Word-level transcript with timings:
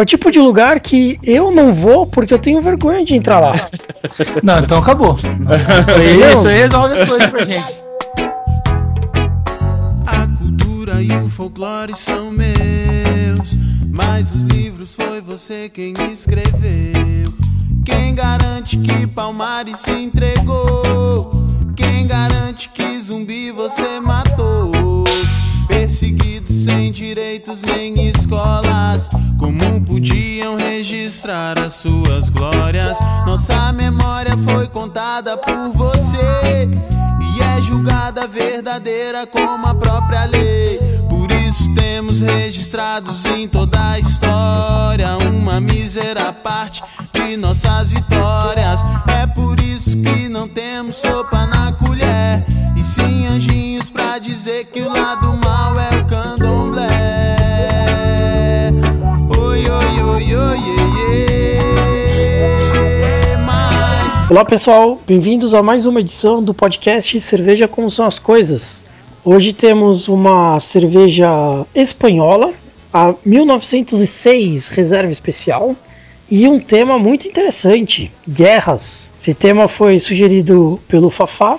É 0.00 0.02
o 0.02 0.06
tipo 0.06 0.30
de 0.30 0.38
lugar 0.38 0.80
que 0.80 1.18
eu 1.22 1.50
não 1.50 1.74
vou 1.74 2.06
porque 2.06 2.32
eu 2.32 2.38
tenho 2.38 2.58
vergonha 2.62 3.04
de 3.04 3.14
entrar 3.14 3.38
lá. 3.38 3.52
Não, 4.42 4.60
então 4.60 4.78
acabou. 4.78 5.14
Isso 5.14 5.90
aí, 5.90 6.20
isso 6.20 6.48
aí 6.48 6.56
resolve 6.62 6.94
as 6.94 7.06
coisas 7.06 7.28
pra 7.28 7.44
gente. 7.44 7.74
A 10.06 10.26
cultura 10.38 11.02
e 11.02 11.12
o 11.12 11.28
folclore 11.28 11.94
são 11.94 12.30
meus, 12.30 13.54
mas 13.90 14.34
os 14.34 14.44
livros 14.44 14.94
foi 14.94 15.20
você 15.20 15.68
quem 15.68 15.92
escreveu. 16.10 17.34
Quem 17.84 18.14
garante 18.14 18.78
que 18.78 19.06
Palmares 19.06 19.80
se 19.80 19.92
entregou? 19.92 21.46
Quem 21.76 22.06
garante 22.06 22.70
que 22.70 22.98
zumbi 23.02 23.50
você 23.50 24.00
matou? 24.00 25.04
Perseguidos 25.68 26.39
sem 26.64 26.92
direitos 26.92 27.62
nem 27.62 28.08
escolas, 28.08 29.08
como 29.38 29.80
podiam 29.82 30.56
registrar 30.56 31.58
as 31.58 31.74
suas 31.74 32.28
glórias? 32.28 32.98
Nossa 33.26 33.72
memória 33.72 34.36
foi 34.38 34.68
contada 34.68 35.36
por 35.38 35.70
você 35.72 36.68
e 37.20 37.42
é 37.42 37.62
julgada 37.62 38.26
verdadeira 38.26 39.26
como 39.26 39.66
a 39.66 39.74
própria 39.74 40.24
lei. 40.26 40.78
Por 41.08 41.30
isso 41.32 41.74
temos 41.74 42.20
registrados 42.20 43.24
em 43.24 43.48
toda 43.48 43.92
a 43.92 43.98
história 43.98 45.16
uma 45.18 45.60
mísera 45.60 46.32
parte 46.32 46.82
de 47.12 47.36
nossas 47.36 47.90
vitórias. 47.90 48.84
É 49.08 49.26
por 49.26 49.58
isso 49.60 49.96
que 49.96 50.28
não 50.28 50.46
temos 50.46 50.96
sopa 50.96 51.46
na 51.46 51.72
colher 51.72 52.44
e 52.76 52.84
sim 52.84 53.26
anjinhos 53.26 53.90
pra 53.90 54.18
dizer 54.18 54.66
que 54.66 54.80
o 54.80 54.88
lado 54.92 55.26
mal 55.44 55.78
é 55.78 56.00
o 56.00 56.04
candomblé. 56.06 56.39
Olá 64.30 64.44
pessoal, 64.44 65.00
bem-vindos 65.06 65.54
a 65.54 65.62
mais 65.62 65.86
uma 65.86 65.98
edição 66.00 66.40
do 66.40 66.54
podcast 66.54 67.18
Cerveja 67.20 67.66
Como 67.66 67.90
São 67.90 68.06
as 68.06 68.18
Coisas. 68.20 68.80
Hoje 69.24 69.52
temos 69.52 70.06
uma 70.06 70.58
cerveja 70.60 71.28
espanhola, 71.74 72.52
a 72.92 73.12
1906 73.26 74.68
Reserva 74.68 75.10
Especial, 75.10 75.74
e 76.30 76.46
um 76.46 76.60
tema 76.60 76.96
muito 76.96 77.26
interessante: 77.26 78.10
guerras. 78.28 79.12
Esse 79.16 79.34
tema 79.34 79.66
foi 79.66 79.98
sugerido 79.98 80.80
pelo 80.86 81.10
Fafá 81.10 81.58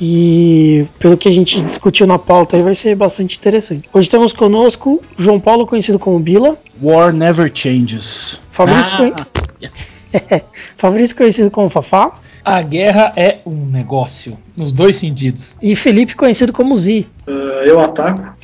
e 0.00 0.86
pelo 1.00 1.16
que 1.16 1.28
a 1.28 1.32
gente 1.32 1.60
discutiu 1.62 2.06
na 2.06 2.18
pauta 2.20 2.56
aí 2.56 2.62
vai 2.62 2.74
ser 2.74 2.94
bastante 2.94 3.36
interessante. 3.36 3.88
Hoje 3.92 4.08
temos 4.08 4.32
conosco 4.32 5.02
João 5.18 5.40
Paulo, 5.40 5.66
conhecido 5.66 5.98
como 5.98 6.20
Bila, 6.20 6.56
War 6.80 7.12
never 7.12 7.50
changes. 7.52 8.40
Fabrício, 8.48 8.96
conhe- 8.96 9.14
yes. 9.60 10.01
Fabrício 10.76 11.16
conhecido 11.16 11.50
como 11.50 11.68
Fafá 11.70 12.12
A 12.44 12.60
guerra 12.62 13.12
é 13.16 13.38
um 13.46 13.66
negócio, 13.66 14.36
nos 14.56 14.72
dois 14.72 14.96
sentidos. 14.96 15.52
e 15.62 15.74
Felipe 15.76 16.14
conhecido 16.14 16.52
como 16.52 16.76
Zi. 16.76 17.08
Ah, 17.26 17.30
eu 17.64 17.80
ataco. 17.80 18.22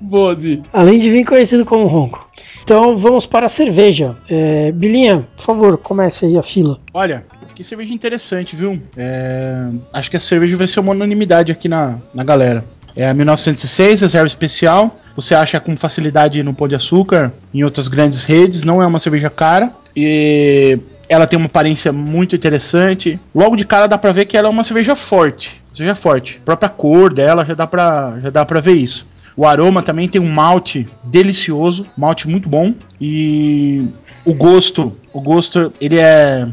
Boa, 0.00 0.34
Zi. 0.36 0.62
Além 0.72 0.98
de 0.98 1.10
mim 1.10 1.24
conhecido 1.24 1.64
como 1.64 1.86
Ronco. 1.86 2.28
Então 2.62 2.96
vamos 2.96 3.26
para 3.26 3.46
a 3.46 3.48
cerveja. 3.48 4.16
É, 4.28 4.72
Bilinha, 4.72 5.26
por 5.36 5.44
favor, 5.44 5.78
comece 5.78 6.26
aí 6.26 6.38
a 6.38 6.42
fila. 6.42 6.78
Olha, 6.92 7.24
que 7.54 7.62
cerveja 7.62 7.92
interessante, 7.94 8.56
viu? 8.56 8.80
É, 8.96 9.68
acho 9.92 10.10
que 10.10 10.16
essa 10.16 10.26
cerveja 10.26 10.56
vai 10.56 10.66
ser 10.66 10.80
uma 10.80 10.92
unanimidade 10.92 11.52
aqui 11.52 11.68
na, 11.68 11.98
na 12.12 12.24
galera. 12.24 12.64
É 12.96 13.08
a 13.08 13.14
1906, 13.14 14.00
reserva 14.02 14.26
especial. 14.26 14.98
Você 15.16 15.34
acha 15.34 15.60
com 15.60 15.76
facilidade 15.76 16.42
no 16.42 16.54
Pão 16.54 16.68
de 16.68 16.74
Açúcar, 16.74 17.32
em 17.52 17.62
outras 17.64 17.88
grandes 17.88 18.24
redes. 18.24 18.64
Não 18.64 18.82
é 18.82 18.86
uma 18.86 18.98
cerveja 18.98 19.30
cara. 19.30 19.72
E 19.96 20.78
ela 21.08 21.26
tem 21.26 21.38
uma 21.38 21.46
aparência 21.46 21.92
muito 21.92 22.34
interessante. 22.34 23.18
Logo 23.34 23.56
de 23.56 23.64
cara 23.64 23.86
dá 23.86 23.96
pra 23.96 24.12
ver 24.12 24.24
que 24.24 24.36
ela 24.36 24.48
é 24.48 24.50
uma 24.50 24.64
cerveja 24.64 24.96
forte. 24.96 25.62
Cerveja 25.72 25.94
forte. 25.94 26.40
A 26.42 26.44
própria 26.44 26.68
cor 26.68 27.12
dela 27.12 27.44
já 27.44 27.54
dá 27.54 27.66
pra, 27.66 28.18
já 28.20 28.30
dá 28.30 28.44
pra 28.44 28.60
ver 28.60 28.74
isso. 28.74 29.06
O 29.36 29.46
aroma 29.46 29.82
também 29.82 30.08
tem 30.08 30.20
um 30.20 30.30
malte 30.30 30.88
delicioso, 31.02 31.86
malte 31.96 32.28
muito 32.28 32.48
bom. 32.48 32.74
E 33.00 33.86
o 34.24 34.32
gosto, 34.32 34.96
o 35.12 35.20
gosto, 35.20 35.72
ele 35.80 35.98
é 35.98 36.46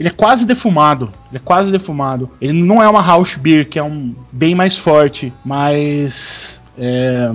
ele 0.00 0.08
é 0.08 0.12
quase 0.12 0.46
defumado. 0.46 1.12
Ele 1.30 1.36
é 1.36 1.38
quase 1.38 1.70
defumado. 1.70 2.30
Ele 2.40 2.52
não 2.52 2.82
é 2.82 2.88
uma 2.88 3.02
house 3.02 3.36
beer, 3.36 3.68
que 3.68 3.78
é 3.78 3.82
um 3.82 4.14
bem 4.32 4.54
mais 4.54 4.76
forte, 4.76 5.32
mas 5.44 6.61
é, 6.76 7.30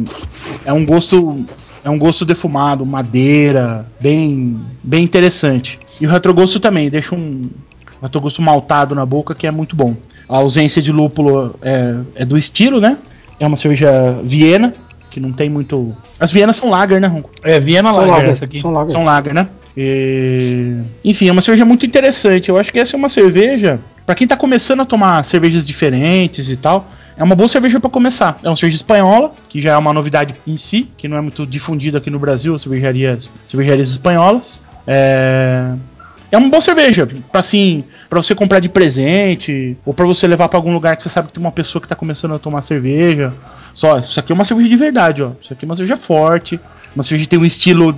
é 0.65 0.73
um 0.73 0.85
gosto 0.85 1.45
é 1.83 1.89
um 1.89 1.97
gosto 1.97 2.25
defumado, 2.25 2.85
madeira, 2.85 3.85
bem 3.99 4.59
bem 4.83 5.03
interessante. 5.03 5.79
E 5.99 6.05
o 6.05 6.09
retrogosto 6.09 6.59
também 6.59 6.89
deixa 6.89 7.15
um 7.15 7.49
retrogosto 8.01 8.41
maltado 8.41 8.93
na 8.93 9.05
boca 9.05 9.33
que 9.33 9.47
é 9.47 9.51
muito 9.51 9.75
bom. 9.75 9.95
A 10.27 10.37
ausência 10.37 10.81
de 10.81 10.91
lúpulo 10.91 11.55
é, 11.61 11.99
é 12.15 12.25
do 12.25 12.37
estilo, 12.37 12.81
né? 12.81 12.97
É 13.39 13.47
uma 13.47 13.55
cerveja 13.55 14.19
Viena, 14.23 14.73
que 15.09 15.19
não 15.19 15.31
tem 15.31 15.49
muito. 15.49 15.95
As 16.19 16.31
Vienas 16.31 16.55
são 16.57 16.69
lager, 16.69 16.99
né, 16.99 17.07
Ronco? 17.07 17.29
É, 17.43 17.59
Viena 17.59 17.91
São 17.91 18.01
Lager 18.01 18.15
lager, 18.15 18.31
essa 18.31 18.45
aqui. 18.45 18.59
são 18.59 18.71
lager. 18.71 18.91
São 18.91 19.03
lager, 19.03 19.33
né? 19.33 19.47
E... 19.75 20.79
Enfim, 21.05 21.29
é 21.29 21.31
uma 21.31 21.41
cerveja 21.41 21.63
muito 21.63 21.85
interessante. 21.85 22.49
Eu 22.49 22.57
acho 22.57 22.73
que 22.73 22.79
essa 22.79 22.95
é 22.95 22.97
uma 22.97 23.09
cerveja 23.09 23.79
Pra 24.07 24.15
quem 24.15 24.25
tá 24.25 24.37
começando 24.37 24.79
a 24.79 24.85
tomar 24.85 25.21
cervejas 25.25 25.67
diferentes 25.67 26.49
e 26.49 26.55
tal. 26.55 26.89
É 27.17 27.23
uma 27.23 27.35
boa 27.35 27.47
cerveja 27.47 27.79
pra 27.79 27.89
começar. 27.89 28.39
É 28.43 28.47
uma 28.47 28.55
cerveja 28.55 28.77
espanhola, 28.77 29.33
que 29.49 29.59
já 29.59 29.73
é 29.73 29.77
uma 29.77 29.91
novidade 29.91 30.35
em 30.45 30.55
si, 30.55 30.87
que 30.95 31.07
não 31.07 31.17
é 31.17 31.21
muito 31.21 31.47
difundida 31.47 31.97
aqui 31.97 32.11
no 32.11 32.19
Brasil, 32.19 32.57
cervejarias, 32.59 33.29
cervejarias 33.43 33.89
espanholas. 33.89 34.61
É... 34.85 35.73
É 36.29 36.37
uma 36.37 36.49
boa 36.49 36.61
cerveja, 36.61 37.07
pra 37.31 37.39
assim, 37.39 37.85
para 38.09 38.21
você 38.21 38.35
comprar 38.35 38.59
de 38.59 38.67
presente, 38.67 39.77
ou 39.85 39.93
pra 39.93 40.05
você 40.05 40.27
levar 40.27 40.49
pra 40.49 40.57
algum 40.57 40.73
lugar 40.73 40.97
que 40.97 41.03
você 41.03 41.09
sabe 41.09 41.29
que 41.29 41.33
tem 41.33 41.41
uma 41.41 41.53
pessoa 41.53 41.81
que 41.81 41.87
tá 41.87 41.95
começando 41.95 42.33
a 42.33 42.39
tomar 42.39 42.61
cerveja. 42.63 43.33
Só, 43.73 43.97
isso 43.97 44.19
aqui 44.19 44.33
é 44.33 44.35
uma 44.35 44.43
cerveja 44.43 44.67
de 44.67 44.75
verdade, 44.75 45.23
ó. 45.23 45.31
Isso 45.41 45.53
aqui 45.53 45.63
é 45.63 45.67
uma 45.67 45.75
cerveja 45.75 45.95
forte, 45.95 46.59
uma 46.93 47.01
cerveja 47.01 47.23
que 47.23 47.29
tem 47.29 47.39
um 47.39 47.45
estilo 47.45 47.97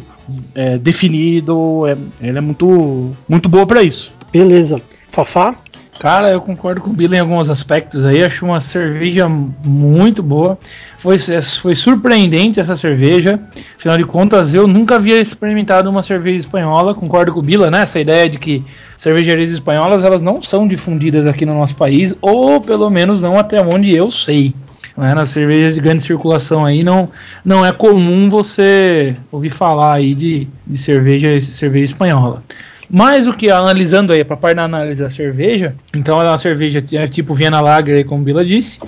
é, 0.53 0.78
definido, 0.78 1.88
é, 1.88 1.97
ela 2.22 2.38
é 2.38 2.41
muito, 2.41 3.16
muito 3.28 3.50
boa 3.50 3.66
pra 3.66 3.81
isso. 3.81 4.13
Beleza. 4.31 4.79
Fafá? 5.09 5.56
Cara, 6.00 6.32
eu 6.32 6.40
concordo 6.40 6.80
com 6.80 6.92
o 6.92 6.94
Bila 6.94 7.18
em 7.18 7.20
alguns 7.20 7.50
aspectos 7.50 8.06
aí. 8.06 8.24
Acho 8.24 8.46
uma 8.46 8.62
cerveja 8.62 9.28
muito 9.28 10.24
boa. 10.24 10.58
Foi, 10.98 11.18
foi 11.62 11.76
surpreendente 11.76 12.58
essa 12.58 12.78
cerveja. 12.78 13.38
Afinal 13.78 13.98
de 13.98 14.06
contas, 14.06 14.54
eu 14.54 14.66
nunca 14.66 14.96
havia 14.96 15.20
experimentado 15.20 15.90
uma 15.90 16.02
cerveja 16.02 16.38
espanhola. 16.38 16.96
Concordo 16.96 17.34
com 17.34 17.40
o 17.42 17.44
Bila, 17.44 17.70
né? 17.70 17.82
Essa 17.82 18.00
ideia 18.00 18.30
de 18.30 18.38
que 18.40 18.64
cervejarias 18.96 19.52
espanholas 19.52 20.02
elas 20.06 20.22
não 20.22 20.42
são 20.42 20.66
difundidas 20.66 21.28
aqui 21.28 21.46
no 21.46 21.54
nosso 21.54 21.76
país, 21.76 22.16
ou 22.22 22.62
pelo 22.62 22.90
menos 22.90 23.22
não 23.22 23.38
até 23.38 23.62
onde 23.62 23.94
eu 23.94 24.09
sei. 24.09 24.56
Né? 24.96 25.14
Nas 25.14 25.30
cervejas 25.30 25.76
de 25.76 25.82
grande 25.82 26.04
circulação 26.04 26.66
aí 26.66 26.82
não, 26.82 27.09
não 27.44 27.66
é 27.66 27.74
comum 27.74 28.30
você 28.30 29.18
ouvir 29.30 29.50
falar 29.50 29.96
aí 29.96 30.16
de, 30.16 30.48
de 30.66 30.78
cerveja, 30.78 31.42
cerveja 31.42 31.86
espanhola. 31.86 32.42
Mas 32.90 33.28
o 33.28 33.34
que, 33.34 33.52
analisando 33.52 34.12
aí, 34.12 34.24
para 34.24 34.36
parte 34.36 34.56
da 34.56 34.64
análise 34.64 35.02
da 35.02 35.12
cerveja, 35.12 35.76
então 35.94 36.20
ela 36.20 36.30
é 36.30 36.32
uma 36.32 36.38
cerveja 36.40 36.84
é 36.94 37.08
tipo 37.08 37.36
Viena 37.36 37.62
Lager, 37.62 37.98
aí, 37.98 38.04
como 38.04 38.24
Bila 38.24 38.44
disse. 38.44 38.80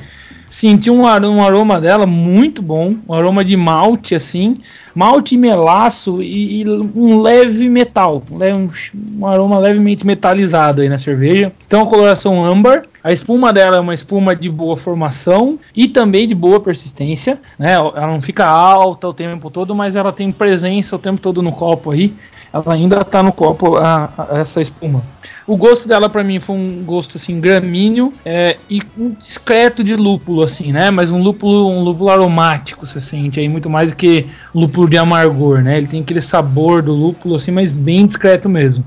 Senti 0.50 0.90
um, 0.92 1.04
um 1.04 1.42
aroma 1.42 1.80
dela 1.80 2.06
muito 2.06 2.62
bom, 2.62 2.96
um 3.08 3.14
aroma 3.14 3.46
de 3.46 3.56
malte, 3.56 4.14
assim, 4.14 4.58
malte 4.94 5.38
melaço 5.38 6.22
e, 6.22 6.62
e 6.62 6.70
um 6.70 7.22
leve 7.22 7.70
metal, 7.70 8.22
um, 8.30 8.70
um 9.18 9.26
aroma 9.26 9.58
levemente 9.60 10.06
metalizado 10.06 10.82
aí 10.82 10.90
na 10.90 10.98
cerveja. 10.98 11.54
Então 11.66 11.84
a 11.84 11.86
coloração 11.86 12.44
âmbar, 12.44 12.82
a 13.02 13.14
espuma 13.14 13.54
dela 13.54 13.78
é 13.78 13.80
uma 13.80 13.94
espuma 13.94 14.36
de 14.36 14.50
boa 14.50 14.76
formação 14.76 15.58
e 15.74 15.88
também 15.88 16.28
de 16.28 16.36
boa 16.36 16.60
persistência, 16.60 17.40
né? 17.58 17.76
Ela 17.76 18.08
não 18.08 18.22
fica 18.22 18.46
alta 18.46 19.08
o 19.08 19.14
tempo 19.14 19.50
todo, 19.50 19.74
mas 19.74 19.96
ela 19.96 20.12
tem 20.12 20.34
presença 20.34 20.98
o 20.98 21.00
tempo 21.00 21.22
todo 21.22 21.42
no 21.42 21.54
copo 21.54 21.92
aí 21.92 22.14
ela 22.54 22.74
ainda 22.74 23.04
tá 23.04 23.24
no 23.24 23.32
copo 23.32 23.78
a- 23.78 24.10
a- 24.18 24.40
essa 24.40 24.62
espuma. 24.62 25.02
O 25.48 25.56
gosto 25.58 25.88
dela 25.88 26.10
pra 26.10 26.24
mim 26.24 26.40
foi 26.40 26.56
um 26.56 26.84
gosto 26.84 27.18
assim 27.18 27.40
gramíneo 27.40 28.14
é, 28.26 28.58
e 28.70 28.82
um 28.98 29.12
discreto 29.12 29.84
de 29.84 29.96
lúpulo 29.96 30.44
assim, 30.44 30.72
né? 30.72 30.92
Mas 30.92 31.10
um 31.10 31.18
lúpulo, 31.18 31.70
um 31.70 31.82
lúpulo 31.82 32.10
aromático, 32.10 32.86
você 32.86 33.02
sente 33.02 33.40
aí 33.40 33.48
muito 33.50 33.70
mais 33.70 33.90
do 33.90 33.96
que 33.96 34.28
lúpulo 34.54 34.90
de 34.90 34.98
amargor, 34.98 35.62
né? 35.62 35.78
Ele 35.78 35.88
tem 35.88 36.02
aquele 36.02 36.22
sabor 36.22 36.82
do 36.82 36.94
lúpulo 36.94 37.36
assim, 37.36 37.52
mas 37.52 37.72
bem 37.72 38.06
discreto 38.06 38.48
mesmo. 38.50 38.84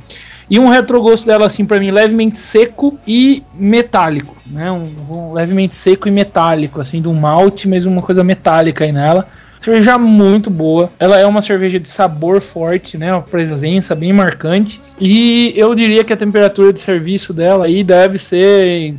E 0.49 0.59
um 0.59 0.69
retrogosto 0.69 1.27
dela 1.27 1.47
assim 1.47 1.65
pra 1.65 1.81
mim 1.81 1.91
levemente 1.91 2.39
seco 2.39 2.99
e 3.07 3.43
metálico, 3.55 4.37
né? 4.47 4.71
Um, 4.71 4.89
um 5.09 5.33
levemente 5.33 5.75
seco 5.75 6.07
e 6.07 6.11
metálico 6.11 6.81
assim, 6.81 7.05
um 7.07 7.15
malte, 7.15 7.67
mas 7.67 7.87
uma 7.87 8.03
coisa 8.03 8.23
metálica 8.23 8.85
aí 8.85 8.93
nela. 8.93 9.27
Cerveja 9.65 9.97
muito 9.97 10.51
boa. 10.51 10.91
Ela 10.99 11.19
é 11.19 11.25
uma 11.25 11.41
cerveja 11.41 11.81
de 11.81 11.89
sabor 11.89 12.43
forte, 12.43 12.99
né? 12.99 13.11
Uma 13.11 13.23
presença 13.23 13.95
bem 13.95 14.13
marcante. 14.13 14.79
E 15.01 15.55
eu 15.57 15.75
diria 15.75 16.05
que 16.05 16.13
a 16.13 16.17
temperatura 16.17 16.71
de 16.71 16.81
serviço 16.81 17.33
dela 17.33 17.65
aí 17.65 17.83
deve 17.83 18.19
ser 18.19 18.95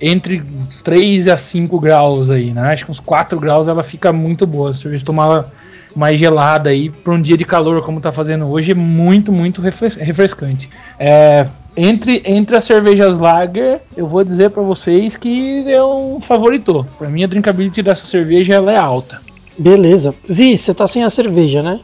entre 0.00 0.42
3 0.82 1.28
a 1.28 1.38
5 1.38 1.78
graus 1.78 2.30
aí, 2.30 2.50
né? 2.50 2.62
Acho 2.62 2.84
que 2.84 2.90
uns 2.90 2.98
4 2.98 3.38
graus 3.38 3.68
ela 3.68 3.84
fica 3.84 4.12
muito 4.12 4.44
boa. 4.44 4.74
Se 4.74 4.86
eu 4.86 5.04
tomar 5.04 5.46
mais 5.94 6.18
gelada 6.18 6.70
aí 6.70 6.90
para 6.90 7.12
um 7.12 7.22
dia 7.22 7.36
de 7.36 7.44
calor 7.44 7.84
como 7.84 8.00
tá 8.00 8.10
fazendo 8.10 8.48
hoje, 8.48 8.72
é 8.72 8.74
muito, 8.74 9.30
muito 9.30 9.62
refrescante. 9.62 10.68
É, 10.98 11.46
entre, 11.76 12.20
entre 12.24 12.56
as 12.56 12.64
cervejas 12.64 13.18
lager, 13.18 13.80
eu 13.96 14.08
vou 14.08 14.24
dizer 14.24 14.50
para 14.50 14.62
vocês 14.64 15.16
que 15.16 15.64
é 15.70 15.82
um 15.84 16.20
favorito. 16.20 16.84
Para 16.98 17.08
mim 17.08 17.22
a 17.22 17.28
drinkability 17.28 17.82
dessa 17.82 18.04
cerveja 18.04 18.54
ela 18.54 18.72
é 18.72 18.76
alta. 18.76 19.20
Beleza. 19.58 20.14
Zi, 20.30 20.56
você 20.56 20.74
tá 20.74 20.86
sem 20.86 21.04
a 21.04 21.10
cerveja, 21.10 21.62
né? 21.62 21.80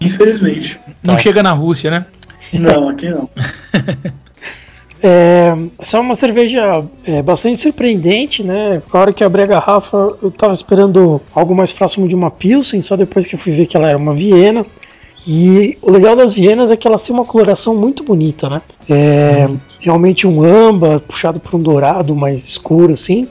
Infelizmente. 0.00 0.78
Não 1.04 1.16
tá. 1.16 1.22
chega 1.22 1.42
na 1.42 1.52
Rússia, 1.52 1.90
né? 1.90 2.06
Não, 2.52 2.88
aqui 2.88 3.08
não. 3.08 3.28
É, 5.04 5.52
essa 5.80 5.98
é 5.98 6.00
uma 6.00 6.14
cerveja 6.14 6.84
é, 7.04 7.20
bastante 7.20 7.58
surpreendente, 7.58 8.44
né? 8.44 8.80
Na 8.94 9.00
hora 9.00 9.12
que 9.12 9.24
abri 9.24 9.42
a 9.42 9.46
garrafa, 9.46 10.16
eu 10.22 10.30
tava 10.30 10.52
esperando 10.52 11.20
algo 11.34 11.56
mais 11.56 11.72
próximo 11.72 12.06
de 12.06 12.14
uma 12.14 12.30
Pilsen, 12.30 12.80
só 12.80 12.94
depois 12.94 13.26
que 13.26 13.34
eu 13.34 13.38
fui 13.38 13.50
ver 13.50 13.66
que 13.66 13.76
ela 13.76 13.88
era 13.88 13.98
uma 13.98 14.14
Viena. 14.14 14.64
E 15.26 15.76
o 15.82 15.90
legal 15.90 16.14
das 16.14 16.34
Vienas 16.34 16.70
é 16.70 16.76
que 16.76 16.86
elas 16.86 17.02
têm 17.04 17.14
uma 17.14 17.24
coloração 17.24 17.74
muito 17.74 18.04
bonita, 18.04 18.48
né? 18.48 18.62
É 18.88 19.48
realmente 19.80 20.24
um 20.24 20.44
âmbar 20.44 21.00
puxado 21.00 21.40
por 21.40 21.56
um 21.56 21.62
dourado 21.62 22.14
mais 22.14 22.48
escuro, 22.48 22.92
assim. 22.92 23.28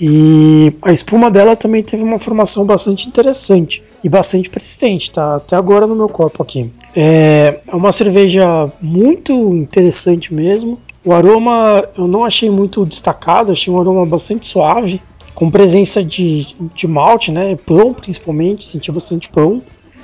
E 0.00 0.72
a 0.82 0.92
espuma 0.92 1.30
dela 1.30 1.56
também 1.56 1.82
teve 1.82 2.04
uma 2.04 2.18
formação 2.18 2.64
bastante 2.64 3.08
interessante 3.08 3.82
e 4.02 4.08
bastante 4.08 4.48
persistente, 4.48 5.10
tá 5.10 5.36
até 5.36 5.56
agora 5.56 5.86
no 5.86 5.94
meu 5.94 6.08
copo 6.08 6.42
aqui. 6.42 6.70
É, 6.94 7.60
é 7.66 7.74
uma 7.74 7.90
cerveja 7.90 8.70
muito 8.80 9.32
interessante 9.54 10.32
mesmo. 10.32 10.78
O 11.04 11.12
aroma 11.12 11.84
eu 11.96 12.06
não 12.06 12.24
achei 12.24 12.48
muito 12.48 12.84
destacado, 12.86 13.50
achei 13.50 13.72
um 13.72 13.80
aroma 13.80 14.06
bastante 14.06 14.46
suave, 14.46 15.00
com 15.34 15.50
presença 15.50 16.02
de, 16.02 16.46
de 16.74 16.86
malte, 16.86 17.30
né? 17.30 17.56
Pão 17.64 17.92
principalmente, 17.92 18.64
senti 18.64 18.90
bastante 18.92 19.28
pão. 19.28 19.62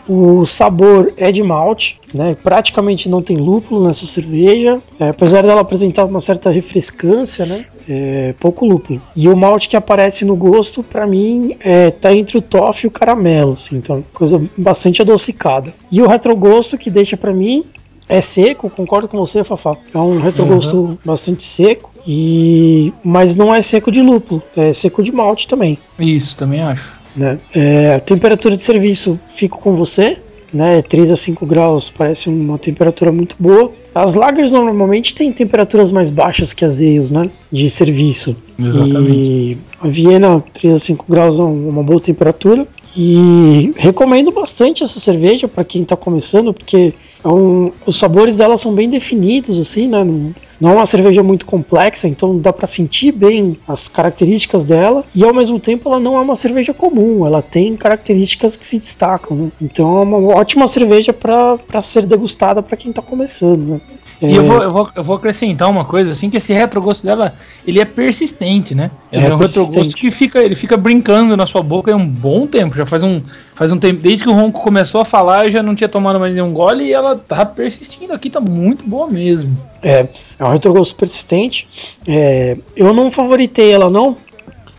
O 0.09 0.45
sabor 0.45 1.13
é 1.17 1.33
de 1.33 1.43
malte, 1.43 1.99
né? 2.13 2.37
Praticamente 2.43 3.09
não 3.09 3.23
tem 3.23 3.37
lúpulo 3.37 3.87
nessa 3.87 4.07
cerveja, 4.07 4.81
é, 5.01 5.09
apesar 5.09 5.43
dela 5.43 5.61
apresentar 5.61 6.05
uma 6.05 6.21
certa 6.21 6.51
refrescância, 6.51 7.47
né? 7.47 7.65
É, 7.89 8.35
pouco 8.39 8.67
lúpulo. 8.67 9.01
E 9.17 9.29
o 9.29 9.37
malte 9.37 9.69
que 9.69 9.77
aparece 9.77 10.25
no 10.25 10.37
gosto, 10.37 10.83
para 10.83 11.07
mim, 11.07 11.57
é, 11.61 11.91
tá 11.91 12.13
entre 12.15 12.39
o 12.39 12.43
toffee 12.43 12.87
e 12.87 12.89
o 12.89 12.91
caramelo, 12.91 13.53
assim, 13.53 13.77
então 13.77 14.05
coisa 14.13 14.43
bastante 14.57 15.03
adocicada. 15.03 15.73
E 15.91 16.01
o 16.01 16.07
retrogosto 16.07 16.79
que 16.79 16.91
deixa 16.91 17.17
para 17.17 17.33
mim 17.33 17.65
é 18.09 18.21
seco, 18.21 18.69
concordo 18.69 19.09
com 19.09 19.19
você, 19.19 19.43
Fafá. 19.43 19.73
É 19.93 19.99
um 19.99 20.19
retrogosto 20.19 20.77
uhum. 20.77 20.99
bastante 21.05 21.43
seco. 21.43 21.91
E 22.07 22.93
mas 23.03 23.35
não 23.35 23.55
é 23.55 23.63
seco 23.63 23.91
de 23.91 24.03
lúpulo, 24.03 24.43
é 24.55 24.73
seco 24.75 25.03
de 25.03 25.11
malte 25.11 25.49
também. 25.49 25.79
Isso, 25.99 26.37
também 26.37 26.61
acho. 26.61 26.93
Né? 27.17 27.39
É, 27.55 27.95
a 27.95 28.01
temperatura 28.01 28.57
de 28.57 28.63
serviço 28.63 29.19
fico 29.29 29.59
com 29.61 29.75
você, 29.75 30.19
né? 30.53 30.81
3 30.83 31.11
a 31.11 31.17
5 31.17 31.45
graus 31.47 31.91
parece 31.91 32.29
uma 32.29 32.59
temperatura 32.59 33.11
muito 33.11 33.37
boa. 33.39 33.73
As 33.95 34.15
lagers 34.15 34.53
normalmente 34.53 35.15
têm 35.15 35.33
temperaturas 35.33 35.91
mais 35.91 36.11
baixas 36.11 36.53
que 36.53 36.65
as 36.65 36.81
ales, 36.81 37.11
né? 37.11 37.23
De 37.51 37.69
serviço. 37.69 38.37
Exatamente. 38.59 39.13
E 39.13 39.59
a 39.81 39.89
Viena, 39.89 40.45
3 40.53 40.75
a 40.75 40.79
5 40.79 41.05
graus 41.09 41.39
é 41.39 41.43
uma 41.43 41.83
boa 41.83 42.01
temperatura. 42.01 42.67
E 42.97 43.73
recomendo 43.77 44.31
bastante 44.31 44.85
essa 44.85 45.01
cerveja 45.01 45.49
para 45.49 45.65
quem 45.65 45.83
está 45.83 45.97
começando, 45.97 46.55
porque 46.55 46.93
é 47.25 47.29
um, 47.29 47.73
os 47.85 47.99
sabores 47.99 48.37
dela 48.37 48.57
são 48.57 48.73
bem 48.73 48.89
definidos, 48.89 49.59
assim, 49.59 49.89
né? 49.89 50.05
Não, 50.05 50.35
não 50.61 50.71
é 50.71 50.75
uma 50.75 50.87
cerveja 50.87 51.23
muito 51.23 51.45
complexa, 51.45 52.07
então 52.07 52.39
dá 52.39 52.53
para 52.53 52.67
sentir 52.67 53.11
bem 53.11 53.57
as 53.67 53.89
características 53.89 54.65
dela. 54.65 55.03
E 55.15 55.25
ao 55.25 55.35
mesmo 55.35 55.59
tempo, 55.59 55.89
ela 55.89 55.99
não 55.99 56.17
é 56.17 56.21
uma 56.21 56.37
cerveja 56.37 56.73
comum, 56.73 57.27
ela 57.27 57.43
tem 57.43 57.77
características 57.77 58.57
que 58.57 58.67
se 58.67 58.79
destacam. 58.79 59.37
Né? 59.37 59.53
Então 59.61 59.99
é 59.99 60.03
uma 60.03 60.19
ótima 60.37 60.69
cerveja 60.69 61.13
para 61.13 61.81
ser 61.81 62.07
degustada 62.07 62.63
para 62.63 62.77
quem 62.77 62.91
está 62.91 63.03
começando. 63.03 63.61
Né? 63.61 63.81
E 64.21 64.35
eu, 64.35 64.45
vou, 64.45 64.63
eu, 64.63 64.73
vou, 64.73 64.91
eu 64.95 65.05
vou 65.05 65.17
acrescentar 65.17 65.69
uma 65.71 65.85
coisa, 65.85 66.13
assim, 66.13 66.31
que 66.31 66.37
esse 66.37 66.53
retrogosto 66.53 67.05
dela, 67.05 67.35
ele 67.67 67.81
é 67.81 67.85
persistente, 67.85 68.75
né? 68.75 68.91
É, 69.11 69.17
é 69.17 69.35
um 69.35 69.37
retrogosto 69.37 69.89
que 69.91 70.11
fica, 70.11 70.41
ele 70.41 70.55
fica 70.55 70.77
brincando 70.77 71.37
na 71.37 71.47
sua 71.47 71.63
boca 71.63 71.93
há 71.93 71.97
um 71.97 72.07
bom 72.07 72.47
tempo, 72.47 72.77
já 72.77 72.87
faz 72.87 73.03
um, 73.03 73.21
faz 73.55 73.73
um 73.73 73.79
tempo, 73.79 74.01
desde 74.01 74.25
que 74.25 74.31
o 74.31 74.33
Ronco 74.33 74.61
começou 74.61 75.01
a 75.01 75.05
falar, 75.05 75.47
eu 75.47 75.51
já 75.51 75.63
não 75.63 75.75
tinha 75.75 75.89
tomado 75.89 76.19
mais 76.19 76.33
nenhum 76.33 76.53
gole 76.53 76.85
e 76.85 76.93
ela 76.93 77.17
tá 77.17 77.45
persistindo 77.45 78.13
aqui, 78.13 78.31
tá 78.31 78.41
muito 78.41 78.85
boa 78.85 79.09
mesmo. 79.09 79.57
É, 79.83 80.07
é 80.39 80.45
um 80.45 80.51
retrogosto 80.51 80.95
persistente. 80.95 81.69
É, 82.09 82.57
eu 82.75 82.95
não 82.95 83.11
favoritei 83.11 83.71
ela 83.71 83.91
não, 83.91 84.17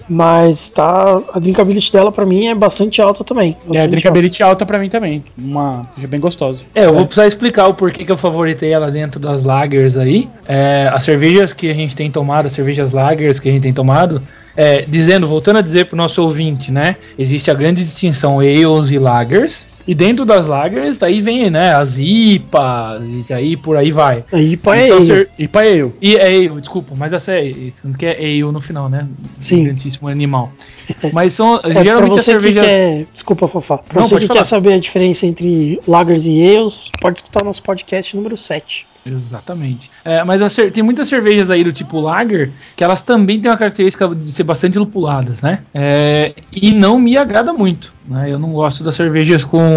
mas 0.07 0.69
tá, 0.69 1.21
a 1.33 1.39
drinkability 1.39 1.91
dela 1.91 2.11
para 2.11 2.25
mim 2.25 2.47
é 2.47 2.55
bastante 2.55 3.01
alta 3.01 3.23
também. 3.23 3.53
Bastante 3.65 3.77
é, 3.77 3.83
a 3.83 3.87
drinkability 3.87 4.43
alta, 4.43 4.53
alta 4.53 4.65
para 4.65 4.79
mim 4.79 4.89
também. 4.89 5.23
Uma 5.37 5.87
é 6.01 6.07
bem 6.07 6.19
gostosa. 6.19 6.65
É, 6.73 6.85
eu 6.85 6.93
vou 6.93 7.05
precisar 7.05 7.27
explicar 7.27 7.67
o 7.67 7.73
porquê 7.73 8.05
que 8.05 8.11
eu 8.11 8.17
favoritei 8.17 8.71
ela 8.71 8.91
dentro 8.91 9.19
das 9.19 9.43
lagers 9.43 9.97
aí. 9.97 10.27
É, 10.47 10.89
as 10.93 11.03
cervejas 11.03 11.53
que 11.53 11.69
a 11.69 11.73
gente 11.73 11.95
tem 11.95 12.09
tomado, 12.11 12.45
as 12.45 12.53
cervejas 12.53 12.91
lagers 12.91 13.39
que 13.39 13.49
a 13.49 13.51
gente 13.51 13.63
tem 13.63 13.73
tomado, 13.73 14.21
é, 14.55 14.81
dizendo, 14.83 15.27
voltando 15.27 15.59
a 15.59 15.61
dizer 15.61 15.85
pro 15.85 15.97
nosso 15.97 16.21
ouvinte, 16.21 16.71
né? 16.71 16.95
Existe 17.17 17.51
a 17.51 17.53
grande 17.53 17.83
distinção 17.83 18.39
ales 18.39 18.89
e 18.91 18.97
lagers. 18.97 19.65
E 19.87 19.93
dentro 19.93 20.25
das 20.25 20.47
lagers, 20.47 20.97
daí 20.97 21.21
vem, 21.21 21.49
né, 21.49 21.75
as 21.75 21.97
IPA, 21.97 23.01
e 23.03 23.25
daí 23.27 23.57
por 23.57 23.77
aí 23.77 23.91
vai. 23.91 24.23
A 24.31 24.39
IPA 24.39 24.75
é 24.75 24.91
ale. 24.91 25.05
Ser... 25.05 25.29
IPA 25.37 25.63
é 25.63 25.81
ale. 25.81 25.93
E 26.01 26.15
é 26.15 26.27
ale, 26.27 26.61
desculpa, 26.61 26.95
mas 26.97 27.13
essa 27.13 27.31
é, 27.31 27.51
que 27.97 28.05
é 28.05 28.17
ale 28.17 28.51
no 28.51 28.61
final, 28.61 28.89
né? 28.89 29.07
Sim. 29.37 29.65
Grandíssimo 29.65 30.07
animal. 30.07 30.51
Mas 31.13 31.33
são 31.33 31.59
é, 31.63 31.83
geralmente 31.83 31.97
pra 31.97 32.07
você 32.07 32.23
cervejas... 32.23 32.61
que 32.61 32.67
quer, 32.67 33.05
desculpa, 33.11 33.47
Fofá. 33.47 33.77
Pra 33.77 34.01
Não, 34.01 34.07
você 34.07 34.19
que 34.19 34.27
falar. 34.27 34.39
quer 34.39 34.43
saber 34.43 34.73
a 34.73 34.79
diferença 34.79 35.25
entre 35.25 35.79
lagers 35.87 36.25
e 36.27 36.41
ales, 36.43 36.91
pode 37.01 37.19
escutar 37.19 37.43
nosso 37.43 37.63
podcast 37.63 38.15
número 38.15 38.35
7. 38.35 38.85
Exatamente. 39.05 39.89
É, 40.03 40.23
mas 40.23 40.41
a, 40.41 40.71
tem 40.71 40.83
muitas 40.83 41.07
cervejas 41.07 41.49
aí 41.49 41.63
do 41.63 41.71
tipo 41.71 41.99
lager 41.99 42.51
que 42.75 42.83
elas 42.83 43.01
também 43.01 43.39
têm 43.39 43.51
uma 43.51 43.57
característica 43.57 44.07
de 44.07 44.31
ser 44.31 44.43
bastante 44.43 44.79
lupuladas, 44.79 45.41
né? 45.41 45.59
É, 45.73 46.33
e 46.51 46.71
não 46.71 46.97
me 46.99 47.17
agrada 47.17 47.53
muito. 47.53 47.93
Né? 48.07 48.31
Eu 48.31 48.39
não 48.39 48.51
gosto 48.51 48.83
das 48.83 48.95
cervejas 48.95 49.43
com, 49.43 49.74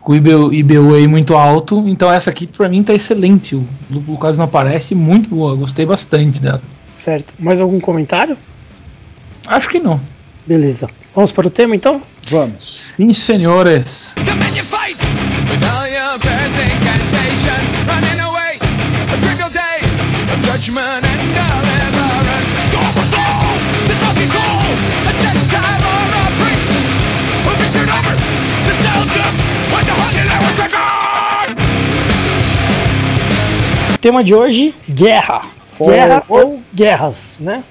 com 0.00 0.14
IBU, 0.14 0.52
IBU 0.52 0.94
aí 0.94 1.06
muito 1.06 1.34
alto, 1.34 1.84
então 1.86 2.10
essa 2.10 2.30
aqui 2.30 2.46
para 2.46 2.68
mim 2.68 2.82
tá 2.82 2.94
excelente. 2.94 3.54
O 3.54 3.66
lúpulo 3.90 4.18
quase 4.18 4.38
não 4.38 4.44
aparece, 4.44 4.94
muito 4.94 5.28
boa, 5.28 5.54
gostei 5.54 5.84
bastante 5.84 6.40
dela. 6.40 6.62
Certo. 6.86 7.34
Mais 7.38 7.60
algum 7.60 7.78
comentário? 7.78 8.36
Acho 9.46 9.68
que 9.68 9.78
não. 9.78 10.00
Beleza. 10.46 10.86
Vamos 11.14 11.32
para 11.32 11.46
o 11.46 11.50
tema 11.50 11.76
então? 11.76 12.00
Vamos. 12.30 12.94
Sim, 12.96 13.12
senhores. 13.12 14.08
Judgment 20.68 21.07
Tema 34.00 34.22
de 34.22 34.34
hoje: 34.34 34.74
guerra. 34.88 35.42
For... 35.64 35.90
Guerra 35.90 36.22
ou 36.28 36.60
guerras, 36.74 37.40
né? 37.40 37.62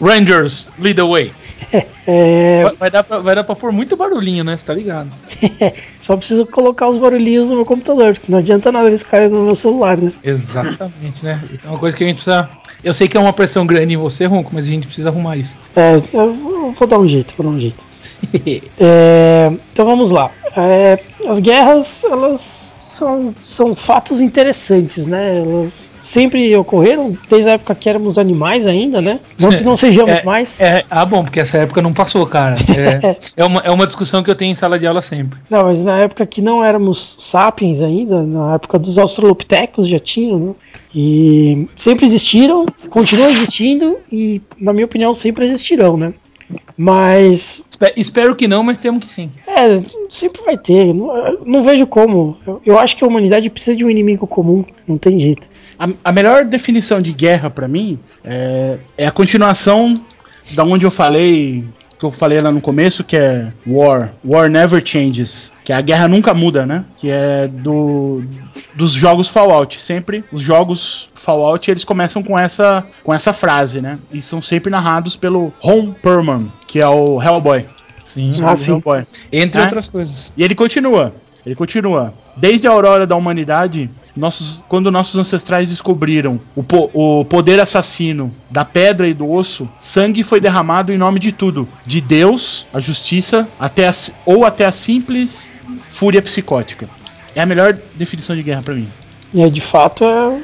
Rangers, 0.00 0.66
lead 0.78 0.96
the 0.96 1.02
way. 1.02 1.32
é... 2.06 2.64
vai, 2.64 2.76
vai, 2.76 2.90
dar 2.90 3.02
pra, 3.04 3.18
vai 3.20 3.34
dar 3.34 3.44
pra 3.44 3.54
pôr 3.54 3.72
muito 3.72 3.96
barulhinho, 3.96 4.42
né? 4.42 4.56
Você 4.56 4.64
tá 4.64 4.74
ligado? 4.74 5.10
Só 5.98 6.16
preciso 6.16 6.46
colocar 6.46 6.88
os 6.88 6.98
barulhinhos 6.98 7.48
no 7.48 7.56
meu 7.56 7.64
computador, 7.64 8.12
porque 8.12 8.30
não 8.30 8.40
adianta 8.40 8.72
nada 8.72 8.88
eles 8.88 9.02
caírem 9.02 9.30
no 9.30 9.44
meu 9.44 9.54
celular, 9.54 9.96
né? 9.96 10.12
Exatamente, 10.22 11.24
né? 11.24 11.42
É 11.64 11.68
uma 11.68 11.78
coisa 11.78 11.96
que 11.96 12.04
a 12.04 12.06
gente 12.06 12.16
precisa. 12.16 12.50
Eu 12.82 12.92
sei 12.92 13.08
que 13.08 13.16
é 13.16 13.20
uma 13.20 13.32
pressão 13.32 13.66
grande 13.66 13.94
em 13.94 13.96
você, 13.96 14.26
Ronco, 14.26 14.50
mas 14.52 14.66
a 14.66 14.68
gente 14.68 14.86
precisa 14.86 15.08
arrumar 15.08 15.36
isso. 15.36 15.56
É, 15.74 15.94
eu 16.12 16.30
vou, 16.30 16.72
vou 16.72 16.88
dar 16.88 16.98
um 16.98 17.08
jeito, 17.08 17.34
vou 17.36 17.46
dar 17.46 17.56
um 17.56 17.60
jeito. 17.60 17.86
é, 18.78 19.52
então 19.72 19.84
vamos 19.84 20.10
lá. 20.10 20.30
É, 20.56 21.00
as 21.26 21.40
guerras, 21.40 22.04
elas 22.04 22.74
são, 22.80 23.34
são 23.42 23.74
fatos 23.74 24.20
interessantes, 24.20 25.06
né? 25.06 25.40
Elas 25.40 25.92
sempre 25.98 26.54
ocorreram 26.56 27.16
desde 27.28 27.50
a 27.50 27.54
época 27.54 27.74
que 27.74 27.88
éramos 27.88 28.18
animais 28.18 28.66
ainda, 28.66 29.00
né? 29.00 29.18
Não 29.38 29.50
que 29.50 29.64
não 29.64 29.74
sejamos 29.74 30.18
é, 30.18 30.22
mais. 30.22 30.60
É, 30.60 30.84
ah, 30.88 31.04
bom, 31.04 31.24
porque 31.24 31.40
essa 31.40 31.58
época 31.58 31.82
não 31.82 31.92
passou, 31.92 32.26
cara. 32.26 32.54
É, 32.74 33.16
é, 33.36 33.44
uma, 33.44 33.60
é 33.60 33.70
uma 33.70 33.86
discussão 33.86 34.22
que 34.22 34.30
eu 34.30 34.34
tenho 34.34 34.52
em 34.52 34.54
sala 34.54 34.78
de 34.78 34.86
aula 34.86 35.00
sempre. 35.00 35.38
Não, 35.48 35.64
mas 35.64 35.82
na 35.82 36.00
época 36.00 36.26
que 36.26 36.42
não 36.42 36.62
éramos 36.62 37.16
sapiens 37.18 37.82
ainda, 37.82 38.22
na 38.22 38.54
época 38.54 38.78
dos 38.78 38.98
australopitecos 38.98 39.88
já 39.88 39.98
tinham, 39.98 40.38
né? 40.38 40.54
E 40.94 41.66
sempre 41.74 42.04
existiram, 42.04 42.66
continuam 42.90 43.30
existindo 43.30 43.98
e, 44.12 44.42
na 44.58 44.72
minha 44.72 44.84
opinião, 44.84 45.14
sempre 45.14 45.44
existirão, 45.44 45.96
né? 45.96 46.12
Mas. 46.76 47.62
Espero 47.96 48.34
que 48.34 48.48
não, 48.48 48.62
mas 48.62 48.78
temos 48.78 49.04
que 49.04 49.12
sim. 49.12 49.30
É, 49.46 49.82
sempre 50.08 50.42
vai 50.42 50.56
ter. 50.56 50.94
Não, 50.94 51.38
não 51.44 51.62
vejo 51.62 51.86
como. 51.86 52.36
Eu, 52.46 52.62
eu, 52.64 52.78
acho 52.78 52.96
que 52.96 53.04
a 53.04 53.06
humanidade 53.06 53.50
precisa 53.50 53.76
de 53.76 53.84
um 53.84 53.90
inimigo 53.90 54.26
comum. 54.26 54.64
Não 54.86 54.98
tem 54.98 55.18
jeito. 55.18 55.48
A, 55.78 55.88
a 56.04 56.12
melhor 56.12 56.44
definição 56.44 57.00
de 57.00 57.12
guerra 57.12 57.50
para 57.50 57.68
mim 57.68 57.98
é, 58.24 58.78
é, 58.96 59.06
a 59.06 59.10
continuação 59.10 59.94
da 60.52 60.64
onde 60.64 60.84
eu 60.84 60.90
falei, 60.90 61.64
que 61.98 62.04
eu 62.04 62.10
falei 62.10 62.40
lá 62.40 62.50
no 62.50 62.60
começo, 62.60 63.04
que 63.04 63.16
é 63.16 63.52
War. 63.66 64.12
War 64.24 64.48
never 64.50 64.82
changes. 64.84 65.52
Que 65.64 65.72
a 65.72 65.80
guerra 65.80 66.08
nunca 66.08 66.34
muda, 66.34 66.66
né? 66.66 66.84
Que 66.96 67.10
é 67.10 67.48
do 67.48 68.22
dos 68.74 68.92
jogos 68.92 69.28
Fallout. 69.28 69.80
Sempre 69.80 70.24
os 70.32 70.42
jogos 70.42 71.08
Fallout 71.14 71.70
eles 71.70 71.84
começam 71.84 72.22
com 72.22 72.38
essa 72.38 72.84
com 73.02 73.12
essa 73.14 73.32
frase, 73.32 73.80
né? 73.80 73.98
E 74.12 74.20
são 74.20 74.42
sempre 74.42 74.70
narrados 74.70 75.16
pelo 75.16 75.52
Ron 75.60 75.92
Perlman, 75.92 76.52
que 76.66 76.80
é 76.80 76.88
o 76.88 77.22
Hellboy. 77.22 77.66
Sim. 78.04 78.30
Ah, 78.44 78.54
sim. 78.54 78.72
Hellboy. 78.72 79.02
Entre 79.32 79.60
É? 79.60 79.64
outras 79.64 79.86
coisas. 79.86 80.32
E 80.36 80.44
ele 80.44 80.54
continua. 80.54 81.12
Ele 81.44 81.54
continua. 81.54 82.14
Desde 82.36 82.66
a 82.66 82.70
aurora 82.70 83.06
da 83.06 83.14
humanidade, 83.14 83.88
nossos, 84.16 84.62
quando 84.68 84.90
nossos 84.90 85.18
ancestrais 85.18 85.68
descobriram 85.68 86.40
o, 86.56 86.62
po- 86.62 86.90
o 86.92 87.24
poder 87.24 87.60
assassino 87.60 88.34
da 88.50 88.64
pedra 88.64 89.06
e 89.06 89.14
do 89.14 89.30
osso, 89.30 89.68
sangue 89.78 90.22
foi 90.24 90.40
derramado 90.40 90.92
em 90.92 90.98
nome 90.98 91.20
de 91.20 91.32
tudo, 91.32 91.68
de 91.86 92.00
Deus, 92.00 92.66
a 92.72 92.80
justiça, 92.80 93.46
até 93.58 93.86
a 93.88 93.92
ou 94.24 94.44
até 94.44 94.64
a 94.64 94.72
simples 94.72 95.52
fúria 95.90 96.22
psicótica. 96.22 96.88
É 97.34 97.40
a 97.42 97.46
melhor 97.46 97.76
definição 97.94 98.34
de 98.34 98.42
guerra 98.42 98.62
pra 98.62 98.74
mim. 98.74 98.88
É, 99.34 99.48
de 99.48 99.60
fato 99.60 100.04
é, 100.04 100.40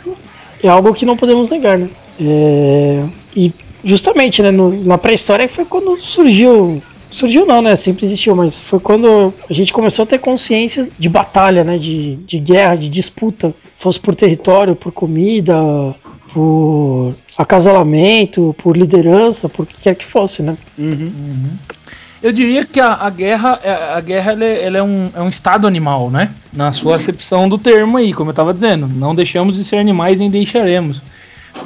é 0.65 0.69
algo 0.69 0.93
que 0.93 1.07
não 1.07 1.17
podemos 1.17 1.51
negar, 1.51 1.79
né? 1.79 1.89
É, 2.21 3.05
e 3.35 3.53
justamente, 3.83 4.43
né, 4.43 4.51
no- 4.51 4.85
na 4.85 4.99
pré-história 4.99 5.49
foi 5.49 5.65
quando 5.65 5.97
surgiu. 5.97 6.83
Surgiu 7.11 7.45
não, 7.45 7.61
né? 7.61 7.75
Sempre 7.77 8.05
existiu, 8.07 8.37
mas 8.37 8.61
foi 8.61 8.79
quando 8.79 9.35
a 9.49 9.53
gente 9.53 9.73
começou 9.73 10.05
a 10.05 10.07
ter 10.07 10.19
consciência 10.19 10.89
de 10.99 11.09
batalha, 11.09 11.65
né? 11.65 11.77
De, 11.77 12.17
de 12.17 12.39
guerra, 12.39 12.77
de 12.77 12.89
disputa. 12.89 13.53
Fosse 13.75 13.99
por 13.99 14.15
território, 14.15 14.77
por 14.77 14.93
comida, 14.93 15.55
por 16.33 17.15
acasalamento, 17.37 18.55
por 18.59 18.77
liderança, 18.77 19.49
por 19.49 19.65
o 19.65 19.67
que 19.67 19.81
quer 19.81 19.95
que 19.97 20.05
fosse, 20.05 20.43
né? 20.43 20.57
Eu 22.23 22.33
diria 22.33 22.65
que 22.67 22.79
a, 22.79 22.93
a 22.95 23.09
guerra, 23.11 23.59
é- 23.65 23.95
a 23.95 24.01
guerra 24.01 24.33
ela 24.33 24.45
é, 24.45 24.65
ela 24.65 24.79
é 24.79 24.83
um, 24.83 25.11
é 25.15 25.21
um 25.23 25.29
estado 25.31 25.67
animal, 25.67 26.11
né? 26.11 26.31
Na 26.53 26.71
sua 26.73 26.97
acepção 26.97 27.49
do 27.49 27.57
termo 27.59 27.97
aí, 27.97 28.13
como 28.13 28.29
eu 28.29 28.33
estava 28.33 28.53
dizendo. 28.55 28.87
Não 28.87 29.15
deixamos 29.15 29.57
de 29.57 29.65
ser 29.65 29.77
animais 29.77 30.19
nem 30.19 30.31
deixaremos. 30.31 31.01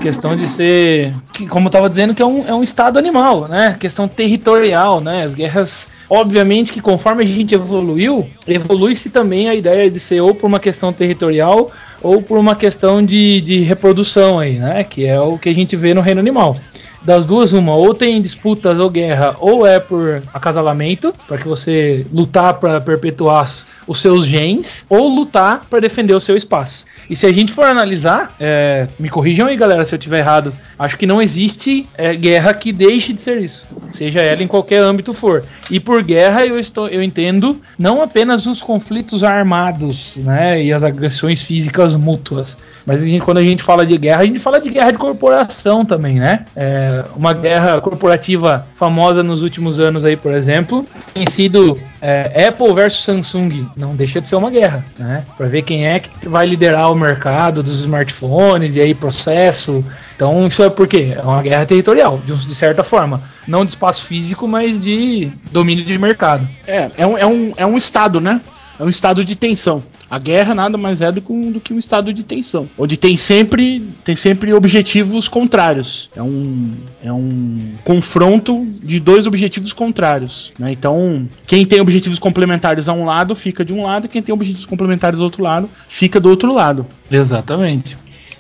Questão 0.00 0.36
de 0.36 0.48
ser, 0.48 1.14
que, 1.32 1.46
como 1.46 1.66
eu 1.66 1.68
estava 1.68 1.88
dizendo, 1.88 2.14
que 2.14 2.22
é 2.22 2.26
um, 2.26 2.46
é 2.46 2.54
um 2.54 2.62
estado 2.62 2.98
animal, 2.98 3.48
né? 3.48 3.76
Questão 3.78 4.06
territorial, 4.06 5.00
né? 5.00 5.24
As 5.24 5.34
guerras, 5.34 5.86
obviamente 6.08 6.72
que 6.72 6.80
conforme 6.80 7.24
a 7.24 7.26
gente 7.26 7.54
evoluiu, 7.54 8.28
evolui-se 8.46 9.08
também 9.10 9.48
a 9.48 9.54
ideia 9.54 9.90
de 9.90 9.98
ser 9.98 10.20
ou 10.20 10.34
por 10.34 10.46
uma 10.46 10.60
questão 10.60 10.92
territorial 10.92 11.70
ou 12.02 12.20
por 12.20 12.36
uma 12.36 12.54
questão 12.54 13.04
de, 13.04 13.40
de 13.40 13.60
reprodução 13.60 14.38
aí, 14.38 14.58
né? 14.58 14.84
Que 14.84 15.06
é 15.06 15.18
o 15.18 15.38
que 15.38 15.48
a 15.48 15.54
gente 15.54 15.74
vê 15.74 15.94
no 15.94 16.02
reino 16.02 16.20
animal 16.20 16.56
das 17.04 17.26
duas, 17.26 17.52
uma, 17.52 17.74
ou 17.74 17.92
tem 17.92 18.20
disputas 18.20 18.78
ou 18.78 18.88
guerra, 18.88 19.36
ou 19.38 19.66
é 19.66 19.78
por 19.78 20.22
acasalamento, 20.32 21.14
para 21.28 21.36
que 21.36 21.46
você 21.46 22.06
lutar 22.10 22.54
para 22.54 22.80
perpetuar 22.80 23.52
os 23.86 24.00
seus 24.00 24.26
genes, 24.26 24.84
ou 24.88 25.08
lutar 25.08 25.66
para 25.68 25.80
defender 25.80 26.14
o 26.14 26.20
seu 26.20 26.36
espaço. 26.36 26.86
E 27.08 27.16
se 27.16 27.26
a 27.26 27.32
gente 27.32 27.52
for 27.52 27.64
analisar, 27.64 28.34
é, 28.38 28.86
me 28.98 29.08
corrijam 29.08 29.46
aí, 29.46 29.56
galera, 29.56 29.84
se 29.84 29.94
eu 29.94 29.98
tiver 29.98 30.18
errado. 30.18 30.54
Acho 30.78 30.96
que 30.96 31.06
não 31.06 31.20
existe 31.20 31.86
é, 31.96 32.14
guerra 32.14 32.54
que 32.54 32.72
deixe 32.72 33.12
de 33.12 33.22
ser 33.22 33.42
isso, 33.42 33.64
seja 33.94 34.20
ela 34.20 34.42
em 34.42 34.46
qualquer 34.48 34.82
âmbito 34.82 35.14
for. 35.14 35.44
E 35.70 35.78
por 35.80 36.02
guerra 36.02 36.44
eu 36.44 36.58
estou, 36.58 36.88
eu 36.88 37.02
entendo 37.02 37.60
não 37.78 38.02
apenas 38.02 38.46
os 38.46 38.60
conflitos 38.60 39.22
armados, 39.24 40.12
né, 40.16 40.62
e 40.62 40.72
as 40.72 40.82
agressões 40.82 41.42
físicas 41.42 41.94
mútuas, 41.94 42.56
mas 42.86 43.02
a 43.02 43.06
gente- 43.06 43.22
quando 43.22 43.38
a 43.38 43.42
gente 43.42 43.62
fala 43.62 43.86
de 43.86 43.96
guerra, 43.96 44.22
a 44.22 44.26
gente 44.26 44.38
fala 44.38 44.60
de 44.60 44.68
guerra 44.68 44.90
de 44.90 44.98
corporação 44.98 45.84
também, 45.86 46.16
né? 46.16 46.44
É, 46.54 47.02
uma 47.16 47.32
guerra 47.32 47.80
corporativa 47.80 48.66
famosa 48.76 49.22
nos 49.22 49.40
últimos 49.42 49.78
anos 49.80 50.04
aí, 50.04 50.16
por 50.16 50.34
exemplo, 50.34 50.84
tem 51.14 51.24
sido 51.26 51.78
é, 52.02 52.48
Apple 52.48 52.74
versus 52.74 53.02
Samsung. 53.02 53.66
Não 53.74 53.96
deixa 53.96 54.20
de 54.20 54.28
ser 54.28 54.36
uma 54.36 54.50
guerra, 54.50 54.84
né? 54.98 55.24
Para 55.38 55.46
ver 55.46 55.62
quem 55.62 55.86
é 55.86 55.98
que 55.98 56.28
vai 56.28 56.44
liderar 56.44 56.92
o 56.92 56.94
mercado 56.94 57.62
dos 57.62 57.80
smartphones 57.80 58.74
e 58.76 58.80
aí 58.82 58.94
processo. 58.94 59.82
Então 60.14 60.46
isso 60.46 60.62
é 60.62 60.70
porque 60.70 61.14
é 61.16 61.22
uma 61.22 61.42
guerra 61.42 61.66
territorial, 61.66 62.20
de, 62.24 62.54
certa 62.54 62.84
forma, 62.84 63.22
não 63.46 63.64
de 63.64 63.72
espaço 63.72 64.04
físico, 64.04 64.46
mas 64.46 64.80
de 64.80 65.30
domínio 65.50 65.84
de 65.84 65.98
mercado. 65.98 66.48
É, 66.66 66.90
é 66.96 67.06
um, 67.06 67.18
é 67.18 67.26
um, 67.26 67.52
é 67.56 67.66
um 67.66 67.76
estado, 67.76 68.20
né? 68.20 68.40
É 68.78 68.82
um 68.82 68.88
estado 68.88 69.24
de 69.24 69.36
tensão. 69.36 69.82
A 70.10 70.18
guerra 70.18 70.54
nada 70.54 70.76
mais 70.76 71.00
é 71.00 71.10
do 71.10 71.20
que, 71.20 71.32
um, 71.32 71.50
do 71.50 71.60
que 71.60 71.72
um 71.72 71.78
estado 71.78 72.12
de 72.12 72.22
tensão. 72.22 72.68
Onde 72.78 72.96
tem 72.96 73.16
sempre, 73.16 73.80
tem 74.04 74.14
sempre 74.14 74.52
objetivos 74.52 75.28
contrários. 75.28 76.10
É 76.14 76.22
um, 76.22 76.72
é 77.02 77.12
um 77.12 77.72
confronto 77.84 78.66
de 78.82 79.00
dois 79.00 79.26
objetivos 79.26 79.72
contrários. 79.72 80.52
né? 80.58 80.72
Então, 80.72 81.28
quem 81.46 81.64
tem 81.66 81.80
objetivos 81.80 82.18
complementares 82.18 82.88
a 82.88 82.92
um 82.92 83.04
lado 83.04 83.34
fica 83.34 83.64
de 83.64 83.72
um 83.72 83.84
lado, 83.84 84.06
e 84.06 84.08
quem 84.08 84.22
tem 84.22 84.32
objetivos 84.32 84.66
complementares 84.66 85.18
ao 85.18 85.24
outro 85.24 85.42
lado 85.42 85.68
fica 85.88 86.20
do 86.20 86.28
outro 86.28 86.52
lado. 86.52 86.86
Exatamente. 87.10 87.96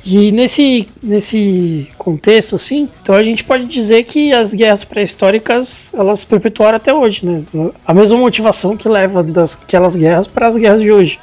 E 0.06 0.30
nesse, 0.30 0.86
nesse 1.02 1.88
contexto, 1.96 2.56
assim, 2.56 2.90
então 3.00 3.14
a 3.14 3.22
gente 3.22 3.42
pode 3.42 3.64
dizer 3.64 4.04
que 4.04 4.34
as 4.34 4.52
guerras 4.52 4.84
pré-históricas 4.84 5.94
elas 5.94 6.26
perpetuaram 6.26 6.76
até 6.76 6.92
hoje, 6.92 7.24
né? 7.24 7.42
A 7.86 7.94
mesma 7.94 8.18
motivação 8.18 8.76
que 8.76 8.86
leva 8.86 9.22
daquelas 9.22 9.96
guerras 9.96 10.26
para 10.26 10.46
as 10.46 10.56
guerras 10.56 10.82
de 10.82 10.92
hoje. 10.92 11.18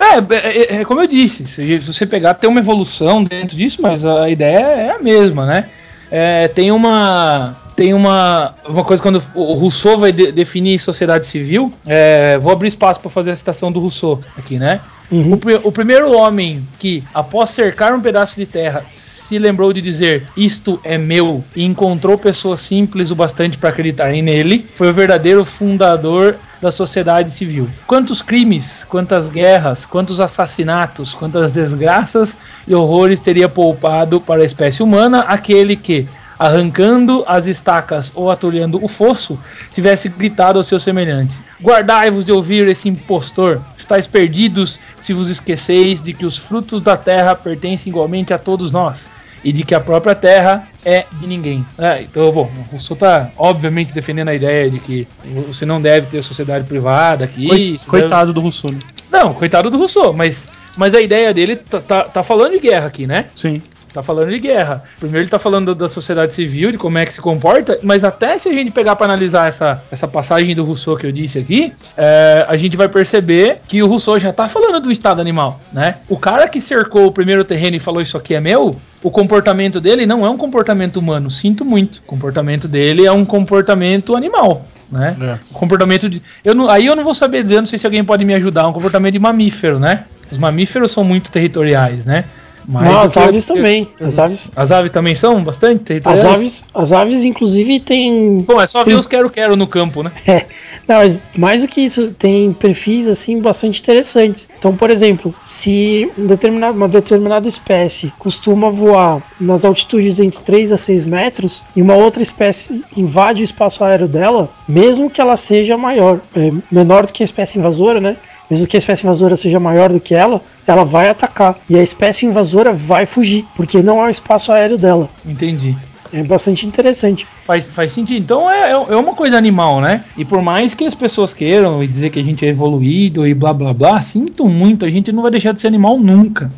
É, 0.00 0.34
é, 0.34 0.80
é, 0.80 0.84
como 0.86 1.02
eu 1.02 1.06
disse, 1.06 1.46
se 1.46 1.78
você 1.80 2.06
pegar, 2.06 2.32
tem 2.32 2.48
uma 2.48 2.60
evolução 2.60 3.22
dentro 3.22 3.54
disso, 3.54 3.82
mas 3.82 4.06
a 4.06 4.30
ideia 4.30 4.58
é 4.58 4.90
a 4.92 4.98
mesma, 4.98 5.44
né? 5.44 5.68
É, 6.10 6.48
tem 6.48 6.72
uma 6.72 7.56
tem 7.80 7.94
uma, 7.94 8.54
uma 8.68 8.84
coisa 8.84 9.02
quando 9.02 9.22
o 9.34 9.54
Rousseau 9.54 9.98
vai 9.98 10.12
de- 10.12 10.30
definir 10.32 10.78
sociedade 10.78 11.26
civil. 11.26 11.72
é, 11.86 12.36
vou 12.36 12.52
abrir 12.52 12.68
espaço 12.68 13.00
para 13.00 13.08
fazer 13.08 13.30
a 13.30 13.36
citação 13.36 13.72
do 13.72 13.80
Rousseau 13.80 14.20
aqui, 14.36 14.58
né? 14.58 14.82
O, 15.10 15.38
pri- 15.38 15.60
o 15.64 15.72
primeiro 15.72 16.12
homem 16.12 16.62
que, 16.78 17.02
após 17.14 17.48
cercar 17.48 17.94
um 17.94 18.00
pedaço 18.02 18.36
de 18.36 18.44
terra, 18.44 18.84
se 18.90 19.38
lembrou 19.38 19.72
de 19.72 19.80
dizer 19.80 20.24
isto 20.36 20.78
é 20.84 20.98
meu 20.98 21.42
e 21.56 21.64
encontrou 21.64 22.18
pessoas 22.18 22.60
simples 22.60 23.10
o 23.10 23.14
bastante 23.14 23.56
para 23.56 23.70
acreditarem 23.70 24.20
nele, 24.20 24.66
foi 24.74 24.90
o 24.90 24.94
verdadeiro 24.94 25.42
fundador 25.46 26.36
da 26.60 26.70
sociedade 26.70 27.30
civil. 27.30 27.66
Quantos 27.86 28.20
crimes, 28.20 28.84
quantas 28.90 29.30
guerras, 29.30 29.86
quantos 29.86 30.20
assassinatos, 30.20 31.14
quantas 31.14 31.54
desgraças 31.54 32.36
e 32.68 32.74
horrores 32.74 33.20
teria 33.20 33.48
poupado 33.48 34.20
para 34.20 34.42
a 34.42 34.44
espécie 34.44 34.82
humana 34.82 35.20
aquele 35.20 35.76
que, 35.76 36.06
arrancando 36.40 37.22
as 37.28 37.46
estacas 37.46 38.10
ou 38.14 38.30
atulhando 38.30 38.82
o 38.82 38.88
fosso, 38.88 39.38
tivesse 39.74 40.08
gritado 40.08 40.58
aos 40.58 40.66
seus 40.66 40.82
semelhantes: 40.82 41.38
Guardai-vos 41.62 42.24
de 42.24 42.32
ouvir 42.32 42.66
esse 42.66 42.88
impostor, 42.88 43.60
estáis 43.76 44.06
perdidos 44.06 44.80
se 45.02 45.12
vos 45.12 45.28
esqueceis 45.28 46.02
de 46.02 46.14
que 46.14 46.24
os 46.24 46.38
frutos 46.38 46.80
da 46.80 46.96
terra 46.96 47.34
pertencem 47.34 47.90
igualmente 47.90 48.32
a 48.32 48.38
todos 48.38 48.72
nós. 48.72 49.06
E 49.42 49.52
de 49.52 49.62
que 49.64 49.74
a 49.74 49.80
própria 49.80 50.14
terra 50.14 50.68
é 50.84 51.06
de 51.18 51.26
ninguém. 51.26 51.64
É, 51.78 52.02
então, 52.02 52.30
bom, 52.30 52.50
o 52.58 52.72
Rousseau 52.72 52.92
está 52.94 53.30
obviamente 53.38 53.90
defendendo 53.90 54.28
a 54.28 54.34
ideia 54.34 54.70
de 54.70 54.78
que 54.78 55.00
você 55.48 55.64
não 55.64 55.80
deve 55.80 56.08
ter 56.08 56.22
sociedade 56.22 56.66
privada 56.66 57.24
aqui. 57.24 57.46
Coi- 57.48 57.58
isso 57.58 57.86
deve- 57.90 58.00
coitado 58.02 58.34
do 58.34 58.40
Rousseau. 58.42 58.70
né? 58.70 58.78
Não, 59.10 59.32
coitado 59.32 59.70
do 59.70 59.78
Rousseau, 59.78 60.12
mas, 60.12 60.44
mas 60.76 60.94
a 60.94 61.00
ideia 61.00 61.32
dele 61.32 61.56
tá, 61.56 61.80
tá, 61.80 62.04
tá 62.04 62.22
falando 62.22 62.52
de 62.52 62.58
guerra 62.60 62.86
aqui, 62.86 63.06
né? 63.06 63.26
Sim. 63.34 63.62
Tá 63.92 64.02
falando 64.02 64.30
de 64.30 64.38
guerra. 64.38 64.84
Primeiro 64.98 65.22
ele 65.22 65.30
tá 65.30 65.38
falando 65.38 65.74
da 65.74 65.88
sociedade 65.88 66.34
civil, 66.34 66.70
de 66.72 66.78
como 66.78 66.98
é 66.98 67.04
que 67.04 67.12
se 67.12 67.20
comporta, 67.20 67.78
mas 67.82 68.04
até 68.04 68.38
se 68.38 68.48
a 68.48 68.52
gente 68.52 68.70
pegar 68.70 68.96
para 68.96 69.06
analisar 69.06 69.48
essa, 69.48 69.82
essa 69.90 70.06
passagem 70.06 70.54
do 70.54 70.64
Rousseau 70.64 70.96
que 70.96 71.06
eu 71.06 71.12
disse 71.12 71.38
aqui, 71.38 71.72
é, 71.96 72.44
a 72.48 72.56
gente 72.56 72.76
vai 72.76 72.88
perceber 72.88 73.58
que 73.66 73.82
o 73.82 73.86
Rousseau 73.86 74.18
já 74.18 74.32
tá 74.32 74.48
falando 74.48 74.80
do 74.80 74.90
estado 74.90 75.20
animal, 75.20 75.60
né? 75.72 75.96
O 76.08 76.16
cara 76.16 76.48
que 76.48 76.60
cercou 76.60 77.06
o 77.06 77.12
primeiro 77.12 77.44
terreno 77.44 77.76
e 77.76 77.80
falou 77.80 78.00
isso 78.00 78.16
aqui 78.16 78.34
é 78.34 78.40
meu, 78.40 78.76
o 79.02 79.10
comportamento 79.10 79.80
dele 79.80 80.06
não 80.06 80.24
é 80.24 80.30
um 80.30 80.36
comportamento 80.36 80.98
humano, 80.98 81.30
sinto 81.30 81.64
muito. 81.64 81.96
O 81.96 82.02
comportamento 82.02 82.68
dele 82.68 83.06
é 83.06 83.12
um 83.12 83.24
comportamento 83.24 84.14
animal. 84.14 84.64
Né? 84.90 85.16
É. 85.20 85.38
O 85.50 85.54
comportamento 85.54 86.08
de. 86.08 86.20
Eu 86.44 86.54
não, 86.54 86.68
aí 86.68 86.86
eu 86.86 86.96
não 86.96 87.04
vou 87.04 87.14
saber 87.14 87.42
dizer, 87.42 87.60
não 87.60 87.66
sei 87.66 87.78
se 87.78 87.86
alguém 87.86 88.04
pode 88.04 88.24
me 88.24 88.34
ajudar. 88.34 88.66
Um 88.66 88.72
comportamento 88.72 89.12
de 89.12 89.18
mamífero, 89.18 89.78
né? 89.78 90.04
Os 90.30 90.38
mamíferos 90.38 90.92
são 90.92 91.04
muito 91.04 91.30
territoriais, 91.30 92.04
né? 92.04 92.24
Mais 92.70 92.88
Não, 92.88 93.00
as 93.00 93.16
aves 93.16 93.46
também. 93.46 93.88
As 94.00 94.18
aves, 94.18 94.52
As 94.54 94.70
aves 94.70 94.92
também 94.92 95.14
são 95.16 95.42
bastante 95.42 96.00
as 96.04 96.24
aves, 96.24 96.64
as 96.72 96.92
aves 96.92 97.24
inclusive, 97.24 97.80
têm 97.80 98.44
Bom, 98.46 98.60
é 98.60 98.66
só 98.66 98.84
tem- 98.84 98.94
ver 98.94 99.00
os 99.00 99.06
quero-quero 99.06 99.56
no 99.56 99.66
campo, 99.66 100.02
né? 100.02 100.12
É, 100.26 100.46
não, 100.86 100.96
mas 100.98 101.22
mais 101.36 101.62
do 101.62 101.68
que 101.68 101.80
isso, 101.80 102.12
tem 102.16 102.52
perfis 102.52 103.08
assim 103.08 103.40
bastante 103.40 103.80
interessantes. 103.80 104.48
Então, 104.56 104.76
por 104.76 104.88
exemplo, 104.90 105.34
se 105.42 106.08
um 106.16 106.26
determinado- 106.26 106.76
uma 106.76 106.86
determinada 106.88 107.48
espécie 107.48 108.12
costuma 108.18 108.70
voar 108.70 109.20
nas 109.40 109.64
altitudes 109.64 110.20
entre 110.20 110.40
3 110.40 110.72
a 110.72 110.76
6 110.76 111.04
metros 111.06 111.64
e 111.74 111.82
uma 111.82 111.94
outra 111.96 112.22
espécie 112.22 112.84
invade 112.96 113.42
o 113.42 113.44
espaço 113.44 113.82
aéreo 113.82 114.06
dela, 114.06 114.48
mesmo 114.68 115.10
que 115.10 115.20
ela 115.20 115.36
seja 115.36 115.76
maior, 115.76 116.20
é, 116.36 116.52
menor 116.70 117.06
do 117.06 117.12
que 117.12 117.22
a 117.22 117.24
espécie 117.24 117.58
invasora, 117.58 118.00
né? 118.00 118.16
Mesmo 118.50 118.66
que 118.66 118.76
a 118.76 118.78
espécie 118.78 119.04
invasora 119.04 119.36
seja 119.36 119.60
maior 119.60 119.92
do 119.92 120.00
que 120.00 120.14
ela, 120.14 120.42
ela 120.66 120.84
vai 120.84 121.08
atacar. 121.08 121.56
E 121.68 121.78
a 121.78 121.82
espécie 121.82 122.26
invasora 122.26 122.72
vai 122.72 123.06
fugir, 123.06 123.44
porque 123.54 123.82
não 123.82 124.00
é 124.00 124.06
o 124.06 124.10
espaço 124.10 124.52
aéreo 124.52 124.76
dela. 124.76 125.08
Entendi. 125.24 125.76
É 126.12 126.24
bastante 126.24 126.66
interessante. 126.66 127.26
Faz, 127.46 127.68
faz 127.68 127.92
sentido. 127.92 128.20
Então 128.20 128.50
é, 128.50 128.70
é 128.70 128.72
é 128.72 128.96
uma 128.96 129.14
coisa 129.14 129.36
animal, 129.36 129.80
né? 129.80 130.04
E 130.16 130.24
por 130.24 130.42
mais 130.42 130.74
que 130.74 130.84
as 130.84 130.94
pessoas 130.94 131.32
queiram 131.32 131.86
dizer 131.86 132.10
que 132.10 132.18
a 132.18 132.22
gente 132.22 132.44
é 132.44 132.48
evoluído 132.48 133.26
e 133.26 133.32
blá 133.32 133.52
blá 133.52 133.72
blá, 133.72 134.02
sinto 134.02 134.48
muito, 134.48 134.84
a 134.84 134.90
gente 134.90 135.12
não 135.12 135.22
vai 135.22 135.30
deixar 135.30 135.52
de 135.52 135.60
ser 135.60 135.68
animal 135.68 135.98
nunca. 135.98 136.50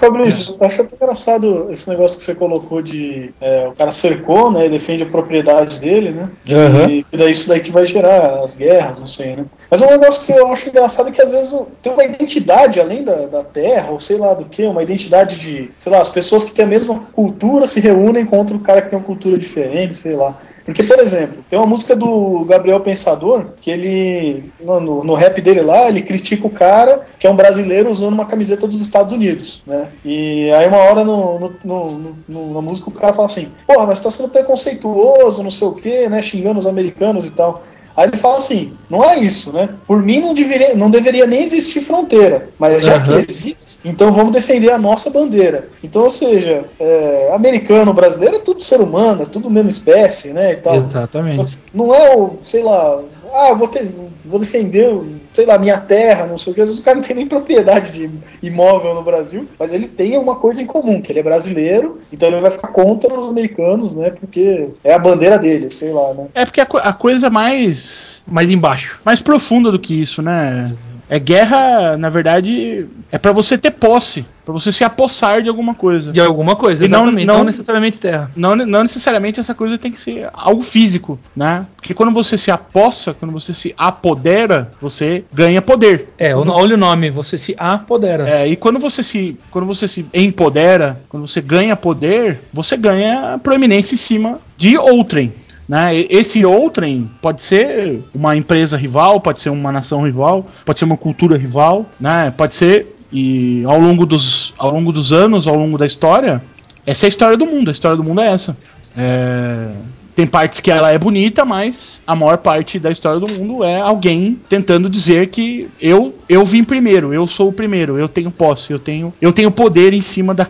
Fabrício, 0.00 0.56
eu 0.58 0.66
acho 0.66 0.80
até 0.80 0.96
engraçado 0.96 1.68
esse 1.70 1.86
negócio 1.88 2.16
que 2.16 2.24
você 2.24 2.34
colocou 2.34 2.80
de 2.80 3.34
é, 3.38 3.68
o 3.68 3.72
cara 3.72 3.92
cercou, 3.92 4.50
né, 4.50 4.64
e 4.64 4.70
defende 4.70 5.02
a 5.02 5.06
propriedade 5.06 5.78
dele, 5.78 6.10
né, 6.10 6.30
Uhum. 6.48 6.88
e, 6.88 7.06
e 7.12 7.16
daí 7.18 7.30
isso 7.30 7.46
daí 7.46 7.60
que 7.60 7.70
vai 7.70 7.84
gerar 7.84 8.40
as 8.42 8.56
guerras, 8.56 8.98
não 8.98 9.06
sei, 9.06 9.36
né. 9.36 9.44
Mas 9.70 9.82
um 9.82 9.86
negócio 9.86 10.24
que 10.24 10.32
eu 10.32 10.50
acho 10.50 10.70
engraçado 10.70 11.10
é 11.10 11.12
que 11.12 11.20
às 11.20 11.32
vezes 11.32 11.54
tem 11.82 11.92
uma 11.92 12.02
identidade 12.02 12.80
além 12.80 13.04
da, 13.04 13.26
da 13.26 13.44
terra, 13.44 13.90
ou 13.90 14.00
sei 14.00 14.16
lá 14.16 14.32
do 14.32 14.46
que, 14.46 14.64
uma 14.64 14.82
identidade 14.82 15.36
de, 15.36 15.70
sei 15.76 15.92
lá, 15.92 16.00
as 16.00 16.08
pessoas 16.08 16.44
que 16.44 16.52
têm 16.52 16.64
a 16.64 16.68
mesma 16.68 17.00
cultura 17.12 17.66
se 17.66 17.78
reúnem 17.78 18.24
contra 18.24 18.56
o 18.56 18.60
cara 18.60 18.80
que 18.80 18.88
tem 18.88 18.98
uma 18.98 19.04
cultura 19.04 19.36
diferente, 19.36 19.96
sei 19.96 20.16
lá. 20.16 20.34
Porque, 20.74 20.82
por 20.84 20.98
exemplo, 21.00 21.44
tem 21.48 21.58
uma 21.58 21.66
música 21.66 21.94
do 21.96 22.44
Gabriel 22.44 22.80
Pensador 22.80 23.46
que 23.60 23.70
ele, 23.70 24.52
no, 24.60 24.78
no- 24.80 25.04
no 25.04 25.14
rap 25.14 25.40
dele 25.40 25.62
lá, 25.62 25.88
ele 25.88 26.02
critica 26.02 26.46
o 26.46 26.50
cara 26.50 27.06
que 27.18 27.26
é 27.26 27.30
um 27.30 27.36
brasileiro 27.36 27.90
usando 27.90 28.12
uma 28.14 28.24
camiseta 28.26 28.66
dos 28.66 28.80
Estados 28.80 29.12
Unidos, 29.12 29.62
né? 29.66 29.88
E 30.04 30.50
aí 30.52 30.66
uma 30.68 30.78
hora 30.78 31.04
no, 31.04 31.52
no- 31.64 32.52
na 32.54 32.60
música 32.60 32.88
o 32.88 32.92
cara 32.92 33.12
fala 33.12 33.26
assim, 33.26 33.48
porra, 33.66 33.86
mas 33.86 34.00
tá 34.00 34.10
sendo 34.10 34.28
preconceituoso, 34.30 35.42
não 35.42 35.50
sei 35.50 35.66
o 35.68 35.72
quê, 35.72 36.08
né? 36.08 36.22
Xingando 36.22 36.58
os 36.58 36.66
americanos 36.66 37.24
e 37.26 37.30
tal. 37.32 37.62
Aí 37.96 38.08
ele 38.08 38.16
fala 38.16 38.38
assim, 38.38 38.72
não 38.88 39.04
é 39.04 39.18
isso, 39.18 39.52
né? 39.52 39.68
Por 39.86 40.02
mim 40.02 40.20
não 40.20 40.34
deveria, 40.34 40.74
não 40.74 40.90
deveria 40.90 41.26
nem 41.26 41.42
existir 41.42 41.80
fronteira, 41.80 42.48
mas 42.58 42.84
já 42.84 42.96
Aham. 42.96 43.04
que 43.04 43.30
existe, 43.30 43.78
então 43.84 44.12
vamos 44.12 44.32
defender 44.32 44.70
a 44.70 44.78
nossa 44.78 45.10
bandeira. 45.10 45.68
Então, 45.82 46.02
ou 46.02 46.10
seja, 46.10 46.64
é, 46.78 47.30
americano, 47.34 47.92
brasileiro 47.92 48.36
é 48.36 48.40
tudo 48.40 48.62
ser 48.62 48.80
humano, 48.80 49.22
é 49.22 49.26
tudo 49.26 49.50
mesma 49.50 49.70
espécie, 49.70 50.32
né? 50.32 50.52
E 50.52 50.56
tal. 50.56 50.76
Exatamente. 50.76 51.36
Só 51.36 51.46
Não 51.74 51.94
é 51.94 52.16
o, 52.16 52.38
sei 52.42 52.62
lá, 52.62 53.00
ah, 53.32 53.52
vou, 53.54 53.68
ter, 53.68 53.90
vou 54.24 54.38
defender, 54.38 54.90
sei 55.34 55.46
lá, 55.46 55.58
minha 55.58 55.78
terra, 55.78 56.26
não 56.26 56.38
sei 56.38 56.52
o 56.52 56.54
que. 56.54 56.60
Às 56.62 56.68
vezes 56.68 56.80
o 56.80 56.84
cara 56.84 56.96
não 56.96 57.02
tem 57.04 57.16
nem 57.16 57.26
propriedade 57.26 57.92
de 57.92 58.10
imóvel 58.42 58.94
no 58.94 59.02
Brasil, 59.02 59.46
mas 59.58 59.72
ele 59.72 59.88
tem 59.88 60.16
uma 60.18 60.36
coisa 60.36 60.62
em 60.62 60.66
comum, 60.66 61.00
que 61.00 61.12
ele 61.12 61.20
é 61.20 61.22
brasileiro, 61.22 62.00
então 62.12 62.28
ele 62.28 62.40
vai 62.40 62.50
ficar 62.50 62.68
contra 62.68 63.12
os 63.12 63.28
americanos, 63.28 63.94
né? 63.94 64.10
Porque 64.10 64.68
é 64.84 64.92
a 64.94 64.98
bandeira 64.98 65.38
dele, 65.38 65.70
sei 65.70 65.92
lá, 65.92 66.14
né? 66.14 66.26
É 66.34 66.44
porque 66.44 66.60
a, 66.60 66.64
a 66.64 66.92
coisa 66.92 67.30
mais, 67.30 68.24
Mais 68.26 68.50
embaixo. 68.50 68.98
mais 69.04 69.20
profunda 69.22 69.70
do 69.70 69.78
que 69.78 70.00
isso, 70.00 70.22
né? 70.22 70.74
É 71.08 71.18
guerra, 71.18 71.96
na 71.96 72.08
verdade, 72.08 72.86
é 73.10 73.18
pra 73.18 73.32
você 73.32 73.58
ter 73.58 73.72
posse, 73.72 74.24
pra 74.52 74.60
você 74.60 74.72
se 74.72 74.84
apossar 74.84 75.42
de 75.42 75.48
alguma 75.48 75.74
coisa. 75.74 76.12
De 76.12 76.20
alguma 76.20 76.56
coisa, 76.56 76.84
E 76.84 76.88
não- 76.88 77.02
exatamente. 77.02 77.26
Não, 77.26 77.38
não- 77.38 77.44
necessariamente 77.44 77.98
terra. 77.98 78.30
Não, 78.36 78.54
não 78.56 78.82
necessariamente 78.82 79.40
essa 79.40 79.54
coisa 79.54 79.76
tem 79.78 79.90
que 79.92 79.98
ser 80.00 80.28
algo 80.32 80.62
físico, 80.62 81.18
né? 81.34 81.66
Porque 81.76 81.94
quando 81.94 82.12
você 82.12 82.36
se 82.38 82.50
apossa, 82.50 83.14
quando 83.14 83.32
você 83.32 83.52
se 83.54 83.74
apodera, 83.76 84.72
você 84.80 85.24
ganha 85.32 85.60
poder. 85.62 86.08
É, 86.18 86.34
o- 86.34 86.48
olha 86.50 86.74
o 86.74 86.78
nome, 86.78 87.10
você 87.10 87.36
se 87.38 87.54
apodera. 87.58 88.28
É, 88.28 88.48
e 88.48 88.56
quando 88.56 88.78
você 88.78 89.02
se 89.02 89.38
quando 89.50 89.66
você 89.66 89.86
se 89.86 90.06
empodera, 90.12 91.00
quando 91.08 91.26
você 91.26 91.40
ganha 91.40 91.76
poder, 91.76 92.40
você 92.52 92.76
ganha 92.76 93.38
proeminência 93.42 93.94
em 93.94 93.98
cima 93.98 94.38
de 94.56 94.76
outrem. 94.78 95.32
Né? 95.68 96.04
Esse 96.10 96.44
outrem 96.44 97.08
pode 97.22 97.42
ser 97.42 98.02
uma 98.12 98.34
empresa 98.36 98.76
rival, 98.76 99.20
pode 99.20 99.40
ser 99.40 99.50
uma 99.50 99.70
nação 99.70 100.02
rival, 100.02 100.44
pode 100.66 100.80
ser 100.80 100.84
uma 100.84 100.96
cultura 100.96 101.36
rival, 101.36 101.86
né? 102.00 102.32
pode 102.36 102.54
ser. 102.56 102.96
E 103.12 103.64
ao 103.64 103.78
longo, 103.80 104.06
dos, 104.06 104.54
ao 104.56 104.70
longo 104.70 104.92
dos 104.92 105.12
anos, 105.12 105.48
ao 105.48 105.56
longo 105.56 105.76
da 105.76 105.86
história, 105.86 106.42
essa 106.86 107.06
é 107.06 107.08
a 107.08 107.08
história 107.08 107.36
do 107.36 107.46
mundo. 107.46 107.68
A 107.68 107.72
história 107.72 107.96
do 107.96 108.04
mundo 108.04 108.20
é 108.20 108.28
essa. 108.28 108.56
É, 108.96 109.70
tem 110.14 110.26
partes 110.26 110.60
que 110.60 110.70
ela 110.70 110.90
é 110.90 110.98
bonita, 110.98 111.44
mas 111.44 112.02
a 112.06 112.14
maior 112.14 112.38
parte 112.38 112.78
da 112.78 112.90
história 112.90 113.18
do 113.18 113.28
mundo 113.28 113.64
é 113.64 113.80
alguém 113.80 114.38
tentando 114.48 114.88
dizer 114.88 115.28
que 115.28 115.68
eu 115.80 116.14
eu 116.30 116.44
vim 116.44 116.62
primeiro, 116.64 117.12
eu 117.12 117.26
sou 117.26 117.48
o 117.48 117.52
primeiro, 117.52 117.98
eu 117.98 118.08
tenho 118.08 118.30
posse, 118.30 118.72
eu 118.72 118.78
tenho 118.78 119.12
eu 119.20 119.32
tenho 119.32 119.50
poder 119.50 119.92
em 119.92 120.00
cima 120.00 120.32
da, 120.34 120.46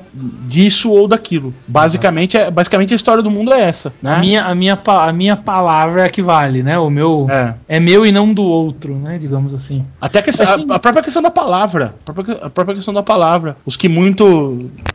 disso 0.46 0.90
ou 0.92 1.08
daquilo. 1.08 1.54
Basicamente, 1.66 2.36
é, 2.36 2.50
basicamente 2.50 2.92
a 2.92 2.96
história 2.96 3.22
do 3.22 3.30
mundo 3.30 3.52
é 3.52 3.60
essa, 3.62 3.92
né? 4.02 4.14
A 4.14 4.18
minha, 4.20 4.44
a, 4.44 4.54
minha, 4.54 4.78
a 4.84 5.12
minha 5.12 5.36
palavra 5.36 6.02
é 6.02 6.06
a 6.06 6.08
que 6.10 6.22
vale, 6.22 6.62
né? 6.62 6.78
O 6.78 6.90
meu 6.90 7.26
É. 7.30 7.54
é. 7.66 7.80
meu 7.80 8.04
e 8.04 8.12
não 8.12 8.32
do 8.32 8.42
outro, 8.42 8.94
né? 8.94 9.16
Digamos 9.18 9.54
assim. 9.54 9.84
Até 10.00 10.18
a, 10.18 10.22
questão- 10.22 10.46
Assim- 10.46 10.66
a- 10.70 10.74
a 10.74 10.78
própria 10.78 11.02
questão 11.02 11.22
da 11.22 11.30
palavra. 11.30 11.94
A 12.06 12.12
própria, 12.12 12.36
a 12.42 12.50
própria 12.50 12.74
questão 12.76 12.92
da 12.94 13.02
palavra. 13.02 13.56
Os 13.64 13.76
que 13.76 13.88
muito. 13.88 14.24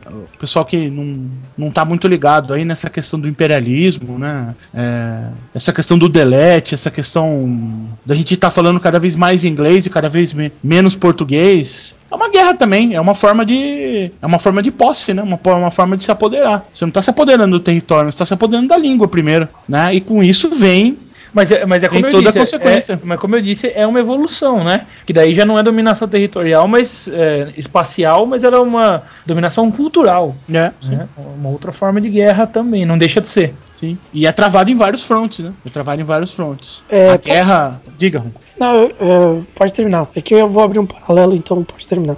O 0.06 0.38
pessoal 0.38 0.64
que 0.64 0.88
não, 0.88 1.26
não 1.58 1.70
tá 1.70 1.84
muito 1.84 2.06
ligado 2.06 2.52
aí 2.52 2.64
nessa 2.64 2.88
questão 2.88 3.18
do 3.18 3.26
imperialismo, 3.28 4.18
né? 4.18 4.54
É, 4.74 5.22
essa 5.54 5.72
questão 5.72 5.98
do 5.98 6.08
delete, 6.08 6.74
essa 6.74 6.90
questão 6.90 7.86
da 8.04 8.14
gente 8.14 8.36
tá 8.36 8.50
falando 8.50 8.78
cada 8.78 8.98
vez 8.98 9.16
mais 9.16 9.44
inglês 9.44 9.86
e 9.86 9.90
cada 9.90 10.08
vez 10.08 10.32
me- 10.32 10.52
menos 10.76 10.94
português. 10.94 11.96
É 12.10 12.14
uma 12.14 12.28
guerra 12.28 12.54
também, 12.54 12.94
é 12.94 13.00
uma 13.00 13.14
forma 13.14 13.44
de. 13.44 14.12
É 14.20 14.26
uma 14.26 14.38
forma 14.38 14.62
de 14.62 14.70
posse, 14.70 15.14
né? 15.14 15.22
Uma, 15.22 15.40
uma 15.56 15.70
forma 15.70 15.96
de 15.96 16.04
se 16.04 16.10
apoderar. 16.10 16.66
Você 16.72 16.84
não 16.84 16.92
tá 16.92 17.00
se 17.00 17.10
apoderando 17.10 17.58
do 17.58 17.64
território, 17.64 18.12
você 18.12 18.18
tá 18.18 18.26
se 18.26 18.34
apoderando 18.34 18.68
da 18.68 18.76
língua 18.76 19.08
primeiro. 19.08 19.48
Né? 19.68 19.94
E 19.94 20.00
com 20.00 20.22
isso 20.22 20.50
vem 20.50 20.98
Mas 21.36 21.50
é, 21.50 21.66
mas 21.66 21.82
é 21.82 21.88
como 21.88 22.00
Tem 22.00 22.08
eu 22.08 22.10
toda 22.10 22.30
a 22.30 22.32
disse, 22.32 22.38
é- 22.38 22.58
consequência. 22.58 22.92
é- 22.94 22.98
mas 23.04 23.20
como 23.20 23.36
eu 23.36 23.42
disse, 23.42 23.70
é 23.74 23.86
uma 23.86 24.00
evolução, 24.00 24.64
né? 24.64 24.86
Que 25.04 25.12
daí 25.12 25.34
já 25.34 25.44
não 25.44 25.58
é 25.58 25.62
dominação 25.62 26.08
territorial, 26.08 26.66
mas 26.66 27.06
é, 27.12 27.48
espacial, 27.58 28.24
mas 28.24 28.42
ela 28.42 28.56
é 28.56 28.60
uma 28.60 29.02
dominação 29.26 29.70
cultural. 29.70 30.34
né? 30.48 30.72
Sim. 30.80 30.96
Né? 30.96 31.06
Uma 31.16 31.50
outra 31.50 31.72
forma 31.72 32.00
de 32.00 32.08
guerra 32.08 32.46
também, 32.46 32.86
não 32.86 32.96
deixa 32.96 33.20
de 33.20 33.28
ser. 33.28 33.54
Sim. 33.74 33.98
E 34.14 34.26
é 34.26 34.32
travado 34.32 34.70
em 34.70 34.74
vários 34.74 35.02
frontes, 35.04 35.40
né? 35.44 35.52
É 35.66 35.68
travado 35.68 36.00
em 36.00 36.04
vários 36.06 36.32
frontes. 36.32 36.82
É, 36.88 37.10
a 37.10 37.16
guerra. 37.18 37.82
Diga, 37.98 38.20
Ron. 38.20 38.30
Não, 38.58 38.74
eu- 38.74 38.88
é, 38.98 39.42
pode 39.54 39.74
terminar. 39.74 40.08
É 40.16 40.22
que 40.22 40.32
eu 40.34 40.48
vou 40.48 40.62
abrir 40.64 40.78
um 40.78 40.86
paralelo, 40.86 41.34
então 41.34 41.62
pode 41.62 41.86
terminar. 41.86 42.16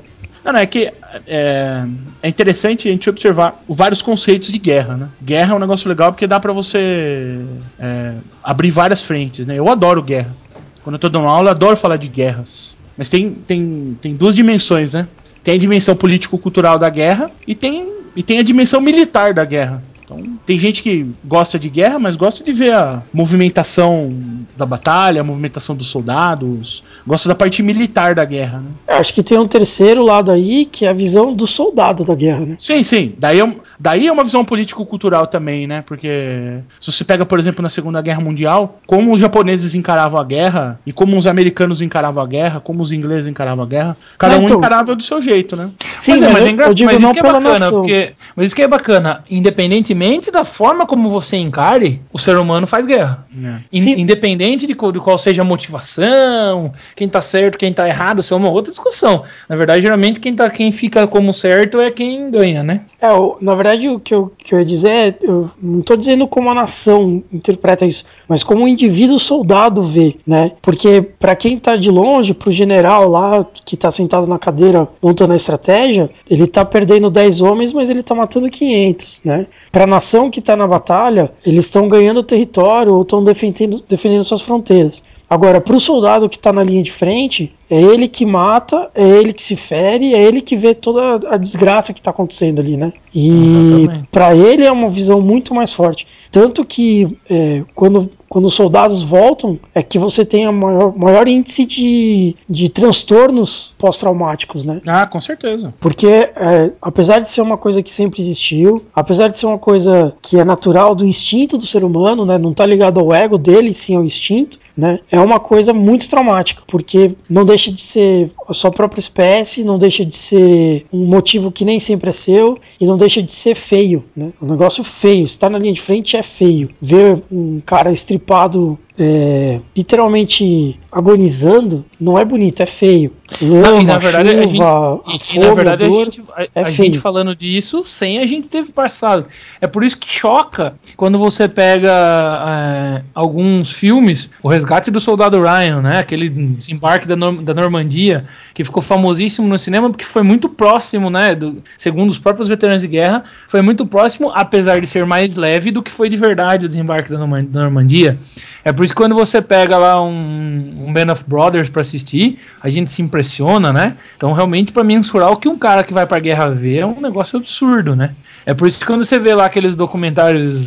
Não, 0.48 0.54
não, 0.54 0.60
é 0.60 0.66
que 0.66 0.90
é, 1.26 1.84
é 2.22 2.28
interessante 2.28 2.88
a 2.88 2.90
gente 2.90 3.10
observar 3.10 3.62
os 3.68 3.76
vários 3.76 4.00
conceitos 4.00 4.50
de 4.50 4.58
guerra, 4.58 4.96
né? 4.96 5.08
Guerra 5.22 5.52
é 5.52 5.56
um 5.56 5.58
negócio 5.58 5.86
legal 5.86 6.10
porque 6.10 6.26
dá 6.26 6.40
pra 6.40 6.54
você 6.54 7.38
é, 7.78 8.14
abrir 8.42 8.70
várias 8.70 9.04
frentes, 9.04 9.46
né? 9.46 9.58
Eu 9.58 9.68
adoro 9.68 10.02
guerra. 10.02 10.34
Quando 10.82 10.94
eu 10.94 10.98
tô 10.98 11.10
dando 11.10 11.26
aula, 11.26 11.48
eu 11.48 11.52
adoro 11.52 11.76
falar 11.76 11.98
de 11.98 12.08
guerras. 12.08 12.78
Mas 12.96 13.10
tem, 13.10 13.32
tem, 13.32 13.98
tem 14.00 14.16
duas 14.16 14.34
dimensões, 14.34 14.94
né? 14.94 15.06
Tem 15.44 15.54
a 15.54 15.58
dimensão 15.58 15.94
político-cultural 15.94 16.78
da 16.78 16.88
guerra 16.88 17.30
e 17.46 17.54
tem, 17.54 17.86
e 18.16 18.22
tem 18.22 18.38
a 18.38 18.42
dimensão 18.42 18.80
militar 18.80 19.34
da 19.34 19.44
guerra. 19.44 19.82
Então, 20.10 20.22
tem 20.46 20.58
gente 20.58 20.82
que 20.82 21.06
gosta 21.22 21.58
de 21.58 21.68
guerra, 21.68 21.98
mas 21.98 22.16
gosta 22.16 22.42
de 22.42 22.50
ver 22.50 22.72
a 22.72 23.02
movimentação 23.12 24.08
da 24.56 24.64
batalha, 24.64 25.20
a 25.20 25.24
movimentação 25.24 25.76
dos 25.76 25.86
soldados, 25.88 26.82
gosta 27.06 27.28
da 27.28 27.34
parte 27.34 27.62
militar 27.62 28.14
da 28.14 28.24
guerra, 28.24 28.58
né? 28.60 28.70
Acho 28.98 29.12
que 29.12 29.22
tem 29.22 29.38
um 29.38 29.46
terceiro 29.46 30.02
lado 30.02 30.32
aí, 30.32 30.64
que 30.64 30.86
é 30.86 30.88
a 30.88 30.92
visão 30.94 31.32
do 31.34 31.46
soldado 31.46 32.04
da 32.04 32.14
guerra, 32.14 32.40
né? 32.46 32.54
Sim, 32.58 32.82
sim. 32.82 33.12
Daí 33.18 33.38
é, 33.40 33.54
daí 33.78 34.06
é 34.06 34.12
uma 34.12 34.24
visão 34.24 34.44
político-cultural 34.44 35.26
também, 35.26 35.66
né? 35.66 35.82
Porque 35.86 36.58
se 36.80 36.90
você 36.90 37.04
pega, 37.04 37.26
por 37.26 37.38
exemplo, 37.38 37.62
na 37.62 37.70
Segunda 37.70 38.00
Guerra 38.00 38.20
Mundial, 38.20 38.80
como 38.86 39.12
os 39.12 39.20
japoneses 39.20 39.74
encaravam 39.74 40.18
a 40.18 40.24
guerra 40.24 40.80
e 40.86 40.92
como 40.92 41.16
os 41.18 41.26
americanos 41.26 41.82
encaravam 41.82 42.22
a 42.22 42.26
guerra, 42.26 42.60
como 42.60 42.82
os 42.82 42.90
ingleses 42.92 43.28
encaravam 43.28 43.64
a 43.64 43.68
guerra, 43.68 43.96
cada 44.18 44.34
Não, 44.34 44.42
um 44.42 44.44
então- 44.46 44.58
encarava 44.58 44.96
do 44.96 45.02
seu 45.02 45.20
jeito, 45.20 45.54
né? 45.54 45.70
Sim, 45.94 46.12
Pois 46.12 46.22
é, 46.22 46.32
mas, 46.32 46.40
é 46.40 46.44
eu, 46.44 46.48
engraçado, 46.48 46.72
eu 46.72 46.74
digo 46.76 46.90
mas 46.92 47.00
não 47.00 47.10
isso 47.10 47.20
que 47.20 47.26
é 47.26 47.32
bacana, 47.32 47.70
porque- 47.70 48.12
mas 48.34 48.46
isso 48.46 48.56
que 48.56 48.62
é 48.62 48.68
bacana, 48.68 49.24
independentemente 49.30 49.97
da 50.30 50.44
forma 50.44 50.86
como 50.86 51.10
você 51.10 51.36
encare, 51.36 52.00
o 52.12 52.18
ser 52.18 52.36
humano 52.36 52.66
faz 52.66 52.86
guerra. 52.86 53.26
In- 53.72 53.80
Sim. 53.80 54.00
independente 54.00 54.66
de 54.66 54.74
qual, 54.74 54.92
de 54.92 55.00
qual 55.00 55.18
seja 55.18 55.42
a 55.42 55.44
motivação, 55.44 56.72
quem 56.96 57.08
tá 57.08 57.20
certo, 57.20 57.58
quem 57.58 57.72
tá 57.72 57.86
errado, 57.88 58.20
isso 58.20 58.32
é 58.32 58.36
uma 58.36 58.50
outra 58.50 58.70
discussão. 58.70 59.24
Na 59.48 59.56
verdade, 59.56 59.82
geralmente 59.82 60.20
quem, 60.20 60.34
tá, 60.34 60.48
quem 60.50 60.70
fica 60.72 61.06
como 61.06 61.32
certo 61.32 61.80
é 61.80 61.90
quem 61.90 62.30
ganha, 62.30 62.62
né? 62.62 62.82
É, 63.00 63.12
o- 63.12 63.36
na 63.40 63.54
verdade, 63.54 63.88
o 63.88 64.00
que 64.00 64.12
eu, 64.12 64.32
que 64.36 64.52
eu 64.52 64.58
ia 64.58 64.64
dizer 64.64 64.90
é, 64.90 65.18
eu 65.22 65.48
não 65.62 65.82
tô 65.82 65.94
dizendo 65.94 66.26
como 66.26 66.50
a 66.50 66.54
nação 66.54 67.22
interpreta 67.32 67.86
isso, 67.86 68.04
mas 68.28 68.42
como 68.42 68.64
o 68.64 68.68
indivíduo 68.68 69.20
soldado 69.20 69.82
vê, 69.84 70.16
né? 70.26 70.50
Porque 70.60 71.00
pra 71.00 71.36
quem 71.36 71.56
tá 71.60 71.76
de 71.76 71.92
longe, 71.92 72.34
pro 72.34 72.50
general 72.50 73.08
lá, 73.08 73.46
que 73.64 73.76
tá 73.76 73.88
sentado 73.88 74.26
na 74.26 74.36
cadeira 74.36 74.88
montando 75.00 75.32
a 75.32 75.36
estratégia, 75.36 76.10
ele 76.28 76.44
tá 76.48 76.64
perdendo 76.64 77.08
10 77.08 77.40
homens, 77.40 77.72
mas 77.72 77.88
ele 77.88 78.02
tá 78.02 78.16
matando 78.16 78.50
500, 78.50 79.20
né? 79.24 79.46
Pra 79.70 79.86
nação 79.86 80.28
que 80.28 80.40
tá 80.42 80.56
na 80.56 80.66
batalha, 80.66 81.30
eles 81.46 81.66
estão 81.66 81.88
ganhando 81.88 82.20
território 82.20 82.92
ou 82.94 83.02
estão 83.02 83.22
defendendo, 83.22 83.80
defendendo 83.88 84.24
suas 84.24 84.40
fronteiras. 84.42 85.04
Agora, 85.28 85.60
pro 85.60 85.78
soldado 85.78 86.28
que 86.28 86.38
tá 86.38 86.52
na 86.52 86.62
linha 86.62 86.82
de 86.82 86.92
frente, 86.92 87.54
é 87.68 87.80
ele 87.80 88.08
que 88.08 88.24
mata, 88.24 88.90
é 88.94 89.06
ele 89.06 89.32
que 89.32 89.42
se 89.42 89.56
fere, 89.56 90.14
é 90.14 90.22
ele 90.22 90.40
que 90.40 90.56
vê 90.56 90.74
toda 90.74 91.28
a 91.28 91.36
desgraça 91.36 91.92
que 91.92 92.00
tá 92.00 92.10
acontecendo 92.10 92.60
ali, 92.60 92.76
né? 92.76 92.92
E 93.14 93.86
para 94.10 94.34
ele 94.34 94.64
é 94.64 94.72
uma 94.72 94.88
visão 94.88 95.20
muito 95.20 95.54
mais 95.54 95.72
forte. 95.72 96.06
Tanto 96.30 96.64
que 96.64 97.16
é, 97.28 97.62
quando 97.74 98.10
quando 98.28 98.44
os 98.44 98.54
soldados 98.54 99.02
voltam, 99.02 99.58
é 99.74 99.82
que 99.82 99.98
você 99.98 100.24
tem 100.24 100.44
a 100.46 100.52
maior, 100.52 100.96
maior 100.96 101.26
índice 101.26 101.64
de, 101.64 102.36
de 102.48 102.68
transtornos 102.68 103.74
pós-traumáticos, 103.78 104.64
né? 104.64 104.80
Ah, 104.86 105.06
com 105.06 105.20
certeza. 105.20 105.72
Porque, 105.80 106.06
é, 106.06 106.70
apesar 106.82 107.20
de 107.20 107.30
ser 107.30 107.40
uma 107.40 107.56
coisa 107.56 107.82
que 107.82 107.92
sempre 107.92 108.20
existiu, 108.20 108.84
apesar 108.94 109.28
de 109.28 109.38
ser 109.38 109.46
uma 109.46 109.58
coisa 109.58 110.12
que 110.20 110.38
é 110.38 110.44
natural 110.44 110.94
do 110.94 111.06
instinto 111.06 111.56
do 111.56 111.64
ser 111.64 111.82
humano, 111.82 112.26
né? 112.26 112.36
Não 112.36 112.52
tá 112.52 112.66
ligado 112.66 113.00
ao 113.00 113.14
ego 113.14 113.38
dele, 113.38 113.72
sim 113.72 113.96
ao 113.96 114.04
instinto, 114.04 114.58
né? 114.78 115.00
É 115.10 115.20
uma 115.20 115.40
coisa 115.40 115.72
muito 115.72 116.08
traumática, 116.08 116.62
porque 116.64 117.10
não 117.28 117.44
deixa 117.44 117.72
de 117.72 117.82
ser 117.82 118.30
a 118.46 118.54
sua 118.54 118.70
própria 118.70 119.00
espécie, 119.00 119.64
não 119.64 119.76
deixa 119.76 120.04
de 120.04 120.14
ser 120.14 120.86
um 120.92 121.04
motivo 121.04 121.50
que 121.50 121.64
nem 121.64 121.80
sempre 121.80 122.10
é 122.10 122.12
seu 122.12 122.54
e 122.80 122.86
não 122.86 122.96
deixa 122.96 123.20
de 123.20 123.32
ser 123.32 123.56
feio, 123.56 124.04
né? 124.14 124.30
Um 124.40 124.46
negócio 124.46 124.84
feio. 124.84 125.24
Estar 125.24 125.50
na 125.50 125.58
linha 125.58 125.72
de 125.72 125.82
frente 125.82 126.16
é 126.16 126.22
feio. 126.22 126.68
Ver 126.80 127.20
um 127.30 127.60
cara 127.66 127.90
estripado 127.90 128.78
é, 128.98 129.60
literalmente 129.76 130.78
agonizando, 130.90 131.84
não 132.00 132.18
é 132.18 132.24
bonito, 132.24 132.60
é 132.62 132.66
feio. 132.66 133.12
Lama, 133.42 133.82
na 133.84 133.98
verdade, 133.98 134.30
a 134.30 134.48
chuva, 134.48 135.00
a, 135.06 135.12
E, 135.12 135.16
e, 135.16 135.20
fome, 135.20 135.46
na 135.46 135.54
verdade, 135.54 135.84
a 135.84 135.86
a 135.86 135.90
dor, 135.90 136.04
gente, 136.06 136.22
a, 136.34 136.42
é 136.42 136.60
a 136.62 136.64
feio. 136.64 136.76
gente 136.76 136.98
falando 136.98 137.36
disso 137.36 137.84
sem 137.84 138.18
a 138.18 138.26
gente 138.26 138.48
ter 138.48 138.64
passado. 138.66 139.26
É 139.60 139.66
por 139.66 139.84
isso 139.84 139.96
que 139.98 140.08
choca 140.10 140.74
quando 140.96 141.18
você 141.18 141.46
pega 141.46 141.90
é, 141.90 143.02
alguns 143.14 143.70
filmes, 143.70 144.30
o 144.42 144.48
Resgate 144.48 144.90
do 144.90 144.98
Soldado 144.98 145.40
Ryan, 145.40 145.82
né? 145.82 145.98
Aquele 145.98 146.28
desembarque 146.28 147.06
da, 147.06 147.16
Nor- 147.16 147.42
da 147.42 147.52
Normandia, 147.54 148.24
que 148.54 148.64
ficou 148.64 148.82
famosíssimo 148.82 149.46
no 149.46 149.58
cinema 149.58 149.90
porque 149.90 150.04
foi 150.04 150.22
muito 150.22 150.48
próximo, 150.48 151.10
né? 151.10 151.34
do- 151.34 151.62
segundo 151.76 152.10
os 152.10 152.18
próprios 152.18 152.48
veteranos 152.48 152.80
de 152.82 152.88
guerra, 152.88 153.24
foi 153.48 153.60
muito 153.62 153.86
próximo, 153.86 154.30
apesar 154.34 154.80
de 154.80 154.86
ser 154.86 155.04
mais 155.04 155.34
leve 155.34 155.70
do 155.70 155.82
que 155.82 155.90
foi 155.90 156.08
de 156.08 156.16
verdade 156.16 156.64
o 156.64 156.68
desembarque 156.68 157.10
da 157.10 157.18
Normandia. 157.18 158.18
É 158.64 158.72
por 158.72 158.84
que 158.88 158.96
quando 158.96 159.14
você 159.14 159.40
pega 159.40 159.76
lá 159.78 160.02
um, 160.02 160.86
um 160.86 160.92
Band 160.92 161.12
of 161.12 161.24
Brothers 161.26 161.68
pra 161.68 161.82
assistir, 161.82 162.38
a 162.62 162.68
gente 162.68 162.90
se 162.90 163.02
impressiona, 163.02 163.72
né? 163.72 163.96
Então, 164.16 164.32
realmente, 164.32 164.72
pra 164.72 164.84
mensurar 164.84 165.30
o 165.30 165.36
que 165.36 165.48
um 165.48 165.58
cara 165.58 165.82
que 165.82 165.92
vai 165.92 166.06
pra 166.06 166.18
guerra 166.18 166.50
vê 166.50 166.78
é 166.78 166.86
um 166.86 167.00
negócio 167.00 167.38
absurdo, 167.38 167.96
né? 167.96 168.14
É 168.44 168.54
por 168.54 168.66
isso 168.66 168.78
que 168.78 168.86
quando 168.86 169.04
você 169.04 169.18
vê 169.18 169.34
lá 169.34 169.46
aqueles 169.46 169.76
documentários 169.76 170.66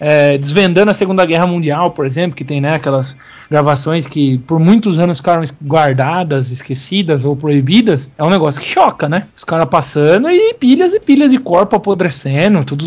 é, 0.00 0.38
desvendando 0.38 0.90
a 0.90 0.94
Segunda 0.94 1.26
Guerra 1.26 1.46
Mundial, 1.46 1.90
por 1.90 2.06
exemplo, 2.06 2.34
que 2.34 2.44
tem 2.44 2.60
né, 2.60 2.74
aquelas 2.74 3.14
gravações 3.50 4.06
que 4.06 4.38
por 4.38 4.58
muitos 4.58 4.98
anos 4.98 5.18
ficaram 5.18 5.44
guardadas, 5.62 6.50
esquecidas 6.50 7.24
ou 7.24 7.36
proibidas, 7.36 8.08
é 8.16 8.24
um 8.24 8.30
negócio 8.30 8.60
que 8.60 8.68
choca, 8.68 9.08
né? 9.08 9.24
Os 9.36 9.44
caras 9.44 9.68
passando 9.68 10.30
e 10.30 10.54
pilhas 10.54 10.94
e 10.94 11.00
pilhas 11.00 11.30
de 11.30 11.38
corpo 11.38 11.76
apodrecendo, 11.76 12.64
tudo 12.64 12.86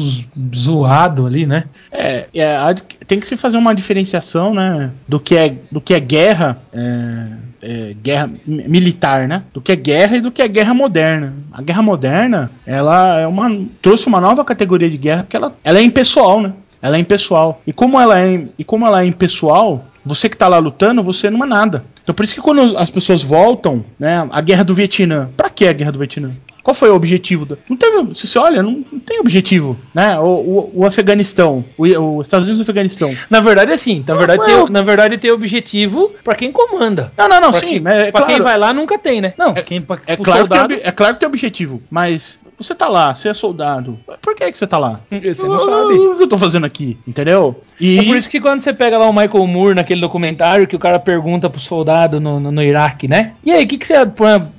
zoado 0.55 1.27
ali, 1.27 1.45
né? 1.45 1.65
É, 1.91 2.27
é, 2.33 2.57
tem 3.05 3.19
que 3.19 3.27
se 3.27 3.37
fazer 3.37 3.57
uma 3.57 3.75
diferenciação, 3.75 4.53
né, 4.53 4.91
do 5.07 5.19
que 5.19 5.35
é, 5.35 5.55
do 5.71 5.81
que 5.81 5.93
é 5.93 5.99
guerra, 5.99 6.57
é, 6.73 7.27
é, 7.61 7.95
guerra 8.01 8.29
mi- 8.47 8.67
militar, 8.67 9.27
né, 9.27 9.43
do 9.53 9.61
que 9.61 9.71
é 9.71 9.75
guerra 9.75 10.17
e 10.17 10.21
do 10.21 10.31
que 10.31 10.41
é 10.41 10.47
guerra 10.47 10.73
moderna. 10.73 11.33
A 11.51 11.61
guerra 11.61 11.81
moderna, 11.81 12.49
ela 12.65 13.19
é 13.19 13.27
uma 13.27 13.49
trouxe 13.81 14.07
uma 14.07 14.19
nova 14.21 14.43
categoria 14.45 14.89
de 14.89 14.97
guerra 14.97 15.23
porque 15.23 15.37
ela, 15.37 15.53
ela 15.63 15.77
é 15.77 15.83
impessoal, 15.83 16.41
né? 16.41 16.53
Ela 16.83 16.97
é 16.97 16.99
impessoal. 16.99 17.61
E 17.65 17.71
como 17.71 17.97
ela 17.97 18.19
é, 18.19 18.45
e 18.59 18.63
como 18.65 18.85
ela 18.85 19.03
é 19.03 19.05
impessoal, 19.05 19.85
você 20.05 20.27
que 20.27 20.35
tá 20.35 20.49
lá 20.49 20.57
lutando, 20.57 21.01
você 21.01 21.29
não 21.29 21.45
é 21.45 21.47
nada. 21.47 21.85
Então 22.03 22.13
por 22.13 22.23
isso 22.23 22.35
que 22.35 22.41
quando 22.41 22.77
as 22.77 22.89
pessoas 22.89 23.23
voltam, 23.23 23.85
né, 23.97 24.27
a 24.29 24.41
guerra 24.41 24.65
do 24.65 24.75
Vietnã, 24.75 25.29
pra 25.37 25.49
que 25.49 25.65
a 25.65 25.71
guerra 25.71 25.93
do 25.93 25.99
Vietnã? 25.99 26.31
Qual 26.63 26.73
foi 26.73 26.89
o 26.89 26.95
objetivo? 26.95 27.45
Da... 27.45 27.57
Não 27.69 27.75
teve. 27.75 28.15
Se 28.15 28.25
você 28.25 28.39
olha, 28.39 28.63
não, 28.63 28.83
não 28.91 28.99
tem 28.99 29.19
objetivo. 29.19 29.77
Né? 29.93 30.17
O, 30.19 30.23
o, 30.23 30.71
o 30.75 30.85
Afeganistão, 30.85 31.63
os 31.77 32.25
Estados 32.25 32.47
Unidos 32.47 32.59
e 32.59 32.61
o 32.61 32.63
Afeganistão. 32.63 33.13
Na 33.29 33.41
verdade, 33.41 33.71
assim, 33.73 34.03
na 34.07 34.15
verdade, 34.15 34.39
Não, 34.39 34.45
tem, 34.45 34.55
eu- 34.55 34.69
na 34.69 34.81
verdade 34.81 35.17
tem 35.17 35.29
objetivo 35.31 36.11
pra 36.23 36.35
quem 36.35 36.51
comanda. 36.51 37.11
Não, 37.17 37.27
não, 37.27 37.41
não, 37.41 37.51
Pra 37.51 37.59
sim. 37.59 37.67
quem, 37.67 37.79
mas 37.81 37.93
é, 37.95 38.11
pra 38.11 38.21
claro, 38.21 38.33
quem 38.33 38.41
vai 38.41 38.57
lá 38.57 38.73
nunca 38.73 38.97
tem, 38.97 39.19
né? 39.21 39.33
Não, 39.37 39.53
quem, 39.53 39.81
pra, 39.81 39.99
é, 40.07 40.15
claro 40.15 40.43
que 40.43 40.49
tem, 40.49 40.57
soldado, 40.59 40.73
ob- 40.75 40.81
é 40.83 40.91
claro 40.91 41.13
que 41.15 41.19
tem 41.19 41.27
objetivo. 41.29 41.81
Mas 41.91 42.39
você 42.57 42.73
tá 42.73 42.87
lá, 42.87 43.13
você 43.13 43.27
é 43.29 43.33
soldado. 43.33 43.99
Por 44.21 44.33
que, 44.35 44.49
que 44.51 44.57
você 44.57 44.65
tá 44.65 44.77
lá? 44.77 44.99
você 45.09 45.43
não 45.45 45.59
sabe. 45.59 45.93
O 45.99 46.17
que 46.17 46.23
eu 46.23 46.27
tô 46.29 46.37
fazendo 46.37 46.65
aqui? 46.65 46.97
Entendeu? 47.05 47.61
E. 47.79 47.99
É 47.99 48.03
por 48.03 48.15
isso 48.15 48.29
que 48.29 48.39
quando 48.39 48.61
você 48.61 48.71
pega 48.73 48.97
lá 48.97 49.07
o 49.09 49.13
Michael 49.13 49.45
Moore 49.47 49.75
naquele 49.75 49.99
documentário 49.99 50.65
que 50.65 50.75
o 50.75 50.79
cara 50.79 50.97
pergunta 50.99 51.49
pro 51.49 51.59
soldado 51.59 52.21
no, 52.21 52.39
no, 52.39 52.51
no 52.51 52.61
Iraque, 52.61 53.07
né? 53.07 53.33
E 53.43 53.51
aí, 53.51 53.65
o 53.65 53.67
que, 53.67 53.77
que 53.77 53.85
você. 53.87 53.93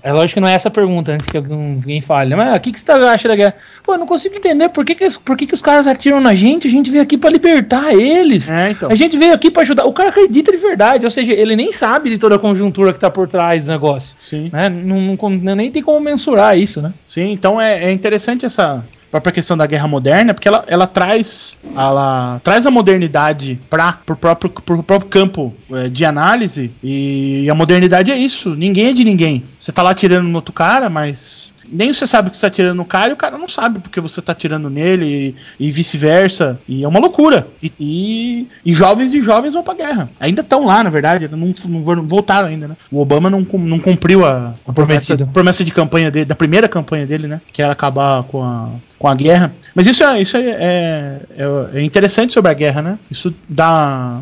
É 0.03 0.13
lógico 0.13 0.35
que 0.35 0.41
não 0.41 0.49
é 0.49 0.55
essa 0.55 0.69
a 0.69 0.71
pergunta 0.71 1.13
antes 1.13 1.27
que 1.27 1.37
alguém 1.37 1.94
alguém 1.95 2.01
fale, 2.01 2.35
mas 2.35 2.57
o 2.57 2.61
que, 2.61 2.73
que 2.73 2.81
você 2.81 2.93
acha 2.93 3.29
da 3.29 3.37
guerra? 3.37 3.55
Pô, 3.83 3.95
eu 3.95 3.99
não 3.99 4.07
consigo 4.07 4.35
entender 4.35 4.69
por 4.71 4.85
que, 4.85 4.95
que, 4.95 5.09
por 5.21 5.37
que, 5.37 5.47
que 5.47 5.55
os 5.55 5.63
caras 5.63 5.87
atiram 5.87 6.21
na 6.21 6.35
gente, 6.35 6.67
a 6.67 6.71
gente 6.71 6.91
veio 6.91 7.03
aqui 7.03 7.17
pra 7.17 7.31
libertar 7.31 7.93
eles. 7.93 8.49
É, 8.49 8.71
então. 8.71 8.91
A 8.91 8.95
gente 8.95 9.17
veio 9.17 9.35
aqui 9.35 9.51
pra 9.51 9.63
ajudar. 9.63 9.85
O 9.85 9.93
cara 9.93 10.11
acredita 10.11 10.51
de 10.51 10.59
verdade, 10.59 11.05
ou 11.05 11.11
seja, 11.11 11.33
ele 11.33 11.55
nem 11.55 11.73
sabe 11.73 12.11
de 12.11 12.19
toda 12.19 12.37
a 12.37 12.39
conjuntura 12.39 12.93
que 12.93 13.01
tá 13.01 13.11
por 13.11 13.29
trás 13.29 13.65
do 13.65 13.71
negócio. 13.71 14.15
Sim. 14.19 14.51
Né? 14.53 14.69
Não, 14.69 15.17
não, 15.17 15.55
nem 15.55 15.71
tem 15.71 15.83
como 15.83 16.01
mensurar 16.01 16.59
isso, 16.59 16.81
né? 16.81 16.93
Sim, 17.05 17.33
então 17.33 17.61
é, 17.61 17.85
é 17.85 17.93
interessante 17.93 18.47
essa 18.47 18.83
própria 19.15 19.33
questão 19.33 19.57
da 19.57 19.65
guerra 19.65 19.87
moderna, 19.87 20.35
porque 20.35 20.49
ela, 20.49 20.65
ela 20.67 20.89
traz 20.89 21.57
ela 21.77 22.41
traz 22.43 22.67
a 22.67 22.71
modernidade 22.71 23.61
para 23.71 23.93
pro 23.93 24.17
próprio 24.17 24.51
pro 24.51 24.83
próprio 24.83 25.09
campo 25.09 25.55
é, 25.71 25.89
de 25.89 26.05
análise 26.05 26.73
e 26.83 27.49
a 27.49 27.55
modernidade 27.55 28.11
é 28.11 28.17
isso, 28.17 28.57
ninguém 28.57 28.89
é 28.89 28.93
de 28.93 29.05
ninguém. 29.05 29.45
Você 29.57 29.71
tá 29.71 29.85
lá 29.85 29.91
atirando 29.91 30.27
no 30.27 30.35
outro 30.35 30.53
cara, 30.53 30.91
mas 30.91 31.54
nem 31.71 31.93
você 31.93 32.07
sabe 32.07 32.31
que 32.31 32.37
você 32.37 32.43
tá 32.43 32.47
atirando 32.49 32.77
no 32.77 32.85
cara 32.85 33.11
e 33.11 33.13
o 33.13 33.17
cara 33.17 33.37
não 33.39 33.49
sabe 33.49 33.79
porque 33.79 34.01
você 34.01 34.21
tá 34.23 34.33
atirando 34.33 34.69
nele 34.71 35.35
e, 35.59 35.67
e 35.69 35.71
vice-versa. 35.71 36.59
E 36.69 36.85
é 36.85 36.89
uma 36.89 37.01
loucura. 37.01 37.47
E, 37.63 37.73
e, 37.81 38.49
e 38.65 38.73
jovens 38.73 39.15
e 39.15 39.23
jovens 39.23 39.55
vão 39.55 39.63
pra 39.63 39.75
guerra. 39.75 40.09
Ainda 40.21 40.41
estão 40.43 40.65
lá, 40.65 40.83
na 40.85 40.91
verdade, 40.91 41.29
não, 41.31 41.53
não 41.69 41.85
vo- 41.85 42.03
voltaram 42.07 42.49
ainda, 42.49 42.69
né? 42.69 42.77
O 42.91 43.01
Obama 43.01 43.29
não, 43.31 43.41
não 43.41 43.79
cumpriu 43.79 44.25
a, 44.27 44.55
a 44.67 44.73
promessa, 44.73 45.17
do- 45.17 45.27
promessa 45.29 45.65
de 45.65 45.71
campanha 45.73 46.11
dele, 46.11 46.25
da 46.27 46.35
primeira 46.35 46.69
campanha 46.69 47.07
dele, 47.07 47.27
né? 47.27 47.41
Que 47.53 47.63
era 47.63 47.73
acabar 47.73 48.23
com 48.25 48.43
a, 48.43 48.71
com 48.99 49.09
a 49.09 49.15
guerra. 49.15 49.53
Mas 49.75 49.87
isso, 49.87 50.05
é, 50.05 50.21
isso 50.21 50.37
é, 50.37 50.41
é, 50.51 51.21
é- 51.37 51.79
é 51.81 51.83
interessante 51.83 52.33
sobre 52.33 52.51
a 52.51 52.55
guerra, 52.55 52.83
né? 52.83 52.99
Isso 53.11 53.35
dá, 53.49 54.21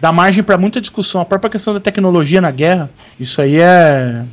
dá 0.00 0.12
margem 0.12 0.42
para 0.42 0.56
muita 0.56 0.80
discussão. 0.80 1.20
A 1.20 1.24
própria 1.24 1.50
questão 1.50 1.74
da 1.74 1.80
tecnologia 1.80 2.40
na 2.40 2.50
guerra, 2.50 2.90
isso 3.18 3.40
aí 3.42 3.56
é 3.58 4.24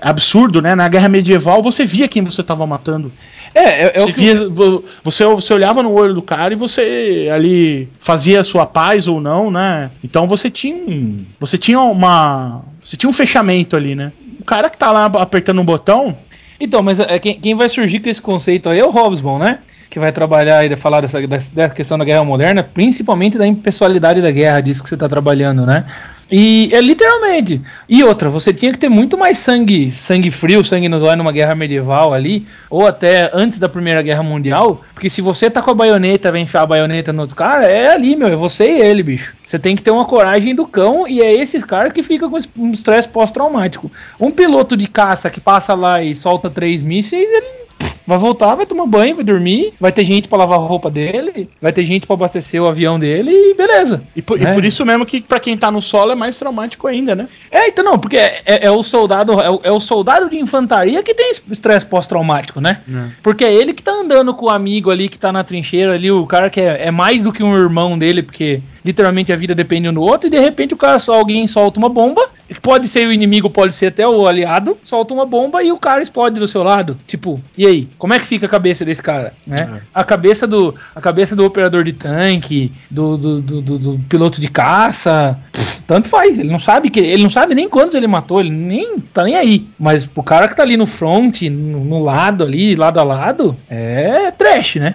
absurdo, 0.00 0.60
né? 0.62 0.74
Na 0.74 0.88
guerra 0.88 1.08
medieval 1.08 1.62
você 1.62 1.84
via 1.84 2.08
quem 2.08 2.22
você 2.22 2.40
estava 2.40 2.66
matando. 2.66 3.10
É, 3.54 3.84
é, 3.84 3.92
é 3.94 3.98
Você, 4.00 4.12
que- 4.12 4.20
via, 4.20 4.48
vo- 4.48 4.84
você, 5.02 5.24
você 5.24 5.54
olhava 5.54 5.82
no 5.82 5.92
olho 5.92 6.12
do 6.14 6.22
cara 6.22 6.52
e 6.54 6.56
você 6.56 7.30
ali 7.32 7.88
fazia 8.00 8.40
a 8.40 8.44
sua 8.44 8.66
paz 8.66 9.06
ou 9.06 9.20
não, 9.20 9.50
né? 9.50 9.90
Então 10.02 10.26
você 10.26 10.50
tinha 10.50 10.74
um, 10.74 11.18
você 11.38 11.56
tinha 11.56 11.80
uma 11.80 12.62
você 12.82 12.96
tinha 12.96 13.08
um 13.08 13.12
fechamento 13.12 13.76
ali, 13.76 13.94
né? 13.94 14.12
O 14.40 14.44
cara 14.44 14.68
que 14.68 14.76
tá 14.76 14.90
lá 14.90 15.04
apertando 15.06 15.60
um 15.60 15.64
botão, 15.64 16.16
Então, 16.60 16.82
mas 16.82 16.98
é, 17.00 17.18
quem, 17.18 17.38
quem 17.38 17.54
vai 17.54 17.68
surgir 17.68 18.00
com 18.00 18.08
esse 18.08 18.20
conceito 18.20 18.68
aí 18.68 18.78
é 18.80 18.84
o 18.84 18.90
Hobsbawm, 18.90 19.38
né? 19.38 19.58
Que 19.88 19.98
vai 20.00 20.10
trabalhar 20.10 20.64
e 20.68 20.76
falar 20.76 21.00
dessa, 21.02 21.24
dessa 21.26 21.70
questão 21.74 21.96
da 21.96 22.04
guerra 22.04 22.24
moderna, 22.24 22.62
principalmente 22.64 23.38
da 23.38 23.46
impessoalidade 23.46 24.20
da 24.20 24.30
guerra, 24.32 24.60
disso 24.60 24.82
que 24.82 24.88
você 24.88 24.96
está 24.96 25.08
trabalhando, 25.08 25.64
né? 25.64 25.84
E 26.30 26.70
é 26.72 26.80
literalmente. 26.80 27.60
E 27.88 28.02
outra, 28.02 28.30
você 28.30 28.52
tinha 28.52 28.72
que 28.72 28.78
ter 28.78 28.88
muito 28.88 29.16
mais 29.16 29.38
sangue, 29.38 29.92
sangue 29.92 30.30
frio, 30.30 30.64
sangue 30.64 30.88
nos 30.88 31.02
olhos 31.02 31.18
numa 31.18 31.32
guerra 31.32 31.54
medieval 31.54 32.12
ali, 32.12 32.46
ou 32.70 32.86
até 32.86 33.30
antes 33.32 33.58
da 33.58 33.68
Primeira 33.68 34.02
Guerra 34.02 34.22
Mundial, 34.22 34.82
porque 34.94 35.10
se 35.10 35.20
você 35.20 35.50
tá 35.50 35.60
com 35.60 35.70
a 35.70 35.74
baioneta, 35.74 36.32
vai 36.32 36.40
enfiar 36.40 36.62
a 36.62 36.66
baioneta 36.66 37.12
nos 37.12 37.32
caras, 37.34 37.68
é 37.68 37.92
ali, 37.92 38.16
meu, 38.16 38.28
é 38.28 38.36
você 38.36 38.64
e 38.64 38.80
ele, 38.80 39.02
bicho. 39.02 39.34
Você 39.46 39.58
tem 39.58 39.76
que 39.76 39.82
ter 39.82 39.90
uma 39.90 40.06
coragem 40.06 40.54
do 40.54 40.66
cão 40.66 41.06
e 41.06 41.20
é 41.20 41.32
esses 41.32 41.62
caras 41.62 41.92
que 41.92 42.02
ficam 42.02 42.30
com 42.30 42.38
um 42.58 42.72
estresse 42.72 43.08
pós-traumático. 43.08 43.90
Um 44.18 44.30
piloto 44.30 44.76
de 44.76 44.88
caça 44.88 45.30
que 45.30 45.40
passa 45.40 45.74
lá 45.74 46.02
e 46.02 46.14
solta 46.14 46.50
três 46.50 46.82
mísseis, 46.82 47.30
ele 47.30 47.63
vai 48.06 48.18
voltar, 48.18 48.54
vai 48.54 48.66
tomar 48.66 48.86
banho, 48.86 49.16
vai 49.16 49.24
dormir, 49.24 49.72
vai 49.80 49.92
ter 49.92 50.04
gente 50.04 50.28
pra 50.28 50.38
lavar 50.38 50.58
a 50.58 50.62
roupa 50.62 50.90
dele, 50.90 51.48
vai 51.60 51.72
ter 51.72 51.84
gente 51.84 52.06
pra 52.06 52.14
abastecer 52.14 52.62
o 52.62 52.66
avião 52.66 52.98
dele 52.98 53.30
e 53.30 53.54
beleza. 53.56 54.02
e 54.14 54.22
por, 54.22 54.40
É. 54.40 54.50
e 54.50 54.54
por 54.54 54.64
isso 54.64 54.84
mesmo 54.84 55.04
que 55.06 55.20
pra 55.22 55.40
quem 55.40 55.56
tá 55.56 55.70
no 55.70 55.80
solo 55.82 56.12
é 56.12 56.14
mais 56.14 56.38
traumático 56.38 56.86
ainda, 56.86 57.14
né? 57.14 57.28
É, 57.50 57.68
então 57.68 57.84
não, 57.84 57.98
porque 57.98 58.16
é, 58.16 58.42
é- 58.46 58.66
é 58.66 58.70
o 58.70 58.82
soldado, 58.82 59.32
é 59.40 59.50
o, 59.50 59.60
é 59.64 59.70
o 59.72 59.80
soldado 59.80 60.28
de 60.28 60.36
infantaria 60.38 61.02
que 61.02 61.14
tem 61.14 61.32
estresse 61.50 61.86
pós-traumático, 61.86 62.60
né? 62.60 62.80
Porque 63.22 63.44
é 63.44 63.52
ele 63.54 63.72
que 63.72 63.82
tá 63.82 63.92
andando 63.92 64.34
com 64.34 64.46
o 64.46 64.50
amigo 64.50 64.90
ali 64.90 65.08
que 65.08 65.18
tá 65.18 65.32
na 65.32 65.44
trincheira 65.44 65.94
ali, 65.94 66.10
o 66.10 66.26
cara 66.26 66.50
que 66.50 66.60
é, 66.60 66.86
é 66.86 66.90
mais 66.90 67.24
do 67.24 67.32
que 67.32 67.42
um 67.42 67.54
irmão 67.54 67.96
dele, 67.98 68.22
porque 68.22 68.60
literalmente 68.84 69.32
a 69.32 69.36
vida 69.36 69.54
depende 69.54 69.88
um 69.88 69.94
do 69.94 70.02
outro, 70.02 70.26
e 70.26 70.30
de 70.30 70.38
repente 70.38 70.74
o 70.74 70.76
cara 70.76 70.98
só 70.98 71.14
alguém 71.14 71.46
solta 71.46 71.78
uma 71.78 71.88
bomba, 71.88 72.26
pode 72.62 72.88
ser 72.88 73.06
o 73.06 73.12
inimigo, 73.12 73.48
pode 73.50 73.74
ser 73.74 73.86
até 73.86 74.06
o 74.06 74.26
aliado, 74.26 74.76
solta 74.82 75.14
uma 75.14 75.24
bomba 75.26 75.62
e 75.62 75.72
o 75.72 75.78
cara 75.78 76.02
explode 76.02 76.38
do 76.38 76.46
seu 76.46 76.62
lado. 76.62 76.96
Tipo, 77.06 77.40
e 77.56 77.66
aí? 77.66 77.88
Como 77.98 78.12
é 78.14 78.18
que 78.18 78.26
fica 78.26 78.46
a 78.46 78.48
cabeça 78.48 78.84
desse 78.84 79.02
cara? 79.02 79.32
Né? 79.46 79.80
A 79.94 80.04
cabeça 80.04 80.46
do 80.46 80.74
a 80.94 81.00
cabeça 81.00 81.34
do 81.34 81.44
operador 81.44 81.84
de 81.84 81.92
tanque, 81.92 82.72
do, 82.90 83.16
do, 83.16 83.40
do, 83.40 83.60
do- 83.78 83.98
piloto 84.08 84.40
de 84.40 84.48
caça, 84.48 85.38
pff, 85.52 85.82
tanto 85.86 86.08
faz. 86.08 86.38
Ele 86.38 86.50
não 86.50 86.60
sabe 86.60 86.90
que 86.90 87.00
ele 87.00 87.22
não 87.22 87.30
sabe 87.30 87.54
nem 87.54 87.68
quantos 87.68 87.94
ele 87.94 88.06
matou, 88.06 88.40
ele 88.40 88.50
nem 88.50 88.98
tá 88.98 89.22
nem 89.24 89.36
aí. 89.36 89.66
Mas 89.78 90.08
o 90.14 90.22
cara 90.22 90.48
que 90.48 90.56
tá 90.56 90.62
ali 90.62 90.76
no 90.76 90.86
front, 90.86 91.42
no, 91.42 91.84
no 91.84 92.02
lado 92.02 92.44
ali, 92.44 92.74
lado 92.76 92.98
a 93.00 93.02
lado, 93.02 93.56
é 93.70 94.30
trash, 94.32 94.76
né? 94.76 94.94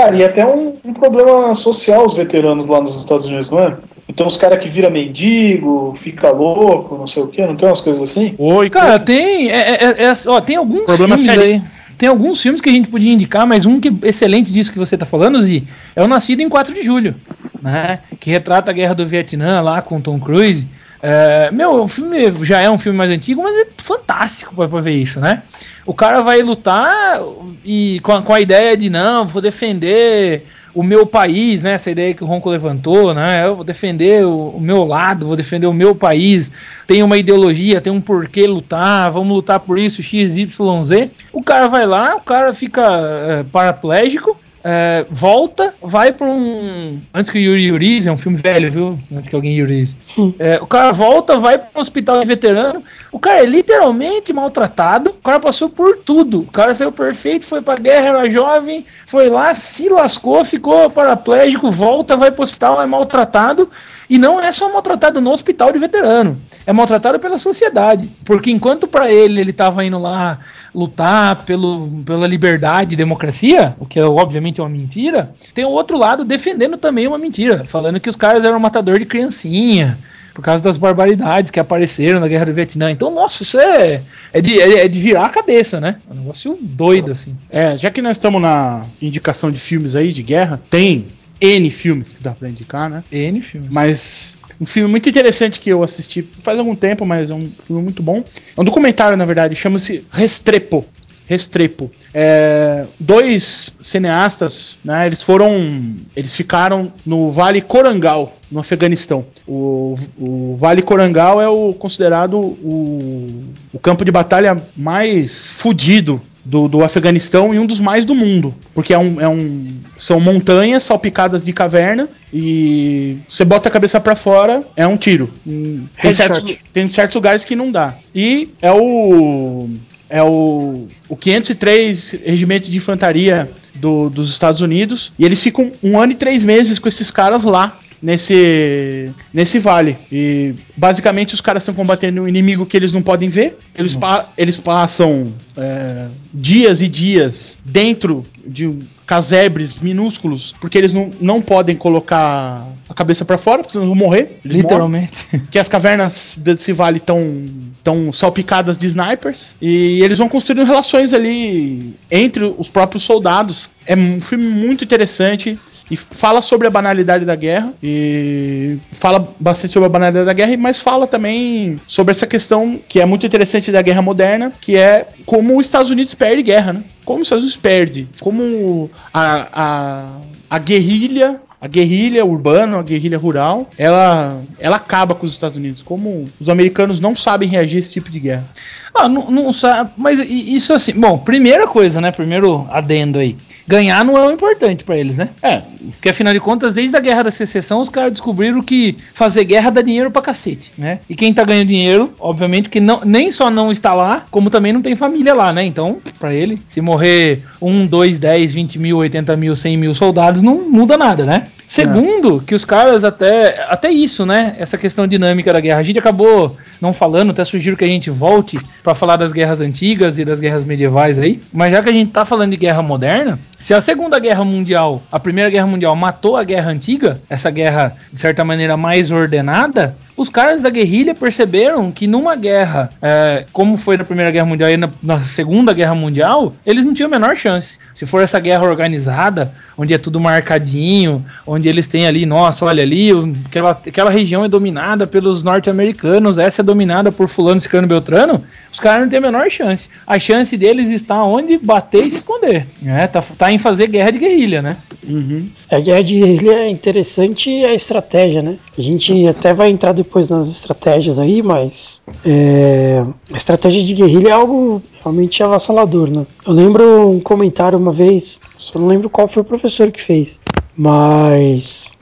Cara, 0.00 0.16
e 0.16 0.24
até 0.24 0.46
um, 0.46 0.72
um 0.82 0.94
problema 0.94 1.54
social 1.54 2.06
os 2.06 2.14
veteranos 2.14 2.64
lá 2.64 2.80
nos 2.80 2.98
Estados 2.98 3.26
Unidos, 3.26 3.50
não 3.50 3.58
é? 3.58 3.76
Então 4.08 4.26
os 4.26 4.38
caras 4.38 4.58
que 4.58 4.66
vira 4.66 4.88
mendigo, 4.88 5.94
fica 5.94 6.30
louco, 6.30 6.96
não 6.96 7.06
sei 7.06 7.22
o 7.22 7.28
que, 7.28 7.46
não 7.46 7.54
tem 7.54 7.68
umas 7.68 7.82
coisas 7.82 8.02
assim? 8.02 8.34
Oi, 8.38 8.70
cara, 8.70 8.98
tem. 8.98 9.50
É, 9.50 9.74
é, 9.74 10.04
é, 10.06 10.12
ó, 10.26 10.40
tem 10.40 10.56
alguns 10.56 10.86
Problema 10.86 11.18
filmes 11.18 11.42
sério. 11.42 11.42
aí. 11.42 11.62
Tem 11.98 12.08
alguns 12.08 12.40
filmes 12.40 12.62
que 12.62 12.70
a 12.70 12.72
gente 12.72 12.88
podia 12.88 13.12
indicar, 13.12 13.46
mas 13.46 13.66
um 13.66 13.78
que 13.78 13.92
excelente 14.04 14.50
disso 14.50 14.72
que 14.72 14.78
você 14.78 14.96
tá 14.96 15.04
falando, 15.04 15.38
Zi, 15.42 15.68
é 15.94 16.02
o 16.02 16.08
Nascido 16.08 16.40
em 16.40 16.48
4 16.48 16.72
de 16.72 16.82
Julho, 16.82 17.14
né? 17.60 17.98
Que 18.18 18.30
retrata 18.30 18.70
a 18.70 18.74
guerra 18.74 18.94
do 18.94 19.06
Vietnã 19.06 19.60
lá 19.60 19.82
com 19.82 20.00
Tom 20.00 20.18
Cruise. 20.18 20.64
É, 21.02 21.50
meu, 21.50 21.82
o 21.82 21.88
filme 21.88 22.44
já 22.44 22.60
é 22.60 22.70
um 22.70 22.78
filme 22.78 22.98
mais 22.98 23.10
antigo, 23.10 23.42
mas 23.42 23.56
é 23.56 23.66
fantástico 23.78 24.54
pra, 24.54 24.68
pra 24.68 24.80
ver 24.80 24.92
isso, 24.92 25.18
né? 25.18 25.42
O 25.86 25.94
cara 25.94 26.20
vai 26.20 26.42
lutar 26.42 27.20
e 27.64 28.00
com 28.02 28.12
a, 28.12 28.22
com 28.22 28.34
a 28.34 28.40
ideia 28.40 28.76
de 28.76 28.90
não, 28.90 29.26
vou 29.26 29.40
defender 29.40 30.44
o 30.74 30.82
meu 30.82 31.04
país, 31.06 31.62
né? 31.62 31.72
Essa 31.72 31.90
ideia 31.90 32.14
que 32.14 32.22
o 32.22 32.26
Ronco 32.26 32.48
levantou, 32.48 33.12
né? 33.14 33.46
Eu 33.46 33.56
vou 33.56 33.64
defender 33.64 34.24
o, 34.24 34.50
o 34.50 34.60
meu 34.60 34.84
lado, 34.84 35.26
vou 35.26 35.36
defender 35.36 35.66
o 35.66 35.72
meu 35.72 35.94
país. 35.94 36.52
Tem 36.86 37.02
uma 37.02 37.16
ideologia, 37.16 37.80
tem 37.80 37.92
um 37.92 38.00
porquê 38.00 38.46
lutar, 38.46 39.10
vamos 39.10 39.34
lutar 39.34 39.60
por 39.60 39.78
isso, 39.78 40.02
X, 40.02 40.36
Y, 40.36 40.84
Z. 40.84 41.10
O 41.32 41.42
cara 41.42 41.68
vai 41.68 41.86
lá, 41.86 42.14
o 42.16 42.22
cara 42.22 42.54
fica 42.54 42.82
é, 42.82 43.42
paraplégico, 43.44 44.29
é, 44.62 45.06
volta, 45.08 45.74
vai 45.82 46.12
pra 46.12 46.26
um. 46.26 47.00
Antes 47.14 47.30
que 47.30 47.38
o 47.38 47.40
Yuri 47.40 47.64
Yuriz, 47.64 48.06
é 48.06 48.12
um 48.12 48.18
filme 48.18 48.36
velho, 48.38 48.70
viu? 48.70 48.98
Antes 49.14 49.28
que 49.28 49.34
alguém 49.34 49.56
Yuriz. 49.56 49.94
É, 50.38 50.58
o 50.60 50.66
cara 50.66 50.92
volta, 50.92 51.38
vai 51.38 51.58
para 51.58 51.68
um 51.74 51.80
hospital 51.80 52.20
de 52.20 52.26
veterano. 52.26 52.82
O 53.10 53.18
cara 53.18 53.42
é 53.42 53.46
literalmente 53.46 54.32
maltratado. 54.32 55.10
O 55.10 55.22
cara 55.22 55.40
passou 55.40 55.68
por 55.68 55.98
tudo. 55.98 56.40
O 56.40 56.52
cara 56.52 56.74
saiu 56.74 56.92
perfeito, 56.92 57.46
foi 57.46 57.62
pra 57.62 57.76
guerra, 57.76 58.08
era 58.08 58.30
jovem, 58.30 58.84
foi 59.06 59.28
lá, 59.28 59.54
se 59.54 59.88
lascou, 59.88 60.44
ficou 60.44 60.90
paraplégico, 60.90 61.70
volta, 61.70 62.16
vai 62.16 62.30
pro 62.30 62.42
hospital, 62.42 62.80
é 62.82 62.86
maltratado. 62.86 63.70
E 64.10 64.18
não 64.18 64.40
é 64.40 64.50
só 64.50 64.70
maltratado 64.72 65.20
no 65.20 65.30
hospital 65.30 65.72
de 65.72 65.78
veterano, 65.78 66.36
é 66.66 66.72
maltratado 66.72 67.20
pela 67.20 67.38
sociedade. 67.38 68.10
Porque 68.24 68.50
enquanto 68.50 68.88
para 68.88 69.10
ele 69.10 69.40
ele 69.40 69.52
estava 69.52 69.84
indo 69.84 70.00
lá 70.00 70.40
lutar 70.74 71.44
pelo, 71.44 72.02
pela 72.04 72.26
liberdade 72.26 72.94
e 72.94 72.96
democracia, 72.96 73.76
o 73.78 73.86
que 73.86 74.00
é, 74.00 74.04
obviamente 74.04 74.60
é 74.60 74.64
uma 74.64 74.68
mentira, 74.68 75.32
tem 75.54 75.64
o 75.64 75.70
outro 75.70 75.96
lado 75.96 76.24
defendendo 76.24 76.76
também 76.76 77.06
uma 77.06 77.18
mentira, 77.18 77.64
falando 77.66 78.00
que 78.00 78.08
os 78.08 78.16
caras 78.16 78.44
eram 78.44 78.58
matador 78.58 78.98
de 78.98 79.06
criancinha, 79.06 79.96
por 80.34 80.42
causa 80.42 80.62
das 80.62 80.76
barbaridades 80.76 81.50
que 81.50 81.60
apareceram 81.60 82.18
na 82.18 82.26
Guerra 82.26 82.46
do 82.46 82.54
Vietnã. 82.54 82.90
Então, 82.90 83.12
nossa, 83.12 83.42
isso 83.42 83.60
é, 83.60 84.02
é, 84.32 84.40
de, 84.40 84.60
é, 84.60 84.84
é 84.84 84.88
de 84.88 85.00
virar 85.00 85.26
a 85.26 85.28
cabeça, 85.28 85.78
né? 85.80 85.96
É 86.08 86.12
um 86.12 86.16
negócio 86.16 86.58
doido, 86.60 87.12
assim. 87.12 87.36
É, 87.48 87.76
já 87.76 87.90
que 87.90 88.02
nós 88.02 88.16
estamos 88.16 88.40
na 88.40 88.86
indicação 89.00 89.50
de 89.50 89.60
filmes 89.60 89.94
aí 89.94 90.12
de 90.12 90.22
guerra, 90.22 90.60
tem 90.70 91.06
N 91.40 91.70
filmes 91.70 92.12
que 92.12 92.22
dá 92.22 92.32
pra 92.32 92.48
indicar, 92.48 92.90
né? 92.90 93.04
N 93.10 93.40
filme. 93.40 93.68
Mas 93.70 94.36
um 94.60 94.66
filme 94.66 94.90
muito 94.90 95.08
interessante 95.08 95.58
que 95.58 95.70
eu 95.70 95.82
assisti 95.82 96.22
faz 96.22 96.58
algum 96.58 96.74
tempo, 96.74 97.06
mas 97.06 97.30
é 97.30 97.34
um 97.34 97.50
filme 97.66 97.82
muito 97.82 98.02
bom. 98.02 98.22
É 98.56 98.60
um 98.60 98.64
documentário, 98.64 99.16
na 99.16 99.24
verdade, 99.24 99.56
chama-se 99.56 100.04
Restrepo. 100.10 100.84
Restrepo. 101.26 101.88
É, 102.12 102.86
dois 102.98 103.72
cineastas, 103.80 104.76
né? 104.84 105.06
Eles 105.06 105.22
foram. 105.22 105.94
Eles 106.16 106.34
ficaram 106.34 106.92
no 107.06 107.30
Vale 107.30 107.60
Korangal, 107.60 108.36
no 108.50 108.58
Afeganistão. 108.58 109.24
O, 109.46 109.96
o 110.18 110.56
Vale 110.56 110.82
Korangal 110.82 111.40
é 111.40 111.48
o 111.48 111.72
considerado 111.72 112.36
o, 112.36 113.44
o 113.72 113.78
campo 113.78 114.04
de 114.04 114.10
batalha 114.10 114.60
mais 114.76 115.48
fudido 115.50 116.20
do, 116.50 116.66
do 116.68 116.82
Afeganistão 116.84 117.54
e 117.54 117.58
um 117.58 117.64
dos 117.66 117.78
mais 117.78 118.04
do 118.04 118.14
mundo. 118.14 118.52
Porque 118.74 118.92
é 118.92 118.98
um, 118.98 119.20
é 119.20 119.28
um, 119.28 119.72
são 119.96 120.18
montanhas 120.18 120.82
salpicadas 120.82 121.42
de 121.44 121.52
caverna 121.52 122.08
e 122.34 123.18
você 123.28 123.44
bota 123.44 123.68
a 123.68 123.72
cabeça 123.72 124.00
pra 124.00 124.16
fora, 124.16 124.64
é 124.76 124.86
um 124.86 124.96
tiro. 124.96 125.30
Hum, 125.46 125.84
Tem 126.02 126.12
certos, 126.12 126.56
tem 126.72 126.88
certos 126.88 127.14
lugares 127.14 127.44
que 127.44 127.54
não 127.54 127.70
dá. 127.70 127.94
E 128.14 128.48
é 128.60 128.72
o. 128.72 129.68
É 130.12 130.20
o, 130.24 130.88
o 131.08 131.16
503 131.16 132.16
Regimento 132.24 132.68
de 132.68 132.76
Infantaria 132.76 133.48
do- 133.76 134.10
dos 134.10 134.28
Estados 134.28 134.60
Unidos. 134.60 135.12
E 135.16 135.24
eles 135.24 135.40
ficam 135.40 135.68
um 135.80 136.00
ano 136.00 136.10
e 136.10 136.16
três 136.16 136.42
meses 136.42 136.80
com 136.80 136.88
esses 136.88 137.12
caras 137.12 137.44
lá. 137.44 137.78
Nesse, 138.02 139.10
nesse 139.32 139.58
vale. 139.58 139.96
E 140.10 140.54
basicamente 140.80 141.34
os 141.34 141.40
caras 141.42 141.62
estão 141.62 141.74
combatendo 141.74 142.22
um 142.22 142.28
inimigo 142.28 142.64
que 142.64 142.74
eles 142.76 142.90
não 142.92 143.02
podem 143.02 143.28
ver. 143.28 143.58
Eles, 143.76 143.94
pa- 143.94 144.26
eles 144.36 144.56
passam 144.56 145.32
é, 145.58 146.06
dias 146.32 146.80
e 146.80 146.88
dias 146.88 147.58
dentro 147.64 148.24
de 148.46 148.78
casebres 149.06 149.78
minúsculos, 149.78 150.54
porque 150.60 150.78
eles 150.78 150.92
não, 150.92 151.10
não 151.20 151.42
podem 151.42 151.76
colocar 151.76 152.66
a 152.88 152.94
cabeça 152.94 153.24
pra 153.24 153.36
fora, 153.36 153.58
porque 153.58 153.72
senão 153.72 153.84
eles 153.84 153.96
vão 153.98 154.06
morrer. 154.08 154.40
Eles 154.44 154.56
morrem 154.56 154.62
Literalmente. 154.62 155.26
que 155.50 155.58
as 155.58 155.68
cavernas 155.68 156.36
desse 156.38 156.72
vale 156.72 156.96
estão 156.98 157.44
tão 157.82 158.12
salpicadas 158.12 158.76
de 158.78 158.86
snipers 158.86 159.54
e 159.60 160.02
eles 160.02 160.18
vão 160.18 160.28
construindo 160.28 160.64
relações 160.66 161.12
ali 161.12 161.94
entre 162.10 162.44
os 162.56 162.68
próprios 162.68 163.02
soldados. 163.02 163.68
É 163.86 163.94
um 163.96 164.20
filme 164.20 164.46
muito 164.46 164.84
interessante 164.84 165.58
e 165.90 165.96
fala 165.96 166.40
sobre 166.40 166.68
a 166.68 166.70
banalidade 166.70 167.24
da 167.24 167.34
guerra 167.34 167.72
e 167.82 168.76
fala 168.92 169.28
bastante 169.40 169.72
sobre 169.72 169.86
a 169.86 169.90
banalidade 169.90 170.24
da 170.26 170.32
guerra, 170.32 170.56
mas 170.56 170.69
fala 170.78 171.06
também 171.06 171.80
sobre 171.86 172.12
essa 172.12 172.26
questão 172.26 172.80
que 172.88 173.00
é 173.00 173.06
muito 173.06 173.26
interessante 173.26 173.72
da 173.72 173.82
guerra 173.82 174.02
moderna, 174.02 174.52
que 174.60 174.76
é 174.76 175.08
como 175.26 175.58
os 175.58 175.66
Estados 175.66 175.90
Unidos 175.90 176.14
perde 176.14 176.42
guerra, 176.42 176.74
né? 176.74 176.84
Como 177.04 177.20
os 177.20 177.26
Estados 177.26 177.44
Unidos 177.44 177.60
perde, 177.60 178.08
como 178.20 178.90
a, 179.12 179.48
a, 179.52 180.20
a 180.48 180.58
guerrilha 180.58 181.40
a 181.60 181.68
guerrilha 181.68 182.24
urbana, 182.24 182.78
a 182.78 182.82
guerrilha 182.82 183.18
rural, 183.18 183.68
ela, 183.76 184.42
ela 184.58 184.76
acaba 184.76 185.14
com 185.14 185.26
os 185.26 185.32
Estados 185.32 185.58
Unidos. 185.58 185.82
Como 185.82 186.26
os 186.40 186.48
americanos 186.48 186.98
não 186.98 187.14
sabem 187.14 187.48
reagir 187.48 187.76
a 187.76 187.80
esse 187.80 187.92
tipo 187.92 188.10
de 188.10 188.18
guerra. 188.18 188.48
Ah, 188.94 189.08
não, 189.08 189.30
não 189.30 189.52
sabe, 189.52 189.90
mas 189.96 190.18
isso 190.28 190.72
assim, 190.72 190.92
bom, 190.92 191.18
primeira 191.18 191.66
coisa, 191.66 192.00
né, 192.00 192.10
primeiro 192.10 192.66
adendo 192.70 193.18
aí, 193.18 193.36
ganhar 193.66 194.04
não 194.04 194.16
é 194.16 194.26
o 194.26 194.32
importante 194.32 194.82
pra 194.82 194.98
eles, 194.98 195.16
né? 195.16 195.28
É, 195.42 195.62
Porque 195.92 196.08
afinal 196.08 196.32
de 196.32 196.40
contas, 196.40 196.74
desde 196.74 196.96
a 196.96 197.00
Guerra 197.00 197.24
da 197.24 197.30
Secessão, 197.30 197.80
os 197.80 197.88
caras 197.88 198.12
descobriram 198.12 198.60
que 198.62 198.96
fazer 199.14 199.44
guerra 199.44 199.70
dá 199.70 199.80
dinheiro 199.80 200.10
pra 200.10 200.20
cacete, 200.20 200.72
né? 200.76 200.98
E 201.08 201.14
quem 201.14 201.32
tá 201.32 201.44
ganhando 201.44 201.68
dinheiro, 201.68 202.12
obviamente 202.18 202.68
que 202.68 202.80
não, 202.80 203.00
nem 203.04 203.30
só 203.30 203.48
não 203.48 203.70
está 203.70 203.94
lá, 203.94 204.26
como 204.30 204.50
também 204.50 204.72
não 204.72 204.82
tem 204.82 204.96
família 204.96 205.34
lá, 205.34 205.52
né? 205.52 205.64
Então, 205.64 206.00
pra 206.18 206.34
ele, 206.34 206.60
se 206.66 206.80
morrer 206.80 207.44
1, 207.62 207.86
2, 207.86 208.18
10, 208.18 208.52
20 208.52 208.78
mil, 208.78 208.96
80 208.98 209.36
mil, 209.36 209.56
100 209.56 209.76
mil 209.76 209.94
soldados, 209.94 210.42
não 210.42 210.68
muda 210.68 210.98
nada, 210.98 211.24
né? 211.24 211.46
Segundo, 211.68 212.40
que 212.40 212.52
os 212.52 212.64
caras 212.64 213.04
até, 213.04 213.64
até 213.68 213.92
isso, 213.92 214.26
né? 214.26 214.56
Essa 214.58 214.76
questão 214.76 215.06
dinâmica 215.06 215.52
da 215.52 215.60
guerra. 215.60 215.78
A 215.78 215.84
gente 215.84 216.00
acabou 216.00 216.56
não 216.80 216.92
falando, 216.92 217.30
até 217.30 217.44
sugiro 217.44 217.76
que 217.76 217.84
a 217.84 217.88
gente 217.88 218.10
volte 218.10 218.58
pra 218.82 218.94
falar 218.94 219.16
das 219.16 219.32
guerras 219.32 219.60
antigas 219.60 220.18
e 220.18 220.24
das 220.24 220.40
guerras 220.40 220.64
medievais 220.64 221.18
aí. 221.18 221.40
Mas 221.52 221.72
já 221.72 221.82
que 221.82 221.90
a 221.90 221.92
gente 221.92 222.10
tá 222.10 222.24
falando 222.24 222.50
de 222.52 222.56
guerra 222.56 222.82
moderna, 222.82 223.38
se 223.58 223.74
a 223.74 223.80
Segunda 223.80 224.18
Guerra 224.18 224.44
Mundial, 224.44 225.02
a 225.12 225.20
Primeira 225.20 225.50
Guerra 225.50 225.66
Mundial 225.66 225.94
matou 225.94 226.36
a 226.36 226.44
guerra 226.44 226.70
antiga, 226.70 227.20
essa 227.28 227.50
guerra 227.50 227.96
de 228.12 228.20
certa 228.20 228.44
maneira 228.44 228.76
mais 228.76 229.10
ordenada, 229.10 229.96
os 230.16 230.28
caras 230.28 230.60
da 230.60 230.70
guerrilha 230.70 231.14
perceberam 231.14 231.90
que 231.90 232.06
numa 232.06 232.36
guerra, 232.36 232.90
é, 233.00 233.46
como 233.52 233.76
foi 233.76 233.96
na 233.96 234.04
Primeira 234.04 234.30
Guerra 234.30 234.46
Mundial 234.46 234.70
e 234.70 234.76
na, 234.76 234.90
na 235.02 235.22
Segunda 235.22 235.72
Guerra 235.72 235.94
Mundial, 235.94 236.54
eles 236.64 236.84
não 236.84 236.94
tinham 236.94 237.08
a 237.08 237.10
menor 237.10 237.36
chance. 237.36 237.78
Se 237.94 238.06
for 238.06 238.22
essa 238.22 238.40
guerra 238.40 238.64
organizada, 238.64 239.52
onde 239.76 239.92
é 239.92 239.98
tudo 239.98 240.20
marcadinho, 240.20 241.24
onde 241.46 241.68
eles 241.68 241.86
têm 241.86 242.06
ali, 242.06 242.24
nossa, 242.24 242.64
olha 242.64 242.82
ali, 242.82 243.10
aquela, 243.46 243.70
aquela 243.72 244.10
região 244.10 244.44
é 244.44 244.48
dominada 244.48 245.06
pelos 245.06 245.42
norte-americanos, 245.42 246.38
essa 246.38 246.62
é 246.62 246.64
dominada 246.64 247.12
por 247.12 247.28
fulano, 247.28 247.60
ciclano, 247.60 247.86
beltrano, 247.86 248.42
os 248.72 248.80
caras 248.80 249.02
não 249.02 249.08
têm 249.08 249.18
a 249.18 249.22
menor 249.22 249.50
chance. 249.50 249.88
A 250.06 250.18
chance 250.18 250.56
deles 250.56 250.88
está 250.88 251.22
onde 251.24 251.58
bater 251.58 252.04
e 252.04 252.10
se 252.10 252.18
esconder. 252.18 252.66
Né? 252.80 253.06
Tá, 253.06 253.20
tá 253.20 253.52
em 253.52 253.58
fazer 253.58 253.86
guerra 253.88 254.12
de 254.12 254.18
guerrilha, 254.18 254.62
né? 254.62 254.76
uhum. 255.06 255.48
A 255.70 255.78
guerra 255.78 256.02
de 256.02 256.18
guerrilha 256.18 256.52
é 256.52 256.68
interessante 256.68 257.50
a 257.64 257.74
estratégia, 257.74 258.42
né? 258.42 258.56
A 258.78 258.80
gente 258.80 259.26
até 259.26 259.52
vai 259.52 259.70
entrar 259.70 259.92
depois 260.02 260.28
nas 260.28 260.48
estratégias 260.50 261.18
aí, 261.18 261.42
mas 261.42 262.02
é, 262.24 263.04
a 263.32 263.36
estratégia 263.36 263.82
de 263.84 263.94
guerrilha 263.94 264.28
é 264.28 264.32
algo 264.32 264.82
realmente 265.02 265.42
avassalador, 265.42 266.10
né? 266.14 266.26
Eu 266.46 266.52
lembro 266.52 267.08
um 267.10 267.20
comentário 267.20 267.78
uma 267.78 267.92
vez, 267.92 268.40
só 268.56 268.78
não 268.78 268.86
lembro 268.86 269.08
qual 269.10 269.28
foi 269.28 269.42
o 269.42 269.44
professor 269.46 269.90
que 269.90 270.00
fez, 270.00 270.40
mas 270.76 271.92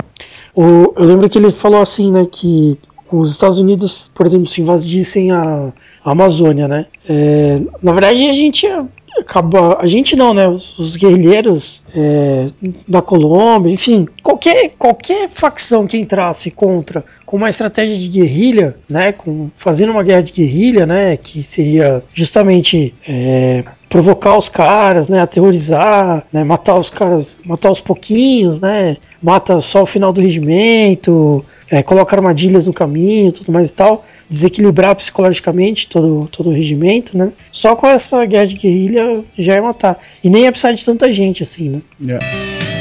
o- 0.54 0.92
eu 0.96 1.04
lembro 1.04 1.28
que 1.28 1.38
ele 1.38 1.50
falou 1.50 1.80
assim, 1.80 2.10
né, 2.12 2.26
que 2.30 2.76
os 3.10 3.32
Estados 3.32 3.58
Unidos, 3.58 4.10
por 4.14 4.26
exemplo, 4.26 4.46
se 4.46 4.60
invadissem 4.60 5.30
a, 5.32 5.72
a 6.04 6.10
Amazônia, 6.10 6.68
né? 6.68 6.86
É, 7.08 7.60
na 7.82 7.92
verdade, 7.92 8.28
a 8.28 8.34
gente 8.34 8.64
ia, 8.66 8.84
acaba. 9.20 9.78
A 9.80 9.86
gente 9.86 10.16
não, 10.16 10.32
né? 10.32 10.48
Os, 10.48 10.78
os 10.78 10.96
guerrilheiros 10.96 11.82
é, 11.94 12.48
da 12.86 13.02
Colômbia, 13.02 13.72
enfim, 13.72 14.06
qualquer, 14.22 14.70
qualquer 14.78 15.28
facção 15.28 15.86
que 15.86 15.96
entrasse 15.96 16.50
contra 16.50 17.04
com 17.24 17.36
uma 17.36 17.50
estratégia 17.50 17.96
de 17.96 18.08
guerrilha, 18.08 18.76
né? 18.88 19.12
Com, 19.12 19.50
fazendo 19.54 19.90
uma 19.90 20.02
guerra 20.02 20.22
de 20.22 20.32
guerrilha, 20.32 20.86
né? 20.86 21.16
Que 21.16 21.42
seria 21.42 22.02
justamente 22.14 22.94
é, 23.06 23.64
provocar 23.88 24.36
os 24.36 24.48
caras, 24.48 25.08
né, 25.08 25.20
aterrorizar, 25.20 26.24
né, 26.32 26.44
matar 26.44 26.76
os 26.76 26.90
caras, 26.90 27.38
matar 27.44 27.70
os 27.70 27.80
pouquinhos, 27.80 28.60
né, 28.60 28.98
mata 29.22 29.60
só 29.60 29.82
o 29.82 29.86
final 29.86 30.12
do 30.12 30.20
regimento, 30.20 31.44
é, 31.70 31.84
armadilhas 32.10 32.66
no 32.66 32.72
caminho, 32.72 33.32
tudo 33.32 33.52
mais 33.52 33.70
e 33.70 33.74
tal, 33.74 34.04
desequilibrar 34.28 34.94
psicologicamente 34.96 35.88
todo, 35.88 36.28
todo 36.30 36.50
o 36.50 36.52
regimento, 36.52 37.16
né? 37.16 37.32
Só 37.50 37.76
com 37.76 37.86
essa 37.86 38.24
guerra 38.24 38.46
de 38.46 38.54
guerrilha 38.54 39.24
já 39.38 39.54
ia 39.54 39.62
matar. 39.62 39.98
E 40.22 40.30
nem 40.30 40.44
ia 40.44 40.50
precisar 40.50 40.72
de 40.72 40.84
tanta 40.84 41.12
gente 41.12 41.42
assim, 41.42 41.68
né? 41.68 41.82
Yeah. 42.00 42.77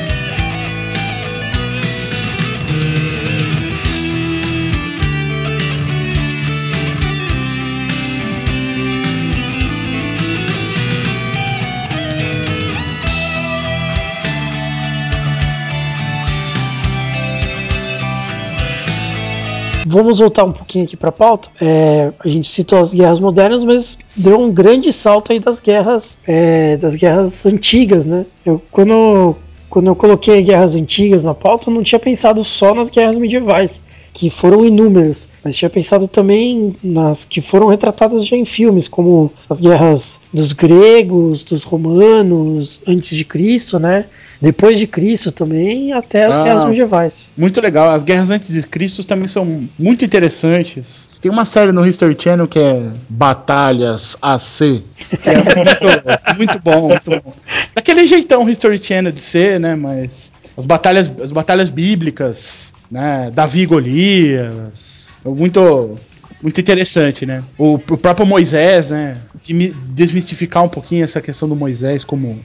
Vamos 19.97 20.19
voltar 20.19 20.43
um 20.43 20.51
pouquinho 20.51 20.85
aqui 20.85 20.95
para 20.95 21.09
a 21.09 21.11
pauta. 21.11 21.49
É, 21.59 22.11
a 22.19 22.27
gente 22.27 22.47
citou 22.47 22.77
as 22.77 22.93
guerras 22.93 23.19
modernas, 23.19 23.63
mas 23.63 23.97
deu 24.15 24.39
um 24.39 24.53
grande 24.53 24.93
salto 24.93 25.31
aí 25.31 25.39
das 25.39 25.59
guerras, 25.59 26.19
é, 26.27 26.77
das 26.77 26.93
guerras 26.93 27.47
antigas, 27.47 28.05
né? 28.05 28.23
Eu, 28.45 28.61
quando, 28.69 29.35
quando 29.69 29.87
eu 29.87 29.95
coloquei 29.95 30.41
guerras 30.41 30.75
antigas 30.75 31.25
na 31.25 31.33
pauta, 31.33 31.69
eu 31.69 31.73
não 31.73 31.83
tinha 31.83 31.99
pensado 31.99 32.43
só 32.43 32.73
nas 32.73 32.89
guerras 32.89 33.15
medievais, 33.15 33.83
que 34.13 34.29
foram 34.29 34.65
inúmeras, 34.65 35.29
mas 35.43 35.55
tinha 35.55 35.69
pensado 35.69 36.07
também 36.07 36.75
nas 36.83 37.25
que 37.25 37.41
foram 37.41 37.67
retratadas 37.67 38.25
já 38.25 38.35
em 38.35 38.45
filmes, 38.45 38.87
como 38.87 39.31
as 39.49 39.59
guerras 39.59 40.21
dos 40.33 40.53
gregos, 40.53 41.43
dos 41.43 41.63
romanos, 41.63 42.81
antes 42.87 43.15
de 43.15 43.23
Cristo, 43.25 43.77
né? 43.79 44.05
depois 44.39 44.77
de 44.77 44.85
Cristo 44.85 45.31
também, 45.31 45.91
até 45.93 46.25
as 46.25 46.37
Ah. 46.37 46.43
guerras 46.43 46.63
medievais. 46.63 47.33
Muito 47.35 47.59
legal. 47.59 47.89
As 47.89 48.03
guerras 48.03 48.29
antes 48.29 48.53
de 48.53 48.61
Cristo 48.61 49.03
também 49.03 49.27
são 49.27 49.67
muito 49.79 50.05
interessantes. 50.05 51.07
Tem 51.21 51.31
uma 51.31 51.45
série 51.45 51.71
no 51.71 51.85
History 51.85 52.15
Channel 52.17 52.47
que 52.47 52.59
é 52.59 52.91
Batalhas 53.09 54.15
AC. 54.21 54.83
É 55.23 55.35
muito, 55.35 56.37
muito 56.37 56.59
bom, 56.59 56.89
muito 56.89 57.09
bom. 57.09 57.33
Daquele 57.75 58.05
jeitão 58.05 58.47
History 58.47 58.77
Channel 58.77 59.11
de 59.11 59.19
ser, 59.19 59.59
né? 59.59 59.75
Mas 59.75 60.31
as 60.55 60.65
batalhas, 60.65 61.11
as 61.21 61.31
batalhas 61.31 61.69
bíblicas, 61.69 62.71
né? 62.89 63.31
Davi 63.33 63.61
e 63.61 63.65
Golias. 63.65 65.07
Muito, 65.25 65.97
muito 66.41 66.61
interessante, 66.61 67.25
né? 67.25 67.43
O, 67.57 67.75
o 67.75 67.97
próprio 67.97 68.25
Moisés, 68.25 68.91
né? 68.91 69.17
De 69.41 69.73
desmistificar 69.89 70.63
um 70.63 70.69
pouquinho 70.69 71.03
essa 71.03 71.21
questão 71.21 71.49
do 71.49 71.55
Moisés 71.55 72.03
como 72.03 72.39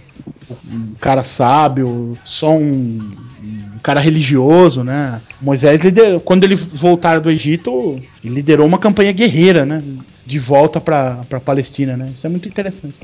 um 0.70 0.94
cara 0.98 1.24
sábio, 1.24 2.16
só 2.24 2.52
um 2.52 2.98
cara 3.82 4.00
religioso, 4.00 4.84
né? 4.84 5.20
Moisés, 5.40 5.82
liderou, 5.82 6.20
quando 6.20 6.44
ele 6.44 6.54
voltar 6.54 7.20
do 7.20 7.30
Egito, 7.30 8.00
ele 8.24 8.34
liderou 8.34 8.66
uma 8.66 8.78
campanha 8.78 9.12
guerreira, 9.12 9.66
né? 9.66 9.82
De 10.24 10.38
volta 10.38 10.80
pra, 10.80 11.20
pra 11.28 11.40
Palestina, 11.40 11.96
né? 11.96 12.10
Isso 12.14 12.26
é 12.26 12.30
muito 12.30 12.48
interessante. 12.48 12.94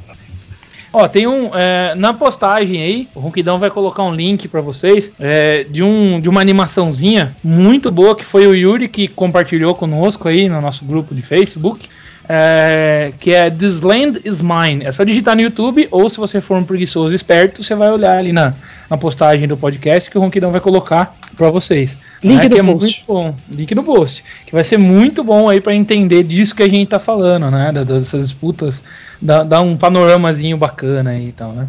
Ó, 0.92 1.06
tem 1.06 1.26
um. 1.26 1.54
é, 1.54 1.94
na 1.94 2.14
postagem 2.14 2.82
aí, 2.82 3.08
o 3.14 3.20
Ronquidão 3.20 3.58
vai 3.58 3.70
colocar 3.70 4.02
um 4.04 4.14
link 4.14 4.48
pra 4.48 4.60
vocês 4.60 5.12
é, 5.18 5.64
de, 5.64 5.82
um, 5.82 6.18
de 6.18 6.28
uma 6.28 6.40
animaçãozinha 6.40 7.36
muito 7.44 7.90
boa 7.90 8.16
que 8.16 8.24
foi 8.24 8.46
o 8.46 8.54
Yuri 8.54 8.88
que 8.88 9.06
compartilhou 9.08 9.74
conosco 9.74 10.28
aí 10.28 10.48
no 10.48 10.60
nosso 10.60 10.84
grupo 10.84 11.14
de 11.14 11.20
Facebook. 11.22 11.88
É, 12.28 13.12
que 13.18 13.32
é 13.32 13.50
This 13.50 13.80
Land 13.80 14.20
is 14.24 14.42
Mine. 14.42 14.84
É 14.84 14.92
só 14.92 15.02
digitar 15.02 15.34
no 15.34 15.42
YouTube, 15.42 15.88
ou 15.90 16.10
se 16.10 16.18
você 16.18 16.40
for 16.40 16.58
um 16.58 16.64
preguiçoso 16.64 17.14
esperto, 17.14 17.62
você 17.62 17.74
vai 17.74 17.90
olhar 17.90 18.18
ali 18.18 18.32
na, 18.32 18.54
na 18.90 18.98
postagem 18.98 19.48
do 19.48 19.56
podcast 19.56 20.10
que 20.10 20.18
o 20.18 20.20
Ronquidão 20.20 20.52
vai 20.52 20.60
colocar 20.60 21.16
pra 21.36 21.50
vocês. 21.50 21.96
Link 22.22 22.48
né, 22.48 22.62
no 22.62 22.70
é 22.70 22.74
post. 22.74 23.04
bom. 23.06 23.34
Link 23.48 23.74
no 23.74 23.84
post. 23.84 24.24
Que 24.44 24.52
vai 24.52 24.64
ser 24.64 24.76
muito 24.76 25.24
bom 25.24 25.48
aí 25.48 25.60
pra 25.60 25.74
entender 25.74 26.22
disso 26.24 26.54
que 26.54 26.62
a 26.62 26.68
gente 26.68 26.88
tá 26.88 26.98
falando, 26.98 27.50
né? 27.50 27.72
Dessas 27.72 28.24
disputas. 28.28 28.80
Dá, 29.20 29.42
dá 29.42 29.60
um 29.60 29.76
panoramazinho 29.76 30.56
bacana 30.56 31.10
aí 31.10 31.28
e 31.28 31.32
tal, 31.32 31.52
né? 31.52 31.68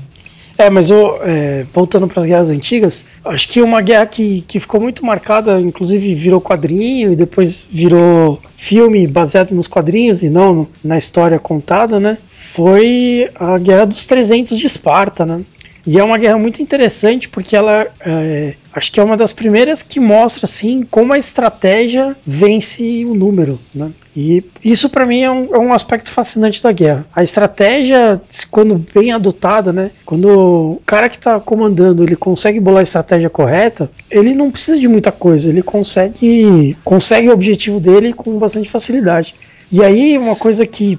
É, 0.59 0.69
mas 0.69 0.89
eu, 0.89 1.15
é, 1.21 1.63
voltando 1.71 2.05
para 2.05 2.19
as 2.19 2.25
guerras 2.25 2.49
antigas, 2.49 3.05
acho 3.23 3.47
que 3.47 3.61
uma 3.61 3.79
guerra 3.79 4.05
que, 4.05 4.41
que 4.41 4.59
ficou 4.59 4.81
muito 4.81 5.05
marcada, 5.05 5.57
inclusive 5.61 6.13
virou 6.13 6.41
quadrinho 6.41 7.13
e 7.13 7.15
depois 7.15 7.69
virou 7.71 8.41
filme 8.57 9.07
baseado 9.07 9.51
nos 9.53 9.67
quadrinhos 9.67 10.21
e 10.21 10.29
não 10.29 10.67
na 10.83 10.97
história 10.97 11.39
contada, 11.39 11.97
né? 11.97 12.17
Foi 12.27 13.29
a 13.35 13.57
Guerra 13.57 13.85
dos 13.85 14.05
300 14.05 14.57
de 14.57 14.67
Esparta, 14.67 15.25
né? 15.25 15.45
E 15.85 15.97
é 15.97 16.03
uma 16.03 16.17
guerra 16.17 16.37
muito 16.37 16.61
interessante 16.61 17.29
porque 17.29 17.55
ela 17.55 17.87
é, 18.01 18.53
acho 18.73 18.91
que 18.91 18.99
é 18.99 19.03
uma 19.03 19.17
das 19.17 19.33
primeiras 19.33 19.81
que 19.81 19.99
mostra 19.99 20.45
assim 20.45 20.83
como 20.83 21.13
a 21.13 21.17
estratégia 21.17 22.15
vence 22.25 23.05
o 23.05 23.13
número, 23.13 23.59
né? 23.73 23.91
E 24.15 24.43
isso 24.63 24.89
para 24.89 25.05
mim 25.05 25.21
é 25.21 25.31
um, 25.31 25.55
é 25.55 25.59
um 25.59 25.71
aspecto 25.71 26.11
fascinante 26.11 26.61
da 26.61 26.71
guerra. 26.71 27.05
A 27.15 27.23
estratégia, 27.23 28.19
quando 28.51 28.83
bem 28.93 29.11
adotada, 29.11 29.71
né? 29.71 29.91
Quando 30.05 30.27
o 30.27 30.81
cara 30.85 31.07
que 31.07 31.15
está 31.15 31.39
comandando 31.39 32.03
ele 32.03 32.15
consegue 32.15 32.59
bolar 32.59 32.81
a 32.81 32.83
estratégia 32.83 33.29
correta, 33.29 33.89
ele 34.09 34.33
não 34.33 34.51
precisa 34.51 34.77
de 34.77 34.87
muita 34.87 35.11
coisa, 35.11 35.49
ele 35.49 35.61
consegue 35.61 36.77
consegue 36.83 37.29
o 37.29 37.33
objetivo 37.33 37.79
dele 37.79 38.13
com 38.13 38.37
bastante 38.37 38.69
facilidade. 38.69 39.35
E 39.71 39.83
aí 39.83 40.17
uma 40.17 40.35
coisa 40.35 40.65
que 40.65 40.97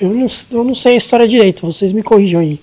eu 0.00 0.10
não, 0.10 0.26
eu 0.50 0.62
não 0.62 0.74
sei 0.74 0.94
a 0.94 0.96
história 0.96 1.26
direito, 1.26 1.66
vocês 1.66 1.92
me 1.92 2.02
corrijam 2.02 2.40
aí. 2.40 2.60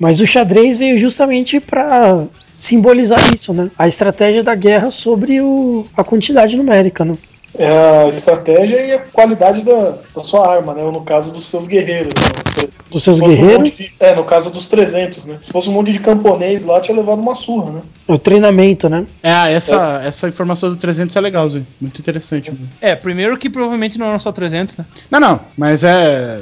Mas 0.00 0.18
o 0.20 0.26
xadrez 0.26 0.78
veio 0.78 0.96
justamente 0.96 1.60
para 1.60 2.24
simbolizar 2.56 3.20
isso, 3.34 3.52
né? 3.52 3.70
A 3.78 3.86
estratégia 3.86 4.42
da 4.42 4.54
guerra 4.54 4.90
sobre 4.90 5.40
o, 5.42 5.86
a 5.96 6.02
quantidade 6.02 6.56
numérica, 6.56 7.04
né? 7.04 7.16
É 7.58 7.68
a 8.04 8.08
estratégia 8.08 8.80
e 8.86 8.92
a 8.92 8.98
qualidade 9.00 9.62
da, 9.62 9.98
da 10.14 10.22
sua 10.22 10.48
arma, 10.56 10.72
né? 10.72 10.82
Ou 10.84 10.92
no 10.92 11.02
caso 11.02 11.32
dos 11.32 11.50
seus 11.50 11.66
guerreiros. 11.66 12.14
Né? 12.14 12.68
Dos 12.90 13.02
seus 13.02 13.20
um 13.20 13.26
guerreiros, 13.26 13.58
monte 13.58 13.76
de- 13.76 13.94
é, 14.00 14.14
no 14.14 14.24
caso 14.24 14.50
dos 14.50 14.68
300, 14.68 15.24
né? 15.26 15.38
Se 15.44 15.52
fosse 15.52 15.68
um 15.68 15.72
monte 15.72 15.92
de 15.92 15.98
camponês 15.98 16.64
lá, 16.64 16.80
tinha 16.80 16.96
levado 16.96 17.20
uma 17.20 17.34
surra, 17.34 17.72
né? 17.72 17.80
o 18.06 18.16
treinamento, 18.16 18.88
né? 18.88 19.04
É, 19.22 19.52
essa, 19.52 20.00
essa 20.04 20.28
informação 20.28 20.70
do 20.70 20.76
300 20.76 21.14
é 21.14 21.20
legal, 21.20 21.48
Zé. 21.48 21.62
Muito 21.80 22.00
interessante. 22.00 22.52
É, 22.80 22.94
primeiro 22.94 23.36
que 23.36 23.50
provavelmente 23.50 23.98
não 23.98 24.06
eram 24.06 24.18
só 24.18 24.32
300, 24.32 24.76
né? 24.78 24.84
Não, 25.10 25.20
não, 25.20 25.40
mas 25.58 25.84
é. 25.84 26.38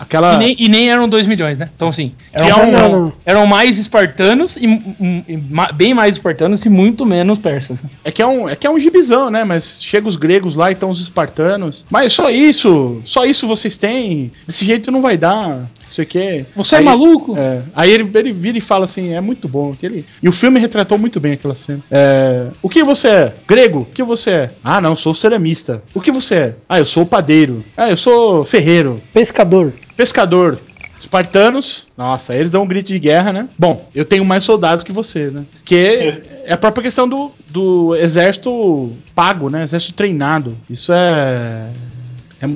Aquela. 0.00 0.34
E, 0.34 0.38
nem, 0.38 0.56
e 0.58 0.68
nem 0.68 0.90
eram 0.90 1.06
2 1.06 1.26
milhões, 1.26 1.58
né? 1.58 1.68
Então, 1.76 1.88
assim, 1.88 2.12
eram, 2.32 2.48
é 2.48 2.64
um- 2.64 2.72
não. 2.72 3.12
eram 3.26 3.46
mais 3.46 3.76
espartanos 3.78 4.56
e, 4.56 4.66
um- 4.66 5.22
e 5.28 5.36
ma- 5.36 5.70
bem 5.72 5.92
mais 5.92 6.14
espartanos 6.16 6.64
e 6.64 6.70
muito 6.70 7.04
menos 7.04 7.38
persas. 7.38 7.82
né? 7.82 7.90
É 8.02 8.10
que 8.10 8.22
é 8.22 8.26
um, 8.26 8.48
é 8.48 8.56
que 8.56 8.66
é 8.66 8.70
um 8.70 8.78
gibizão, 8.80 9.30
né? 9.30 9.44
Mas 9.44 9.76
chega 9.80 10.08
os 10.08 10.16
gregos 10.16 10.54
lá 10.56 10.70
e 10.70 10.72
estão 10.72 10.90
os 10.90 11.00
espartanos. 11.00 11.84
Mas 11.90 12.12
só 12.14 12.30
isso, 12.30 13.00
só 13.04 13.24
isso 13.26 13.46
vocês 13.46 13.76
têm. 13.76 14.32
Desse 14.46 14.64
jeito 14.64 14.90
não 14.90 15.02
vai 15.02 15.18
dar. 15.18 15.68
Sei 15.90 16.04
o 16.04 16.06
quê. 16.06 16.46
Você 16.54 16.76
é 16.76 16.78
Aí- 16.78 16.84
maluco? 16.84 17.36
É, 17.36 17.62
aí 17.74 17.90
ele, 17.90 18.08
ele 18.14 18.32
vira 18.32 18.56
e 18.56 18.60
fala 18.60 18.84
assim: 18.84 19.12
é 19.12 19.20
muito 19.20 19.48
bom. 19.48 19.72
Aquele... 19.72 20.04
E 20.22 20.28
o 20.28 20.32
filme 20.32 20.60
retratou 20.60 20.96
muito 20.96 21.18
bem 21.18 21.32
aquela 21.32 21.54
cena. 21.54 21.82
É, 21.90 22.46
o 22.62 22.68
que 22.68 22.82
você 22.84 23.08
é? 23.08 23.34
Grego? 23.46 23.80
O 23.80 23.86
que 23.86 24.02
você 24.02 24.30
é? 24.30 24.50
Ah, 24.62 24.80
não, 24.80 24.94
sou 24.94 25.12
ceramista. 25.14 25.82
O 25.92 26.00
que 26.00 26.12
você 26.12 26.34
é? 26.34 26.54
Ah, 26.68 26.78
eu 26.78 26.84
sou 26.84 27.04
padeiro. 27.04 27.64
Ah, 27.76 27.90
eu 27.90 27.96
sou 27.96 28.44
ferreiro. 28.44 29.00
Pescador. 29.12 29.72
Pescador. 29.96 30.60
Espartanos, 31.00 31.86
nossa, 31.96 32.34
eles 32.36 32.50
dão 32.50 32.62
um 32.62 32.66
grito 32.66 32.88
de 32.88 32.98
guerra, 32.98 33.32
né? 33.32 33.48
Bom, 33.58 33.88
eu 33.94 34.04
tenho 34.04 34.22
mais 34.22 34.44
soldados 34.44 34.84
que 34.84 34.92
vocês, 34.92 35.32
né? 35.32 35.46
Que 35.64 36.22
é 36.44 36.52
a 36.52 36.58
própria 36.58 36.82
questão 36.82 37.08
do, 37.08 37.32
do 37.48 37.96
exército 37.96 38.92
pago, 39.14 39.48
né? 39.48 39.64
Exército 39.64 39.94
treinado. 39.94 40.54
Isso 40.68 40.92
é. 40.92 41.70
É, 42.42 42.46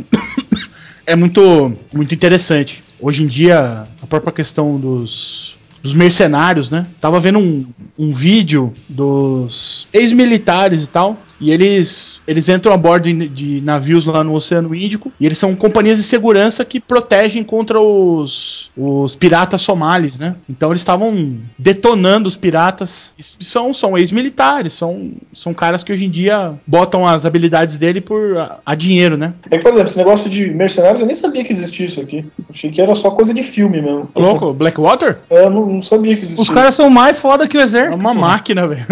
é 1.13 1.17
muito, 1.17 1.75
muito 1.91 2.15
interessante. 2.15 2.84
Hoje 3.01 3.25
em 3.25 3.27
dia, 3.27 3.87
a 4.03 4.07
própria 4.07 4.33
questão 4.33 4.79
dos, 4.79 5.59
dos 5.83 5.93
mercenários, 5.93 6.71
né? 6.71 6.87
Tava 7.01 7.21
vendo 7.21 7.39
um, 7.39 7.67
um 7.99 8.13
vídeo 8.13 8.73
dos 8.89 9.89
ex-militares 9.93 10.85
e 10.85 10.89
tal. 10.89 11.19
E 11.45 11.51
eles, 11.51 12.21
eles 12.27 12.49
entram 12.49 12.73
a 12.73 12.77
bordo 12.77 13.05
de, 13.05 13.29
de 13.29 13.61
navios 13.61 14.07
lá 14.07 14.25
no 14.25 14.35
Oceano 14.35 14.75
Índico. 14.75 15.13
E 15.21 15.27
eles 15.27 15.37
são 15.37 15.55
companhias 15.55 15.99
de 15.99 16.05
segurança 16.05 16.65
que 16.65 16.81
protegem 16.81 17.45
contra 17.45 17.79
os, 17.81 18.71
os 18.77 19.15
piratas 19.15 19.61
somalis, 19.61 20.19
né? 20.19 20.37
Então 20.49 20.71
eles 20.71 20.81
estavam 20.81 21.39
detonando 21.59 22.27
os 22.29 22.37
piratas. 22.37 23.13
E 23.19 23.45
são, 23.45 23.75
são 23.75 23.99
ex-militares, 23.99 24.73
são, 24.73 25.13
são 25.33 25.53
caras 25.53 25.85
que 25.85 25.93
hoje 25.93 26.07
em 26.07 26.11
dia 26.11 26.55
botam 26.67 27.07
as 27.07 27.27
habilidades 27.27 27.77
dele 27.77 28.01
por 28.01 28.39
a, 28.39 28.59
a 28.65 28.75
dinheiro, 28.75 29.17
né? 29.17 29.35
É 29.51 29.59
que, 29.59 29.63
por 29.63 29.73
exemplo, 29.73 29.89
esse 29.91 29.99
negócio 29.99 30.31
de 30.31 30.47
mercenários, 30.51 31.01
eu 31.03 31.07
nem 31.07 31.17
sabia 31.17 31.45
que 31.45 31.53
existia 31.53 31.85
isso 31.87 32.01
aqui. 32.01 32.25
Achei 32.53 32.71
que 32.71 32.81
era 32.81 32.95
só 32.95 33.11
coisa 33.11 33.35
de 33.35 33.43
filme 33.43 33.83
mesmo. 33.83 34.09
Louco, 34.15 34.53
Blackwater? 34.55 35.19
É, 35.29 35.45
eu 35.45 35.51
não, 35.51 35.67
não 35.67 35.83
sabia 35.83 36.09
que 36.15 36.23
existia. 36.23 36.43
Os 36.43 36.49
caras 36.49 36.75
são 36.75 36.89
mais 36.89 37.19
foda 37.19 37.47
que 37.47 37.59
o 37.59 37.61
É 37.61 37.65
exército. 37.65 37.97
uma 37.97 38.15
pô. 38.15 38.21
máquina, 38.21 38.67
velho. 38.67 38.85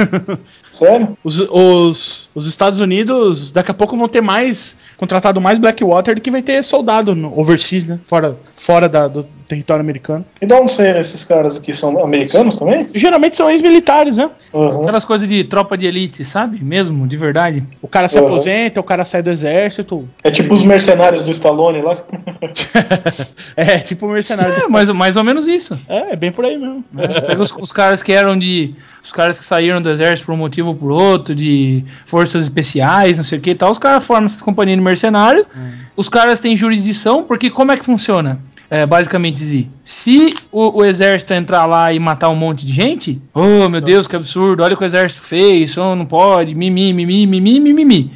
Sério? 0.73 1.17
Os, 1.25 1.41
os, 1.41 2.31
os 2.35 2.42
Estados 2.47 2.81
Unidos 2.81 3.53
daqui 3.53 3.71
a 3.71 3.75
pouco 3.75 3.97
vão 3.97 4.09
ter 4.09 4.21
mais. 4.21 4.77
contratado 4.97 5.41
mais 5.41 5.59
Blackwater 5.59 6.15
do 6.15 6.21
que 6.21 6.31
vai 6.31 6.43
ter 6.43 6.63
soldado 6.63 7.15
no 7.15 7.37
overseas, 7.39 7.85
né? 7.85 7.99
Fora, 8.05 8.37
fora 8.55 8.89
da- 8.89 9.09
do 9.09 9.27
território 9.53 9.83
americano. 9.83 10.25
E 10.41 10.47
de 10.47 10.55
onde 10.55 10.73
saíram 10.73 11.01
esses 11.01 11.23
caras 11.25 11.57
aqui? 11.57 11.73
São 11.73 12.03
americanos 12.03 12.57
também? 12.57 12.89
Geralmente 12.95 13.37
são 13.37 13.51
ex-militares, 13.51 14.17
né? 14.17 14.31
Aham. 14.55 14.83
Aquelas 14.83 15.05
coisas 15.05 15.29
de 15.29 15.45
tropa 15.45 15.77
de 15.77 15.87
elite, 15.87 16.25
sabe? 16.25 16.63
Mesmo, 16.65 17.07
de 17.07 17.17
verdade. 17.17 17.63
O 17.81 17.89
cara 17.89 18.09
se 18.09 18.19
Uhum. 18.19 18.25
aposenta, 18.25 18.81
o 18.81 18.85
cara 18.85 19.05
sai 19.05 19.23
do 19.23 19.31
exército. 19.31 20.09
É 20.25 20.31
tipo 20.31 20.55
os 20.55 20.65
mercenários 20.65 21.23
do 21.25 21.31
Stallone 21.31 21.83
lá. 21.83 21.99
é, 23.57 23.79
tipo 23.79 24.09
mercenário. 24.09 24.55
É, 24.55 24.69
mais, 24.69 24.89
mais 24.91 25.17
ou 25.17 25.25
menos 25.25 25.47
isso. 25.47 25.79
É, 25.89 26.13
é 26.13 26.17
bem 26.17 26.33
por 26.33 26.45
aí 26.45 26.57
mesmo. 26.57 26.85
Pega 27.27 27.43
os, 27.43 27.53
os 27.59 27.73
caras 27.73 28.03
que 28.03 28.13
eram 28.13 28.37
de. 28.39 28.75
Os 29.05 29.11
caras 29.11 29.37
que 29.37 29.45
saíram 29.45 29.83
do 29.83 29.91
exército 29.91 30.27
por 30.27 30.33
um 30.33 30.37
motivo 30.39 30.69
ou 30.69 30.75
por 30.77 30.93
outro, 30.93 31.35
de 31.35 31.85
forças 32.07 32.45
especiais, 32.45 33.17
não 33.17 33.25
sei 33.25 33.37
o 33.39 33.41
que 33.41 33.51
e 33.51 33.55
tal, 33.55 33.73
os 33.73 33.79
caras 33.79 34.05
formam 34.05 34.27
essas 34.27 34.41
companhias 34.41 34.79
de 34.79 34.85
mercenário. 34.85 35.45
Os 35.97 36.09
caras 36.09 36.39
têm 36.39 36.57
jurisdição, 36.57 37.25
porque 37.25 37.51
como 37.51 37.73
é 37.73 37.77
que 37.77 37.85
funciona? 37.85 38.39
É, 38.75 38.87
basicamente, 38.87 39.45
Zi, 39.45 39.69
se 39.85 40.35
o, 40.51 40.79
o 40.79 40.83
exército 40.83 41.35
entrar 41.35 41.67
lá 41.67 41.93
e 41.93 41.99
matar 41.99 42.31
um 42.31 42.35
monte 42.35 42.65
de 42.65 42.73
gente, 42.73 43.21
oh 43.35 43.69
meu 43.69 43.83
Deus, 43.83 44.07
que 44.07 44.17
absurdo, 44.17 44.63
olha 44.63 44.73
o 44.73 44.79
que 44.79 44.83
o 44.83 44.87
exército 44.87 45.21
fez, 45.21 45.77
oh, 45.77 45.95
não 45.95 46.07
pode, 46.07 46.55
mimi, 46.55 46.91
mimi, 46.91 47.27
mimi, 47.27 47.61
mimimi. 47.61 48.13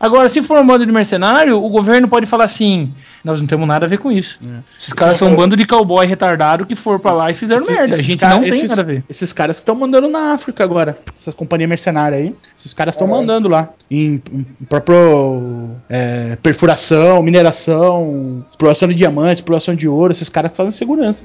Agora, 0.00 0.30
se 0.30 0.42
for 0.42 0.58
um 0.58 0.66
bando 0.66 0.86
de 0.86 0.90
mercenário, 0.90 1.62
o 1.62 1.68
governo 1.68 2.08
pode 2.08 2.24
falar 2.24 2.44
assim: 2.44 2.90
nós 3.28 3.40
não 3.40 3.46
temos 3.46 3.68
nada 3.68 3.86
a 3.86 3.88
ver 3.88 3.98
com 3.98 4.10
isso. 4.10 4.38
Esses 4.80 4.92
caras 4.92 5.14
são 5.16 5.28
um 5.32 5.36
bando 5.36 5.56
de 5.56 5.66
cowboy 5.66 6.06
retardado 6.06 6.66
que 6.66 6.74
foram 6.74 6.98
pra 6.98 7.12
lá 7.12 7.30
e 7.30 7.34
fizeram 7.34 7.60
Esse- 7.60 7.70
merda. 7.72 7.94
A 7.94 7.98
esses 7.98 8.04
gente 8.06 8.18
cara- 8.18 8.34
não 8.34 8.40
tem 8.42 8.50
esses- 8.50 8.68
nada 8.68 8.82
a 8.82 8.84
ver. 8.84 9.04
Esses 9.08 9.32
caras 9.32 9.56
que 9.56 9.62
estão 9.62 9.74
mandando 9.74 10.08
na 10.08 10.32
África 10.32 10.64
agora. 10.64 10.98
Essas 11.14 11.34
companhias 11.34 11.68
mercenárias 11.68 12.20
aí. 12.22 12.34
Esses 12.56 12.74
caras 12.74 12.94
estão 12.94 13.06
mandando 13.06 13.48
lá. 13.48 13.68
Em, 13.90 14.20
em 14.32 14.44
próprio 14.68 15.70
é, 15.88 16.36
perfuração, 16.42 17.22
mineração, 17.22 18.44
exploração 18.50 18.88
de 18.88 18.94
diamantes, 18.94 19.38
exploração 19.38 19.74
de 19.74 19.86
ouro. 19.86 20.10
Esses 20.12 20.28
caras 20.28 20.50
que 20.50 20.56
fazem 20.56 20.72
segurança. 20.72 21.24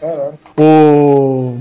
Caralho. 0.00 0.32
O... 0.58 1.58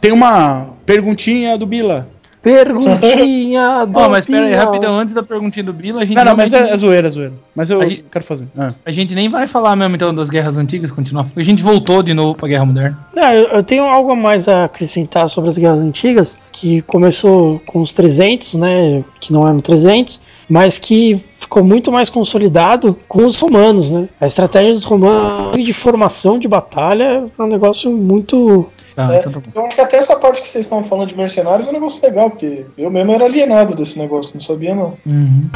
Tem 0.00 0.12
uma 0.12 0.68
perguntinha 0.86 1.58
do 1.58 1.66
Bila. 1.66 2.00
Perguntinha 2.42 3.84
do 3.86 3.98
Ó, 3.98 4.08
mas 4.08 4.24
pera 4.24 4.46
aí, 4.46 4.54
rapidão, 4.54 4.94
antes 4.96 5.14
da 5.14 5.22
perguntinha 5.22 5.64
do 5.64 5.72
Bila, 5.72 6.02
a 6.02 6.04
gente, 6.04 6.16
Não, 6.16 6.24
não, 6.24 6.36
mas 6.36 6.52
é, 6.52 6.70
é 6.70 6.76
zoeira, 6.76 7.08
é 7.08 7.10
zoeira. 7.10 7.32
Mas 7.54 7.70
eu 7.70 7.80
Aí- 7.80 8.04
quero 8.10 8.24
fazer. 8.24 8.48
Ah. 8.58 8.68
a 8.84 8.92
gente 8.92 9.14
nem 9.14 9.28
vai 9.28 9.46
falar 9.46 9.76
mesmo 9.76 9.94
então 9.96 10.14
das 10.14 10.28
guerras 10.30 10.56
antigas, 10.56 10.90
continuar. 10.90 11.26
A 11.36 11.42
gente 11.42 11.62
voltou 11.62 12.02
de 12.02 12.14
novo 12.14 12.34
pra 12.34 12.48
Guerra 12.48 12.64
Moderna. 12.64 12.98
Não, 13.14 13.32
eu, 13.32 13.44
eu 13.48 13.62
tenho 13.62 13.84
algo 13.84 14.12
a 14.12 14.16
mais 14.16 14.48
a 14.48 14.64
acrescentar 14.64 15.28
sobre 15.28 15.48
as 15.48 15.58
guerras 15.58 15.82
antigas, 15.82 16.38
que 16.52 16.82
começou 16.82 17.60
com 17.66 17.80
os 17.80 17.92
300, 17.92 18.54
né, 18.54 19.04
que 19.20 19.32
não 19.32 19.46
eram 19.46 19.60
300, 19.60 20.20
mas 20.50 20.78
que 20.78 21.16
ficou 21.16 21.62
muito 21.62 21.92
mais 21.92 22.10
consolidado 22.10 22.98
com 23.08 23.24
os 23.24 23.38
romanos, 23.38 23.90
né? 23.90 24.08
A 24.20 24.26
estratégia 24.26 24.74
dos 24.74 24.84
romanos 24.84 25.64
de 25.64 25.72
formação 25.72 26.38
de 26.38 26.48
batalha 26.48 27.24
é 27.38 27.42
um 27.42 27.46
negócio 27.46 27.90
muito 27.90 28.68
Tá, 28.96 29.14
É, 29.14 29.18
então 29.20 29.32
tá 29.32 29.40
eu 29.54 29.66
acho 29.66 29.76
que 29.76 29.80
até 29.80 29.96
essa 29.98 30.16
parte 30.16 30.42
que 30.42 30.50
vocês 30.50 30.64
estão 30.64 30.84
falando 30.84 31.08
de 31.08 31.16
mercenários 31.16 31.66
é 31.66 31.70
um 31.70 31.74
negócio 31.74 32.02
legal, 32.02 32.28
porque 32.30 32.66
eu 32.76 32.90
mesmo 32.90 33.12
era 33.12 33.24
alienado 33.24 33.76
desse 33.76 33.96
negócio, 33.96 34.32
não 34.34 34.40
sabia 34.40 34.74
não. 34.74 34.94
Uhum. 35.06 35.48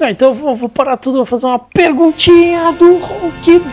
Ah, 0.00 0.10
então 0.10 0.28
eu 0.28 0.34
vou, 0.34 0.54
vou 0.54 0.68
parar 0.68 0.96
tudo, 0.96 1.16
vou 1.16 1.24
fazer 1.24 1.46
uma 1.46 1.58
perguntinha 1.58 2.72
do 2.72 2.98
Ronquidão. 2.98 3.64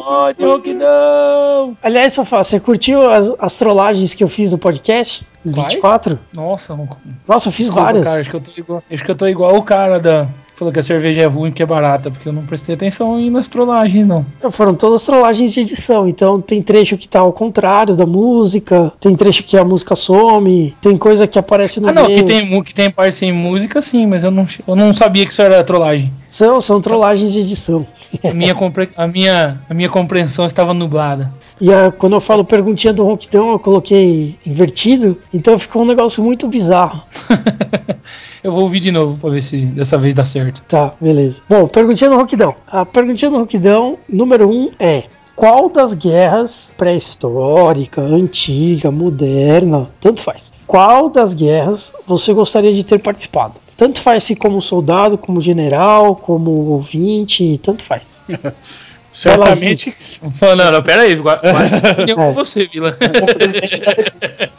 Pode, 0.00 0.44
Roquidão! 0.44 1.76
Aliás, 1.82 2.14
Sofá, 2.14 2.42
você 2.42 2.58
curtiu 2.58 3.10
as, 3.10 3.32
as 3.38 3.58
trollagens 3.58 4.14
que 4.14 4.24
eu 4.24 4.28
fiz 4.28 4.52
no 4.52 4.58
podcast? 4.58 5.26
Quais? 5.42 5.74
24? 5.74 6.18
Nossa. 6.34 6.78
Nossa, 7.26 7.48
eu 7.48 7.52
fiz 7.52 7.66
Desculpa, 7.66 7.84
várias. 7.84 8.06
Cara, 8.06 8.20
acho, 8.20 8.30
que 8.30 8.36
eu 8.36 8.40
tô 8.40 8.50
igual, 8.56 8.82
acho 8.90 9.04
que 9.04 9.10
eu 9.10 9.16
tô 9.16 9.26
igual 9.26 9.56
o 9.56 9.62
cara 9.62 9.98
da. 9.98 10.28
Falou 10.58 10.72
que 10.72 10.80
a 10.80 10.82
cerveja 10.82 11.20
é 11.22 11.26
ruim 11.26 11.52
que 11.52 11.62
é 11.62 11.66
barata, 11.66 12.10
porque 12.10 12.28
eu 12.28 12.32
não 12.32 12.44
prestei 12.44 12.74
atenção 12.74 13.14
aí 13.14 13.30
nas 13.30 13.46
trollagens, 13.46 14.04
não. 14.04 14.26
Foram 14.50 14.74
todas 14.74 15.04
trollagens 15.06 15.52
de 15.52 15.60
edição, 15.60 16.08
então 16.08 16.40
tem 16.40 16.60
trecho 16.60 16.96
que 16.96 17.08
tá 17.08 17.20
ao 17.20 17.32
contrário 17.32 17.94
da 17.94 18.04
música, 18.04 18.92
tem 19.00 19.14
trecho 19.14 19.44
que 19.44 19.56
a 19.56 19.64
música 19.64 19.94
some, 19.94 20.74
tem 20.82 20.96
coisa 20.96 21.28
que 21.28 21.38
aparece 21.38 21.80
no 21.80 21.88
Ah, 21.90 21.92
não, 21.92 22.06
meio. 22.06 22.18
que 22.18 22.24
tem, 22.24 22.62
que 22.64 22.74
tem 22.74 22.90
parte 22.90 23.14
sem 23.14 23.32
música, 23.32 23.80
sim, 23.80 24.04
mas 24.04 24.24
eu 24.24 24.32
não, 24.32 24.48
eu 24.66 24.74
não 24.74 24.92
sabia 24.92 25.24
que 25.24 25.30
isso 25.32 25.40
era 25.42 25.62
trollagem. 25.62 26.12
São, 26.28 26.60
são 26.60 26.80
trollagens 26.80 27.32
de 27.32 27.38
edição. 27.38 27.86
A 28.24 28.34
minha, 28.34 28.52
compre- 28.56 28.90
a 28.96 29.06
minha, 29.06 29.60
a 29.70 29.72
minha 29.72 29.88
compreensão 29.88 30.44
estava 30.44 30.74
nublada. 30.74 31.32
E 31.60 31.72
a- 31.72 31.92
quando 31.92 32.14
eu 32.16 32.20
falo 32.20 32.44
perguntinha 32.44 32.92
do 32.92 33.04
Ronquidão, 33.04 33.52
eu 33.52 33.58
coloquei 33.60 34.36
invertido, 34.44 35.16
então 35.32 35.56
ficou 35.56 35.82
um 35.82 35.86
negócio 35.86 36.20
muito 36.22 36.48
bizarro. 36.48 37.00
eu 38.48 38.52
vou 38.52 38.62
ouvir 38.62 38.80
de 38.80 38.90
novo 38.90 39.18
pra 39.18 39.30
ver 39.30 39.42
se 39.42 39.66
dessa 39.66 39.98
vez 39.98 40.14
dá 40.14 40.24
certo. 40.24 40.62
Tá, 40.66 40.94
beleza. 41.00 41.42
Bom, 41.48 41.68
perguntinha 41.68 42.10
do 42.10 42.16
Ronquidão. 42.16 42.54
A 42.66 42.84
perguntinha 42.84 43.30
do 43.30 43.38
Ronquidão, 43.38 43.98
número 44.08 44.48
um 44.50 44.70
é: 44.78 45.04
qual 45.36 45.68
das 45.68 45.94
guerras 45.94 46.74
pré-histórica, 46.76 48.00
antiga, 48.00 48.90
moderna, 48.90 49.88
tanto 50.00 50.20
faz, 50.20 50.52
qual 50.66 51.08
das 51.08 51.32
guerras 51.32 51.94
você 52.04 52.32
gostaria 52.32 52.74
de 52.74 52.82
ter 52.82 53.00
participado? 53.00 53.60
Tanto 53.76 54.00
faz 54.00 54.24
se 54.24 54.34
como 54.34 54.60
soldado, 54.60 55.16
como 55.16 55.40
general, 55.40 56.16
como 56.16 56.50
ouvinte, 56.50 57.56
tanto 57.58 57.84
faz. 57.84 58.24
Certamente. 59.10 59.94
Não, 60.40 60.54
não, 60.54 60.72
não, 60.72 60.82
pera 60.82 61.02
aí. 61.02 61.16
Quase 61.16 62.14
com 62.14 62.32
você, 62.32 62.66
Vila. 62.66 62.92
Como 62.92 63.34
presidente 63.34 63.80
da 63.80 63.90
República. 63.90 64.50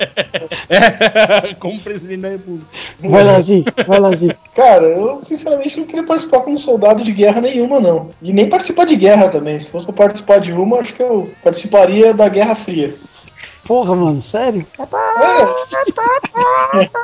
É, 0.70 1.54
como 1.56 1.80
presidente 1.80 2.22
da 2.22 2.30
República. 2.30 2.66
Vai 3.00 3.24
lá, 3.24 3.40
Zi, 3.40 3.64
vai 3.88 4.00
lá, 4.00 4.12
Zi. 4.14 4.36
Cara, 4.56 4.86
eu 4.86 5.22
sinceramente 5.24 5.78
não 5.78 5.86
queria 5.86 6.06
participar 6.06 6.42
como 6.42 6.58
soldado 6.58 7.04
de 7.04 7.12
guerra 7.12 7.42
nenhuma, 7.42 7.80
não. 7.80 8.10
E 8.22 8.34
nem 8.34 8.50
participar 8.50 8.86
de 8.86 8.96
guerra 8.96 9.30
também. 9.30 9.60
Se 9.60 9.70
fosse 9.70 9.86
pra 9.86 9.94
participar 9.94 10.40
de 10.40 10.52
uma, 10.52 10.80
acho 10.80 10.94
que 10.94 11.04
eu 11.04 11.30
participaria 11.44 12.14
da 12.14 12.28
Guerra 12.28 12.56
Fria. 12.56 12.96
Porra, 13.66 13.96
mano, 13.96 14.20
sério? 14.20 14.66
É. 14.80 14.86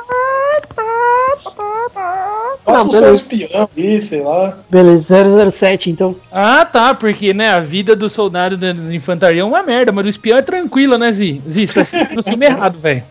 Não, 2.66 2.84
um 2.84 2.88
beleza. 2.90 3.12
espião 3.12 3.68
aí, 3.76 4.02
sei 4.02 4.22
lá. 4.22 4.58
Beleza, 4.68 5.50
007 5.50 5.90
então. 5.90 6.16
Ah, 6.32 6.64
tá, 6.64 6.94
porque, 6.94 7.32
né, 7.32 7.48
a 7.50 7.60
vida 7.60 7.94
do 7.94 8.08
soldado 8.08 8.56
da 8.56 8.70
infantaria 8.92 9.42
é 9.42 9.44
uma 9.44 9.62
merda, 9.62 9.92
mas 9.92 10.04
o 10.04 10.08
espião 10.08 10.36
é 10.36 10.42
tranquila, 10.42 10.98
né, 10.98 11.12
Zi? 11.12 11.40
Zi, 11.48 11.66
você 11.66 11.72
tá 11.72 11.80
assistindo 11.82 12.18
o 12.18 12.22
filme 12.22 12.46
errado, 12.46 12.78
velho. 12.78 13.04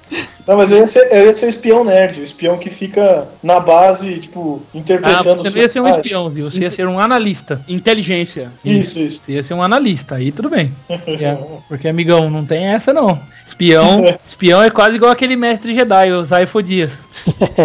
Não, 0.46 0.58
mas 0.58 0.72
eu 0.72 0.80
ia, 0.80 0.88
ser, 0.88 1.08
eu 1.12 1.26
ia 1.26 1.34
ser 1.34 1.46
o 1.46 1.50
espião 1.50 1.84
nerd, 1.84 2.20
o 2.20 2.24
espião 2.24 2.58
que 2.58 2.70
fica 2.70 3.28
na 3.42 3.60
base, 3.60 4.20
tipo, 4.20 4.62
Ah, 4.74 4.78
interpretando 4.78 5.38
você 5.38 5.50
não 5.50 5.58
ia 5.58 5.70
ser 5.70 5.80
um 5.80 5.88
espião, 5.88 6.32
Zi, 6.32 6.42
você 6.42 6.60
ia 6.60 6.70
ser 6.70 6.88
um 6.88 7.00
analista. 7.00 7.62
Inteligência. 7.68 8.52
Isso, 8.64 9.00
isso. 9.00 9.22
Você 9.24 9.32
ia 9.32 9.44
ser 9.44 9.54
um 9.54 9.64
analista, 9.64 10.16
aí 10.16 10.32
tudo 10.32 10.50
bem. 10.50 10.74
Porque, 10.88 11.26
porque, 11.70 11.88
amigão, 11.88 12.30
não 12.30 12.46
tem 12.46 12.66
essa 12.66 12.94
não. 12.96 13.20
Espião, 13.46 14.04
espião 14.26 14.64
é 14.64 14.70
quase 14.70 14.96
igual 14.96 15.12
aquele 15.12 15.36
mestre 15.36 15.76
Jedi, 15.76 16.12
o 16.12 16.26
Zaifo 16.26 16.64
Dias. 16.64 16.92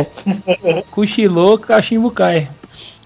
Cochilou, 0.91 1.59
cachimbo 1.59 2.11
cai. 2.11 2.49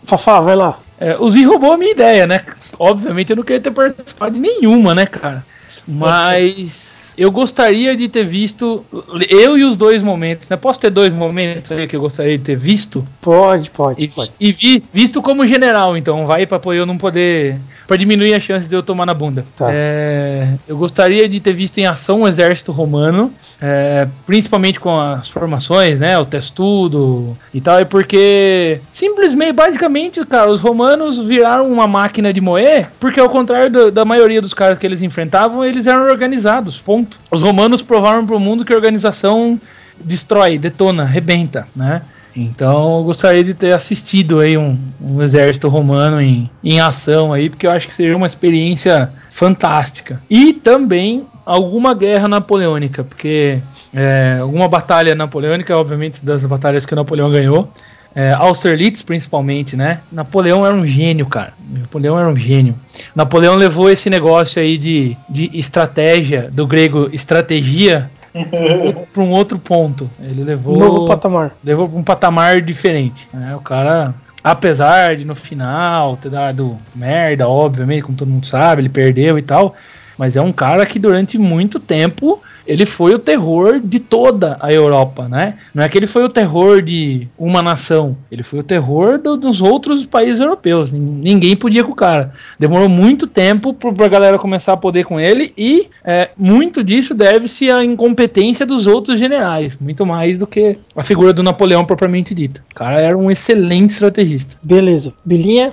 Fafá, 0.02 0.40
vai 0.40 0.56
lá. 0.56 0.78
É, 0.98 1.16
o 1.18 1.30
Zi 1.30 1.44
roubou 1.44 1.72
a 1.72 1.76
minha 1.76 1.92
ideia, 1.92 2.26
né? 2.26 2.44
Obviamente 2.78 3.30
eu 3.30 3.36
não 3.36 3.42
queria 3.42 3.60
ter 3.60 3.70
participado 3.70 4.34
de 4.34 4.40
nenhuma, 4.40 4.94
né, 4.94 5.06
cara? 5.06 5.44
Mas 5.86 6.93
eu 7.16 7.30
gostaria 7.30 7.96
de 7.96 8.08
ter 8.08 8.24
visto. 8.24 8.84
Eu 9.28 9.56
e 9.56 9.64
os 9.64 9.76
dois 9.76 10.02
momentos. 10.02 10.48
Né? 10.48 10.56
Posso 10.56 10.80
ter 10.80 10.90
dois 10.90 11.12
momentos 11.12 11.70
aí 11.72 11.86
que 11.86 11.96
eu 11.96 12.00
gostaria 12.00 12.36
de 12.36 12.44
ter 12.44 12.56
visto? 12.56 13.06
Pode, 13.20 13.70
pode. 13.70 14.04
E, 14.04 14.08
pode. 14.08 14.32
e 14.38 14.52
vi, 14.52 14.82
visto 14.92 15.22
como 15.22 15.46
general, 15.46 15.96
então 15.96 16.26
vai 16.26 16.46
pra 16.46 16.60
eu 16.74 16.86
não 16.86 16.98
poder. 16.98 17.58
Pra 17.86 17.98
diminuir 17.98 18.32
a 18.32 18.40
chance 18.40 18.66
de 18.66 18.74
eu 18.74 18.82
tomar 18.82 19.04
na 19.04 19.12
bunda. 19.12 19.44
Tá. 19.54 19.68
É, 19.70 20.54
eu 20.66 20.76
gostaria 20.76 21.28
de 21.28 21.38
ter 21.38 21.52
visto 21.52 21.76
em 21.76 21.86
ação 21.86 22.22
o 22.22 22.28
exército 22.28 22.72
romano, 22.72 23.30
é, 23.60 24.08
principalmente 24.26 24.80
com 24.80 24.98
as 24.98 25.28
formações, 25.28 25.98
né? 26.00 26.18
O 26.18 26.24
testudo 26.24 27.36
e 27.52 27.60
tal, 27.60 27.78
é 27.78 27.84
porque 27.84 28.80
simplesmente, 28.90 29.52
basicamente, 29.52 30.24
cara, 30.24 30.50
os 30.50 30.62
romanos 30.62 31.18
viraram 31.18 31.70
uma 31.70 31.86
máquina 31.86 32.32
de 32.32 32.40
moer, 32.40 32.88
porque 32.98 33.20
ao 33.20 33.28
contrário 33.28 33.70
da, 33.70 33.90
da 33.90 34.04
maioria 34.04 34.40
dos 34.40 34.54
caras 34.54 34.78
que 34.78 34.86
eles 34.86 35.02
enfrentavam, 35.02 35.62
eles 35.62 35.86
eram 35.86 36.04
organizados, 36.04 36.80
ponto. 36.80 37.03
Os 37.30 37.42
romanos 37.42 37.82
provaram 37.82 38.26
pro 38.26 38.38
mundo 38.38 38.64
que 38.64 38.72
a 38.72 38.76
organização 38.76 39.60
destrói, 40.02 40.58
detona, 40.58 41.04
arrebenta, 41.04 41.66
né? 41.74 42.02
Então 42.36 42.98
eu 42.98 43.04
gostaria 43.04 43.44
de 43.44 43.54
ter 43.54 43.72
assistido 43.72 44.40
aí 44.40 44.58
um, 44.58 44.76
um 45.00 45.22
exército 45.22 45.68
romano 45.68 46.20
em, 46.20 46.50
em 46.64 46.80
ação 46.80 47.32
aí, 47.32 47.48
porque 47.48 47.66
eu 47.66 47.70
acho 47.70 47.86
que 47.86 47.94
seria 47.94 48.16
uma 48.16 48.26
experiência 48.26 49.10
fantástica. 49.30 50.20
E 50.28 50.52
também 50.52 51.26
alguma 51.46 51.94
guerra 51.94 52.26
napoleônica, 52.26 53.04
porque 53.04 53.60
é, 53.92 54.38
alguma 54.40 54.68
batalha 54.68 55.14
napoleônica, 55.14 55.76
obviamente 55.76 56.24
das 56.24 56.42
batalhas 56.44 56.84
que 56.84 56.92
o 56.92 56.96
Napoleão 56.96 57.30
ganhou. 57.30 57.72
É, 58.14 58.32
Austerlitz, 58.32 59.02
principalmente, 59.02 59.76
né? 59.76 60.00
Napoleão 60.12 60.64
era 60.64 60.74
um 60.74 60.86
gênio, 60.86 61.26
cara. 61.26 61.52
Napoleão 61.68 62.18
era 62.18 62.28
um 62.28 62.36
gênio. 62.36 62.74
Napoleão 63.14 63.56
levou 63.56 63.90
esse 63.90 64.08
negócio 64.08 64.62
aí 64.62 64.78
de, 64.78 65.16
de 65.28 65.50
estratégia, 65.52 66.48
do 66.52 66.66
grego 66.66 67.08
estratégia, 67.12 68.08
para 69.12 69.22
um 69.22 69.30
outro 69.30 69.58
ponto. 69.58 70.08
Ele 70.20 70.44
levou 70.44 70.76
Novo 70.78 71.06
patamar. 71.06 71.56
levou 71.64 71.88
pra 71.88 71.98
um 71.98 72.02
patamar 72.02 72.60
diferente. 72.60 73.28
Né? 73.32 73.54
O 73.56 73.60
cara, 73.60 74.14
apesar 74.42 75.16
de 75.16 75.24
no 75.24 75.34
final 75.34 76.16
ter 76.16 76.30
dado 76.30 76.76
merda, 76.94 77.48
obviamente, 77.48 78.02
como 78.02 78.16
todo 78.16 78.28
mundo 78.28 78.46
sabe, 78.46 78.82
ele 78.82 78.88
perdeu 78.88 79.38
e 79.38 79.42
tal, 79.42 79.74
mas 80.16 80.36
é 80.36 80.40
um 80.40 80.52
cara 80.52 80.86
que 80.86 80.98
durante 80.98 81.36
muito 81.36 81.80
tempo 81.80 82.40
ele 82.66 82.86
foi 82.86 83.14
o 83.14 83.18
terror 83.18 83.80
de 83.82 83.98
toda 83.98 84.56
a 84.60 84.72
Europa, 84.72 85.28
né? 85.28 85.54
Não 85.74 85.82
é 85.84 85.88
que 85.88 85.98
ele 85.98 86.06
foi 86.06 86.24
o 86.24 86.28
terror 86.28 86.80
de 86.82 87.28
uma 87.38 87.62
nação, 87.62 88.16
ele 88.30 88.42
foi 88.42 88.60
o 88.60 88.62
terror 88.62 89.18
do- 89.18 89.36
dos 89.36 89.60
outros 89.60 90.04
países 90.06 90.40
europeus. 90.40 90.90
Nin- 90.90 91.20
Ninguém 91.34 91.56
podia 91.56 91.82
com 91.84 91.92
o 91.92 91.96
cara. 91.96 92.32
Demorou 92.58 92.88
muito 92.88 93.26
tempo 93.26 93.72
pro- 93.74 93.92
pra 93.92 94.08
galera 94.08 94.38
começar 94.38 94.72
a 94.72 94.76
poder 94.76 95.04
com 95.04 95.18
ele 95.20 95.52
e 95.56 95.88
é, 96.04 96.30
muito 96.36 96.82
disso 96.84 97.14
deve-se 97.14 97.70
à 97.70 97.84
incompetência 97.84 98.64
dos 98.66 98.86
outros 98.86 99.18
generais, 99.18 99.76
muito 99.80 100.04
mais 100.06 100.38
do 100.38 100.46
que 100.46 100.76
a 100.96 101.02
figura 101.02 101.32
do 101.32 101.42
Napoleão 101.42 101.84
propriamente 101.84 102.34
dita. 102.34 102.62
O 102.70 102.74
cara 102.74 103.00
era 103.00 103.16
um 103.16 103.30
excelente 103.30 103.90
estrategista. 103.92 104.54
Beleza. 104.62 105.14
Bilinha? 105.24 105.72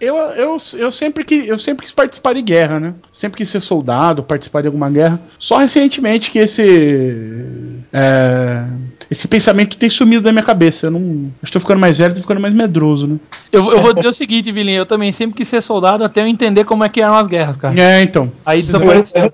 Eu, 0.00 0.16
eu, 0.16 0.56
eu, 0.78 0.90
sempre 0.90 1.24
que, 1.24 1.46
eu 1.46 1.58
sempre 1.58 1.84
quis 1.84 1.94
participar 1.94 2.34
de 2.34 2.42
guerra, 2.42 2.80
né? 2.80 2.94
Sempre 3.12 3.38
quis 3.38 3.48
ser 3.48 3.60
soldado, 3.60 4.22
participar 4.22 4.60
de 4.62 4.66
alguma 4.68 4.90
guerra. 4.90 5.20
Só 5.38 5.58
recentemente 5.58 6.25
que 6.30 6.38
esse. 6.38 7.44
é, 7.92 8.64
esse 9.10 9.28
pensamento 9.28 9.76
tem 9.76 9.88
sumido 9.88 10.22
da 10.22 10.32
minha 10.32 10.44
cabeça. 10.44 10.86
Eu 10.86 10.90
não. 10.90 11.00
Eu 11.00 11.30
estou 11.42 11.60
ficando 11.60 11.80
mais 11.80 11.98
velho, 11.98 12.08
estou 12.08 12.22
ficando 12.22 12.40
mais 12.40 12.54
medroso, 12.54 13.06
né? 13.06 13.16
Eu, 13.52 13.70
eu 13.70 13.82
vou 13.82 13.92
dizer 13.92 14.08
o 14.08 14.12
seguinte, 14.12 14.50
Vilinha, 14.50 14.78
eu 14.78 14.86
também 14.86 15.12
sempre 15.12 15.36
quis 15.36 15.48
ser 15.48 15.62
soldado 15.62 16.04
até 16.04 16.22
eu 16.22 16.26
entender 16.26 16.64
como 16.64 16.84
é 16.84 16.88
que 16.88 17.00
eram 17.00 17.16
as 17.16 17.26
guerras, 17.26 17.56
cara. 17.56 17.78
É, 17.80 18.02
então. 18.02 18.30
Aí 18.44 18.62
desapareceu. 18.62 19.32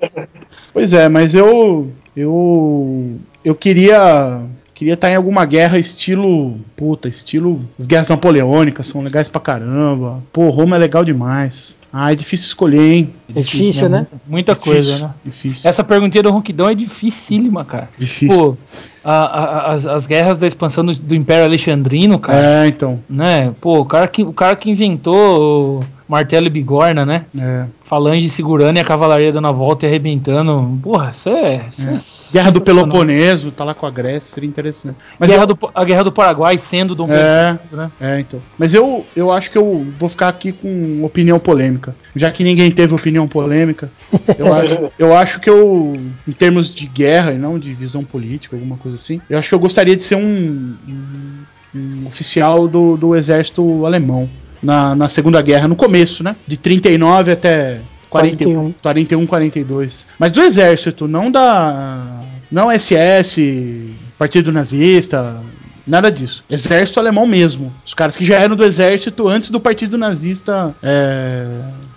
Pois 0.72 0.92
é, 0.92 1.08
mas 1.08 1.34
eu. 1.34 1.92
Eu. 2.16 3.18
Eu 3.44 3.54
queria. 3.54 4.40
Queria 4.74 4.94
estar 4.94 5.10
em 5.10 5.14
alguma 5.16 5.44
guerra 5.44 5.78
estilo. 5.78 6.56
Puta, 6.76 7.08
estilo. 7.08 7.60
As 7.78 7.86
guerras 7.86 8.08
napoleônicas 8.08 8.86
são 8.86 9.02
legais 9.02 9.28
pra 9.28 9.40
caramba. 9.40 10.22
Pô, 10.32 10.48
Roma 10.50 10.76
é 10.76 10.78
legal 10.78 11.04
demais. 11.04 11.76
Ah, 11.92 12.10
é 12.10 12.14
difícil 12.14 12.46
escolher, 12.46 12.80
hein? 12.92 13.10
É 13.36 13.40
difícil, 13.40 13.88
né? 13.90 14.06
Muita 14.26 14.54
Difícil, 14.54 14.72
coisa, 14.72 14.98
né? 15.08 15.14
Difícil. 15.24 15.68
Essa 15.68 15.84
perguntinha 15.84 16.22
do 16.22 16.30
Ronquidão 16.30 16.68
é 16.70 16.74
dificílima, 16.74 17.64
cara. 17.66 17.88
Difícil. 17.98 18.34
Pô, 18.34 18.56
a- 19.04 19.12
a- 19.12 19.72
as, 19.74 19.86
as 19.86 20.06
guerras 20.06 20.38
da 20.38 20.46
expansão 20.46 20.84
do, 20.84 20.94
do 20.94 21.14
Império 21.14 21.44
Alexandrino, 21.44 22.18
cara, 22.18 22.64
É, 22.64 22.68
então. 22.68 22.98
né? 23.10 23.52
Pô, 23.60 23.78
o 23.80 23.84
cara 23.84 24.08
que, 24.08 24.22
o 24.22 24.32
cara 24.32 24.56
que 24.56 24.70
inventou 24.70 25.80
o 25.80 25.80
martelo 26.12 26.46
e 26.46 26.50
bigorna, 26.50 27.06
né? 27.06 27.24
É. 27.36 27.64
Falange 27.86 28.28
segurando 28.30 28.76
e 28.76 28.80
a 28.80 28.84
cavalaria 28.84 29.32
dando 29.32 29.48
a 29.48 29.52
volta 29.52 29.84
e 29.84 29.88
arrebentando. 29.88 30.78
Porra, 30.82 31.10
isso 31.10 31.28
é. 31.30 31.66
isso 31.70 32.28
é 32.28 32.32
Guerra 32.32 32.50
do. 32.50 32.60
Peloponeso, 32.60 33.50
tá 33.50 33.64
lá 33.64 33.74
com 33.74 33.86
a 33.86 33.90
Grécia, 33.90 34.34
seria 34.34 34.48
interessante. 34.48 34.96
Mas 35.18 35.30
Guerra 35.30 35.42
eu- 35.42 35.46
do, 35.48 35.58
a 35.74 35.84
Guerra 35.84 36.04
do 36.04 36.12
Paraguai 36.12 36.58
sendo 36.58 36.94
Dom 36.94 37.06
É. 37.10 37.58
Pedro, 37.62 37.76
né? 37.76 37.90
É, 38.00 38.20
então. 38.20 38.40
Mas 38.58 38.74
eu, 38.74 39.04
eu 39.16 39.32
acho 39.32 39.50
que 39.50 39.58
eu 39.58 39.86
vou 39.98 40.08
ficar 40.08 40.28
aqui 40.28 40.52
com 40.52 41.02
opinião 41.04 41.38
polêmica. 41.38 41.94
Já 42.14 42.30
que 42.30 42.44
ninguém 42.44 42.70
teve 42.70 42.94
opinião 42.94 43.26
polêmica, 43.26 43.90
eu 44.38 44.52
acho, 44.54 44.90
eu 44.98 45.16
acho 45.16 45.40
que 45.40 45.48
eu, 45.50 45.92
em 46.28 46.32
termos 46.32 46.74
de 46.74 46.86
guerra 46.86 47.32
e 47.32 47.38
não 47.38 47.58
de 47.58 47.72
visão 47.74 48.04
política, 48.04 48.54
alguma 48.56 48.76
coisa 48.76 48.96
assim, 48.96 49.20
eu 49.30 49.38
acho 49.38 49.48
que 49.48 49.54
eu 49.54 49.58
gostaria 49.60 49.96
de 49.96 50.02
ser 50.02 50.16
um, 50.16 50.74
um- 50.88 51.42
um 51.74 52.06
oficial 52.06 52.68
do, 52.68 52.96
do 52.98 53.16
exército 53.16 53.86
alemão 53.86 54.28
na, 54.62 54.94
na 54.94 55.08
Segunda 55.08 55.42
Guerra, 55.42 55.68
no 55.68 55.76
começo, 55.76 56.22
né? 56.22 56.36
De 56.46 56.56
39 56.56 57.32
até 57.32 57.80
40, 58.08 58.44
41. 58.44 58.74
41, 58.82 59.26
42. 59.26 60.06
Mas 60.18 60.32
do 60.32 60.42
exército, 60.42 61.08
não 61.08 61.30
da. 61.30 62.22
Não 62.50 62.70
SS, 62.70 63.94
Partido 64.18 64.52
Nazista, 64.52 65.40
nada 65.86 66.10
disso. 66.12 66.44
Exército 66.50 67.00
alemão 67.00 67.26
mesmo. 67.26 67.72
Os 67.84 67.94
caras 67.94 68.14
que 68.14 68.26
já 68.26 68.36
eram 68.36 68.54
do 68.54 68.62
exército 68.62 69.26
antes 69.26 69.50
do 69.50 69.58
Partido 69.58 69.96
Nazista 69.96 70.74
é, 70.82 71.46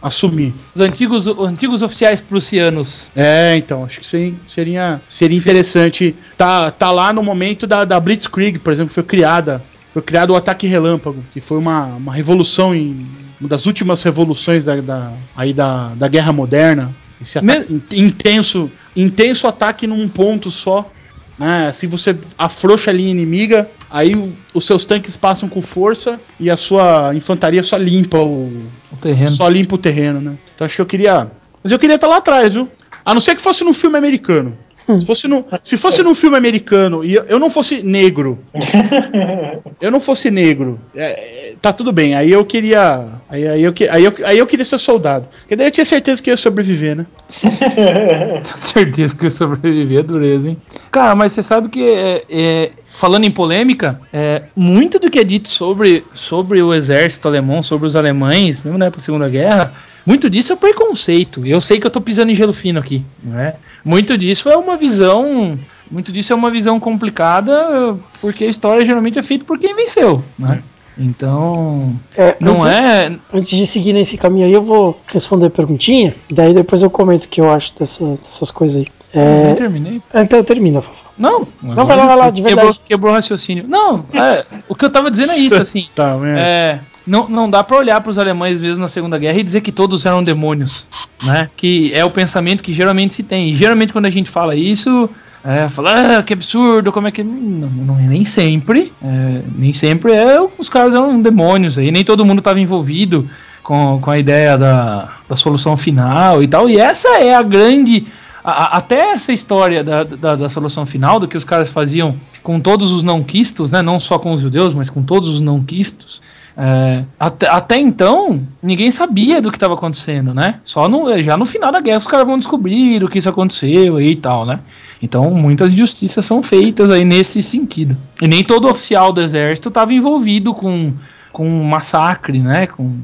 assumir. 0.02 0.54
Os 0.74 0.82
antigos, 0.82 1.28
os 1.28 1.48
antigos 1.48 1.82
oficiais 1.82 2.22
prussianos. 2.22 3.08
É, 3.16 3.56
então, 3.58 3.84
acho 3.84 4.00
que 4.00 4.08
seria, 4.08 4.36
seria, 4.46 5.02
seria 5.08 5.38
interessante 5.38 6.16
tá, 6.38 6.72
tá 6.72 6.90
lá 6.90 7.12
no 7.12 7.22
momento 7.22 7.68
da, 7.68 7.84
da 7.84 8.00
Blitzkrieg, 8.00 8.60
por 8.60 8.72
exemplo, 8.72 8.90
que 8.90 8.96
foi 8.96 9.04
criada. 9.04 9.62
Foi 9.96 10.02
criado 10.02 10.32
o 10.32 10.36
ataque 10.36 10.68
relâmpago, 10.68 11.24
que 11.32 11.40
foi 11.40 11.58
uma, 11.58 11.86
uma 11.96 12.14
revolução 12.14 12.76
em. 12.76 13.06
Uma 13.40 13.48
das 13.48 13.66
últimas 13.66 14.04
revoluções 14.04 14.66
da, 14.66 14.76
da, 14.82 15.14
aí 15.38 15.54
da, 15.54 15.94
da 15.96 16.10
guerra 16.10 16.34
moderna. 16.34 16.94
Esse 17.22 17.38
ataque 17.38 17.74
in- 17.74 17.82
intenso, 18.06 18.70
intenso 18.94 19.48
ataque 19.48 19.88
num 19.88 20.06
ponto 20.10 20.52
só. 20.52 20.92
Né? 21.40 21.72
Se 21.74 21.88
você 21.88 22.14
afrouxa 22.38 22.92
a 22.92 22.94
linha 22.94 23.10
inimiga, 23.12 23.70
aí 23.90 24.16
o- 24.16 24.34
os 24.54 24.66
seus 24.66 24.84
tanques 24.84 25.16
passam 25.16 25.48
com 25.48 25.62
força 25.62 26.20
e 26.42 26.50
a 26.50 26.58
sua 26.58 27.14
infantaria 27.16 27.64
só 27.64 27.78
limpa 27.78 28.18
o, 28.18 28.52
O 28.92 28.98
terreno. 29.02 29.30
só 29.32 29.48
limpa 29.48 29.76
o 29.76 29.78
terreno, 29.78 30.20
né? 30.20 30.38
Então 30.54 30.66
acho 30.66 30.76
que 30.76 30.82
eu 30.82 30.86
queria. 30.86 31.32
Mas 31.64 31.72
eu 31.72 31.80
queria 31.80 31.96
estar 31.96 32.08
lá 32.08 32.18
atrás, 32.18 32.54
viu? 32.54 32.68
A 33.06 33.14
não 33.14 33.22
ser 33.22 33.34
que 33.36 33.42
fosse 33.42 33.64
num 33.64 33.74
filme 33.74 33.98
americano. 33.98 34.58
Se 34.86 35.06
fosse, 35.06 35.28
num, 35.28 35.44
se 35.62 35.78
fosse 35.78 36.04
num 36.04 36.14
filme 36.14 36.38
americano 36.38 37.04
e 37.04 37.16
eu, 37.16 37.24
eu 37.24 37.40
não 37.40 37.50
fosse 37.50 37.82
negro. 37.82 38.40
Eu 39.82 39.92
não 39.92 40.00
fosse 40.00 40.32
negro. 40.32 40.80
é, 40.96 41.50
é, 41.52 41.56
tá 41.62 41.74
tudo 41.74 41.92
bem. 41.92 42.16
Aí 42.16 42.32
eu 42.32 42.46
queria. 42.46 43.10
Aí, 43.30 43.46
aí, 43.48 43.62
eu, 43.62 43.74
aí, 43.90 44.04
eu, 44.06 44.14
aí 44.24 44.38
eu 44.38 44.48
queria 44.48 44.64
ser 44.64 44.78
soldado. 44.78 45.28
Porque 45.42 45.56
daí 45.56 45.68
eu 45.68 45.72
tinha 45.72 45.86
certeza 45.86 46.24
que 46.24 46.30
eu 46.30 46.34
ia 46.34 46.38
sobreviver, 46.38 46.96
né? 46.96 47.06
Tenho 47.44 48.58
certeza 48.58 49.16
que 49.16 49.26
eu 49.26 49.32
sobrevivi, 49.32 49.98
é 49.98 50.04
dureza, 50.04 50.50
hein? 50.50 50.58
Cara, 50.92 51.14
mas 51.14 51.34
você 51.34 51.44
sabe 51.44 51.70
que, 51.70 51.84
é, 51.84 52.24
é, 52.30 52.72
falando 52.88 53.26
em 53.26 53.32
polêmica, 53.32 54.00
é, 54.14 54.44
muito 54.56 54.98
do 54.98 55.12
que 55.12 55.20
é 55.20 55.24
dito 55.24 55.50
sobre, 55.50 56.06
sobre 56.14 56.62
o 56.62 56.74
exército 56.74 57.28
alemão, 57.28 57.62
sobre 57.62 57.88
os 57.88 57.96
alemães, 57.96 58.62
mesmo 58.62 58.78
na 58.78 58.86
época 58.86 59.02
da 59.02 59.06
Segunda 59.06 59.30
Guerra, 59.30 59.74
muito 60.06 60.30
disso 60.30 60.54
é 60.54 60.56
preconceito. 60.56 61.46
Eu 61.46 61.60
sei 61.60 61.80
que 61.80 61.88
eu 61.88 61.92
tô 61.92 62.00
pisando 62.00 62.32
em 62.32 62.36
gelo 62.36 62.54
fino 62.54 62.80
aqui, 62.80 63.04
né? 63.24 63.56
Muito 63.84 64.18
disso 64.18 64.50
é 64.50 64.56
uma 64.58 64.78
visão. 64.78 65.58
Muito 65.90 66.12
disso 66.12 66.34
é 66.34 66.36
uma 66.36 66.50
visão 66.50 66.80
complicada, 66.80 67.96
porque 68.20 68.44
a 68.46 68.50
história 68.50 68.86
geralmente 68.86 69.20
é 69.20 69.24
feita 69.24 69.46
por 69.46 69.60
quem 69.60 69.76
venceu, 69.76 70.24
né? 70.38 70.62
Então, 70.98 71.94
É, 72.18 72.36
não 72.40 72.54
antes, 72.54 72.66
é. 72.66 73.12
antes 73.34 73.58
de 73.58 73.68
seguir 73.68 73.94
nesse 73.94 74.18
caminho 74.18 74.46
aí, 74.46 74.54
eu 74.54 74.64
vou 74.64 75.00
responder 75.08 75.48
a 75.48 75.50
perguntinha. 75.50 76.16
Daí 76.32 76.54
depois 76.54 76.82
eu 76.84 76.90
comento 76.90 77.26
o 77.26 77.30
que 77.30 77.42
eu 77.42 77.52
acho 77.52 77.78
dessa- 77.78 78.06
dessas 78.16 78.50
coisas 78.52 78.78
aí. 78.80 78.88
É, 79.14 79.54
terminei. 79.56 80.02
então 80.14 80.44
termina, 80.44 80.82
Fafá. 80.82 81.10
Não, 81.18 81.48
Não, 81.62 81.86
vai 81.86 81.96
lá, 81.96 82.06
vai 82.06 82.18
lá, 82.18 82.30
de 82.30 82.42
quebrou, 82.42 82.56
verdade. 82.66 82.82
quebrou 82.86 83.12
o 83.14 83.16
raciocínio. 83.16 83.66
Não, 83.68 84.06
é, 84.14 84.44
o 84.68 84.76
que 84.76 84.84
eu 84.84 84.90
tava 84.90 85.10
dizendo 85.10 85.32
é 85.32 85.38
isso, 85.38 85.56
assim. 85.62 85.88
Tá, 85.96 86.18
é. 86.24 86.40
É, 86.40 86.80
não, 87.08 87.30
não 87.30 87.50
dá 87.50 87.64
pra 87.64 87.78
olhar 87.78 88.02
pros 88.02 88.18
alemães 88.18 88.60
mesmo 88.60 88.82
na 88.82 88.90
Segunda 88.90 89.18
Guerra 89.18 89.40
e 89.40 89.44
dizer 89.44 89.62
que 89.62 89.72
todos 89.72 90.06
eram 90.06 90.22
demônios, 90.22 90.86
né? 91.24 91.50
Que 91.56 91.94
é 91.94 92.04
o 92.04 92.12
pensamento 92.12 92.62
que 92.62 92.74
geralmente 92.74 93.16
se 93.16 93.24
tem. 93.24 93.50
E 93.52 93.56
geralmente 93.56 93.94
quando 93.94 94.06
a 94.08 94.10
gente 94.12 94.30
fala 94.30 94.54
isso, 94.54 95.10
é, 95.46 95.70
fala, 95.70 96.18
ah, 96.18 96.24
que 96.24 96.34
absurdo, 96.34 96.92
como 96.92 97.08
é 97.08 97.12
que. 97.12 97.24
Não, 97.24 97.70
não 97.70 98.00
é 98.00 98.04
nem 98.04 98.26
sempre. 98.26 98.92
é, 99.04 99.42
nem 99.56 99.74
sempre 99.74 100.12
é. 100.14 100.40
Os 100.58 100.68
caras 100.70 100.94
eram 100.96 101.22
demônios 101.22 101.78
aí, 101.78 101.92
nem 101.92 102.04
todo 102.04 102.26
mundo 102.26 102.42
tava 102.42 102.60
envolvido 102.60 103.30
com, 103.64 104.00
com 104.02 104.12
a 104.12 104.18
ideia 104.18 104.58
da, 104.58 105.10
da 105.30 105.36
solução 105.36 105.78
final 105.78 106.42
e 106.42 106.48
tal. 106.48 106.70
E 106.70 106.78
essa 106.80 107.08
é 107.20 107.34
a 107.36 107.42
grande. 107.44 108.08
a- 108.44 108.78
até 108.78 109.12
essa 109.14 109.32
história 109.34 109.84
da, 109.84 110.04
da, 110.04 110.36
da 110.36 110.50
solução 110.50 110.86
final, 110.86 111.20
do 111.20 111.28
que 111.28 111.38
os 111.38 111.44
caras 111.44 111.70
faziam 111.70 112.16
com 112.44 112.60
todos 112.60 112.92
os 112.92 113.02
não 113.04 113.24
quistos, 113.24 113.72
né? 113.72 113.82
Não 113.82 114.00
só 114.00 114.20
com 114.20 114.32
os 114.34 114.42
judeus, 114.42 114.74
mas 114.74 114.90
com 114.90 115.02
todos 115.04 115.30
os 115.30 115.42
não 115.42 115.62
quistos. 115.64 116.22
É, 116.58 117.04
até, 117.20 117.50
até 117.50 117.78
então, 117.78 118.42
ninguém 118.64 118.90
sabia 118.90 119.42
do 119.42 119.52
que 119.52 119.58
estava 119.58 119.74
acontecendo, 119.74 120.34
né? 120.34 120.60
Só 120.64 120.88
no, 120.88 121.22
já 121.22 121.36
no 121.36 121.46
final 121.46 121.72
da 121.72 121.82
guerra 121.82 122.00
os 122.00 122.08
caras 122.08 122.26
vão 122.26 122.40
descobrir 122.40 123.04
o 123.04 123.10
que 123.10 123.20
isso 123.20 123.30
aconteceu 123.30 124.00
e 124.00 124.16
tal, 124.16 124.46
né? 124.46 124.60
Então, 125.02 125.30
muitas 125.32 125.72
injustiças 125.72 126.26
são 126.26 126.42
feitas 126.42 126.90
aí 126.90 127.04
nesse 127.04 127.44
sentido. 127.44 127.98
E 128.22 128.28
nem 128.28 128.44
todo 128.44 128.70
oficial 128.70 129.12
do 129.12 129.22
exército 129.22 129.68
estava 129.68 129.94
envolvido 129.94 130.54
com, 130.54 130.94
com 131.32 131.48
massacre, 131.64 132.40
né? 132.40 132.68
Com 132.68 133.00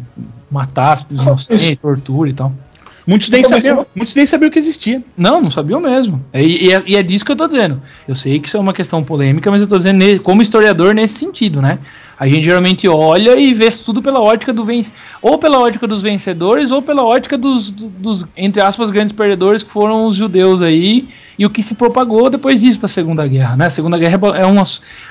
matar 0.49 0.93
as 0.95 1.03
pessoas 1.03 1.47
tortura 1.79 2.29
e 2.29 2.33
tal. 2.33 2.53
Muitos 3.07 3.29
nem, 3.29 3.43
sabiam, 3.43 3.85
muitos 3.95 4.15
nem 4.15 4.25
sabiam 4.25 4.51
que 4.51 4.59
existia. 4.59 5.03
Não, 5.17 5.41
não 5.41 5.49
sabiam 5.51 5.79
mesmo. 5.79 6.23
E, 6.33 6.67
e 6.67 6.73
é, 6.73 6.83
e 6.85 6.95
é 6.95 7.03
disso 7.03 7.25
que 7.25 7.31
eu 7.31 7.35
tô 7.35 7.47
dizendo. 7.47 7.81
Eu 8.07 8.15
sei 8.15 8.39
que 8.39 8.47
isso 8.47 8.57
é 8.57 8.59
uma 8.59 8.73
questão 8.73 9.03
polêmica, 9.03 9.49
mas 9.49 9.59
eu 9.61 9.67
tô 9.67 9.77
dizendo 9.77 10.21
como 10.21 10.41
historiador 10.41 10.93
nesse 10.93 11.15
sentido, 11.17 11.61
né? 11.61 11.79
A 12.19 12.27
gente 12.27 12.43
geralmente 12.43 12.87
olha 12.87 13.35
e 13.39 13.51
vê 13.51 13.71
tudo 13.71 13.99
pela 13.99 14.19
ótica 14.21 14.53
do 14.53 14.63
venc... 14.63 14.87
ou 15.23 15.39
pela 15.39 15.59
ótica 15.59 15.87
dos 15.87 16.03
vencedores, 16.03 16.69
ou 16.69 16.79
pela 16.79 17.03
ótica 17.03 17.35
dos, 17.35 17.71
do- 17.71 17.89
dos, 17.89 18.23
entre 18.37 18.61
aspas, 18.61 18.91
grandes 18.91 19.11
perdedores 19.11 19.63
que 19.63 19.71
foram 19.71 20.05
os 20.05 20.15
judeus 20.15 20.61
aí, 20.61 21.07
e 21.39 21.43
o 21.47 21.49
que 21.49 21.63
se 21.63 21.73
propagou 21.73 22.29
depois 22.29 22.61
disso 22.61 22.79
da 22.79 22.87
Segunda 22.87 23.25
Guerra, 23.27 23.55
né? 23.57 23.65
A 23.65 23.71
Segunda 23.71 23.97
Guerra 23.97 24.19
é 24.37 24.41
é 24.41 24.45
uma. 24.45 24.63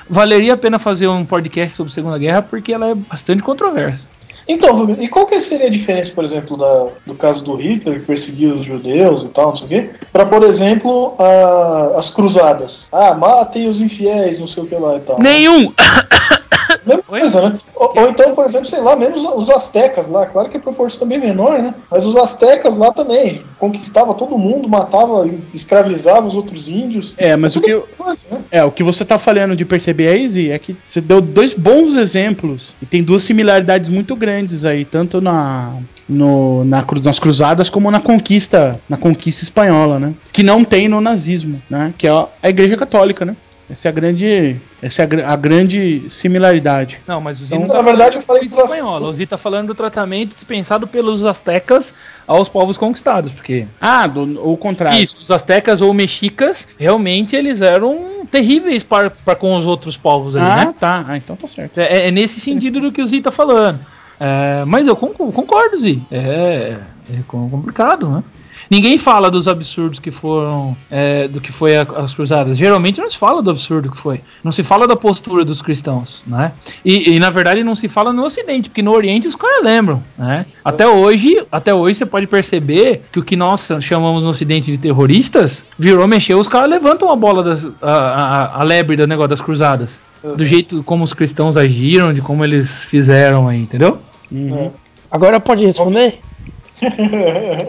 Valeria 0.09 0.53
a 0.53 0.57
pena 0.57 0.79
fazer 0.79 1.09
um 1.09 1.25
podcast 1.25 1.75
sobre 1.75 1.91
a 1.91 1.93
Segunda 1.95 2.17
Guerra 2.17 2.41
porque 2.41 2.71
ela 2.71 2.87
é 2.91 2.95
bastante 2.95 3.43
controversa. 3.43 4.05
Então, 4.47 4.95
e 4.99 5.07
qual 5.07 5.25
que 5.27 5.39
seria 5.41 5.67
a 5.67 5.71
diferença, 5.71 6.11
por 6.13 6.23
exemplo, 6.23 6.57
da- 6.57 6.87
do 7.05 7.13
caso 7.15 7.43
do 7.43 7.55
Hitler, 7.55 7.99
que 7.99 8.05
perseguiu 8.05 8.55
os 8.55 8.65
judeus 8.65 9.23
e 9.23 9.27
tal, 9.29 9.49
não 9.49 9.55
sei 9.55 9.65
o 9.65 9.69
quê, 9.69 9.89
para, 10.11 10.25
por 10.25 10.43
exemplo, 10.43 11.13
a- 11.19 11.93
as 11.97 12.11
cruzadas? 12.13 12.87
Ah, 12.91 13.13
matem 13.13 13.69
os 13.69 13.79
infiéis, 13.81 14.39
não 14.39 14.47
sei 14.47 14.63
o 14.63 14.65
que 14.67 14.75
lá 14.75 14.95
e 14.97 14.99
tal. 15.01 15.17
Nenhum! 15.19 15.71
Mesma 16.85 17.03
coisa, 17.03 17.49
né? 17.49 17.59
Ou, 17.75 17.93
ou 17.95 18.09
então, 18.09 18.35
por 18.35 18.45
exemplo, 18.45 18.67
sei 18.67 18.81
lá, 18.81 18.95
mesmo 18.95 19.37
os, 19.37 19.49
astecas 19.49 20.07
lá, 20.07 20.25
claro 20.25 20.49
que 20.49 20.57
a 20.57 20.59
proporção 20.59 21.01
também 21.01 21.19
menor, 21.19 21.61
né? 21.61 21.73
Mas 21.89 22.05
os 22.05 22.15
astecas 22.15 22.77
lá 22.77 22.91
também 22.91 23.43
conquistava 23.59 24.13
todo 24.13 24.37
mundo, 24.37 24.69
matava, 24.69 25.27
escravizava 25.53 26.27
os 26.27 26.35
outros 26.35 26.67
índios. 26.67 27.13
É, 27.17 27.35
mas 27.35 27.55
o 27.55 27.61
que 27.61 27.71
eu- 27.71 27.87
Coisa, 27.97 28.21
né? 28.29 28.41
É, 28.51 28.63
o 28.63 28.71
que 28.71 28.83
você 28.83 29.03
tá 29.03 29.17
falando 29.17 29.55
de 29.55 29.65
perceber 29.65 30.07
aí, 30.07 30.23
Izzy, 30.23 30.51
é 30.51 30.57
que 30.57 30.75
você 30.83 31.01
deu 31.01 31.21
dois 31.21 31.53
bons 31.53 31.95
exemplos 31.95 32.75
e 32.81 32.85
tem 32.85 33.03
duas 33.03 33.23
similaridades 33.23 33.89
muito 33.89 34.15
grandes 34.15 34.65
aí, 34.65 34.85
tanto 34.85 35.19
na, 35.21 35.75
no, 36.07 36.63
na 36.65 36.85
nas 37.03 37.19
cruzadas 37.19 37.69
como 37.69 37.89
na 37.89 37.99
conquista, 37.99 38.75
na 38.87 38.97
conquista 38.97 39.43
espanhola, 39.43 39.99
né? 39.99 40.13
Que 40.31 40.43
não 40.43 40.63
tem 40.63 40.87
no 40.87 41.01
nazismo, 41.01 41.61
né? 41.69 41.93
Que 41.97 42.07
é 42.07 42.11
a 42.11 42.49
Igreja 42.49 42.75
Católica, 42.77 43.25
né? 43.25 43.35
Essa 43.71 43.87
é 43.87 43.89
a 43.89 43.91
grande, 43.93 44.57
essa 44.81 45.03
é 45.03 45.23
a, 45.23 45.31
a 45.31 45.35
grande 45.35 46.03
similaridade. 46.09 46.99
Não, 47.07 47.21
mas 47.21 47.39
o 47.41 47.45
Então, 47.45 47.59
Zino 47.59 47.67
na 47.69 47.73
tá 47.75 47.81
verdade, 47.81 48.17
eu 48.17 48.21
falando 48.21 48.49
falei 48.49 48.63
espanhola. 48.65 49.07
O 49.07 49.13
Zino 49.13 49.27
tá 49.27 49.37
falando 49.37 49.67
do 49.67 49.75
tratamento 49.75 50.35
dispensado 50.35 50.85
pelos 50.87 51.23
astecas 51.25 51.93
aos 52.27 52.49
povos 52.49 52.77
conquistados, 52.77 53.31
porque 53.31 53.65
Ah, 53.79 54.07
do, 54.07 54.49
o 54.49 54.57
contrário. 54.57 55.01
isso, 55.01 55.17
os 55.21 55.31
astecas 55.31 55.81
ou 55.81 55.93
mexicas, 55.93 56.67
realmente 56.77 57.35
eles 57.35 57.61
eram 57.61 58.25
terríveis 58.29 58.83
para, 58.83 59.09
para 59.09 59.35
com 59.35 59.55
os 59.57 59.65
outros 59.65 59.95
povos 59.97 60.35
ali, 60.35 60.45
Ah, 60.45 60.65
né? 60.65 60.75
tá. 60.79 61.05
Ah, 61.07 61.17
então 61.17 61.35
tá 61.35 61.47
certo. 61.47 61.79
É, 61.79 62.07
é 62.07 62.11
nesse 62.11 62.39
sentido 62.39 62.79
do 62.81 62.91
que 62.91 63.01
o 63.01 63.07
Zi 63.07 63.21
tá 63.21 63.31
falando. 63.31 63.79
É, 64.19 64.63
mas 64.65 64.85
eu 64.85 64.95
concordo, 64.95 65.31
concordo 65.33 65.79
Zi. 65.79 66.01
É, 66.11 66.77
é 67.11 67.17
complicado, 67.27 68.07
né? 68.09 68.23
Ninguém 68.71 68.97
fala 68.97 69.29
dos 69.29 69.49
absurdos 69.49 69.99
que 69.99 70.11
foram 70.11 70.77
é, 70.89 71.27
do 71.27 71.41
que 71.41 71.51
foi 71.51 71.75
a- 71.75 71.81
as 71.97 72.13
cruzadas. 72.13 72.57
Geralmente 72.57 73.01
não 73.01 73.09
se 73.09 73.17
fala 73.17 73.41
do 73.41 73.51
absurdo 73.51 73.91
que 73.91 73.97
foi. 73.97 74.21
Não 74.41 74.49
se 74.49 74.63
fala 74.63 74.87
da 74.87 74.95
postura 74.95 75.43
dos 75.43 75.61
cristãos, 75.61 76.23
né? 76.25 76.53
E, 76.85 77.11
e, 77.15 77.19
na 77.19 77.29
verdade 77.29 77.65
não 77.65 77.75
se 77.75 77.89
fala 77.89 78.13
no 78.13 78.23
Ocidente, 78.23 78.69
porque 78.69 78.81
no 78.81 78.93
Oriente 78.93 79.27
os 79.27 79.35
caras 79.35 79.61
lembram, 79.61 80.01
né? 80.17 80.45
Até 80.63 80.87
hoje, 80.87 81.43
até 81.51 81.73
hoje 81.73 81.95
você 81.95 82.05
pode 82.05 82.27
perceber 82.27 83.01
que 83.11 83.19
o 83.19 83.23
que 83.23 83.35
nós 83.35 83.67
chamamos 83.81 84.23
no 84.23 84.29
Ocidente 84.29 84.71
de 84.71 84.77
terroristas 84.77 85.65
virou 85.77 86.07
mexer, 86.07 86.35
os 86.35 86.47
caras 86.47 86.69
levantam 86.69 87.11
a 87.11 87.15
bola 87.17 87.43
das, 87.43 87.67
a, 87.81 87.91
a, 87.91 88.61
a 88.61 88.63
lebre 88.63 88.95
do 88.95 89.05
negócio 89.05 89.31
das 89.31 89.41
cruzadas. 89.41 89.89
Do 90.37 90.45
jeito 90.45 90.81
como 90.83 91.03
os 91.03 91.11
cristãos 91.13 91.57
agiram, 91.57 92.13
de 92.13 92.21
como 92.21 92.45
eles 92.45 92.83
fizeram 92.85 93.49
aí, 93.49 93.59
entendeu? 93.59 93.97
Uhum. 94.31 94.71
Agora 95.11 95.41
pode 95.41 95.65
responder? 95.65 96.19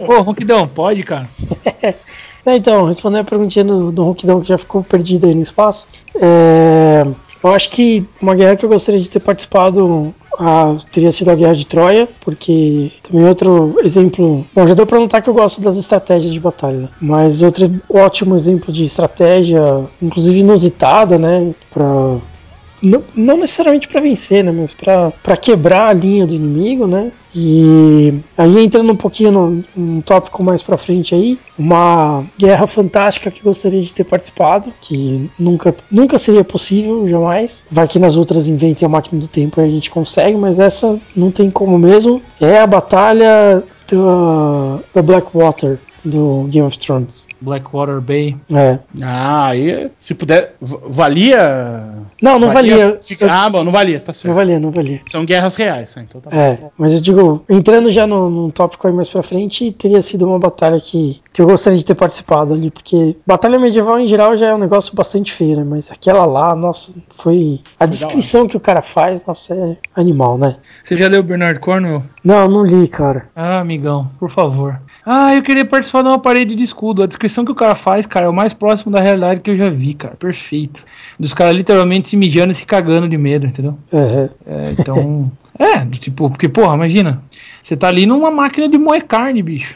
Ô, 0.07 0.21
Ronquidão, 0.21 0.67
pode, 0.67 1.03
cara? 1.03 1.29
Então, 2.45 2.85
respondendo 2.85 3.21
a 3.21 3.23
perguntinha 3.23 3.63
do, 3.63 3.89
do 3.89 4.03
Ronquidão 4.03 4.41
que 4.41 4.49
já 4.49 4.57
ficou 4.57 4.83
perdido 4.83 5.27
aí 5.27 5.33
no 5.33 5.41
espaço. 5.41 5.87
é, 6.21 7.03
eu 7.43 7.51
acho 7.51 7.69
que 7.71 8.05
uma 8.21 8.33
guerra 8.33 8.55
que 8.55 8.63
eu 8.63 8.69
gostaria 8.69 9.01
de 9.01 9.09
ter 9.09 9.19
participado 9.19 10.13
ah, 10.39 10.75
teria 10.91 11.11
sido 11.11 11.29
a 11.29 11.35
Guerra 11.35 11.53
de 11.53 11.65
Troia, 11.65 12.07
porque 12.21 12.89
também 13.03 13.25
outro 13.25 13.75
exemplo. 13.83 14.45
Bom, 14.55 14.65
já 14.65 14.73
deu 14.73 14.85
pra 14.85 14.97
notar 14.97 15.21
que 15.21 15.29
eu 15.29 15.33
gosto 15.33 15.61
das 15.61 15.75
estratégias 15.75 16.31
de 16.31 16.39
batalha, 16.39 16.83
né? 16.83 16.89
mas 17.01 17.41
outro 17.41 17.69
ótimo 17.89 18.33
exemplo 18.33 18.71
de 18.71 18.83
estratégia, 18.83 19.83
inclusive 20.01 20.39
inusitada, 20.39 21.19
né? 21.19 21.53
Pra 21.69 22.17
não, 22.83 23.03
não 23.15 23.37
necessariamente 23.37 23.87
para 23.87 24.01
vencer, 24.01 24.43
né, 24.43 24.51
mas 24.51 24.73
para 24.73 25.37
quebrar 25.37 25.87
a 25.87 25.93
linha 25.93 26.27
do 26.27 26.35
inimigo, 26.35 26.85
né? 26.85 27.11
E 27.35 28.13
aí 28.37 28.63
entrando 28.63 28.91
um 28.91 28.95
pouquinho 28.95 29.63
num 29.75 30.01
tópico 30.01 30.43
mais 30.43 30.61
para 30.61 30.77
frente 30.77 31.15
aí, 31.15 31.39
uma 31.57 32.23
guerra 32.37 32.67
fantástica 32.67 33.31
que 33.31 33.41
gostaria 33.41 33.81
de 33.81 33.91
ter 33.91 34.03
participado, 34.03 34.71
que 34.81 35.31
nunca, 35.39 35.75
nunca 35.89 36.19
seria 36.19 36.43
possível, 36.43 37.07
jamais. 37.07 37.65
Vai 37.71 37.87
que 37.87 37.97
nas 37.97 38.17
outras 38.17 38.47
inventem 38.47 38.85
a 38.85 38.89
máquina 38.89 39.19
do 39.19 39.27
tempo 39.27 39.59
e 39.59 39.63
a 39.63 39.67
gente 39.67 39.89
consegue, 39.89 40.37
mas 40.37 40.59
essa 40.59 40.99
não 41.15 41.31
tem 41.31 41.49
como 41.49 41.79
mesmo. 41.79 42.21
É 42.39 42.59
a 42.59 42.67
batalha 42.67 43.63
da, 43.91 44.79
da 44.93 45.01
Blackwater 45.01 45.79
do 46.03 46.45
Game 46.49 46.65
of 46.67 46.77
Thrones. 46.79 47.27
Blackwater 47.41 47.99
Bay. 48.01 48.35
É. 48.51 48.79
Ah, 49.01 49.47
aí, 49.47 49.89
se 49.97 50.13
puder, 50.13 50.55
valia. 50.61 52.01
Não, 52.21 52.39
não 52.39 52.49
valia. 52.49 52.97
fica- 53.01 53.27
Ah, 53.29 53.49
bom, 53.49 53.63
não 53.63 53.71
valia, 53.71 53.99
tá 53.99 54.13
certo. 54.13 54.27
Não 54.27 54.35
valia, 54.35 54.59
não 54.59 54.71
valia. 54.71 55.01
São 55.09 55.25
guerras 55.25 55.55
reais, 55.55 55.93
né? 55.95 56.05
Então 56.07 56.21
tá 56.21 56.29
bom. 56.29 56.35
É, 56.35 56.59
mas 56.77 56.93
eu 56.93 57.01
digo, 57.01 57.43
entrando 57.49 57.91
já 57.91 58.07
no, 58.07 58.29
num 58.29 58.49
tópico 58.49 58.87
aí 58.87 58.93
mais 58.93 59.09
pra 59.09 59.21
frente, 59.23 59.71
teria 59.71 60.01
sido 60.01 60.25
uma 60.25 60.39
batalha 60.39 60.79
que, 60.79 61.21
que 61.31 61.41
eu 61.41 61.45
gostaria 61.47 61.77
de 61.77 61.85
ter 61.85 61.95
participado 61.95 62.53
ali, 62.53 62.71
porque 62.71 63.15
batalha 63.27 63.59
medieval 63.59 63.99
em 63.99 64.07
geral 64.07 64.37
já 64.37 64.47
é 64.47 64.55
um 64.55 64.59
negócio 64.59 64.95
bastante 64.95 65.31
feio, 65.33 65.57
né? 65.57 65.63
Mas 65.63 65.91
aquela 65.91 66.25
lá, 66.25 66.55
nossa, 66.55 66.93
foi. 67.09 67.59
A 67.79 67.85
descrição 67.85 68.47
que 68.47 68.55
o 68.57 68.59
cara 68.59 68.81
faz, 68.81 69.25
nossa, 69.25 69.53
é 69.53 69.77
animal, 69.95 70.37
né? 70.37 70.57
Você 70.83 70.95
já 70.95 71.07
leu 71.07 71.23
Bernard 71.23 71.59
Cornwell? 71.59 72.03
Não, 72.23 72.47
não 72.47 72.63
li, 72.63 72.87
cara. 72.87 73.29
Ah, 73.35 73.59
amigão, 73.59 74.09
por 74.19 74.29
favor. 74.29 74.79
Ah, 75.05 75.35
eu 75.35 75.41
queria 75.43 75.65
participar 75.65 76.01
de 76.01 76.07
uma 76.07 76.19
parede 76.19 76.55
de 76.55 76.63
escudo. 76.63 77.03
A 77.03 77.05
descrição 77.07 77.43
que 77.43 77.51
o 77.51 77.55
cara 77.55 77.75
faz, 77.75 78.05
cara, 78.05 78.25
é 78.25 78.29
o 78.29 78.33
mais 78.33 78.53
próximo 78.53 78.91
da 78.91 79.01
realidade 79.01 79.41
que 79.41 79.51
eu 79.51 79.57
já 79.57 79.69
vi, 79.69 79.93
cara. 79.93 80.15
Perfeito. 80.15 80.83
Dos 81.19 81.33
caras 81.33 81.55
literalmente 81.55 82.09
se 82.09 82.17
mijando 82.17 82.51
e 82.51 82.55
se 82.55 82.65
cagando 82.65 83.07
de 83.09 83.17
medo, 83.17 83.45
entendeu? 83.45 83.77
É, 83.91 84.29
É, 84.45 84.71
então. 84.71 85.31
é, 85.59 85.85
tipo, 85.97 86.29
porque, 86.29 86.47
porra, 86.47 86.75
imagina. 86.75 87.21
Você 87.61 87.75
tá 87.75 87.87
ali 87.87 88.05
numa 88.05 88.31
máquina 88.31 88.69
de 88.69 88.77
moer 88.77 89.05
carne, 89.05 89.41
bicho. 89.43 89.75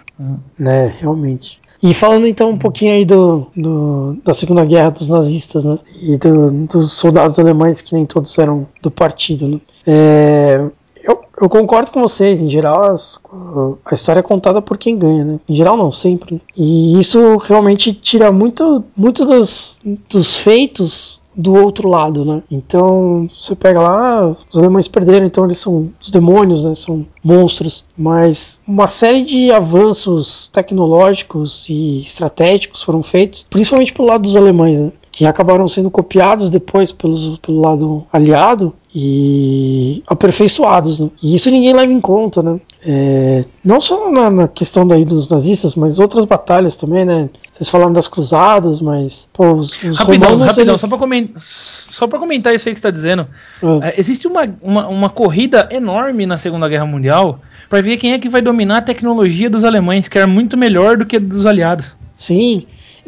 né, 0.58 0.94
realmente. 1.00 1.60
E 1.84 1.94
falando 1.94 2.26
então 2.26 2.50
um 2.50 2.58
pouquinho 2.58 2.94
aí 2.94 3.06
do, 3.06 3.48
do- 3.56 4.18
da 4.26 4.34
Segunda 4.34 4.66
Guerra 4.66 4.90
dos 4.90 5.10
nazistas, 5.10 5.64
né? 5.64 5.78
E 6.02 6.18
do- 6.18 6.52
dos 6.66 6.92
soldados 6.94 7.38
alemães 7.38 7.82
que 7.84 7.94
nem 7.94 8.04
todos 8.06 8.36
eram 8.40 8.68
do 8.82 8.90
partido, 8.90 9.48
né? 9.48 9.60
É, 9.86 10.66
eu, 11.08 11.20
eu 11.42 11.50
concordo 11.50 11.92
com 11.92 12.02
vocês, 12.02 12.42
em 12.42 12.50
geral 12.50 12.92
as- 12.92 13.20
a 13.86 13.94
história 13.94 14.20
é 14.20 14.24
contada 14.24 14.62
por 14.62 14.78
quem 14.78 14.98
ganha, 14.98 15.24
né? 15.24 15.40
Em 15.48 15.56
geral 15.56 15.78
não, 15.78 15.92
sempre. 15.92 16.42
E 16.56 17.00
isso 17.00 17.38
realmente 17.38 17.94
tira 17.94 18.32
muito, 18.32 18.84
muito 18.96 19.24
dos, 19.26 19.80
dos 20.10 20.36
feitos 20.36 21.22
do 21.40 21.54
outro 21.54 21.88
lado, 21.88 22.26
né? 22.26 22.42
Então 22.50 23.28
você 23.30 23.56
pega 23.56 23.80
lá, 23.80 24.36
os 24.52 24.58
alemães 24.58 24.88
perderam, 24.88 25.28
então 25.28 25.46
eles 25.46 25.60
são 25.60 25.92
os 26.02 26.10
demônios, 26.10 26.64
né? 26.64 26.74
São 26.74 27.06
monstros. 27.24 27.86
Mas 27.96 28.64
uma 28.68 28.88
série 28.88 29.24
de 29.24 29.52
avanços 29.52 30.50
tecnológicos 30.52 31.68
e 31.70 32.02
estratégicos 32.02 32.82
foram 32.82 33.04
feitos, 33.04 33.44
principalmente 33.48 33.94
pelo 33.94 34.08
lado 34.08 34.22
dos 34.24 34.36
alemães, 34.36 34.80
né? 34.82 34.92
Que 35.12 35.26
acabaram 35.26 35.68
sendo 35.68 35.90
copiados 35.92 36.50
depois 36.50 36.92
pelos, 36.92 37.38
pelo 37.40 37.62
lado 37.62 38.04
aliado 38.12 38.74
e 39.00 40.02
aperfeiçoados, 40.08 41.00
né? 41.00 41.10
E 41.22 41.36
isso 41.36 41.52
ninguém 41.52 41.72
leva 41.72 41.92
em 41.94 42.02
conta, 42.02 42.42
né? 42.42 42.60
É, 42.84 43.46
não 43.64 43.80
só 43.80 44.10
na, 44.10 44.30
na 44.32 44.48
questão 44.48 44.88
daí 44.88 45.06
dos 45.06 45.30
nazistas, 45.30 45.76
mas 45.76 46.00
outras 46.00 46.26
batalhas 46.26 46.76
também, 46.76 47.06
né? 47.06 47.30
Vocês 47.52 47.70
falaram 47.70 47.94
das 47.94 48.08
cruzadas, 48.08 48.82
mas 48.82 49.30
pô, 49.32 49.54
os, 49.54 49.84
os 49.84 49.98
Rapidão, 50.00 50.32
romanos 50.32 50.56
rapidão, 50.56 50.72
eles... 50.74 50.82
só, 50.82 50.88
pra 50.88 50.98
comen- 50.98 51.32
só 51.38 52.08
comentar 52.08 52.56
isso 52.56 52.68
aí 52.68 52.74
que 52.74 52.80
você 52.80 52.88
tá 52.88 52.92
dizendo. 52.92 53.28
Ah, 53.62 53.80
É, 53.84 54.00
existe 54.00 54.28
uma, 54.28 54.50
uma, 54.64 54.88
uma 54.88 55.10
corrida 55.10 55.70
enorme 55.72 56.26
na 56.26 56.40
Segunda 56.40 56.68
Guerra 56.68 56.86
Mundial 56.88 57.40
pra 57.70 57.82
ver 57.82 57.98
quem 57.98 58.14
é 58.14 58.20
que 58.20 58.30
vai 58.30 58.42
dominar 58.42 58.78
a 58.78 58.82
tecnologia 58.82 59.48
dos 59.50 59.64
alemães, 59.64 60.08
que 60.08 60.18
era 60.18 60.26
muito 60.26 60.58
melhor 60.58 60.98
do 60.98 61.06
que 61.06 61.18
a 61.18 61.20
dos 61.20 61.46
aliados. 61.46 61.94
sim, 62.16 62.66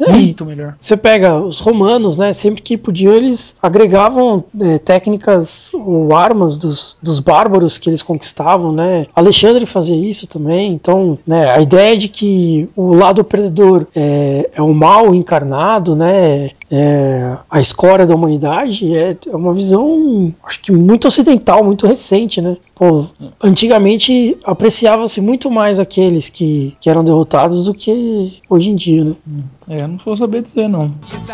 Muito 0.08 0.44
melhor. 0.44 0.74
Você 0.78 0.96
pega 0.96 1.36
os 1.36 1.60
romanos, 1.60 2.16
né? 2.16 2.32
Sempre 2.32 2.62
que 2.62 2.76
podiam, 2.76 3.12
eles 3.12 3.56
agregavam 3.62 4.44
é, 4.60 4.78
técnicas 4.78 5.72
ou 5.74 6.14
armas 6.14 6.56
dos, 6.56 6.96
dos 7.02 7.20
bárbaros 7.20 7.78
que 7.78 7.90
eles 7.90 8.02
conquistavam, 8.02 8.72
né? 8.72 9.06
Alexandre 9.14 9.66
fazia 9.66 9.96
isso 9.96 10.26
também. 10.26 10.72
Então, 10.72 11.18
né? 11.26 11.50
A 11.50 11.60
ideia 11.60 11.96
de 11.96 12.08
que 12.08 12.68
o 12.74 12.94
lado 12.94 13.24
perdedor 13.24 13.86
é, 13.94 14.50
é 14.54 14.62
o 14.62 14.72
mal 14.72 15.14
encarnado, 15.14 15.94
né? 15.94 16.50
É, 16.70 17.36
a 17.50 17.60
escória 17.60 18.06
da 18.06 18.14
humanidade 18.14 18.94
é, 18.96 19.16
é 19.26 19.36
uma 19.36 19.52
visão, 19.52 20.32
acho 20.44 20.60
que 20.60 20.70
muito 20.70 21.08
ocidental, 21.08 21.64
muito 21.64 21.86
recente, 21.86 22.40
né? 22.40 22.56
Pô, 22.74 23.06
antigamente 23.42 24.38
apreciava-se 24.44 25.20
muito 25.20 25.50
mais 25.50 25.80
aqueles 25.80 26.28
que, 26.28 26.76
que 26.80 26.88
eram 26.88 27.02
derrotados 27.02 27.64
do 27.64 27.74
que 27.74 28.40
hoje 28.48 28.70
em 28.70 28.76
dia, 28.76 29.04
né? 29.04 29.14
É, 29.68 29.86
não 29.86 29.98
vou 30.04 30.16
saber 30.16 30.42
dizer, 30.42 30.68
não. 30.68 30.94
Yes, 31.12 31.28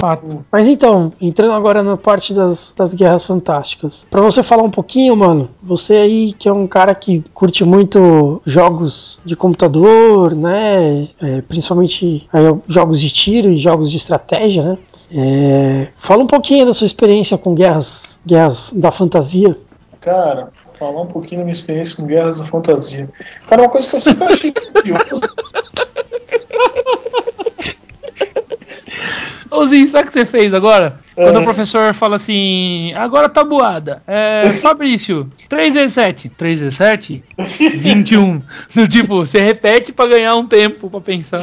Fato. 0.00 0.44
Mas 0.50 0.66
então, 0.66 1.12
entrando 1.20 1.52
agora 1.52 1.82
na 1.82 1.96
parte 1.96 2.32
das, 2.32 2.74
das 2.76 2.94
guerras 2.94 3.24
fantásticas. 3.24 4.06
Pra 4.10 4.20
você 4.20 4.42
falar 4.42 4.62
um 4.62 4.70
pouquinho, 4.70 5.16
mano, 5.16 5.50
você 5.62 5.96
aí 5.96 6.32
que 6.32 6.48
é 6.48 6.52
um 6.52 6.66
cara 6.66 6.94
que 6.94 7.24
curte 7.34 7.64
muito 7.64 8.40
jogos 8.44 9.20
de 9.24 9.36
computador, 9.36 10.34
né? 10.34 11.08
é, 11.20 11.42
principalmente 11.42 12.26
aí, 12.32 12.42
jogos 12.66 13.00
de 13.00 13.10
tiro 13.10 13.50
e 13.50 13.56
jogos 13.56 13.90
de 13.90 13.96
estratégia, 13.96 14.62
né? 14.62 14.78
É, 15.12 15.88
fala 15.96 16.22
um 16.22 16.26
pouquinho 16.26 16.64
da 16.64 16.72
sua 16.72 16.86
experiência 16.86 17.36
com 17.36 17.54
guerras, 17.54 18.20
guerras 18.24 18.72
da 18.72 18.90
fantasia. 18.90 19.56
Cara, 20.00 20.50
falar 20.78 21.02
um 21.02 21.06
pouquinho 21.06 21.40
da 21.40 21.44
minha 21.44 21.54
experiência 21.54 21.94
com 21.96 22.06
Guerras 22.06 22.38
da 22.38 22.46
Fantasia. 22.46 23.08
Cara, 23.48 23.62
uma 23.62 23.68
coisa 23.68 23.86
que 23.88 23.96
eu 23.96 24.00
sempre 24.00 24.24
achei 24.24 24.52
curioso. 24.52 25.20
Ô, 29.50 29.66
sabe 29.66 29.82
o 29.84 30.06
que 30.06 30.12
você 30.12 30.24
fez 30.24 30.54
agora? 30.54 30.98
Quando 31.14 31.36
É. 31.36 31.40
o 31.40 31.44
professor 31.44 31.92
fala 31.92 32.16
assim, 32.16 32.92
agora 32.94 33.28
tabuada. 33.28 34.02
É, 34.06 34.52
Fabrício, 34.62 35.30
3 35.48 35.74
vezes 35.74 35.92
7. 35.92 36.28
3 36.30 36.60
vezes 36.60 36.76
7? 36.76 37.24
21. 37.76 38.42
No 38.74 38.86
tipo, 38.88 39.16
você 39.26 39.40
repete 39.40 39.92
pra 39.92 40.06
ganhar 40.06 40.34
um 40.36 40.46
tempo 40.46 40.88
pra 40.88 41.00
pensar. 41.00 41.40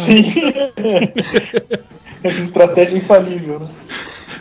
Essa 2.24 2.40
estratégia 2.44 2.98
infalível, 2.98 3.60
né? 3.60 3.68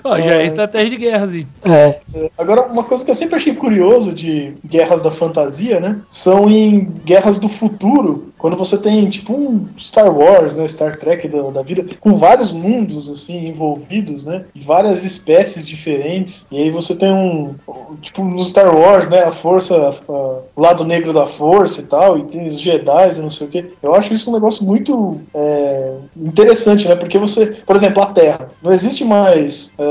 Ó, 0.05 0.17
já 0.17 0.39
é 0.41 0.47
estratégia 0.47 0.91
de 0.91 0.97
guerra, 0.97 1.25
assim. 1.25 1.47
É, 1.65 2.01
Agora, 2.39 2.63
uma 2.67 2.85
coisa 2.85 3.05
que 3.05 3.11
eu 3.11 3.15
sempre 3.15 3.37
achei 3.37 3.55
curioso 3.55 4.13
de 4.13 4.55
guerras 4.67 5.03
da 5.03 5.11
fantasia, 5.11 5.81
né? 5.81 6.01
São 6.09 6.49
em 6.49 6.85
guerras 7.05 7.39
do 7.39 7.49
futuro, 7.49 8.33
quando 8.39 8.57
você 8.57 8.79
tem 8.81 9.09
tipo 9.09 9.33
um 9.33 9.67
Star 9.79 10.15
Wars, 10.15 10.55
né? 10.55 10.67
Star 10.69 10.99
Trek 10.99 11.29
da, 11.29 11.43
da 11.51 11.63
vida, 11.63 11.85
com 12.01 12.19
vários 12.19 12.53
mundos 12.53 13.09
assim 13.09 13.49
envolvidos, 13.49 14.25
né? 14.25 14.45
E 14.55 14.61
várias 14.61 15.05
espécies 15.05 15.67
diferentes. 15.67 16.47
E 16.51 16.57
aí 16.59 16.71
você 16.71 16.95
tem 16.95 17.13
um 17.13 17.55
tipo 18.03 18.23
no 18.25 18.43
Star 18.45 18.75
Wars, 18.75 19.09
né? 19.09 19.21
A 19.25 19.33
força, 19.33 19.75
a- 20.09 20.13
o 20.55 20.61
lado 20.61 20.85
negro 20.85 21.13
da 21.13 21.27
força 21.27 21.81
e 21.81 21.85
tal, 21.85 22.19
e 22.19 22.25
tem 22.25 22.47
os 22.47 22.61
Jedi 22.61 23.11
e 23.17 23.21
não 23.23 23.31
sei 23.31 23.47
o 23.47 23.51
que. 23.51 23.65
Eu 23.83 23.95
acho 23.95 24.13
isso 24.15 24.31
um 24.31 24.35
negócio 24.35 24.65
muito 24.65 25.21
é, 25.35 25.95
interessante, 26.17 26.89
né? 26.89 26.95
Porque 26.97 27.19
você, 27.19 27.47
por 27.67 27.77
exemplo, 27.77 28.03
a 28.03 28.07
Terra, 28.07 28.49
não 28.63 28.73
existe 28.73 29.05
mais 29.05 29.73
é, 29.79 29.86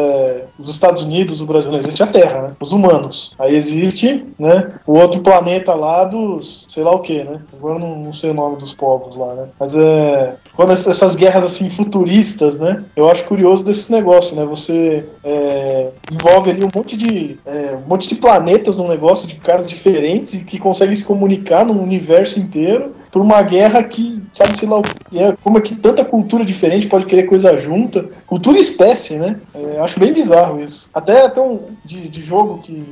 os 0.59 0.69
Estados 0.71 1.03
Unidos, 1.03 1.41
o 1.41 1.45
Brasil, 1.45 1.71
não 1.71 1.79
existe 1.79 2.01
a 2.03 2.07
Terra, 2.07 2.41
né? 2.41 2.51
Os 2.59 2.71
humanos. 2.71 3.33
Aí 3.39 3.55
existe, 3.55 4.25
né? 4.37 4.73
O 4.85 4.93
outro 4.97 5.21
planeta 5.21 5.73
lá 5.73 6.03
dos, 6.05 6.65
sei 6.69 6.83
lá 6.83 6.91
o 6.91 6.99
que, 6.99 7.23
né? 7.23 7.39
Agora 7.57 7.79
não, 7.79 7.97
não 7.97 8.13
sei 8.13 8.29
o 8.29 8.33
nome 8.33 8.57
dos 8.57 8.73
povos 8.73 9.15
lá, 9.15 9.33
né? 9.33 9.47
Mas 9.59 9.75
é 9.75 10.35
quando 10.55 10.71
ess- 10.73 10.87
essas 10.87 11.15
guerras 11.15 11.43
assim 11.43 11.69
futuristas, 11.71 12.59
né? 12.59 12.83
Eu 12.95 13.09
acho 13.09 13.25
curioso 13.25 13.63
desse 13.63 13.91
negócio, 13.91 14.35
né? 14.35 14.45
Você 14.45 15.05
é, 15.23 15.89
envolve 16.11 16.51
ali 16.51 16.63
um 16.63 16.69
monte 16.77 16.95
de 16.97 17.37
é, 17.45 17.75
um 17.75 17.87
monte 17.87 18.07
de 18.07 18.15
planetas 18.15 18.75
num 18.75 18.87
negócio 18.87 19.27
de 19.27 19.35
caras 19.35 19.69
diferentes 19.69 20.33
e 20.33 20.43
que 20.43 20.59
conseguem 20.59 20.95
se 20.95 21.05
comunicar 21.05 21.65
num 21.65 21.81
universo 21.81 22.39
inteiro 22.39 22.93
por 23.15 23.21
uma 23.21 23.41
guerra 23.41 23.81
que 23.81 24.21
sabe 24.33 24.59
sei 24.59 24.67
lá 24.67 24.81
é, 25.13 25.31
como 25.41 25.57
é 25.57 25.61
que 25.61 25.73
tanta 25.73 26.03
cultura 26.03 26.43
diferente 26.43 26.87
pode 26.87 27.05
querer 27.05 27.23
coisa 27.23 27.57
junta, 27.61 28.09
cultura 28.27 28.57
e 28.57 28.61
espécie, 28.61 29.15
né? 29.15 29.39
É, 29.53 29.79
acho 29.79 29.97
bem 29.97 30.11
bizarro 30.11 30.61
isso. 30.61 30.89
Até 30.93 31.23
até 31.25 31.39
um 31.39 31.61
de, 31.85 32.09
de 32.09 32.25
jogo 32.25 32.57
que 32.57 32.83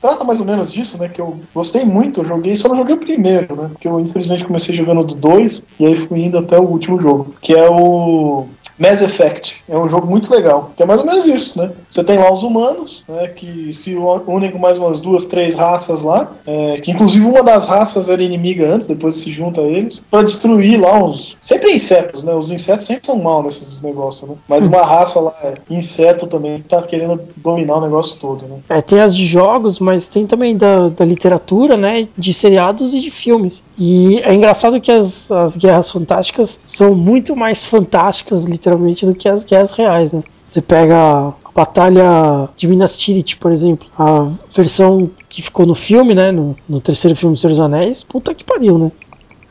trata 0.00 0.24
mais 0.24 0.40
ou 0.40 0.46
menos 0.46 0.72
disso, 0.72 0.96
né? 0.96 1.10
Que 1.10 1.20
eu 1.20 1.38
gostei 1.54 1.84
muito, 1.84 2.22
eu 2.22 2.24
joguei, 2.24 2.56
só 2.56 2.68
não 2.68 2.76
joguei 2.76 2.94
o 2.94 3.00
primeiro, 3.00 3.54
né? 3.54 3.68
Porque 3.68 3.86
eu 3.86 4.00
infelizmente 4.00 4.44
comecei 4.44 4.74
jogando 4.74 5.04
do 5.04 5.14
2 5.14 5.62
e 5.78 5.84
aí 5.84 6.08
fui 6.08 6.20
indo 6.20 6.38
até 6.38 6.58
o 6.58 6.64
último 6.64 6.98
jogo, 6.98 7.34
que 7.42 7.52
é 7.52 7.68
o 7.68 8.46
Mass 8.80 9.02
Effect. 9.02 9.60
É 9.68 9.78
um 9.78 9.88
jogo 9.88 10.06
muito 10.06 10.32
legal, 10.32 10.72
que 10.74 10.82
é 10.82 10.86
mais 10.86 11.00
ou 11.00 11.06
menos 11.06 11.26
isso, 11.26 11.58
né? 11.58 11.70
Você 11.90 12.02
tem 12.02 12.18
lá 12.18 12.32
os 12.32 12.42
humanos, 12.42 13.04
né? 13.06 13.28
Que 13.28 13.72
se 13.74 13.94
unem 14.26 14.50
com 14.50 14.58
mais 14.58 14.78
umas 14.78 14.98
duas, 14.98 15.26
três 15.26 15.54
raças 15.54 16.00
lá, 16.00 16.32
é, 16.46 16.80
que 16.80 16.90
inclusive 16.90 17.24
uma 17.26 17.42
das 17.42 17.66
raças 17.66 18.08
era 18.08 18.22
inimiga 18.22 18.74
antes, 18.74 18.86
depois 18.86 19.16
se 19.16 19.30
junta 19.30 19.60
a 19.60 19.64
eles, 19.64 20.00
pra 20.10 20.22
destruir 20.22 20.80
lá 20.80 20.98
uns. 20.98 21.36
Sempre 21.42 21.72
insetos, 21.72 22.22
né? 22.22 22.34
Os 22.34 22.50
insetos 22.50 22.86
sempre 22.86 23.04
são 23.04 23.18
mal 23.18 23.42
nesses 23.42 23.82
negócios, 23.82 24.28
né? 24.28 24.34
Mas 24.48 24.66
uma 24.66 24.82
raça 24.82 25.20
lá, 25.20 25.34
é 25.42 25.54
inseto 25.68 26.26
também, 26.26 26.62
que 26.62 26.68
tá 26.68 26.82
querendo 26.82 27.20
dominar 27.36 27.76
o 27.76 27.80
negócio 27.82 28.18
todo, 28.18 28.46
né? 28.46 28.56
É, 28.70 28.80
tem 28.80 29.00
as 29.00 29.14
de 29.14 29.26
jogos, 29.26 29.78
mas 29.78 30.06
tem 30.06 30.26
também 30.26 30.56
da, 30.56 30.88
da 30.88 31.04
literatura, 31.04 31.76
né? 31.76 32.08
De 32.16 32.32
seriados 32.32 32.94
e 32.94 33.00
de 33.00 33.10
filmes. 33.10 33.62
E 33.78 34.20
é 34.24 34.34
engraçado 34.34 34.80
que 34.80 34.90
as, 34.90 35.30
as 35.30 35.56
guerras 35.56 35.90
fantásticas 35.90 36.60
são 36.64 36.94
muito 36.94 37.36
mais 37.36 37.64
fantásticas, 37.64 38.44
literalmente, 38.44 38.69
do 38.76 39.14
que 39.14 39.28
as 39.28 39.44
guerras 39.44 39.72
reais, 39.72 40.12
né? 40.12 40.22
Você 40.44 40.60
pega 40.60 40.96
a 40.96 41.32
Batalha 41.54 42.48
de 42.56 42.68
Minas 42.68 42.96
Tirith, 42.96 43.36
por 43.38 43.50
exemplo, 43.50 43.88
a 43.98 44.28
versão 44.54 45.10
que 45.28 45.42
ficou 45.42 45.66
no 45.66 45.74
filme, 45.74 46.14
né? 46.14 46.30
No, 46.32 46.56
no 46.68 46.80
terceiro 46.80 47.16
filme 47.16 47.36
Senhor 47.36 47.50
dos 47.50 47.60
Anéis, 47.60 48.02
puta 48.02 48.34
que 48.34 48.44
pariu, 48.44 48.78
né? 48.78 48.92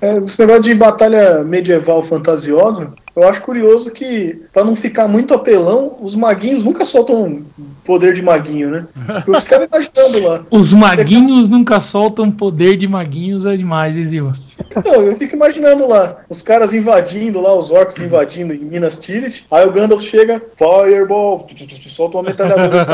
É, 0.01 0.17
esse 0.17 0.39
negócio 0.39 0.63
de 0.63 0.75
batalha 0.75 1.43
medieval 1.43 2.03
fantasiosa, 2.03 2.91
eu 3.15 3.27
acho 3.27 3.41
curioso 3.41 3.91
que, 3.91 4.41
pra 4.53 4.63
não 4.63 4.75
ficar 4.75 5.07
muito 5.07 5.33
apelão, 5.33 5.97
os 6.01 6.15
maguinhos 6.15 6.63
nunca 6.63 6.85
soltam 6.85 7.43
poder 7.85 8.13
de 8.13 8.21
maguinho, 8.21 8.69
né? 8.69 8.87
Eu 9.25 9.33
ficava 9.41 9.65
imaginando 9.65 10.23
lá. 10.27 10.41
Os 10.51 10.73
maguinhos 10.73 11.49
nunca 11.49 11.81
soltam 11.81 12.29
poder 12.31 12.77
de 12.77 12.87
maguinhos, 12.87 13.45
é 13.45 13.55
demais, 13.57 13.95
hein, 13.97 14.05
Ziva? 14.07 14.31
Então, 14.77 15.01
eu 15.01 15.17
fico 15.17 15.35
imaginando 15.35 15.87
lá, 15.87 16.17
os 16.29 16.41
caras 16.41 16.73
invadindo 16.73 17.39
lá, 17.41 17.53
os 17.57 17.71
orcs 17.71 17.97
invadindo 17.99 18.53
em 18.53 18.59
Minas 18.59 18.99
Tirith, 18.99 19.43
aí 19.49 19.65
o 19.65 19.71
Gandalf 19.71 20.01
chega, 20.03 20.41
Fireball, 20.57 21.39
tu, 21.47 21.55
tu, 21.55 21.67
tu, 21.67 21.79
tu, 21.81 21.89
solta 21.89 22.17
uma 22.17 22.23
metralhadora. 22.23 22.85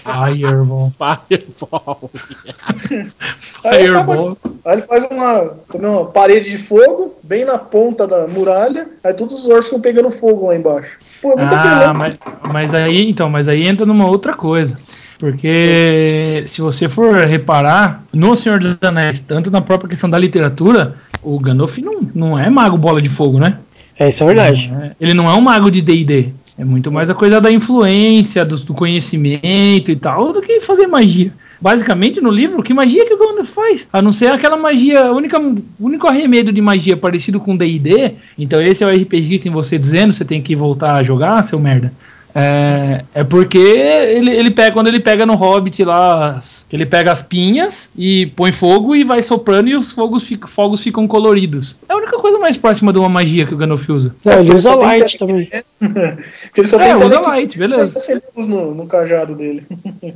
Fireball. 0.00 0.92
Fireball. 1.28 2.10
Aí, 3.64 3.82
Fireball. 3.82 4.32
acaba- 4.32 4.54
aí 4.64 4.72
ele 4.78 4.82
faz 4.82 5.04
uma, 5.10 5.54
é, 5.72 5.76
uma 5.86 6.04
parede 6.06 6.50
de 6.56 6.58
fogo, 6.66 7.14
bem 7.22 7.44
na 7.44 7.58
ponta 7.58 8.06
da 8.06 8.26
muralha, 8.26 8.88
aí 9.02 9.14
todos 9.14 9.40
os 9.40 9.46
orcs 9.46 9.66
ficam 9.66 9.80
pegando 9.80 10.10
fogo 10.12 10.46
lá 10.48 10.56
embaixo. 10.56 10.90
Pô, 11.20 11.32
é 11.32 11.36
muito 11.36 11.54
Ah, 11.54 11.94
mas, 11.94 12.16
mas 12.42 12.74
aí, 12.74 13.08
então, 13.08 13.30
mas 13.30 13.48
aí 13.48 13.66
entra 13.66 13.86
numa 13.86 14.08
outra 14.08 14.34
coisa. 14.34 14.78
Porque 15.18 16.42
se 16.48 16.60
você 16.60 16.88
for 16.88 17.16
reparar, 17.18 18.02
no 18.12 18.34
Senhor 18.34 18.58
dos 18.58 18.76
Anéis, 18.82 19.20
tanto 19.20 19.52
na 19.52 19.60
própria 19.60 19.88
questão 19.88 20.10
da 20.10 20.18
literatura, 20.18 20.96
o 21.22 21.38
Gandalf 21.38 21.78
não, 21.78 22.00
não 22.12 22.38
é 22.38 22.50
mago 22.50 22.76
bola 22.76 23.00
de 23.00 23.08
fogo, 23.08 23.38
né? 23.38 23.58
É, 23.96 24.08
isso 24.08 24.24
é 24.24 24.26
verdade. 24.26 24.74
É, 24.82 24.90
Ele 25.00 25.14
não 25.14 25.30
é 25.30 25.34
um 25.34 25.40
mago 25.40 25.70
de 25.70 25.80
D&D. 25.80 26.30
É 26.58 26.64
muito 26.64 26.90
mais 26.90 27.08
a 27.08 27.14
coisa 27.14 27.40
da 27.40 27.52
influência, 27.52 28.44
do, 28.44 28.56
do 28.56 28.74
conhecimento 28.74 29.92
e 29.92 29.96
tal, 29.96 30.32
do 30.32 30.42
que 30.42 30.60
fazer 30.60 30.88
magia. 30.88 31.32
Basicamente, 31.62 32.20
no 32.20 32.28
livro, 32.30 32.62
que 32.62 32.74
magia 32.74 33.06
que 33.06 33.14
o 33.14 33.18
Gandalf 33.18 33.48
faz? 33.50 33.86
A 33.92 34.02
não 34.02 34.12
ser 34.12 34.32
aquela 34.32 34.56
magia, 34.56 35.12
única, 35.12 35.38
o 35.40 35.62
único 35.78 36.08
arremedo 36.08 36.52
de 36.52 36.60
magia 36.60 36.96
parecido 36.96 37.38
com 37.38 37.56
D&D, 37.56 38.14
então 38.36 38.60
esse 38.60 38.82
é 38.82 38.86
o 38.86 38.90
RPGista 38.90 39.46
em 39.48 39.52
você 39.52 39.78
dizendo, 39.78 40.12
você 40.12 40.24
tem 40.24 40.42
que 40.42 40.56
voltar 40.56 40.94
a 40.96 41.04
jogar, 41.04 41.42
seu 41.44 41.60
merda. 41.60 41.92
É, 42.34 43.04
é 43.14 43.22
porque 43.22 43.58
ele, 43.58 44.30
ele 44.30 44.50
pega, 44.50 44.72
quando 44.72 44.88
ele 44.88 44.98
pega 45.00 45.26
no 45.26 45.34
Hobbit 45.34 45.84
lá, 45.84 46.40
ele 46.72 46.86
pega 46.86 47.12
as 47.12 47.20
pinhas 47.20 47.90
e 47.96 48.26
põe 48.34 48.50
fogo 48.52 48.96
e 48.96 49.04
vai 49.04 49.22
soprando 49.22 49.68
e 49.68 49.76
os 49.76 49.92
fogos, 49.92 50.24
fic- 50.24 50.48
fogos 50.48 50.82
ficam 50.82 51.06
coloridos. 51.06 51.76
É 51.86 51.92
a 51.92 51.96
única 51.96 52.16
coisa 52.18 52.38
mais 52.38 52.56
próxima 52.56 52.90
de 52.90 52.98
uma 52.98 53.08
magia 53.10 53.44
que 53.46 53.52
o 53.52 53.56
Gandalf 53.58 53.86
usa. 53.90 54.16
Não, 54.24 54.32
ele 54.40 54.54
usa 54.54 54.70
tem 54.70 54.80
light 54.80 55.12
que- 55.12 55.18
também. 55.18 55.46
Porque 55.78 56.60
ele 56.62 56.68
só 56.68 56.80
É, 56.80 56.94
tem 56.96 57.04
usa 57.06 57.20
light, 57.20 57.58
beleza. 57.58 57.98
acendemos 57.98 58.48
no, 58.48 58.74
no 58.74 58.86
cajado 58.86 59.34
dele. 59.34 59.64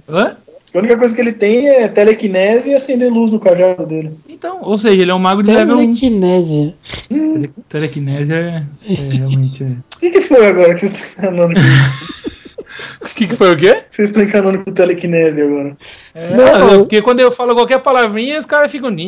Hã? 0.09 0.37
A 0.75 0.79
única 0.79 0.99
coisa 0.99 1.15
que 1.15 1.21
ele 1.21 1.33
tem 1.33 1.69
é 1.69 1.89
telecinese 1.89 2.71
e 2.71 2.75
acender 2.75 3.11
luz 3.11 3.31
no 3.33 3.41
cajado 3.41 3.87
dele. 3.87 4.11
Então, 4.29 4.59
ou 4.63 4.77
seja, 4.77 5.01
ele 5.01 5.11
é 5.11 5.15
um 5.15 5.19
mago 5.19 5.43
de 5.43 5.51
level 5.51 5.77
1. 5.79 5.81
Telequinésia. 5.93 6.75
Tele- 7.09 7.51
Telecinese 7.69 8.33
é, 8.33 8.63
é 8.89 8.95
realmente. 9.17 9.63
é. 9.63 9.67
O 9.97 10.01
que, 10.01 10.11
que 10.11 10.21
foi 10.23 10.47
agora 10.47 10.75
que 10.75 10.81
vocês 10.81 10.93
estão 10.93 11.09
encanando 11.31 11.55
com 11.55 13.07
O 13.07 13.15
que, 13.15 13.27
que 13.27 13.37
foi 13.37 13.53
o 13.53 13.57
quê? 13.57 13.83
Vocês 13.97 14.11
estão 14.11 14.23
encanando 14.23 14.63
com 14.63 14.73
telecinese 14.73 15.41
agora. 15.41 15.75
É, 16.15 16.37
Não. 16.37 16.75
é 16.75 16.79
porque 16.79 17.01
quando 17.01 17.21
eu 17.21 17.33
falo 17.33 17.55
qualquer 17.55 17.79
palavrinha, 17.79 18.39
os 18.39 18.45
caras 18.45 18.71
ficam. 18.71 18.91
Não, 18.91 18.99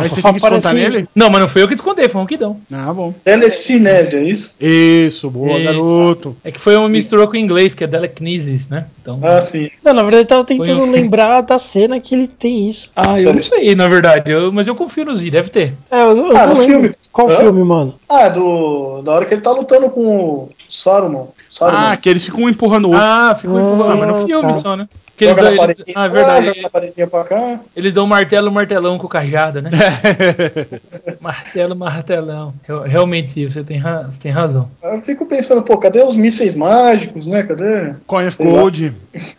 Aí 0.00 0.08
você 0.08 0.20
Fafá 0.20 0.32
tem 0.32 0.40
que 0.40 0.40
descontar 0.40 0.40
parece- 0.40 0.74
nele? 0.74 1.08
Não, 1.14 1.30
mas 1.30 1.40
não 1.40 1.48
foi 1.48 1.62
eu 1.62 1.68
que 1.68 1.74
descontei, 1.74 2.08
foi 2.08 2.20
um 2.20 2.26
que 2.26 2.36
dão. 2.36 2.60
Ah, 2.72 2.92
bom. 2.92 3.14
Telecinese, 3.22 4.16
é 4.16 4.22
isso? 4.24 4.56
Isso, 4.60 5.30
boa, 5.30 5.52
Isso. 5.52 5.62
garoto. 5.64 6.36
É 6.42 6.50
que 6.50 6.58
foi 6.58 6.76
uma 6.76 6.88
mistura 6.88 7.24
com 7.26 7.34
o 7.34 7.36
inglês, 7.36 7.72
que 7.72 7.84
é 7.84 7.86
telekinesis, 7.86 8.66
né? 8.68 8.86
Então. 9.00 9.20
Ah, 9.22 9.40
sim. 9.40 9.70
Não, 9.84 9.94
na 9.94 10.02
verdade 10.02 10.22
eu 10.24 10.28
tava 10.28 10.44
tentando 10.44 10.82
um- 10.82 10.90
lembrar 10.90 11.40
da 11.42 11.58
cena 11.58 12.00
que 12.00 12.14
ele 12.16 12.26
tem 12.26 12.68
isso. 12.68 12.90
Ah, 12.96 13.20
eu 13.20 13.32
não 13.32 13.40
sei, 13.40 13.74
na 13.76 13.86
verdade, 13.86 14.30
eu- 14.30 14.50
mas 14.52 14.66
eu 14.66 14.74
confio 14.74 15.04
no 15.04 15.14
Z, 15.14 15.30
deve 15.30 15.50
ter. 15.50 15.74
É, 15.90 16.00
eu, 16.02 16.16
eu 16.16 16.36
Ah, 16.36 16.46
não 16.46 16.54
no 16.54 16.60
lembro. 16.60 16.80
filme? 16.80 16.94
Qual 17.12 17.28
Hã? 17.30 17.36
filme, 17.36 17.62
mano? 17.64 17.94
Ah, 18.08 18.28
do. 18.28 19.02
Da 19.02 19.12
hora 19.12 19.24
que 19.24 19.34
ele 19.34 19.40
tá 19.42 19.52
lutando 19.52 19.88
com 19.90 20.04
o 20.06 20.48
Saruman. 20.68 21.28
Saruman. 21.52 21.78
Ah, 21.92 21.96
que 21.96 22.08
eles 22.08 22.23
ficam 22.26 22.42
um 22.44 22.48
empurrando 22.48 22.86
o 22.86 22.88
outro. 22.90 23.04
Ah, 23.04 23.34
ficou 23.40 23.56
Ah, 23.56 23.60
empurrando, 23.74 23.98
mas 24.00 24.08
no 24.20 24.26
filme 24.26 24.42
tá. 24.42 24.52
só, 24.54 24.76
né? 24.76 24.88
Que 25.16 25.26
eles 25.26 25.36
dão, 25.36 25.44
na 25.54 25.64
eles, 25.64 25.76
ah, 25.94 26.04
é 26.04 26.08
verdade. 26.08 27.06
pra 27.08 27.22
cá. 27.24 27.60
Eles 27.76 27.92
dão 27.92 28.04
martelo, 28.04 28.50
martelão 28.50 28.98
com 28.98 29.06
cajada, 29.06 29.62
né? 29.62 29.70
martelo, 31.20 31.76
martelão. 31.76 32.52
Real- 32.66 32.82
Realmente, 32.82 33.46
você 33.48 33.62
tem, 33.62 33.78
ra- 33.78 34.08
você 34.10 34.18
tem 34.18 34.32
razão. 34.32 34.68
Eu 34.82 35.00
fico 35.02 35.24
pensando, 35.26 35.62
pô, 35.62 35.78
cadê 35.78 36.02
os 36.02 36.16
mísseis 36.16 36.52
mágicos, 36.56 37.28
né? 37.28 37.44
Cadê? 37.44 37.94
Coin 38.08 38.26
of 38.26 38.36
Sei. 38.36 38.44
Gold. 38.46 38.92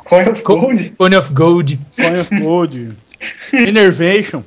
Coin 0.05 0.29
of 0.29 0.41
Gold? 0.43 0.93
Cone 0.97 1.15
of 1.17 1.33
Gold. 1.33 1.79
Coin 1.97 2.19
of 2.21 2.39
Gold. 2.39 2.89
Enervation. 3.53 4.43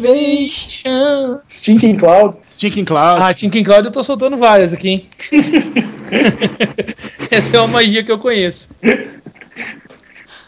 Enervation. 0.00 1.38
Stinking 1.48 1.96
Cloud? 1.98 2.36
Stinking 2.48 2.84
Cloud. 2.84 3.22
Ah, 3.22 3.32
Tinkin 3.34 3.62
Cloud 3.62 3.84
eu 3.86 3.92
tô 3.92 4.02
soltando 4.02 4.36
várias 4.36 4.72
aqui, 4.72 4.88
hein? 4.88 5.06
Essa 7.30 7.56
é 7.56 7.60
uma 7.60 7.68
magia 7.68 8.04
que 8.04 8.12
eu 8.12 8.18
conheço. 8.18 8.68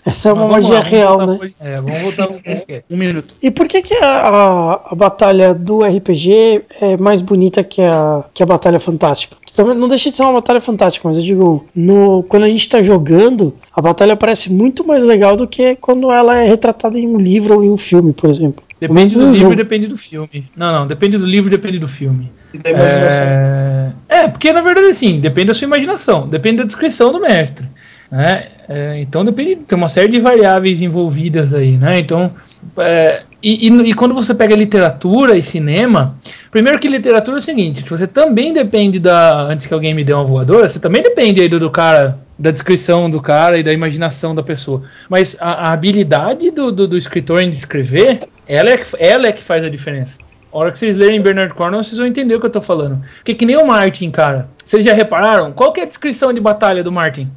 Essa 0.05 0.31
é 0.31 0.33
uma 0.33 0.49
magia 0.49 0.75
lá, 0.75 0.81
real, 0.81 1.19
voltar 1.19 1.45
né? 1.45 1.53
É, 1.61 1.81
vamos 1.81 2.03
voltar 2.03 2.27
podcast. 2.27 2.85
Um 2.91 2.97
minuto. 2.97 3.35
E 3.41 3.53
por 3.53 3.69
que, 3.69 3.83
que 3.83 3.95
a, 3.95 4.09
a, 4.09 4.93
a 4.93 4.95
batalha 4.97 5.55
do 5.55 5.85
RPG 5.85 6.65
é 6.81 6.97
mais 6.97 7.21
bonita 7.21 7.63
que 7.63 7.81
a, 7.81 8.25
que 8.35 8.43
a 8.43 8.47
Batalha 8.47 8.81
Fantástica? 8.81 9.37
Também 9.55 9.77
Não 9.77 9.87
deixa 9.87 10.11
de 10.11 10.17
ser 10.17 10.25
uma 10.25 10.33
batalha 10.33 10.61
fantástica, 10.61 11.07
mas 11.07 11.19
eu 11.19 11.23
digo, 11.23 11.67
no, 11.73 12.25
quando 12.25 12.43
a 12.43 12.49
gente 12.49 12.69
tá 12.69 12.83
jogando, 12.83 13.55
a 13.73 13.81
batalha 13.81 14.17
parece 14.17 14.53
muito 14.53 14.85
mais 14.85 15.05
legal 15.05 15.37
do 15.37 15.47
que 15.47 15.77
quando 15.77 16.13
ela 16.13 16.37
é 16.41 16.49
retratada 16.49 16.99
em 16.99 17.07
um 17.07 17.17
livro 17.17 17.55
ou 17.55 17.65
em 17.65 17.71
um 17.71 17.77
filme, 17.77 18.13
por 18.13 18.29
exemplo. 18.29 18.65
Depende 18.89 19.15
do 19.15 19.21
livro 19.21 19.35
jogo. 19.35 19.53
e 19.53 19.57
depende 19.57 19.87
do 19.87 19.97
filme. 19.97 20.49
Não, 20.57 20.73
não, 20.73 20.87
depende 20.87 21.17
do 21.19 21.27
livro 21.27 21.49
e 21.49 21.51
depende 21.57 21.79
do 21.79 21.89
filme. 21.89 22.31
E 22.53 22.59
da 22.59 22.71
imaginação. 22.71 23.27
É... 23.27 23.93
é, 24.09 24.29
porque 24.29 24.53
na 24.53 24.61
verdade 24.61 24.89
assim, 24.89 25.21
depende 25.21 25.49
da 25.49 25.55
sua 25.55 25.67
imaginação, 25.67 26.29
depende 26.29 26.59
da 26.59 26.65
descrição 26.65 27.11
do 27.13 27.21
mestre. 27.21 27.67
Né? 28.11 28.49
É, 28.69 29.01
então 29.01 29.25
depende, 29.25 29.57
tem 29.57 29.77
uma 29.77 29.89
série 29.89 30.13
de 30.13 30.21
variáveis 30.21 30.81
envolvidas 30.83 31.55
aí, 31.55 31.73
né? 31.79 31.99
Então, 31.99 32.31
é, 32.77 33.23
e, 33.43 33.69
e- 33.69 33.91
e 33.91 33.95
quando 33.95 34.15
você 34.15 34.35
pega 34.35 34.55
literatura 34.55 35.37
e 35.37 35.43
cinema, 35.43 36.17
primeiro 36.51 36.79
que 36.79 36.89
literatura 36.89 37.39
é 37.39 37.41
o 37.41 37.43
seguinte, 37.43 37.83
se 37.83 37.89
você 37.89 38.07
também 38.07 38.53
depende 38.53 38.99
da. 38.99 39.43
Antes 39.43 39.67
que 39.67 39.73
alguém 39.75 39.95
me 39.95 40.05
dê 40.05 40.13
uma 40.13 40.25
voadora, 40.25 40.69
você 40.69 40.79
também 40.79 41.03
depende 41.03 41.41
aí 41.41 41.49
do, 41.49 41.59
do 41.59 41.71
cara, 41.71 42.19
da 42.39 42.51
descrição 42.51 43.09
do 43.11 43.21
cara 43.21 43.59
e 43.59 43.63
da 43.63 43.73
imaginação 43.73 44.35
da 44.35 44.43
pessoa. 44.43 44.83
Mas 45.09 45.35
a, 45.41 45.69
a 45.69 45.73
habilidade 45.73 46.51
do, 46.51 46.71
do, 46.71 46.87
do 46.87 46.97
escritor 46.97 47.41
em 47.41 47.49
descrever, 47.51 48.21
ela 48.47 48.71
é, 48.71 48.85
ela 48.99 49.27
é 49.27 49.33
que 49.33 49.43
faz 49.43 49.65
a 49.65 49.69
diferença. 49.69 50.19
A 50.53 50.59
hora 50.59 50.71
que 50.71 50.79
vocês 50.79 50.97
lerem 50.97 51.23
Bernard 51.23 51.55
Cornwell, 51.55 51.83
vocês 51.83 51.97
vão 51.97 52.07
entender 52.07 52.35
o 52.35 52.41
que 52.41 52.47
eu 52.47 52.51
tô 52.51 52.61
falando. 52.61 53.03
Porque 53.17 53.35
que 53.35 53.47
nem 53.47 53.57
o 53.57 53.67
Martin, 53.67 54.11
cara. 54.11 54.49
Vocês 54.63 54.85
já 54.85 54.93
repararam? 54.93 55.53
Qual 55.53 55.73
que 55.73 55.81
é 55.81 55.85
a 55.85 55.87
descrição 55.87 56.33
de 56.33 56.41
batalha 56.41 56.85
do 56.85 56.93
Martin? 56.93 57.31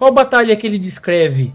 Qual 0.00 0.10
batalha 0.10 0.56
que 0.56 0.66
ele 0.66 0.78
descreve? 0.78 1.52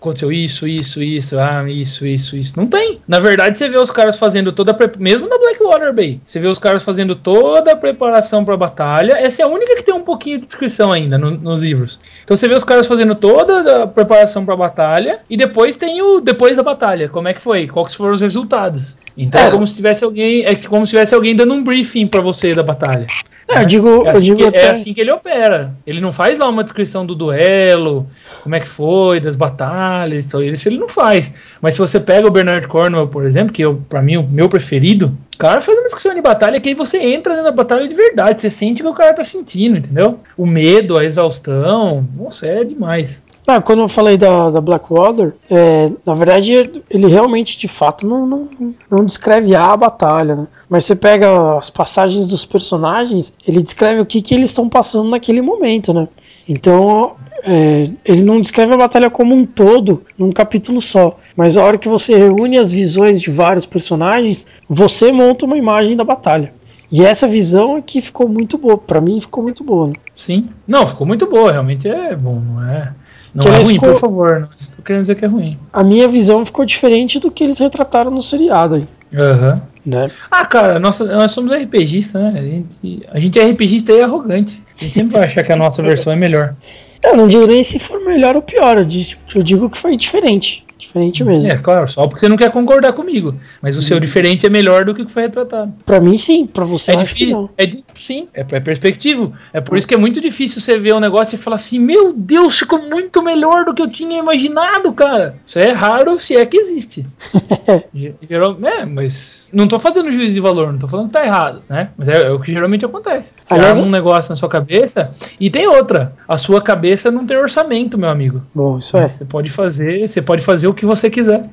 Aconteceu 0.00 0.32
isso, 0.32 0.66
isso, 0.66 1.02
isso, 1.02 1.38
ah, 1.38 1.68
isso, 1.68 2.06
isso, 2.06 2.34
isso. 2.34 2.54
Não 2.56 2.66
tem. 2.66 3.00
Na 3.06 3.20
verdade, 3.20 3.58
você 3.58 3.68
vê 3.68 3.76
os 3.78 3.90
caras 3.90 4.16
fazendo 4.16 4.52
toda 4.52 4.72
a 4.72 4.98
mesmo 4.98 5.28
na 5.28 5.36
Blackwater 5.36 5.92
Bay. 5.92 6.18
Você 6.26 6.40
vê 6.40 6.46
os 6.46 6.58
caras 6.58 6.82
fazendo 6.82 7.14
toda 7.14 7.72
a 7.72 7.76
preparação 7.76 8.42
pra 8.42 8.56
batalha. 8.56 9.18
Essa 9.18 9.42
é 9.42 9.44
a 9.44 9.48
única 9.48 9.76
que 9.76 9.82
tem 9.82 9.94
um 9.94 10.00
pouquinho 10.00 10.38
de 10.38 10.46
descrição 10.46 10.90
ainda 10.90 11.18
no- 11.18 11.32
nos 11.32 11.60
livros. 11.60 11.98
Então 12.24 12.34
você 12.34 12.48
vê 12.48 12.54
os 12.54 12.64
caras 12.64 12.86
fazendo 12.86 13.14
toda 13.14 13.82
a 13.82 13.86
preparação 13.86 14.46
pra 14.46 14.56
batalha 14.56 15.18
e 15.28 15.36
depois 15.36 15.76
tem 15.76 16.00
o 16.00 16.20
depois 16.20 16.56
da 16.56 16.62
batalha. 16.62 17.10
Como 17.10 17.28
é 17.28 17.34
que 17.34 17.40
foi? 17.42 17.66
Quais 17.68 17.94
foram 17.94 18.14
os 18.14 18.22
resultados? 18.22 18.96
Então 19.14 19.38
é, 19.42 19.48
É. 19.48 19.50
como 19.50 19.66
se 19.66 19.76
tivesse 19.76 20.04
alguém, 20.04 20.42
é 20.46 20.54
como 20.54 20.86
se 20.86 20.90
tivesse 20.90 21.14
alguém 21.14 21.36
dando 21.36 21.52
um 21.52 21.62
briefing 21.62 22.06
pra 22.06 22.22
você 22.22 22.54
da 22.54 22.62
batalha. 22.62 23.06
É, 23.48 23.62
eu 23.62 23.64
digo, 23.66 23.88
É 24.06 24.10
eu 24.10 24.16
assim, 24.16 24.20
digo 24.20 24.36
que, 24.36 24.44
até. 24.44 24.66
é 24.66 24.70
assim 24.70 24.92
que 24.92 25.00
ele 25.00 25.10
opera. 25.10 25.72
Ele 25.86 26.00
não 26.00 26.12
faz 26.12 26.38
lá 26.38 26.46
uma 26.48 26.62
descrição 26.62 27.06
do 27.06 27.14
duelo, 27.14 28.06
como 28.42 28.54
é 28.54 28.60
que 28.60 28.68
foi, 28.68 29.20
das 29.20 29.36
batalhas, 29.36 30.26
isso 30.26 30.68
ele 30.68 30.78
não 30.78 30.88
faz. 30.88 31.32
Mas 31.60 31.74
se 31.74 31.80
você 31.80 31.98
pega 31.98 32.28
o 32.28 32.30
Bernard 32.30 32.68
Cornwell, 32.68 33.08
por 33.08 33.24
exemplo, 33.24 33.52
que 33.52 33.62
eu, 33.62 33.76
pra 33.88 34.02
mim 34.02 34.18
o 34.18 34.22
meu 34.22 34.48
preferido, 34.48 35.16
o 35.34 35.38
cara 35.38 35.62
faz 35.62 35.78
uma 35.78 35.84
descrição 35.84 36.14
de 36.14 36.20
batalha 36.20 36.60
que 36.60 36.68
aí 36.68 36.74
você 36.74 36.98
entra 36.98 37.42
na 37.42 37.50
batalha 37.50 37.88
de 37.88 37.94
verdade, 37.94 38.40
você 38.42 38.50
sente 38.50 38.82
o 38.82 38.84
que 38.84 38.90
o 38.90 38.94
cara 38.94 39.14
tá 39.14 39.24
sentindo, 39.24 39.78
entendeu? 39.78 40.20
O 40.36 40.44
medo, 40.46 40.98
a 40.98 41.04
exaustão, 41.04 42.06
nossa, 42.16 42.46
é 42.46 42.64
demais. 42.64 43.22
Ah, 43.50 43.62
quando 43.62 43.80
eu 43.80 43.88
falei 43.88 44.18
da, 44.18 44.50
da 44.50 44.60
Blackwater, 44.60 45.34
é, 45.50 45.90
na 46.04 46.14
verdade 46.14 46.52
ele 46.90 47.06
realmente 47.06 47.58
de 47.58 47.66
fato 47.66 48.06
não, 48.06 48.26
não, 48.26 48.46
não 48.90 49.02
descreve 49.02 49.54
a 49.54 49.74
batalha, 49.74 50.36
né? 50.36 50.46
Mas 50.68 50.84
você 50.84 50.94
pega 50.94 51.56
as 51.56 51.70
passagens 51.70 52.28
dos 52.28 52.44
personagens, 52.44 53.34
ele 53.46 53.62
descreve 53.62 54.02
o 54.02 54.06
que, 54.06 54.20
que 54.20 54.34
eles 54.34 54.50
estão 54.50 54.68
passando 54.68 55.08
naquele 55.08 55.40
momento, 55.40 55.94
né? 55.94 56.06
Então 56.46 57.12
é, 57.42 57.90
ele 58.04 58.22
não 58.22 58.38
descreve 58.38 58.74
a 58.74 58.76
batalha 58.76 59.08
como 59.08 59.34
um 59.34 59.46
todo 59.46 60.02
num 60.18 60.30
capítulo 60.30 60.82
só, 60.82 61.16
mas 61.34 61.56
a 61.56 61.64
hora 61.64 61.78
que 61.78 61.88
você 61.88 62.18
reúne 62.18 62.58
as 62.58 62.70
visões 62.70 63.18
de 63.18 63.30
vários 63.30 63.64
personagens, 63.64 64.46
você 64.68 65.10
monta 65.10 65.46
uma 65.46 65.56
imagem 65.56 65.96
da 65.96 66.04
batalha. 66.04 66.52
E 66.92 67.02
essa 67.02 67.26
visão 67.26 67.78
é 67.78 67.82
que 67.82 68.02
ficou 68.02 68.28
muito 68.28 68.58
boa, 68.58 68.76
pra 68.76 69.00
mim 69.00 69.18
ficou 69.18 69.42
muito 69.42 69.64
boa. 69.64 69.88
Né? 69.88 69.94
Sim. 70.14 70.50
Não, 70.66 70.86
ficou 70.86 71.06
muito 71.06 71.26
boa, 71.26 71.50
realmente 71.50 71.88
é 71.88 72.14
bom, 72.14 72.40
não 72.40 72.62
é. 72.62 72.92
Não 73.34 73.42
Que 73.44 73.50
é 73.50 73.54
ruim, 73.56 73.64
ficou- 73.64 73.92
por 73.92 74.00
favor. 74.00 74.40
Não 74.40 74.48
estou 74.60 74.84
querendo 74.84 75.02
dizer 75.02 75.14
que 75.16 75.24
é 75.24 75.28
ruim. 75.28 75.58
A 75.72 75.84
minha 75.84 76.08
visão 76.08 76.44
ficou 76.44 76.64
diferente 76.64 77.18
do 77.18 77.30
que 77.30 77.44
eles 77.44 77.58
retrataram 77.58 78.10
no 78.10 78.22
seriado 78.22 78.76
aí, 78.76 78.86
Aham. 79.14 79.60
né? 79.84 80.10
Ah, 80.30 80.44
cara, 80.46 80.78
nossa, 80.78 81.04
nós 81.04 81.32
somos 81.32 81.52
RPGistas, 81.52 82.20
né? 82.22 82.34
A 82.38 82.42
gente, 82.42 83.06
a 83.12 83.20
gente 83.20 83.38
é 83.38 83.44
RPGista 83.44 83.92
e 83.92 84.00
arrogante. 84.02 84.62
A 84.78 84.82
gente 84.84 84.94
sempre 84.94 85.12
vai 85.18 85.26
achar 85.26 85.44
que 85.44 85.52
a 85.52 85.56
nossa 85.56 85.82
versão 85.82 86.12
é 86.12 86.16
melhor. 86.16 86.54
Eu 87.04 87.16
não 87.16 87.28
digo 87.28 87.46
nem 87.46 87.62
se 87.62 87.78
for 87.78 88.04
melhor 88.04 88.34
ou 88.34 88.42
pior, 88.42 88.76
eu, 88.76 88.84
disse, 88.84 89.16
eu 89.32 89.40
digo 89.40 89.70
que 89.70 89.78
foi 89.78 89.96
diferente. 89.96 90.64
Diferente 90.78 91.24
mesmo. 91.24 91.50
É, 91.50 91.56
claro, 91.58 91.88
só 91.88 92.06
porque 92.06 92.20
você 92.20 92.28
não 92.28 92.36
quer 92.36 92.50
concordar 92.52 92.92
comigo. 92.92 93.34
Mas 93.60 93.76
o 93.76 93.82
seu 93.82 93.98
diferente 93.98 94.46
é 94.46 94.48
melhor 94.48 94.84
do 94.84 94.94
que 94.94 95.02
o 95.02 95.06
que 95.06 95.12
foi 95.12 95.22
retratado. 95.22 95.74
Pra 95.84 96.00
mim, 96.00 96.16
sim, 96.16 96.46
pra 96.46 96.64
você, 96.64 96.92
É 96.92 96.96
acho 96.96 97.14
que 97.14 97.26
difícil. 97.26 97.36
não. 97.42 97.50
É, 97.58 97.70
sim, 97.96 98.28
é, 98.32 98.46
é 98.48 98.60
perspectivo. 98.60 99.32
É 99.52 99.60
por 99.60 99.76
isso 99.76 99.88
que 99.88 99.94
é 99.94 99.98
muito 99.98 100.20
difícil 100.20 100.60
você 100.60 100.78
ver 100.78 100.94
um 100.94 101.00
negócio 101.00 101.34
e 101.34 101.38
falar 101.38 101.56
assim: 101.56 101.78
Meu 101.78 102.12
Deus, 102.12 102.58
ficou 102.58 102.80
muito 102.80 103.22
melhor 103.22 103.64
do 103.64 103.74
que 103.74 103.82
eu 103.82 103.90
tinha 103.90 104.18
imaginado, 104.18 104.92
cara. 104.92 105.36
Isso 105.44 105.58
é 105.58 105.72
raro 105.72 106.20
se 106.20 106.36
é 106.36 106.46
que 106.46 106.56
existe. 106.56 107.04
Geral, 108.28 108.56
é, 108.62 108.84
mas 108.84 109.47
não 109.52 109.66
tô 109.66 109.78
fazendo 109.78 110.10
juízo 110.10 110.34
de 110.34 110.40
valor, 110.40 110.72
não 110.72 110.78
tô 110.78 110.88
falando 110.88 111.06
que 111.06 111.12
tá 111.12 111.24
errado, 111.24 111.62
né? 111.68 111.90
Mas 111.96 112.08
é, 112.08 112.26
é 112.26 112.30
o 112.30 112.40
que 112.40 112.52
geralmente 112.52 112.84
acontece. 112.84 113.32
Você 113.46 113.54
Aliás, 113.54 113.80
um 113.80 113.90
negócio 113.90 114.30
na 114.30 114.36
sua 114.36 114.48
cabeça 114.48 115.12
e 115.38 115.50
tem 115.50 115.66
outra. 115.66 116.12
A 116.26 116.36
sua 116.38 116.60
cabeça 116.60 117.10
não 117.10 117.26
tem 117.26 117.36
orçamento, 117.36 117.96
meu 117.96 118.08
amigo. 118.08 118.42
Bom, 118.54 118.78
isso 118.78 118.96
é. 118.96 119.08
Você 119.08 119.24
pode 119.24 119.50
fazer, 119.50 120.08
você 120.08 120.20
pode 120.22 120.42
fazer 120.42 120.68
o 120.68 120.74
que 120.74 120.84
você 120.84 121.10
quiser. 121.10 121.48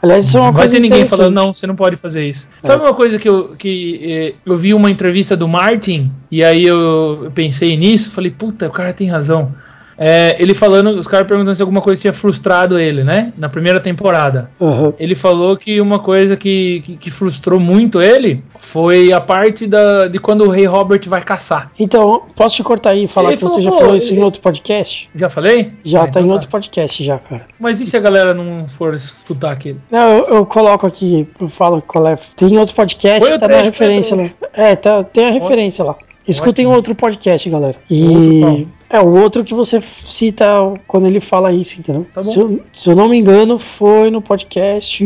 Aliás, 0.00 0.26
isso 0.26 0.36
é 0.36 0.40
uma 0.40 0.46
Não 0.46 0.52
vai 0.52 0.62
coisa 0.62 0.74
ter 0.74 0.80
ninguém 0.80 1.06
falando, 1.06 1.34
não, 1.34 1.52
você 1.52 1.66
não 1.66 1.74
pode 1.74 1.96
fazer 1.96 2.24
isso. 2.24 2.48
Sabe 2.62 2.82
uma 2.82 2.94
coisa 2.94 3.18
que 3.18 3.28
eu, 3.28 3.56
que, 3.56 4.00
eh, 4.02 4.34
eu 4.46 4.56
vi 4.56 4.72
uma 4.72 4.90
entrevista 4.90 5.36
do 5.36 5.48
Martin, 5.48 6.12
e 6.30 6.44
aí 6.44 6.64
eu 6.64 7.32
pensei 7.34 7.76
nisso, 7.76 8.10
falei, 8.12 8.30
puta, 8.30 8.68
o 8.68 8.70
cara 8.70 8.92
tem 8.92 9.08
razão. 9.08 9.52
É, 9.98 10.36
ele 10.38 10.54
falando, 10.54 10.90
os 10.98 11.08
caras 11.08 11.26
perguntando 11.26 11.54
se 11.56 11.60
alguma 11.62 11.80
coisa 11.80 12.00
tinha 12.00 12.12
frustrado 12.12 12.78
ele, 12.78 13.02
né? 13.02 13.32
Na 13.36 13.48
primeira 13.48 13.80
temporada. 13.80 14.50
Aham. 14.60 14.94
Ele 14.98 15.16
falou 15.16 15.56
que 15.56 15.80
uma 15.80 15.98
coisa 15.98 16.36
que, 16.36 16.82
que, 16.86 16.96
que 16.96 17.10
frustrou 17.10 17.58
muito 17.58 18.00
ele 18.00 18.42
foi 18.60 19.12
a 19.12 19.20
parte 19.20 19.66
da, 19.66 20.06
de 20.06 20.18
quando 20.20 20.44
o 20.44 20.50
rei 20.50 20.66
Robert 20.66 21.00
vai 21.06 21.22
caçar. 21.22 21.72
Então, 21.78 22.22
posso 22.36 22.56
te 22.56 22.62
cortar 22.62 22.90
aí 22.90 23.04
e 23.04 23.08
falar 23.08 23.30
Ele 23.30 23.38
que 23.38 23.42
você 23.42 23.60
falou, 23.60 23.64
já 23.64 23.70
pô, 23.70 23.78
falou 23.78 23.96
isso 23.96 24.14
em 24.14 24.22
outro 24.22 24.40
podcast? 24.40 25.10
Já 25.14 25.28
falei? 25.28 25.72
Já, 25.82 26.02
Ah, 26.02 26.04
tá 26.04 26.10
então 26.10 26.22
em 26.22 26.30
outro 26.30 26.48
podcast 26.48 27.02
já, 27.02 27.18
cara. 27.18 27.46
Mas 27.58 27.80
e 27.80 27.86
se 27.86 27.96
a 27.96 28.00
galera 28.00 28.32
não 28.32 28.68
for 28.68 28.94
escutar 28.94 29.52
aquele? 29.52 29.80
Não, 29.90 30.18
eu, 30.18 30.24
eu 30.26 30.46
coloco 30.46 30.86
aqui, 30.86 31.26
eu 31.40 31.48
falo 31.48 31.82
qual 31.82 32.06
é. 32.06 32.14
Tem 32.36 32.56
outro 32.58 32.74
podcast, 32.74 33.28
Foi 33.28 33.38
tá 33.38 33.48
na 33.48 33.62
referência 33.62 34.16
lá. 34.16 34.30
É, 34.52 34.76
tá, 34.76 35.02
tem 35.02 35.26
a 35.26 35.30
referência 35.30 35.84
lá. 35.84 35.96
Escutem 36.28 36.66
Ótimo. 36.66 36.76
outro 36.76 36.94
podcast, 36.94 37.48
galera. 37.48 37.76
E? 37.90 38.66
É 38.90 39.00
o 39.00 39.18
outro 39.18 39.42
que 39.42 39.54
você 39.54 39.80
cita 39.80 40.46
quando 40.86 41.06
ele 41.06 41.20
fala 41.20 41.52
isso, 41.52 41.78
entendeu? 41.80 42.06
Tá 42.12 42.20
se, 42.20 42.38
eu, 42.38 42.62
se 42.72 42.90
eu 42.90 42.96
não 42.96 43.08
me 43.08 43.18
engano, 43.18 43.58
foi 43.58 44.10
no 44.10 44.20
podcast. 44.20 45.04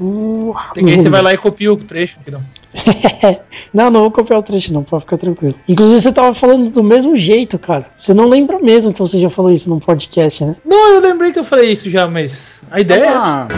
Uh, 0.00 0.54
Tem 0.74 0.84
que 0.84 1.00
você 1.00 1.08
vai 1.08 1.22
lá 1.22 1.32
e 1.32 1.38
copia 1.38 1.72
o 1.72 1.76
trecho. 1.76 2.18
Não. 2.26 2.42
não, 3.72 3.90
não 3.90 4.00
vou 4.00 4.10
copiar 4.10 4.40
o 4.40 4.42
trecho, 4.42 4.72
não, 4.72 4.82
pode 4.82 5.04
ficar 5.04 5.16
tranquilo. 5.16 5.54
Inclusive, 5.68 6.00
você 6.00 6.12
tava 6.12 6.34
falando 6.34 6.70
do 6.70 6.82
mesmo 6.82 7.16
jeito, 7.16 7.58
cara. 7.58 7.86
Você 7.94 8.12
não 8.12 8.28
lembra 8.28 8.58
mesmo 8.58 8.92
que 8.92 9.00
você 9.00 9.18
já 9.18 9.30
falou 9.30 9.52
isso 9.52 9.70
num 9.70 9.78
podcast, 9.78 10.44
né? 10.44 10.56
Não, 10.64 10.94
eu 10.94 11.00
lembrei 11.00 11.32
que 11.32 11.38
eu 11.38 11.44
falei 11.44 11.72
isso 11.72 11.88
já, 11.88 12.08
mas 12.08 12.60
a 12.70 12.80
ideia 12.80 13.04
é 13.04 13.06
essa. 13.06 13.48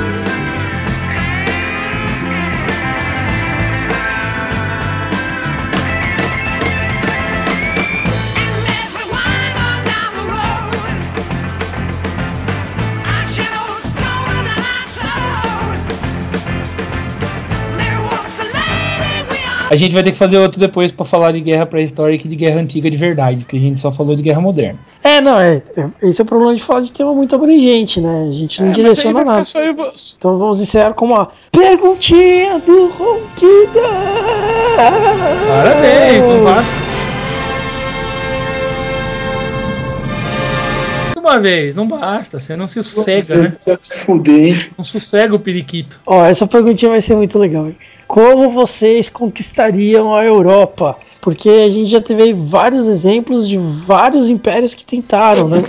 A 19.69 19.75
gente 19.75 19.93
vai 19.93 20.03
ter 20.03 20.12
que 20.12 20.19
fazer 20.19 20.39
outro 20.39 20.61
depois 20.61 20.93
pra 20.93 21.05
falar 21.05 21.33
de 21.33 21.41
guerra 21.41 21.67
pré-histórica 21.67 22.25
e 22.25 22.31
de 22.31 22.37
guerra 22.37 22.61
antiga 22.61 22.89
de 22.89 22.97
verdade, 22.97 23.39
porque 23.45 23.57
a 23.57 23.61
gente 23.61 23.81
só 23.81 23.91
falou 23.91 24.14
de 24.14 24.23
guerra 24.23 24.41
moderna. 24.41 24.79
É, 25.03 25.21
não, 25.21 25.41
é, 25.41 25.57
é- 25.77 25.91
esse 26.09 26.21
é 26.21 26.25
o 26.25 26.27
problema 26.27 26.55
de 26.55 26.62
falar 26.62 26.83
de 26.83 26.93
tema 26.93 27.12
muito 27.12 27.35
abrangente, 27.35 28.01
né? 28.01 28.29
A 28.29 28.33
gente 28.33 28.62
não 28.62 28.69
é, 28.69 28.73
direciona 28.73 29.25
nada. 29.25 29.45
só 29.45 29.61
eu 29.61 29.73
e 29.73 29.75
vo- 29.75 29.91
Então 30.17 30.39
vamos 30.39 30.61
encerrar 30.61 30.95
com 30.95 31.07
uma 31.07 31.31
perguntinha 31.51 32.61
do 32.61 32.87
Ronquida! 32.89 33.81
Parabéns, 35.49 36.23
não 36.23 36.45
basta. 36.45 36.71
Uma 41.19 41.41
vez, 41.41 41.75
não 41.75 41.89
basta, 41.89 42.39
você 42.39 42.55
não 42.55 42.69
se 42.69 42.81
sossega, 42.85 43.35
né? 43.35 43.49
Você 43.49 43.77
se 43.83 44.05
fuder, 44.05 44.35
hein? 44.47 44.67
Não 44.79 44.85
sossega 44.85 45.35
o 45.35 45.41
periquito. 45.41 45.99
Ó, 46.07 46.25
essa 46.25 46.47
perguntinha 46.47 46.93
vai 46.93 47.01
ser 47.01 47.17
muito 47.17 47.37
legal, 47.37 47.67
hein? 47.67 47.77
Como 48.07 48.51
vocês 48.51 49.11
conquistariam 49.11 50.15
a 50.15 50.25
Europa? 50.25 50.97
Porque 51.21 51.49
a 51.49 51.71
gente 51.71 51.91
já 51.91 52.01
teve 52.01 52.33
vários 52.33 52.87
exemplos 52.87 53.49
de 53.49 53.59
vários 53.59 54.31
impérios 54.31 54.75
que 54.75 54.85
tentaram, 54.85 55.49
né? 55.49 55.65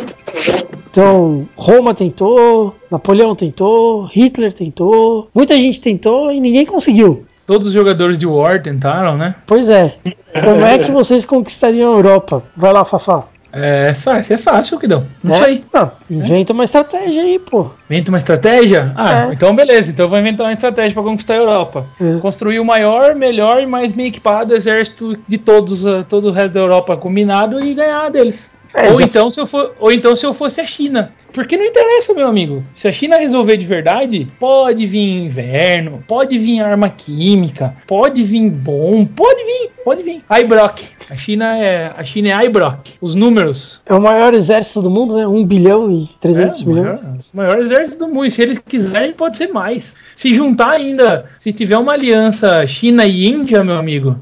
Então, 0.89 1.47
Roma 1.55 1.93
tentou, 1.93 2.75
Napoleão 2.91 3.35
tentou, 3.35 4.05
Hitler 4.05 4.53
tentou, 4.53 5.29
muita 5.33 5.57
gente 5.57 5.81
tentou 5.81 6.31
e 6.31 6.39
ninguém 6.39 6.65
conseguiu. 6.65 7.25
Todos 7.45 7.67
os 7.67 7.73
jogadores 7.73 8.19
de 8.19 8.25
War 8.25 8.61
tentaram, 8.61 9.17
né? 9.17 9.35
Pois 9.45 9.69
é. 9.69 9.95
Como 10.43 10.65
é 10.65 10.77
que 10.77 10.91
vocês 10.91 11.25
conquistariam 11.25 11.93
a 11.93 11.97
Europa? 11.97 12.43
Vai 12.55 12.73
lá, 12.73 12.83
Fafá. 12.83 13.23
É, 13.57 13.93
só, 13.93 14.17
isso 14.19 14.33
é 14.33 14.37
fácil, 14.37 14.79
Kidão. 14.79 15.05
Não 15.23 15.35
É? 15.35 15.43
sei. 15.43 15.63
Não, 15.73 15.91
inventa 16.09 16.53
uma 16.53 16.63
estratégia 16.63 17.23
aí, 17.23 17.39
pô. 17.39 17.71
Inventa 17.89 18.09
uma 18.11 18.17
estratégia? 18.19 18.91
Ah, 18.95 19.29
É. 19.29 19.33
então 19.33 19.55
beleza. 19.55 19.89
Então 19.91 20.05
eu 20.05 20.09
vou 20.09 20.19
inventar 20.19 20.45
uma 20.45 20.53
estratégia 20.53 20.93
para 20.93 21.03
conquistar 21.03 21.33
a 21.33 21.37
Europa. 21.37 21.85
É. 21.99 22.19
Construir 22.19 22.59
o 22.59 22.65
maior, 22.65 23.15
melhor 23.15 23.61
e 23.61 23.65
mais 23.65 23.91
bem 23.91 24.07
equipado 24.07 24.55
exército 24.55 25.17
de 25.27 25.37
todos, 25.37 25.83
uh, 25.85 26.03
todo 26.07 26.29
o 26.29 26.31
resto 26.31 26.53
da 26.53 26.59
Europa 26.59 26.95
combinado 26.95 27.59
e 27.63 27.73
ganhar 27.73 28.09
deles. 28.11 28.49
É, 28.73 28.89
ou, 28.89 28.95
já- 28.99 29.05
então, 29.05 29.29
se 29.29 29.39
eu 29.39 29.47
for, 29.47 29.73
ou 29.79 29.91
então 29.91 30.15
se 30.15 30.25
eu 30.25 30.33
fosse 30.33 30.59
a 30.61 30.65
China. 30.65 31.11
Porque 31.33 31.55
não 31.57 31.65
interessa, 31.65 32.13
meu 32.13 32.27
amigo. 32.27 32.63
Se 32.73 32.87
a 32.87 32.91
China 32.91 33.17
resolver 33.17 33.57
de 33.57 33.65
verdade, 33.65 34.27
pode 34.39 34.85
vir 34.87 35.25
inverno, 35.25 35.99
pode 36.07 36.37
vir 36.39 36.61
arma 36.61 36.89
química, 36.89 37.75
pode 37.85 38.23
vir 38.23 38.49
bom, 38.49 39.05
pode 39.05 39.43
vir, 39.43 39.69
pode 39.83 40.03
vir. 40.03 40.23
Aibrock. 40.27 40.87
A 41.11 41.15
China 41.15 41.55
é 41.57 41.91
a 41.95 42.03
China 42.03 42.29
é 42.29 42.33
Aibrock. 42.33 42.93
Os 42.99 43.13
números. 43.13 43.79
É 43.85 43.93
o 43.93 44.01
maior 44.01 44.33
exército 44.33 44.81
do 44.81 44.89
mundo, 44.89 45.15
né? 45.15 45.27
1 45.27 45.45
bilhão 45.45 45.91
e 45.91 46.05
300 46.19 46.61
É, 46.61 46.65
milhões. 46.65 47.03
Maior, 47.03 47.17
o 47.33 47.37
maior 47.37 47.59
exército 47.59 47.99
do 47.99 48.07
mundo. 48.07 48.25
E 48.25 48.31
se 48.31 48.41
eles 48.41 48.57
quiserem, 48.59 49.13
pode 49.13 49.37
ser 49.37 49.47
mais. 49.49 49.93
Se 50.15 50.33
juntar 50.33 50.71
ainda, 50.71 51.25
se 51.37 51.53
tiver 51.53 51.77
uma 51.77 51.93
aliança 51.93 52.65
China 52.65 53.05
e 53.05 53.27
Índia, 53.27 53.63
meu 53.63 53.75
amigo, 53.75 54.17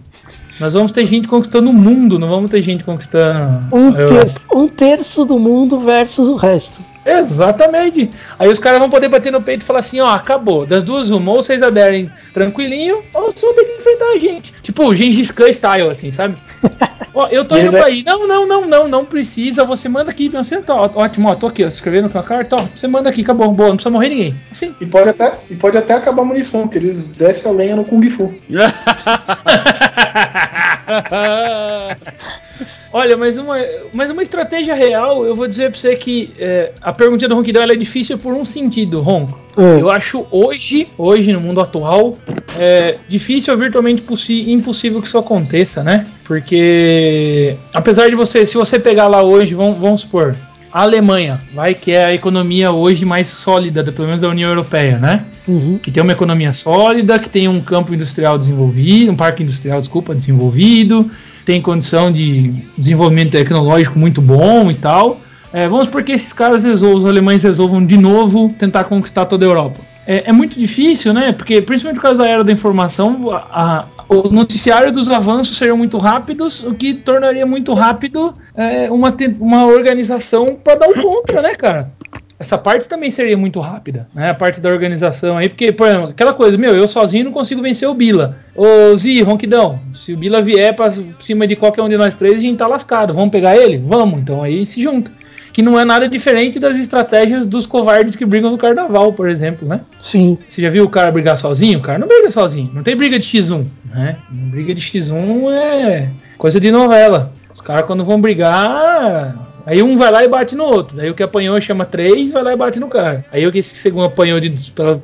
nós 0.60 0.74
vamos 0.74 0.92
ter 0.92 1.06
gente 1.06 1.28
conquistando 1.28 1.70
o 1.70 1.74
mundo, 1.74 2.18
não 2.18 2.28
vamos 2.28 2.50
ter 2.50 2.62
gente 2.62 2.84
conquistando 2.84 3.76
Um, 3.76 3.92
terço, 3.92 4.40
um 4.54 4.68
terço 4.68 5.26
do 5.26 5.40
mundo 5.40 5.80
versus 5.80 6.28
o 6.28 6.36
resto. 6.36 6.82
Exatamente. 7.06 8.10
Aí 8.40 8.50
os 8.50 8.58
caras 8.58 8.80
vão 8.80 8.90
poder 8.90 9.08
bater 9.08 9.32
no 9.32 9.42
peito 9.42 9.62
e 9.62 9.66
falar 9.66 9.80
assim, 9.80 10.00
ó, 10.00 10.08
acabou. 10.08 10.66
Das 10.66 10.84
duas, 10.84 11.10
uma, 11.10 11.32
ou 11.32 11.44
vocês 11.44 11.62
aderem 11.62 12.10
tranquilinho, 12.34 13.04
ou 13.14 13.32
vocês 13.32 13.42
vão 13.42 13.54
ter 13.54 13.66
que 13.66 13.78
enfrentar 13.78 14.06
a 14.06 14.18
gente. 14.18 14.54
Tipo, 14.64 14.88
o 14.88 14.96
Gengis 14.96 15.32
Khan 15.32 15.50
style, 15.50 15.90
assim, 15.90 16.12
sabe? 16.12 16.36
ó, 17.14 17.28
eu 17.28 17.46
tô 17.46 17.58
indo 17.58 17.76
é- 17.76 17.80
pra 17.80 17.88
aí. 17.88 18.04
Não, 18.04 18.28
não, 18.28 18.48
não, 18.48 18.68
não, 18.68 18.88
não 18.88 19.06
precisa. 19.06 19.64
Você 19.64 19.88
manda 19.88 20.10
aqui, 20.10 20.30
você 20.30 20.60
tá 20.62 20.74
ó, 20.74 20.90
ótimo, 20.96 21.30
ó, 21.30 21.36
tô 21.36 21.48
aqui, 21.48 21.64
ó, 21.64 21.68
escrevendo 21.68 22.10
com 22.10 22.18
a 22.18 22.24
carta, 22.24 22.56
ó, 22.56 22.68
você 22.76 22.88
manda 22.88 23.10
aqui, 23.10 23.22
acabou, 23.22 23.52
boa, 23.52 23.70
não 23.70 23.76
precisa 23.76 23.94
morrer 23.94 24.10
ninguém. 24.10 24.36
Assim. 24.52 24.74
E 24.82 24.86
pode, 24.86 25.10
até, 25.10 25.34
e 25.50 25.56
pode 25.56 25.78
até 25.78 25.94
acabar 25.94 26.24
a 26.24 26.26
munição, 26.26 26.64
porque 26.64 26.80
eles 26.80 27.10
descem 27.10 27.52
a 27.52 27.54
lenha 27.54 27.76
no 27.76 27.86
Kung 27.86 28.10
Fu. 28.10 28.34
Olha, 32.92 33.18
mas 33.18 33.38
uma, 33.38 33.58
mas 33.94 34.10
uma 34.10 34.24
estratégia 34.24 34.74
real, 34.74 35.26
eu 35.26 35.36
vou 35.36 35.48
dizer 35.48 35.70
pra 35.72 35.80
você 35.80 35.96
que 35.96 36.34
é, 36.38 36.72
a 36.82 36.94
pergunta 36.94 37.28
do 37.28 37.36
Ronquidão 37.36 37.64
é 37.64 37.76
difícil 37.76 38.18
por 38.18 38.34
um 38.34 38.46
sentido, 38.46 39.02
Ronco. 39.02 39.40
É. 39.58 39.82
Eu 39.82 39.90
acho 39.90 40.26
hoje, 40.32 40.88
hoje 40.98 41.32
no 41.32 41.40
mundo 41.40 41.62
atual, 41.62 42.18
é 42.58 42.98
difícil 43.08 43.54
ou 43.54 43.60
virtualmente 43.60 44.04
impossível 44.48 45.02
que 45.02 45.08
isso 45.08 45.18
aconteça, 45.18 45.84
né? 45.84 46.06
Porque 46.26 47.56
apesar 47.74 48.10
de 48.10 48.16
você, 48.16 48.46
se 48.46 48.56
você 48.56 48.80
pegar 48.80 49.08
lá 49.08 49.24
hoje, 49.24 49.54
vamos, 49.54 49.78
vamos 49.78 50.02
supor, 50.02 50.36
a 50.76 50.82
Alemanha, 50.82 51.40
vai 51.54 51.74
que 51.74 51.94
é 51.94 52.04
a 52.04 52.14
economia 52.14 52.70
hoje 52.70 53.06
mais 53.06 53.30
sólida, 53.30 53.82
da- 53.82 53.94
pelo 53.94 54.08
menos 54.10 54.22
da 54.22 54.28
União 54.28 54.50
Europeia, 54.50 55.00
né? 55.00 55.24
Uhum. 55.48 55.80
que 55.82 55.90
tem 55.90 56.04
uma 56.04 56.12
economia 56.12 56.52
sólida, 56.52 57.18
que 57.18 57.30
tem 57.30 57.48
um 57.48 57.62
campo 57.62 57.94
industrial 57.94 58.38
desenvolvido, 58.38 59.12
um 59.12 59.16
parque 59.16 59.42
industrial, 59.44 59.80
desculpa, 59.80 60.14
desenvolvido, 60.14 61.10
tem 61.46 61.62
condição 61.62 62.12
de 62.12 62.52
desenvolvimento 62.78 63.32
tecnológico 63.32 63.98
muito 63.98 64.22
bom 64.22 64.70
e 64.70 64.76
tal. 64.76 65.22
É, 65.56 65.70
vamos 65.70 65.88
porque 65.88 66.12
esses 66.12 66.34
caras 66.34 66.66
resolvam, 66.66 66.98
os 67.00 67.06
alemães 67.06 67.42
resolvam 67.42 67.86
de 67.86 67.98
novo 67.98 68.54
tentar 68.60 68.84
conquistar 68.84 69.26
toda 69.26 69.46
a 69.46 69.48
Europa. 69.48 69.80
É, 70.06 70.30
é 70.30 70.32
muito 70.34 70.60
difícil, 70.60 71.14
né? 71.14 71.32
Porque, 71.32 71.62
principalmente 71.62 71.96
por 71.96 72.02
causa 72.02 72.18
da 72.18 72.28
era 72.30 72.44
da 72.44 72.52
informação, 72.52 73.32
a- 73.32 73.46
a- 73.54 73.86
o 74.10 74.30
noticiário 74.30 74.92
dos 74.92 75.10
avanços 75.10 75.56
seriam 75.58 75.78
muito 75.78 75.98
rápidos, 75.98 76.62
o 76.62 76.74
que 76.74 76.94
tornaria 76.94 77.46
muito 77.46 77.74
rápido 77.74 78.36
é, 78.54 78.92
uma, 78.92 79.16
uma 79.40 79.66
organização 79.66 80.46
para 80.62 80.76
dar 80.76 80.90
o 80.90 81.02
contra, 81.02 81.42
né, 81.42 81.56
cara? 81.56 81.90
Essa 82.38 82.58
parte 82.58 82.90
também 82.90 83.10
seria 83.10 83.38
muito 83.38 83.62
rápida, 83.62 84.10
né? 84.14 84.32
A 84.32 84.34
parte 84.34 84.60
da 84.60 84.68
organização 84.70 85.38
aí, 85.38 85.48
porque, 85.48 85.72
por 85.72 85.88
exemplo, 85.88 86.10
aquela 86.10 86.34
coisa, 86.34 86.58
meu, 86.58 86.76
eu 86.76 86.86
sozinho 86.86 87.24
não 87.24 87.32
consigo 87.32 87.62
vencer 87.62 87.88
o 87.88 87.94
Bila. 87.94 88.36
Ô, 88.54 88.96
Zi, 88.98 89.22
Ronquidão, 89.22 89.80
se 89.96 90.12
o 90.12 90.18
Bila 90.18 90.42
vier 90.42 90.76
pra 90.76 90.92
cima 91.22 91.48
de 91.48 91.56
qualquer 91.56 91.82
um 91.82 91.88
de 91.88 91.96
nós 91.98 92.14
três, 92.14 92.36
a 92.36 92.40
gente 92.40 92.58
tá 92.58 92.68
lascado. 92.68 93.14
Vamos 93.14 93.32
pegar 93.32 93.56
ele? 93.56 93.78
Vamos, 93.78 94.20
então 94.20 94.44
aí 94.44 94.66
se 94.66 94.84
junta. 94.84 95.10
Que 95.56 95.62
não 95.62 95.80
é 95.80 95.86
nada 95.86 96.10
diferente 96.10 96.60
das 96.60 96.78
estratégias 96.78 97.46
dos 97.46 97.66
covardes 97.66 98.18
que 98.18 98.26
brigam 98.26 98.52
no 98.52 98.58
carnaval, 98.58 99.14
por 99.14 99.30
exemplo, 99.30 99.66
né? 99.66 99.80
Sim. 99.98 100.38
Você 100.50 100.62
já 100.62 100.70
viu 100.70 100.84
o 100.84 100.90
cara 100.90 101.10
brigar 101.10 101.38
sozinho? 101.38 101.80
O 101.80 101.82
cara 101.82 101.98
não 101.98 102.10
briga 102.10 102.30
sozinho. 102.30 102.70
Não 102.74 102.84
tem 102.84 102.94
briga 102.94 103.18
de 103.18 103.26
X1, 103.26 103.66
né? 103.90 104.18
Briga 104.30 104.76
de 104.76 104.82
X1 104.82 105.50
é 105.54 106.10
coisa 106.38 106.60
de 106.60 106.70
novela. 106.72 107.32
Os 107.54 107.62
caras 107.62 107.86
quando 107.86 108.04
vão 108.04 108.20
brigar, 108.20 109.34
aí 109.66 109.82
um 109.82 109.98
vai 109.98 110.12
lá 110.12 110.26
e 110.26 110.28
bate 110.28 110.56
no 110.58 110.66
outro. 110.66 110.98
Daí 110.98 111.10
o 111.10 111.14
que 111.16 111.24
apanhou 111.24 111.62
chama 111.62 111.86
três, 111.86 112.34
vai 112.34 112.44
lá 112.44 112.52
e 112.52 112.58
bate 112.58 112.78
no 112.78 112.90
cara. 112.90 113.24
Aí 113.32 113.48
o 113.48 113.52
que 113.54 113.60
esse 113.60 113.76
segundo 113.76 114.08
apanhou 114.08 114.42
de- 114.42 114.54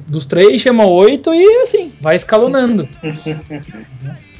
dos 0.05 0.25
três 0.25 0.61
chama 0.61 0.85
oito 0.85 1.33
e 1.33 1.45
assim, 1.63 1.93
vai 2.01 2.17
escalonando. 2.17 2.89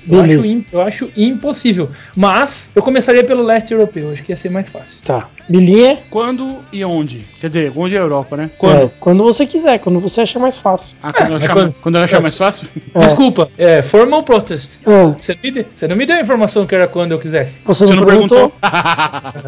Eu 0.10 0.20
acho, 0.20 0.28
Beleza. 0.28 0.64
eu 0.72 0.82
acho 0.82 1.10
impossível. 1.16 1.90
Mas 2.16 2.70
eu 2.76 2.82
começaria 2.82 3.24
pelo 3.24 3.44
leste 3.44 3.72
europeu, 3.74 4.12
acho 4.12 4.24
que 4.24 4.32
ia 4.32 4.36
ser 4.38 4.50
mais 4.50 4.70
fácil. 4.70 4.98
Tá. 5.06 5.28
Bilinha? 5.48 5.98
Quando 6.10 6.58
e 6.72 6.84
onde? 6.84 7.26
Quer 7.40 7.48
dizer, 7.48 7.72
onde 7.76 7.96
é 7.96 8.00
a 8.00 8.02
Europa, 8.02 8.38
né? 8.38 8.50
Quando? 8.58 8.84
É, 8.84 8.90
quando 9.00 9.24
você 9.24 9.46
quiser, 9.46 9.80
quando 9.80 10.00
você 10.00 10.22
achar 10.22 10.40
mais 10.40 10.58
fácil. 10.58 10.96
Ah, 11.04 11.12
quando, 11.12 11.28
ela 11.28 11.34
mas 11.36 11.44
achar, 11.44 11.54
quando- 11.54 11.76
quando 11.82 11.96
ela 11.96 12.06
achar 12.06 12.22
mais 12.22 12.38
fácil? 12.38 12.68
É. 12.96 13.00
Desculpa, 13.00 13.50
é 13.58 13.82
formal 13.82 14.24
protest. 14.24 14.72
Ah, 14.86 15.14
Você, 15.20 15.38
me 15.44 15.52
deu- 15.52 15.66
você 15.76 15.88
não 15.88 15.96
me 15.96 16.06
deu 16.06 16.16
a 16.16 16.22
informação 16.22 16.66
que 16.66 16.74
era 16.76 16.88
quando 16.88 17.12
eu 17.12 17.20
quisesse. 17.20 17.58
você, 17.66 17.86
Você 17.86 17.94
não 17.94 18.02
não 18.02 18.08
perguntou? 18.08 18.52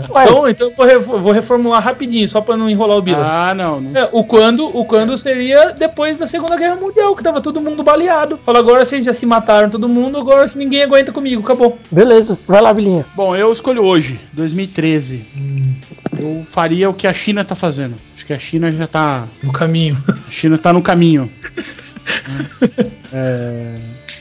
Ué, 0.09 0.23
Então, 0.49 0.49
então 0.49 0.85
eu 0.89 1.01
vou, 1.01 1.19
vou 1.19 1.31
reformular 1.31 1.81
rapidinho, 1.83 2.27
só 2.27 2.41
pra 2.41 2.57
não 2.57 2.69
enrolar 2.69 2.97
o 2.97 3.01
Bila. 3.01 3.23
ah, 3.49 3.53
não. 3.55 3.79
não. 3.81 3.99
É, 3.99 4.09
o 4.11 4.23
quando, 4.23 4.65
o 4.67 4.85
quando 4.85 5.17
seria 5.17 5.71
depois 5.71 6.17
da 6.17 6.27
Segunda 6.27 6.55
Guerra 6.57 6.75
Mundial, 6.75 7.15
que 7.15 7.23
tava 7.23 7.41
todo 7.41 7.61
mundo 7.61 7.83
baleado. 7.83 8.39
Fala, 8.45 8.59
agora 8.59 8.83
vocês 8.85 9.05
já 9.05 9.13
se 9.13 9.25
mataram 9.25 9.69
todo 9.69 9.87
mundo, 9.87 10.17
agora 10.17 10.42
se 10.47 10.57
ninguém 10.57 10.83
aguenta 10.83 11.11
comigo, 11.11 11.41
acabou. 11.43 11.79
beleza. 11.91 12.37
Vai 12.47 12.61
lá, 12.61 12.73
Bilinha. 12.73 13.05
Bom, 13.15 13.35
eu 13.35 13.51
escolho 13.51 13.83
hoje, 13.83 14.19
2013. 14.33 15.21
Eu 16.17 16.45
faria 16.49 16.89
o 16.89 16.93
que 16.93 17.07
a 17.07 17.13
China 17.13 17.43
tá 17.43 17.55
fazendo. 17.55 17.95
Acho 18.15 18.25
que 18.25 18.33
a 18.33 18.39
China 18.39 18.71
já 18.71 18.87
tá. 18.87 19.25
No 19.41 19.51
caminho. 19.51 19.97
A 20.07 20.31
China 20.31 20.57
tá 20.57 20.71
no 20.73 20.81
caminho. 20.81 21.29
É, 23.13 23.75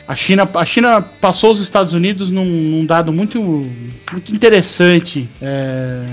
A 0.06 0.14
China, 0.14 0.48
a 0.54 0.64
China 0.64 1.00
passou 1.00 1.50
os 1.50 1.60
Estados 1.60 1.94
Unidos 1.94 2.30
num, 2.30 2.44
num 2.44 2.84
dado 2.86 3.12
muito, 3.12 3.40
muito 4.12 4.32
interessante. 4.32 5.28
É, 5.40 6.04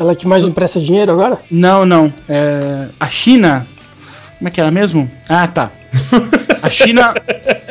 Ela 0.00 0.14
que 0.16 0.26
mais 0.26 0.44
empresta 0.44 0.80
dinheiro 0.80 1.12
agora? 1.12 1.38
Não, 1.50 1.84
não. 1.84 2.12
É, 2.28 2.88
a 2.98 3.08
China. 3.08 3.66
Como 4.38 4.48
é 4.48 4.50
que 4.50 4.60
era 4.60 4.70
mesmo? 4.70 5.08
Ah, 5.28 5.46
tá. 5.46 5.70
A 6.62 6.70
China 6.70 7.14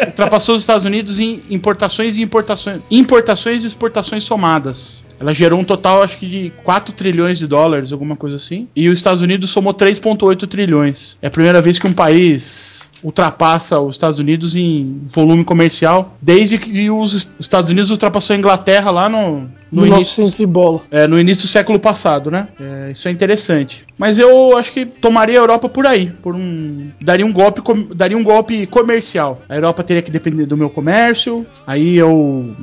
ultrapassou 0.07 0.55
os 0.55 0.61
Estados 0.61 0.85
Unidos 0.85 1.19
em 1.19 1.41
importações 1.49 2.17
e 2.17 2.21
importações, 2.21 2.81
importações 2.91 3.63
e 3.63 3.67
exportações 3.67 4.23
somadas. 4.23 5.03
Ela 5.21 5.33
gerou 5.33 5.59
um 5.59 5.63
total, 5.63 6.01
acho 6.01 6.17
que 6.17 6.27
de 6.27 6.51
4 6.63 6.93
trilhões 6.93 7.37
de 7.37 7.45
dólares, 7.45 7.93
alguma 7.93 8.15
coisa 8.15 8.37
assim. 8.37 8.67
E 8.75 8.89
os 8.89 8.97
Estados 8.97 9.21
Unidos 9.21 9.51
somou 9.51 9.73
3,8 9.73 10.47
trilhões. 10.47 11.17
É 11.21 11.27
a 11.27 11.31
primeira 11.31 11.61
vez 11.61 11.77
que 11.77 11.87
um 11.87 11.93
país 11.93 12.89
ultrapassa 13.03 13.79
os 13.79 13.95
Estados 13.95 14.19
Unidos 14.19 14.55
em 14.55 15.01
volume 15.07 15.43
comercial, 15.43 16.15
desde 16.21 16.57
que 16.57 16.89
os 16.89 17.33
Estados 17.39 17.71
Unidos 17.71 17.91
ultrapassou 17.91 18.35
a 18.35 18.39
Inglaterra 18.39 18.91
lá 18.91 19.09
no, 19.09 19.49
no 19.71 19.85
início. 19.85 20.23
1900 20.23 20.45
bola. 20.45 20.81
É, 20.91 21.07
no 21.07 21.19
início 21.19 21.43
do 21.45 21.49
século 21.49 21.79
passado, 21.79 22.29
né? 22.29 22.47
É, 22.59 22.91
isso 22.91 23.07
é 23.07 23.11
interessante. 23.11 23.83
Mas 23.97 24.17
eu 24.17 24.57
acho 24.57 24.71
que 24.71 24.85
tomaria 24.85 25.39
a 25.39 25.41
Europa 25.41 25.69
por 25.69 25.85
aí, 25.85 26.11
por 26.21 26.35
um 26.35 26.89
daria 27.01 27.25
um 27.25 27.33
golpe 27.33 27.61
daria 27.93 28.17
um 28.17 28.23
golpe 28.23 28.65
comercial. 28.67 29.41
A 29.49 29.55
Europa 29.55 29.83
teria 29.83 30.01
que 30.01 30.11
depender 30.11 30.45
do 30.45 30.57
meu 30.57 30.69
comércio. 30.69 31.45
Aí 31.65 31.95
eu 31.95 32.55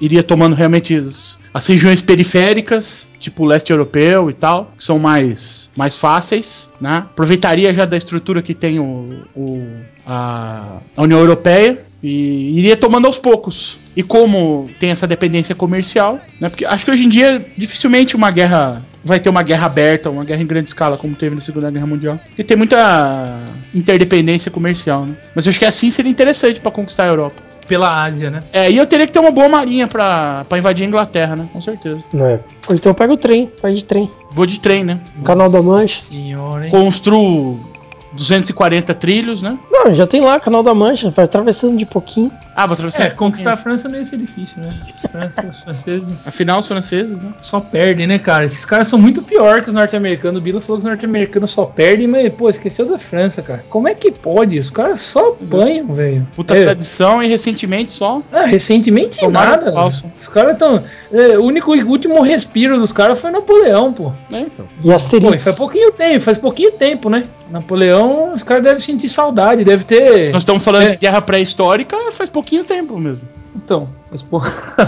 iria 0.00 0.22
tomando 0.22 0.54
realmente 0.56 0.94
as, 0.96 1.38
as 1.52 1.66
regiões 1.66 2.00
periféricas, 2.02 3.08
tipo 3.18 3.44
leste 3.44 3.70
europeu 3.70 4.30
e 4.30 4.32
tal, 4.34 4.72
que 4.76 4.82
são 4.84 4.98
mais 4.98 5.70
mais 5.76 5.96
fáceis, 5.96 6.68
né? 6.80 6.98
Aproveitaria 7.10 7.72
já 7.74 7.84
da 7.84 7.96
estrutura 7.96 8.40
que 8.42 8.54
tem 8.54 8.78
o, 8.78 9.20
o- 9.34 9.68
a, 10.06 10.78
a 10.96 11.02
União 11.02 11.18
Europeia 11.20 11.84
e 12.02 12.58
iria 12.58 12.76
tomando 12.76 13.06
aos 13.06 13.18
poucos. 13.18 13.78
E 13.96 14.02
como 14.02 14.70
tem 14.78 14.90
essa 14.90 15.06
dependência 15.06 15.54
comercial, 15.54 16.20
né? 16.40 16.48
Porque 16.48 16.64
acho 16.64 16.84
que 16.84 16.90
hoje 16.90 17.04
em 17.04 17.08
dia 17.08 17.44
dificilmente 17.56 18.16
uma 18.16 18.30
guerra 18.30 18.84
vai 19.04 19.18
ter 19.18 19.28
uma 19.28 19.42
guerra 19.42 19.66
aberta, 19.66 20.10
uma 20.10 20.24
guerra 20.24 20.42
em 20.42 20.46
grande 20.46 20.68
escala 20.68 20.96
como 20.96 21.16
teve 21.16 21.34
na 21.34 21.40
Segunda 21.40 21.70
Guerra 21.70 21.86
Mundial. 21.86 22.20
Porque 22.26 22.44
tem 22.44 22.56
muita 22.56 23.44
interdependência 23.74 24.50
comercial, 24.50 25.06
né? 25.06 25.16
Mas 25.34 25.46
eu 25.46 25.50
acho 25.50 25.58
que 25.58 25.64
assim 25.64 25.90
seria 25.90 26.10
interessante 26.10 26.60
para 26.60 26.70
conquistar 26.70 27.04
a 27.04 27.08
Europa. 27.08 27.42
Pela 27.66 28.04
Ásia, 28.04 28.30
né? 28.30 28.42
É, 28.52 28.70
e 28.70 28.76
eu 28.76 28.86
teria 28.86 29.06
que 29.06 29.12
ter 29.12 29.20
uma 29.20 29.30
boa 29.30 29.48
marinha 29.48 29.86
pra, 29.86 30.44
pra 30.48 30.58
invadir 30.58 30.84
a 30.84 30.88
Inglaterra, 30.88 31.36
né? 31.36 31.48
Com 31.52 31.60
certeza. 31.60 32.04
É. 32.14 32.40
Então 32.70 32.92
pega 32.92 33.12
o 33.12 33.16
trem, 33.16 33.50
vai 33.62 33.72
de 33.72 33.84
trem. 33.84 34.10
Vou 34.32 34.44
de 34.44 34.58
trem, 34.58 34.84
né? 34.84 35.00
Canal 35.24 35.48
da 35.48 35.62
Mancha. 35.62 36.02
Senhora, 36.02 36.64
hein? 36.64 36.70
Construo 36.70 37.69
240 38.12 38.94
trilhos, 38.94 39.42
né? 39.42 39.58
Não, 39.70 39.92
já 39.92 40.06
tem 40.06 40.20
lá, 40.20 40.38
Canal 40.40 40.62
da 40.62 40.74
Mancha, 40.74 41.10
vai 41.10 41.24
atravessando 41.24 41.76
de 41.76 41.86
pouquinho. 41.86 42.30
Ah, 42.54 42.66
vou 42.66 42.74
atravessar. 42.74 43.04
É, 43.04 43.10
conquistar 43.10 43.52
a 43.52 43.56
França 43.56 43.88
não 43.88 43.96
ia 43.98 44.04
ser 44.04 44.18
difícil, 44.18 44.54
né? 44.58 44.68
Os 44.68 45.10
França- 45.10 45.46
os 45.48 45.60
franceses 45.62 46.08
Afinal, 46.26 46.58
os 46.58 46.66
franceses, 46.66 47.22
né? 47.22 47.30
só 47.40 47.60
perdem, 47.60 48.06
né, 48.06 48.18
cara? 48.18 48.44
Esses 48.44 48.64
caras 48.64 48.88
são 48.88 48.98
muito 48.98 49.22
pior 49.22 49.62
que 49.62 49.68
os 49.68 49.74
norte-americanos. 49.74 50.40
O 50.40 50.42
Bila 50.42 50.60
falou 50.60 50.78
que 50.78 50.84
os 50.84 50.90
norte-americanos 50.90 51.50
só 51.52 51.64
perdem, 51.64 52.06
mas, 52.06 52.32
pô, 52.34 52.50
esqueceu 52.50 52.84
da 52.86 52.98
França, 52.98 53.40
cara. 53.42 53.64
Como 53.70 53.88
é 53.88 53.94
que 53.94 54.10
pode? 54.10 54.58
Os 54.58 54.68
caras 54.70 55.00
só 55.00 55.28
apanham, 55.30 55.86
velho. 55.94 56.26
Puta 56.34 56.56
É. 56.56 56.62
tradição 56.64 57.22
e 57.22 57.28
recentemente 57.28 57.92
só. 57.92 58.20
Ah, 58.32 58.44
recentemente 58.44 59.18
Tomaram 59.20 59.50
nada. 59.52 59.72
falso. 59.72 60.04
Os 60.20 60.28
caras 60.28 60.58
tão. 60.58 60.82
é, 61.12 61.38
o 61.38 61.44
único 61.44 61.72
o 61.72 61.88
último 61.88 62.20
respiro 62.22 62.78
dos 62.78 62.92
caras 62.92 63.20
foi 63.20 63.30
Napoleão, 63.30 63.92
pô. 63.92 64.12
né? 64.30 64.46
Então. 64.52 64.66
E 64.80 64.82
Pô, 64.88 64.92
Asterix. 64.92 65.42
faz 65.42 65.56
pouquinho 65.56 65.92
tempo, 65.92 66.24
faz 66.24 66.38
pouquinho 66.38 66.72
tempo, 66.72 67.08
né? 67.08 67.24
Napoleão, 67.50 67.99
os 68.34 68.42
caras 68.42 68.62
devem 68.64 68.80
sentir 68.80 69.08
saudade, 69.08 69.64
deve 69.64 69.84
ter. 69.84 70.32
Nós 70.32 70.42
estamos 70.42 70.64
falando 70.64 70.84
É. 70.88 70.90
de 70.92 70.96
guerra 70.98 71.20
pré-histórica 71.20 71.96
faz 72.12 72.30
pouquinho 72.30 72.64
tempo 72.64 72.98
mesmo. 72.98 73.22
Então, 73.56 73.88
mas 74.10 74.22
pô, 74.22 74.40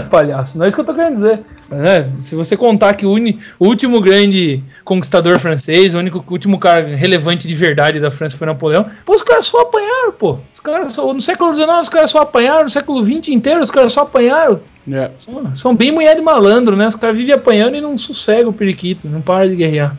palhaço, 0.09 0.57
não 0.57 0.65
é 0.65 0.67
isso 0.69 0.75
que 0.77 0.81
eu 0.81 0.85
tô 0.85 0.93
querendo 0.93 1.15
dizer. 1.15 1.39
Mas, 1.69 1.79
né, 1.79 2.09
se 2.21 2.35
você 2.35 2.55
contar 2.55 2.93
que 2.93 3.05
o, 3.05 3.11
uni- 3.11 3.39
o 3.59 3.65
último 3.67 3.99
grande 3.99 4.63
conquistador 4.85 5.39
francês, 5.39 5.93
o 5.93 5.97
único 5.97 6.23
o 6.27 6.31
último 6.31 6.57
cara 6.59 6.95
relevante 6.95 7.47
de 7.47 7.55
verdade 7.55 7.99
da 7.99 8.11
França 8.11 8.37
foi 8.37 8.45
Napoleão, 8.47 8.85
pô, 9.05 9.15
os 9.15 9.21
caras 9.23 9.47
só 9.47 9.61
apanharam, 9.61 10.11
pô. 10.13 10.37
Os 10.53 10.59
caras 10.59 10.93
só, 10.93 11.13
no 11.13 11.21
século 11.21 11.53
XIX 11.55 11.69
os 11.81 11.89
caras 11.89 12.11
só 12.11 12.19
apanharam, 12.19 12.63
no 12.65 12.69
século 12.69 13.03
XX 13.05 13.29
inteiro 13.29 13.61
os 13.61 13.71
caras 13.71 13.91
só 13.93 14.01
apanharam. 14.01 14.59
É. 14.91 15.11
São, 15.17 15.55
são 15.55 15.75
bem 15.75 15.91
mulher 15.91 16.15
de 16.15 16.21
malandro, 16.21 16.75
né? 16.75 16.87
Os 16.87 16.95
caras 16.95 17.15
vivem 17.15 17.33
apanhando 17.33 17.75
e 17.75 17.81
não 17.81 17.97
sossegam 17.97 18.49
o 18.49 18.53
periquito, 18.53 19.07
não 19.07 19.21
para 19.21 19.47
de 19.49 19.55
guerrear. 19.55 19.95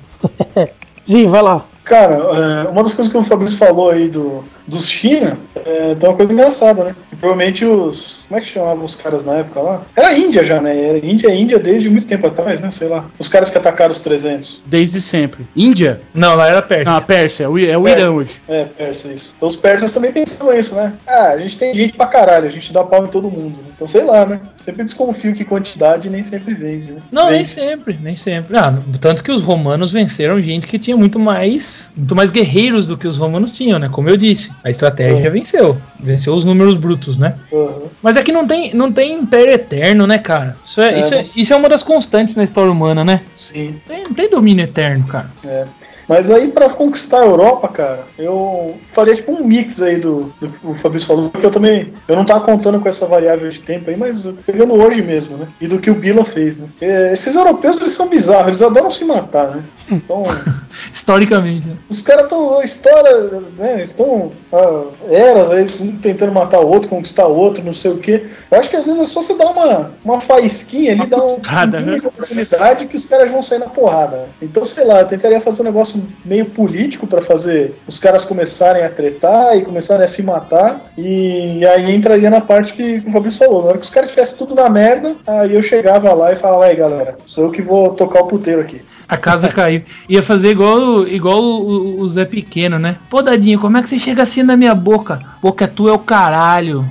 Zi, 1.05 1.27
vai 1.27 1.43
lá. 1.43 1.65
Cara, 1.85 2.14
é, 2.14 2.68
uma 2.68 2.82
das 2.82 2.95
coisas 2.95 3.12
que 3.12 3.18
o 3.18 3.24
Fabrício 3.24 3.59
falou 3.59 3.91
aí 3.91 4.09
do, 4.09 4.43
dos 4.67 4.89
China, 4.89 5.37
é, 5.57 5.95
tem 5.95 6.09
uma 6.09 6.17
coisa 6.17 6.33
engraçada, 6.33 6.85
né? 6.85 6.97
Provavelmente 7.21 7.65
os. 7.65 8.25
Como 8.29 8.41
é 8.41 8.43
que 8.43 8.51
chamavam 8.51 8.85
os 8.85 8.97
caras 8.97 9.25
na 9.25 9.35
época 9.37 9.61
lá? 9.61 9.83
Era 9.97 10.17
Índia 10.19 10.45
já, 10.45 10.61
né? 10.61 10.89
Era 10.89 10.99
Índia, 11.07 11.31
Índia 11.35 11.59
desde 11.59 11.89
muito 11.91 12.07
tempo 12.07 12.27
atrás, 12.27 12.61
né? 12.61 12.71
Sei 12.71 12.89
lá. 12.89 13.05
Os 13.19 13.29
caras 13.29 13.51
que 13.51 13.59
atacaram 13.59 13.93
os 13.93 14.01
300. 14.01 14.61
Desde 14.67 15.01
sempre. 15.01 15.47
Índia? 15.57 16.01
Não, 16.12 16.35
lá 16.35 16.49
era 16.49 16.62
Pérsia. 16.62 17.49
o 17.51 17.59
I- 17.59 17.69
É 17.71 17.79
o 17.79 17.83
Pérsia. 17.83 18.03
Irã 18.05 18.12
hoje. 18.12 18.41
É, 18.49 18.65
persa, 18.65 19.12
isso. 19.12 19.35
Então 19.37 19.49
os 19.49 19.57
persas 19.57 19.93
também 19.93 20.12
pensavam 20.12 20.53
isso, 20.59 20.75
né? 20.75 20.93
Ah, 21.07 21.29
a 21.31 21.39
gente 21.39 21.57
tem 21.59 21.75
gente 21.75 21.95
pra 21.97 22.07
caralho, 22.07 22.49
a 22.49 22.53
gente 22.53 22.73
dá 22.73 22.83
pau 22.85 23.05
em 23.05 23.09
todo 23.09 23.31
mundo. 23.31 23.57
né? 23.59 23.69
Então 23.75 23.87
sei 23.89 24.05
lá, 24.05 24.25
né? 24.27 24.41
Sempre 24.59 24.85
desconfio 24.85 25.35
que 25.35 25.45
quantidade 25.45 26.09
nem 26.11 26.25
sempre 26.25 26.55
vende, 26.55 26.93
né? 26.93 27.01
Não, 27.12 27.27
nem 27.27 27.39
Vende. 27.39 27.49
sempre, 27.49 27.99
nem 28.03 28.17
sempre. 28.17 28.57
Ah, 28.57 28.73
tanto 29.01 29.23
que 29.23 29.31
os 29.33 29.43
romanos 29.43 29.93
venceram 29.93 30.41
gente 30.41 30.67
que 30.67 30.79
tinha 30.79 30.97
muito 30.97 31.19
mais, 31.19 31.89
muito 31.97 32.15
mais 32.15 32.31
guerreiros 32.31 32.89
do 32.89 32.97
que 32.97 33.07
os 33.07 33.17
romanos 33.17 33.53
tinham, 33.53 33.79
né? 33.79 33.89
Como 33.91 34.09
eu 34.09 34.17
disse, 34.17 34.51
a 34.65 34.71
estratégia 34.71 35.27
É. 35.27 35.31
venceu, 35.31 35.77
venceu 36.01 36.33
os 36.35 36.45
números 36.45 36.75
brutos, 36.75 37.19
né? 37.19 37.35
Uhum. 37.53 37.83
Mas 38.03 38.17
é 38.17 38.23
que 38.23 38.33
não 38.33 38.47
tem, 38.47 38.73
não 38.75 38.91
tem 38.91 39.12
império 39.19 39.53
eterno, 39.53 40.07
né, 40.07 40.17
cara? 40.19 40.57
Isso 40.65 40.81
é, 40.81 40.95
É, 40.95 41.01
isso, 41.01 41.15
é, 41.15 41.23
né? 41.23 41.29
isso 41.37 41.53
é 41.53 41.57
uma 41.57 41.69
das 41.69 41.83
constantes 41.83 42.35
na 42.35 42.45
história 42.45 42.73
humana, 42.73 43.05
né? 43.05 43.21
Sim. 43.37 43.77
Tem, 43.87 44.05
não 44.05 44.15
tem 44.15 44.31
domínio 44.31 44.65
eterno, 44.65 45.07
cara. 45.07 45.31
É. 45.45 45.65
Mas 46.09 46.30
aí 46.30 46.48
pra 46.48 46.70
conquistar 46.70 47.20
a 47.20 47.26
Europa, 47.26 47.68
cara, 47.68 48.00
eu 48.18 48.76
faria 48.92 49.16
tipo 49.16 49.32
um 49.32 49.44
mix 49.44 49.80
aí 49.80 49.96
do, 49.96 50.32
do 50.40 50.48
que 50.48 50.66
o 50.66 50.74
Fabrício 50.76 51.09
falou, 51.09 51.30
porque 51.30 51.46
eu 51.46 51.50
também 51.50 51.92
eu 52.07 52.16
não 52.16 52.24
tava 52.24 52.44
contando 52.44 52.80
com 52.80 52.88
essa 52.88 53.07
variável 53.07 53.50
de 53.50 53.61
tempo 53.61 53.88
aí, 53.90 53.96
mas 53.96 54.26
pegando 54.46 54.74
hoje 54.74 55.02
mesmo, 55.02 55.36
né? 55.36 55.48
E 55.61 55.66
do 55.66 55.78
que 55.78 55.90
o 55.90 55.94
Bila 55.94 56.24
fez, 56.24 56.57
né? 56.57 56.66
Porque 56.68 56.84
esses 56.84 57.34
europeus 57.34 57.80
eles 57.80 57.92
são 57.92 58.09
bizarros, 58.09 58.48
eles 58.48 58.62
adoram 58.62 58.90
se 58.90 59.05
matar, 59.05 59.48
né? 59.48 59.62
Então, 59.90 60.24
Historicamente. 60.92 61.66
né? 61.66 61.76
os 61.88 62.02
caras 62.02 62.24
estão 62.24 62.62
história, 62.62 63.40
né? 63.57 63.82
Estão 63.82 64.30
ah, 64.52 64.84
eras 65.09 65.50
aí 65.50 65.66
um 65.80 65.96
tentando 65.98 66.32
matar 66.32 66.61
o 66.61 66.68
outro, 66.68 66.88
conquistar 66.88 67.26
o 67.26 67.36
outro, 67.36 67.62
não 67.64 67.74
sei 67.74 67.92
o 67.92 67.98
quê. 67.98 68.26
Eu 68.50 68.59
acho 68.61 68.70
que 68.70 68.76
às 68.76 68.86
vezes 68.86 69.00
é 69.00 69.07
só 69.07 69.22
você 69.22 69.34
dar 69.36 69.50
uma, 69.50 69.90
uma 70.05 70.20
faísquinha 70.20 70.92
ali, 70.92 71.00
Uma 71.00 71.07
dar 71.09 71.24
um 71.24 71.28
cutucada, 71.28 71.78
pinguinho 71.78 71.94
né? 71.94 72.00
de 72.00 72.07
oportunidade 72.07 72.86
que 72.86 72.96
os 72.96 73.05
caras 73.05 73.30
vão 73.30 73.42
sair 73.42 73.59
na 73.59 73.68
porrada. 73.68 74.28
Então, 74.40 74.64
sei 74.64 74.84
lá, 74.84 75.00
eu 75.00 75.07
tentaria 75.09 75.40
fazer 75.40 75.62
um 75.62 75.66
negócio 75.66 75.93
meio 76.24 76.47
político 76.47 77.07
pra 77.07 77.22
fazer 77.22 77.74
os 77.86 77.99
caras 77.99 78.24
começarem 78.24 78.84
a 78.84 78.90
tretar 78.90 79.57
e 79.57 79.64
começarem 79.64 80.05
a 80.05 80.09
se 80.09 80.22
matar. 80.22 80.92
E 80.97 81.64
aí 81.66 81.95
entraria 81.95 82.30
na 82.30 82.40
parte 82.40 82.72
que 82.72 82.99
o 83.07 83.12
Fabrício 83.12 83.38
falou. 83.38 83.62
Na 83.62 83.68
hora 83.68 83.78
que 83.78 83.84
os 83.84 83.90
caras 83.90 84.11
tivessem 84.11 84.38
tudo 84.38 84.55
na 84.55 84.68
merda, 84.68 85.16
aí 85.26 85.55
eu 85.55 85.62
chegava 85.62 86.12
lá 86.12 86.32
e 86.32 86.36
falava, 86.36 86.66
aí 86.66 86.76
galera, 86.76 87.16
sou 87.26 87.45
eu 87.45 87.51
que 87.51 87.62
vou 87.62 87.90
tocar 87.95 88.22
o 88.22 88.28
puteiro 88.28 88.61
aqui. 88.61 88.80
A 89.09 89.16
casa 89.16 89.49
caiu. 89.49 89.82
Ia 90.09 90.22
fazer 90.22 90.51
igual, 90.51 91.07
igual 91.07 91.42
o, 91.42 92.01
o 92.01 92.09
Zé 92.09 92.24
Pequeno, 92.24 92.78
né? 92.78 92.97
Pô, 93.11 93.20
Dadinho, 93.22 93.61
como 93.61 93.76
é 93.76 93.82
que 93.82 93.88
você 93.88 93.99
chega 93.99 94.22
assim 94.22 94.42
na 94.42 94.57
minha 94.57 94.74
boca? 94.74 95.18
Boca 95.42 95.68
tua 95.68 95.90
é 95.90 95.92
o 95.92 95.99
caralho. 95.99 96.84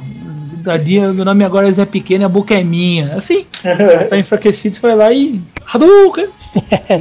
Dadinho, 0.64 1.14
meu 1.14 1.26
nome 1.26 1.44
agora 1.44 1.68
é 1.68 1.72
Zé 1.74 1.86
Pequeno 1.86 2.24
e 2.24 2.26
a 2.26 2.30
boca 2.30 2.56
é 2.56 2.64
minha. 2.64 3.16
Assim, 3.16 3.46
tá 4.10 4.18
enfraquecido, 4.18 4.76
você 4.76 4.82
vai 4.82 4.96
lá 4.96 5.12
e. 5.12 5.42
Hadouken! 5.66 6.28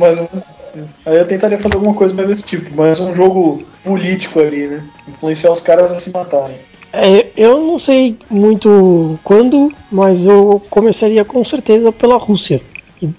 Mais 0.01 0.19
ou 0.19 0.29
menos 0.33 0.45
isso. 0.75 1.01
Aí 1.07 1.17
eu 1.17 1.27
tentaria 1.27 1.61
fazer 1.61 1.77
alguma 1.77 1.95
coisa 1.95 2.13
mais 2.13 2.29
desse 2.29 2.45
tipo, 2.45 2.75
mais 2.75 2.99
um 2.99 3.15
jogo 3.15 3.59
político 3.85 4.41
ali, 4.41 4.67
né? 4.67 4.83
Influenciar 5.09 5.53
os 5.53 5.61
caras 5.61 5.93
a 5.93 6.01
se 6.01 6.11
matarem. 6.11 6.57
É, 6.93 7.27
eu 7.37 7.59
não 7.61 7.79
sei 7.79 8.19
muito 8.29 9.19
quando, 9.25 9.71
mas 9.91 10.27
eu 10.27 10.61
começaria 10.69 11.25
com 11.25 11.43
certeza 11.45 11.91
pela 11.91 12.17
Rússia. 12.17 12.61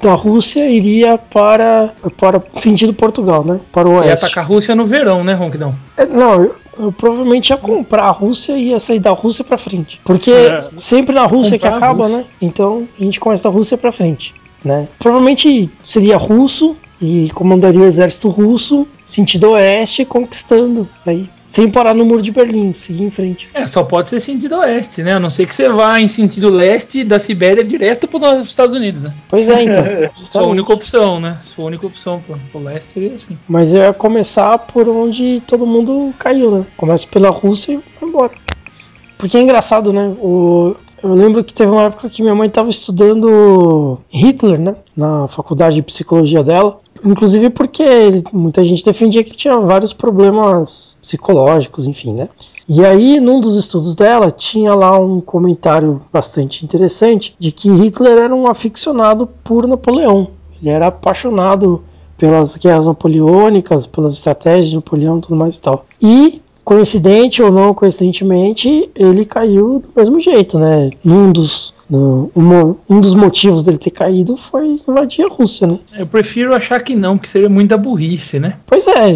Da 0.02 0.14
Rússia 0.14 0.70
iria 0.70 1.18
para, 1.18 1.94
para 2.18 2.42
sentido 2.56 2.94
Portugal, 2.94 3.44
né? 3.44 3.60
Para 3.72 3.88
o 3.88 3.92
Você 3.92 3.98
ia 4.06 4.10
oeste. 4.12 4.26
atacar 4.26 4.44
a 4.44 4.48
Rússia 4.48 4.74
no 4.76 4.86
verão, 4.86 5.24
né, 5.24 5.34
Ronquidão? 5.34 5.76
É, 5.98 6.06
Não, 6.06 6.34
eu, 6.44 6.56
eu 6.80 6.92
provavelmente 6.92 7.50
ia 7.50 7.58
comprar 7.58 8.04
a 8.04 8.12
Rússia 8.12 8.54
e 8.54 8.70
ia 8.70 8.80
sair 8.80 9.00
da 9.00 9.12
Rússia 9.12 9.44
pra 9.44 9.58
frente. 9.58 10.00
Porque 10.06 10.32
É. 10.32 10.60
sempre 10.78 11.14
na 11.14 11.26
Rússia 11.26 11.60
que 11.60 11.68
acaba, 11.68 12.08
né? 12.08 12.26
Então 12.42 12.88
a 13.00 13.04
gente 13.04 13.20
começa 13.20 13.44
da 13.44 13.50
Rússia 13.50 13.78
pra 13.78 13.92
frente, 13.92 14.34
né? 14.64 14.88
Provavelmente 15.00 15.70
seria 15.84 16.18
russo 16.18 16.78
e 17.02 17.30
comandaria 17.34 17.82
o 17.82 17.86
exército 17.86 18.30
russo, 18.30 18.88
sentido 19.04 19.52
oeste, 19.52 20.06
conquistando. 20.06 20.88
Aí, 21.06 21.30
sem 21.46 21.70
parar 21.70 21.94
no 21.94 22.06
muro 22.06 22.22
de 22.22 22.32
Berlim, 22.32 22.74
seguir 22.74 23.04
em 23.04 23.12
frente. 23.12 23.50
É, 23.54 23.68
só 23.68 23.84
pode 23.84 24.10
ser 24.10 24.22
sentido 24.22 24.56
oeste, 24.56 25.04
né? 25.04 25.14
A 25.14 25.20
não 25.20 25.30
ser 25.30 25.46
que 25.46 25.54
você 25.54 25.68
vá 25.68 26.00
em 26.00 26.08
sentido 26.08 26.50
leste 26.50 27.04
da 27.04 27.20
Sibéria 27.20 27.62
direto 27.62 28.08
para 28.08 28.40
os 28.40 28.48
Estados 28.48 28.74
Unidos, 28.74 29.04
né? 29.04 29.14
Pois 29.30 29.50
é, 29.50 29.64
então. 29.64 29.84
Sua 29.84 30.12
justamente. 30.18 30.50
única 30.50 30.74
opção, 30.74 31.20
né? 31.20 31.38
Sua 31.44 31.66
única 31.66 31.86
opção 31.86 32.22
pro, 32.26 32.40
pro 32.52 32.64
leste 32.64 32.94
seria 32.94 33.16
assim. 33.16 33.38
Mas 33.50 33.74
eu 33.74 33.82
ia 33.82 33.94
começar 33.94 34.58
por 34.58 34.88
onde 34.88 35.42
todo 35.46 35.66
mundo 35.66 36.14
caiu, 36.18 36.60
né? 36.60 36.66
Começa 36.78 37.06
pela 37.08 37.30
Rússia 37.30 37.74
e 37.74 37.76
vai 38.00 38.10
embora. 38.10 38.32
Porque 39.18 39.38
é 39.38 39.42
engraçado, 39.42 39.92
né? 39.92 40.08
O, 40.20 40.76
eu 41.04 41.14
lembro 41.14 41.44
que 41.44 41.54
teve 41.54 41.70
uma 41.72 41.84
época 41.84 42.10
que 42.10 42.22
minha 42.22 42.34
mãe 42.34 42.48
estava 42.48 42.70
estudando 42.70 43.98
Hitler, 44.10 44.60
né? 44.60 44.76
Na 44.96 45.28
faculdade 45.28 45.76
de 45.76 45.82
psicologia 45.84 46.44
dela. 46.44 46.80
Inclusive 47.04 47.50
porque 47.50 47.84
ele- 47.84 48.24
muita 48.32 48.64
gente 48.64 48.84
defendia 48.86 49.24
que 49.24 49.36
tinha 49.36 49.60
vários 49.60 49.94
problemas 49.94 50.98
psicológicos, 51.02 51.88
enfim, 51.88 52.14
né? 52.14 52.30
E 52.68 52.86
aí, 52.86 53.20
num 53.20 53.42
dos 53.42 53.58
estudos 53.58 53.94
dela, 53.96 54.32
tinha 54.32 54.74
lá 54.74 54.98
um 54.98 55.20
comentário 55.20 56.02
bastante 56.14 56.64
interessante 56.64 57.36
de 57.38 57.52
que 57.52 57.70
Hitler 57.70 58.18
era 58.18 58.34
um 58.34 58.48
aficionado 58.48 59.28
por 59.44 59.68
Napoleão. 59.68 60.30
Ele 60.62 60.70
era 60.70 60.88
apaixonado 60.88 61.84
pelas 62.18 62.56
guerras 62.56 62.88
napoleônicas, 62.88 63.86
pelas 63.86 64.14
estratégias 64.14 64.70
de 64.70 64.76
Napoleão 64.76 65.20
tudo 65.20 65.36
mais 65.36 65.58
e 65.58 65.62
tal. 65.62 65.86
E, 66.02 66.42
coincidente 66.64 67.42
ou 67.42 67.52
não 67.52 67.74
coincidentemente, 67.74 68.90
ele 68.96 69.26
caiu 69.26 69.80
do 69.80 69.90
mesmo 69.96 70.20
jeito, 70.20 70.58
né? 70.58 70.90
Um 71.06 71.32
dos, 71.32 71.74
no- 71.90 72.32
um, 72.36 72.76
um 72.90 73.02
dos 73.02 73.14
motivos 73.14 73.64
dele 73.64 73.78
ter 73.78 73.92
caído 73.92 74.36
foi 74.38 74.80
invadir 74.88 75.26
a 75.26 75.30
Rússia, 75.30 75.68
né? 75.68 75.80
Eu 75.98 76.08
prefiro 76.08 76.56
achar 76.56 76.80
que 76.82 76.96
não, 76.96 77.18
que 77.18 77.30
seria 77.30 77.50
muita 77.50 77.78
burrice, 77.78 78.40
né? 78.40 78.58
Pois 78.66 78.88
é. 78.88 79.14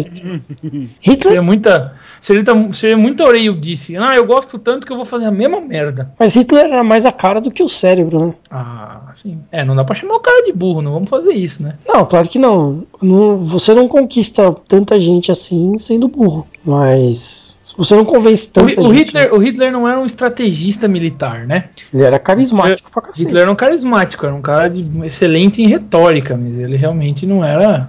Hitler 1.00 1.22
Seria 1.22 1.42
muita. 1.42 1.94
Seria, 2.20 2.42
seria 2.74 2.96
muita 2.96 3.24
oreiudice. 3.24 3.96
Ah, 3.96 4.14
eu 4.16 4.26
gosto 4.26 4.58
tanto 4.58 4.86
que 4.86 4.92
eu 4.92 4.96
vou 4.96 5.06
fazer 5.06 5.26
a 5.26 5.30
mesma 5.30 5.60
merda. 5.60 6.10
Mas 6.18 6.34
Hitler 6.34 6.66
era 6.66 6.82
mais 6.84 7.06
a 7.06 7.12
cara 7.12 7.40
do 7.40 7.50
que 7.50 7.62
o 7.62 7.68
cérebro, 7.68 8.26
né? 8.26 8.34
Ah, 8.50 9.12
sim. 9.14 9.38
É, 9.52 9.64
não 9.64 9.76
dá 9.76 9.84
pra 9.84 9.94
chamar 9.94 10.14
o 10.14 10.20
cara 10.20 10.42
de 10.44 10.52
burro, 10.52 10.82
não 10.82 10.92
vamos 10.92 11.08
fazer 11.08 11.32
isso, 11.32 11.62
né? 11.62 11.74
Não, 11.86 12.04
claro 12.04 12.28
que 12.28 12.38
não. 12.38 12.84
Não- 13.00 13.38
Você 13.38 13.72
não 13.74 13.86
conquista 13.88 14.54
tanta 14.68 14.98
gente 14.98 15.30
assim 15.30 15.78
sendo 15.78 16.08
burro. 16.08 16.46
Mas 16.64 17.58
se 17.62 17.76
você 17.76 17.94
não 17.96 18.04
convence 18.04 18.48
O, 18.50 18.52
tanta 18.52 18.80
o 18.80 18.94
gente. 18.94 19.06
Hitler, 19.08 19.34
o 19.34 19.38
Hitler 19.38 19.72
não 19.72 19.88
era 19.88 19.98
um 19.98 20.04
estrategista 20.06 20.86
militar, 20.88 21.46
né? 21.46 21.64
Ele 21.92 22.02
era 22.02 22.18
carismático 22.18 22.90
pra 22.90 23.02
cacete. 23.02 23.26
Hitler 23.26 23.42
era 23.42 23.50
um 23.50 23.54
carismático, 23.54 24.26
era 24.26 24.34
um 24.34 24.42
cara 24.42 24.68
de, 24.68 24.84
excelente 25.06 25.62
em 25.62 25.68
retórica, 25.68 26.36
mas 26.36 26.58
ele 26.58 26.76
realmente 26.76 27.24
não 27.26 27.44
era. 27.44 27.88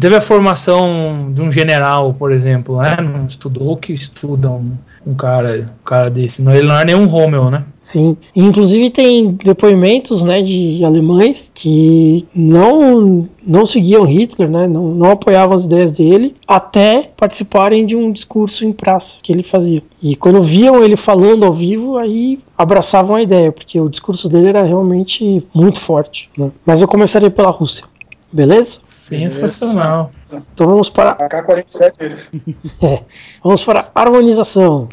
Teve 0.00 0.16
a 0.16 0.20
formação 0.20 1.30
de 1.32 1.42
um 1.42 1.52
general, 1.52 2.14
por 2.14 2.32
exemplo, 2.32 2.78
né? 2.78 2.96
Não 2.96 3.26
estudou 3.26 3.76
que 3.76 3.92
estuda 3.92 4.50
um, 4.50 4.72
um 5.06 5.14
cara, 5.14 5.68
um 5.82 5.84
cara 5.84 6.08
desse. 6.08 6.40
Não, 6.40 6.54
ele 6.54 6.66
não 6.66 6.74
era 6.74 6.84
nenhum 6.86 7.06
Rommel, 7.06 7.50
né? 7.50 7.64
Sim. 7.78 8.16
Inclusive 8.34 8.88
tem 8.88 9.32
depoimentos 9.32 10.22
né, 10.22 10.40
de 10.40 10.82
alemães 10.84 11.50
que 11.54 12.26
não, 12.34 13.28
não 13.46 13.66
seguiam 13.66 14.04
Hitler, 14.04 14.48
né, 14.48 14.66
não, 14.66 14.94
não 14.94 15.10
apoiavam 15.10 15.54
as 15.54 15.66
ideias 15.66 15.90
dele, 15.90 16.34
até 16.48 17.10
participarem 17.16 17.84
de 17.84 17.94
um 17.94 18.10
discurso 18.10 18.64
em 18.64 18.72
praça 18.72 19.18
que 19.22 19.30
ele 19.30 19.42
fazia. 19.42 19.82
E 20.02 20.16
quando 20.16 20.42
viam 20.42 20.82
ele 20.82 20.96
falando 20.96 21.44
ao 21.44 21.52
vivo, 21.52 21.98
aí 21.98 22.38
abraçavam 22.56 23.16
a 23.16 23.22
ideia, 23.22 23.52
porque 23.52 23.78
o 23.78 23.88
discurso 23.88 24.28
dele 24.28 24.48
era 24.48 24.62
realmente 24.62 25.46
muito 25.54 25.78
forte. 25.78 26.30
né. 26.38 26.50
Mas 26.64 26.80
eu 26.80 26.88
começaria 26.88 27.30
pela 27.30 27.50
Rússia. 27.50 27.84
Beleza? 28.32 28.80
Sensacional. 28.86 30.12
Então 30.54 30.68
vamos 30.68 30.88
para, 30.88 31.12
AK-47 31.12 31.92
ele. 31.98 32.16
é, 32.80 33.04
vamos 33.42 33.64
para 33.64 33.90
a 33.92 34.00
harmonização. 34.00 34.88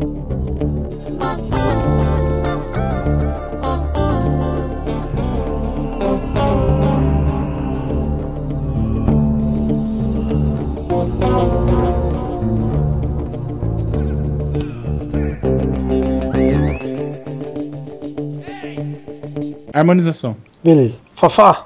Harmonização. 19.73 20.35
Beleza. 20.63 20.99
Fafá, 21.13 21.63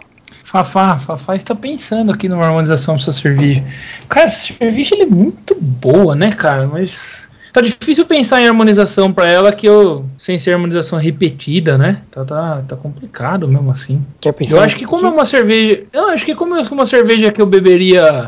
Fafá, 0.52 0.98
Fafá 0.98 1.38
está 1.38 1.56
pensando 1.56 2.12
aqui 2.12 2.28
numa 2.28 2.46
harmonização 2.46 2.98
dessa 2.98 3.14
cerveja. 3.14 3.64
Cara, 4.10 4.26
essa 4.26 4.54
cerveja 4.54 4.96
é 5.00 5.06
muito 5.06 5.56
boa, 5.56 6.14
né, 6.14 6.34
cara? 6.34 6.68
Mas 6.68 7.24
tá 7.54 7.62
difícil 7.62 8.06
pensar 8.06 8.42
em 8.42 8.50
harmonização 8.50 9.14
pra 9.14 9.32
ela 9.32 9.54
que 9.54 9.66
eu 9.66 10.06
sem 10.20 10.38
ser 10.38 10.52
harmonização 10.52 11.00
repetida, 11.00 11.78
né? 11.78 12.02
Tá, 12.12 12.26
tá, 12.26 12.64
tá 12.68 12.76
complicado 12.76 13.48
mesmo 13.48 13.72
assim. 13.72 14.06
quer 14.20 14.34
pensar? 14.34 14.58
Eu 14.58 14.64
acho 14.64 14.76
que 14.76 14.86
como 14.86 15.06
é 15.06 15.10
uma 15.10 15.26
cerveja, 15.26 15.84
eu 15.94 16.10
acho 16.10 16.26
que 16.26 16.36
como 16.36 16.58
é 16.58 16.62
uma 16.62 16.86
cerveja 16.86 17.32
que 17.32 17.42
eu 17.42 17.46
beberia, 17.46 18.28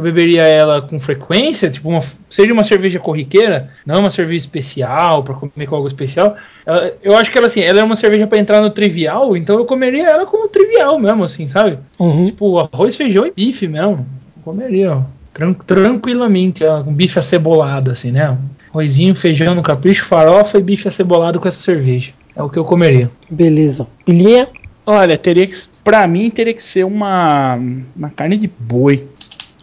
eu 0.00 0.04
beberia 0.04 0.42
ela 0.42 0.80
com 0.82 0.98
frequência, 0.98 1.70
tipo 1.70 1.88
uma, 1.88 2.02
seria 2.28 2.52
uma 2.52 2.64
cerveja 2.64 2.98
corriqueira, 2.98 3.70
não 3.86 4.00
uma 4.00 4.10
cerveja 4.10 4.38
especial 4.38 5.22
pra 5.22 5.34
comer 5.34 5.66
com 5.66 5.76
algo 5.76 5.86
especial. 5.86 6.36
ela- 6.66 6.92
eu 7.02 7.16
acho 7.16 7.30
que 7.30 7.38
ela 7.38 7.46
assim, 7.46 7.60
ela 7.60 7.80
é 7.80 7.84
uma 7.84 7.96
cerveja 7.96 8.26
pra 8.26 8.38
entrar 8.38 8.60
no 8.60 8.70
trivial, 8.70 9.36
então 9.36 9.58
eu 9.58 9.64
comeria 9.64 10.06
ela 10.08 10.26
como 10.26 10.48
trivial 10.48 10.98
mesmo, 10.98 11.24
assim, 11.24 11.46
sabe? 11.48 11.78
Uhum. 11.98 12.24
Tipo 12.26 12.58
arroz, 12.58 12.96
feijão 12.96 13.26
e 13.26 13.30
bife 13.32 13.66
mesmo. 13.68 14.06
Comeria, 14.44 14.94
ó, 14.96 15.02
tran- 15.34 15.52
tranquilamente, 15.54 16.64
ó, 16.64 16.82
com 16.82 16.92
bife 16.92 17.18
acebolado, 17.18 17.90
assim, 17.90 18.10
né? 18.10 18.36
Arrozinho, 18.72 19.14
feijão 19.14 19.54
no 19.54 19.62
capricho, 19.62 20.04
farofa 20.04 20.58
e 20.58 20.62
bife 20.62 20.86
acebolado 20.88 21.40
com 21.40 21.48
essa 21.48 21.60
cerveja. 21.60 22.12
É 22.36 22.42
o 22.42 22.48
que 22.48 22.58
eu 22.58 22.64
comeria. 22.64 23.10
Beleza. 23.30 23.86
Pilinha, 24.06 24.48
Olha, 24.86 25.16
teria 25.18 25.46
que. 25.46 25.54
Pra 25.84 26.08
mim, 26.08 26.30
teria 26.30 26.54
que 26.54 26.62
ser 26.62 26.84
uma. 26.84 27.56
Uma 27.94 28.08
carne 28.10 28.36
de 28.36 28.50
boi. 28.58 29.06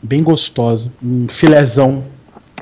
Bem 0.07 0.23
gostosa. 0.23 0.91
Um 1.03 1.27
filézão. 1.27 2.03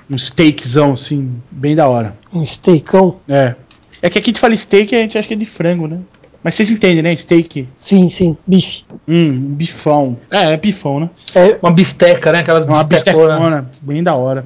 Um 0.10 0.18
steakzão, 0.18 0.94
assim. 0.94 1.32
Bem 1.52 1.76
da 1.76 1.88
hora. 1.88 2.16
um 2.34 2.46
steakão. 2.46 3.18
É. 3.30 3.56
É 4.02 4.10
que 4.10 4.20
aqui 4.20 4.30
a 4.30 4.32
gente 4.32 4.40
fala 4.40 4.56
steak 4.58 4.96
a 4.96 5.00
gente 5.00 5.18
acha 5.18 5.28
que 5.28 5.34
é 5.34 5.38
de 5.38 5.46
frango, 5.46 5.88
né? 5.88 6.00
Mas 6.44 6.54
vocês 6.56 6.70
entendem, 6.70 7.02
né? 7.02 7.16
Steak. 7.16 7.68
Sim, 7.76 8.08
sim, 8.10 8.38
bife. 8.46 8.84
Hum, 9.08 9.30
um 9.32 9.56
bifão. 9.56 10.16
É, 10.30 10.54
é 10.54 10.58
bifão, 10.58 11.00
né? 11.00 11.10
É, 11.34 11.58
Uma 11.62 11.72
bisteca, 11.72 12.32
né? 12.32 12.40
Aquelas 12.40 12.68
É 12.68 12.70
uma 12.70 12.84
bistecona. 12.84 13.72
Bem 13.82 14.04
da 14.04 14.14
hora. 14.16 14.46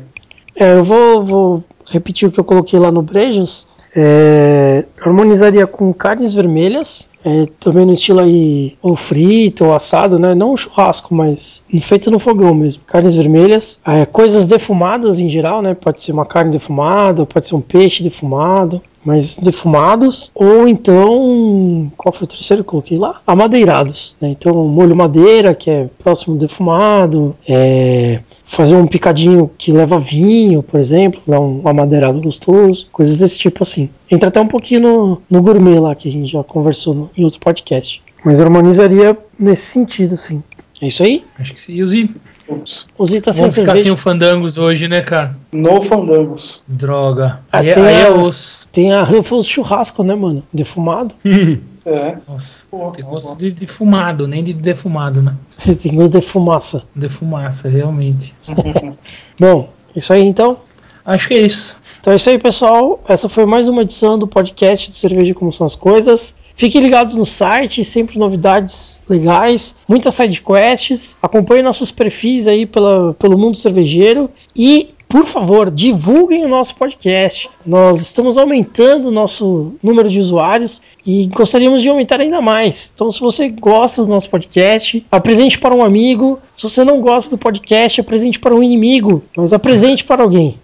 É, 0.56 0.76
eu 0.76 0.84
vou, 0.84 1.22
vou 1.24 1.64
repetir 1.86 2.28
o 2.28 2.32
que 2.32 2.40
eu 2.40 2.44
coloquei 2.46 2.80
lá 2.80 2.90
no 2.90 3.02
Brejas. 3.02 3.68
É, 3.94 4.86
harmonizaria 5.02 5.68
com 5.68 5.92
carnes 5.92 6.34
vermelhas, 6.34 7.09
é, 7.24 7.46
também 7.60 7.86
no 7.86 7.94
estilo 7.94 8.20
aí 8.20 8.78
ou 8.82 8.96
frito 8.96 9.66
ou 9.66 9.74
assado, 9.74 10.18
né? 10.18 10.34
Não 10.34 10.56
churrasco, 10.56 11.14
mas 11.14 11.66
feito 11.82 12.10
no 12.10 12.20
fogão 12.20 12.54
mesmo. 12.54 12.84
Carnes 12.86 13.16
vermelhas, 13.16 13.80
é, 13.86 14.06
coisas 14.06 14.48
defumadas 14.48 15.20
em 15.20 15.30
geral, 15.30 15.62
né? 15.62 15.74
Pode 15.74 16.02
ser 16.02 16.12
uma 16.12 16.26
carne 16.26 16.52
defumada, 16.52 17.26
pode 17.26 17.48
ser 17.48 17.56
um 17.56 17.62
peixe 17.62 18.04
defumado, 18.04 18.82
mas 19.10 19.38
defumados. 19.38 20.32
Ou 20.36 20.68
então, 20.68 21.92
qual 21.98 22.14
foi 22.14 22.26
o 22.26 22.28
terceiro 22.28 22.64
que 22.64 22.68
eu 22.68 22.72
coloquei 22.72 22.98
lá? 22.98 23.22
Amadeirados, 23.26 24.16
né? 24.22 24.30
Então, 24.30 24.68
molho 24.68 24.96
madeira, 24.96 25.54
que 25.56 25.70
é 25.70 25.88
próximo 25.98 26.36
do 26.36 26.42
defumado, 26.42 27.36
é, 27.48 28.22
fazer 28.44 28.76
um 28.76 28.86
picadinho 28.88 29.50
que 29.58 29.72
leva 29.72 30.00
vinho, 30.00 30.62
por 30.62 30.80
exemplo, 30.80 31.20
dar 31.26 31.40
um 31.40 31.62
amadeirado 31.68 32.22
gostoso, 32.22 32.88
coisas 32.92 33.18
desse 33.20 33.38
tipo 33.40 33.64
assim. 33.64 33.90
Entra 34.10 34.30
até 34.30 34.40
um 34.40 34.48
pouquinho 34.48 34.82
no, 34.82 35.22
no 35.30 35.42
gourmet 35.42 35.80
lá, 35.80 35.96
que 35.96 36.08
a 36.08 36.12
gente 36.12 36.32
já 36.32 36.44
conversou 36.44 36.94
no- 36.94 37.10
em 37.18 37.24
outro 37.24 37.40
podcast. 37.40 38.02
Mas 38.24 38.40
harmonizaria 38.42 39.18
nesse 39.40 39.66
sentido, 39.68 40.16
sim. 40.16 40.44
É 40.82 40.88
isso 40.88 41.04
aí? 41.04 41.24
Acho 41.40 41.54
que 41.54 41.62
sim. 41.62 41.74
E 41.74 41.84
os 41.84 41.94
i- 41.94 42.10
Putz. 42.48 42.84
Osita 42.98 43.32
sem 43.32 43.42
Vamos 43.42 43.54
ficar 43.54 43.66
sem 43.74 43.76
cerveja. 43.84 43.94
o 43.94 43.98
Fandangos 43.98 44.58
hoje, 44.58 44.88
né, 44.88 45.02
cara? 45.04 45.38
No 45.54 45.84
Fandangos. 45.84 46.62
Droga. 46.68 47.42
Aí 47.52 47.70
é- 47.70 47.80
aí 47.80 48.02
é 48.02 48.10
osso. 48.10 48.59
Tem 48.72 48.92
a 48.92 49.04
Ruffles 49.04 49.48
churrasco, 49.48 50.04
né, 50.04 50.16
mano? 50.16 50.44
Defumado. 50.54 51.16
É. 51.86 52.18
Nossa, 52.28 52.68
Porra, 52.70 52.92
tem 52.94 53.06
gosto 53.06 53.36
de 53.36 53.52
defumado, 53.52 54.28
nem 54.28 54.44
de 54.44 54.54
defumado, 54.54 55.24
né? 55.24 55.36
Tem 55.82 55.96
gosto 55.96 56.20
de 56.20 56.26
fumaça. 56.26 56.84
Defumaça, 56.94 57.68
realmente. 57.68 58.36
Bom, 59.40 59.70
isso 59.96 60.14
aí 60.14 60.22
então. 60.22 60.60
Acho 61.04 61.28
que 61.28 61.34
é 61.34 61.42
isso. 61.42 61.78
Então 62.00 62.14
é 62.14 62.16
isso 62.18 62.30
aí, 62.30 62.38
pessoal. 62.38 63.02
Essa 63.08 63.28
foi 63.28 63.46
mais 63.46 63.68
uma 63.68 63.82
edição 63.82 64.20
do 64.20 64.28
podcast 64.28 64.92
de 64.92 64.96
Cerveja 64.98 65.34
Como 65.34 65.52
São 65.52 65.66
as 65.66 65.74
Coisas. 65.74 66.36
Fiquem 66.54 66.82
ligados 66.82 67.16
no 67.16 67.26
site, 67.26 67.84
sempre 67.84 68.20
novidades 68.20 69.02
legais, 69.10 69.78
muitas 69.88 70.14
sidequests. 70.14 71.18
Acompanhem 71.22 71.64
nossos 71.64 71.92
perfis 71.92 72.48
aí 72.48 72.66
pela, 72.66 73.14
pelo 73.14 73.38
mundo 73.38 73.58
cervejeiro. 73.58 74.30
E, 74.56 74.94
por 75.10 75.26
favor, 75.26 75.72
divulguem 75.72 76.46
o 76.46 76.48
nosso 76.48 76.76
podcast. 76.76 77.50
Nós 77.66 78.00
estamos 78.00 78.38
aumentando 78.38 79.08
o 79.08 79.12
nosso 79.12 79.74
número 79.82 80.08
de 80.08 80.20
usuários 80.20 80.80
e 81.04 81.26
gostaríamos 81.26 81.82
de 81.82 81.90
aumentar 81.90 82.22
ainda 82.22 82.40
mais. 82.40 82.92
Então, 82.94 83.10
se 83.10 83.20
você 83.20 83.50
gosta 83.50 84.04
do 84.04 84.08
nosso 84.08 84.30
podcast, 84.30 85.04
apresente 85.12 85.58
para 85.58 85.74
um 85.74 85.84
amigo. 85.84 86.40
Se 86.54 86.62
você 86.62 86.84
não 86.84 87.02
gosta 87.02 87.32
do 87.36 87.40
podcast, 87.40 88.00
apresente 88.00 88.40
para 88.40 88.54
um 88.54 88.62
inimigo, 88.62 89.24
mas 89.36 89.52
apresente 89.52 90.06
para 90.06 90.22
alguém. 90.22 90.60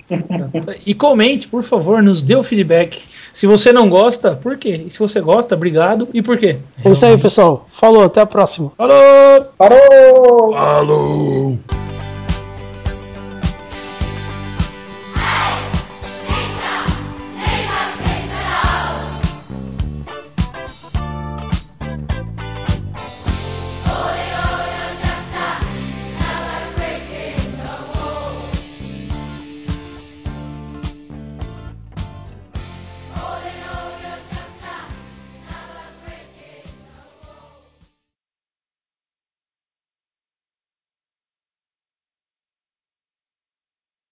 E 0.85 0.93
comente, 0.93 1.47
por 1.47 1.63
favor, 1.63 2.03
nos 2.03 2.21
dê 2.21 2.35
o 2.35 2.43
feedback. 2.43 2.99
Se 3.33 3.47
você 3.47 3.73
não 3.73 3.89
gosta, 3.89 4.35
por 4.35 4.57
quê? 4.57 4.83
E 4.85 4.91
se 4.91 4.99
você 4.99 5.19
gosta, 5.19 5.55
obrigado. 5.55 6.07
E 6.13 6.21
por 6.21 6.37
quê? 6.37 6.57
É 6.83 6.91
isso 6.91 7.05
aí, 7.05 7.17
pessoal. 7.17 7.65
Falou, 7.67 8.03
até 8.03 8.21
a 8.21 8.25
próxima. 8.27 8.71
Falou! 8.77 9.45
Parou! 9.57 10.51
Falou! 10.53 11.84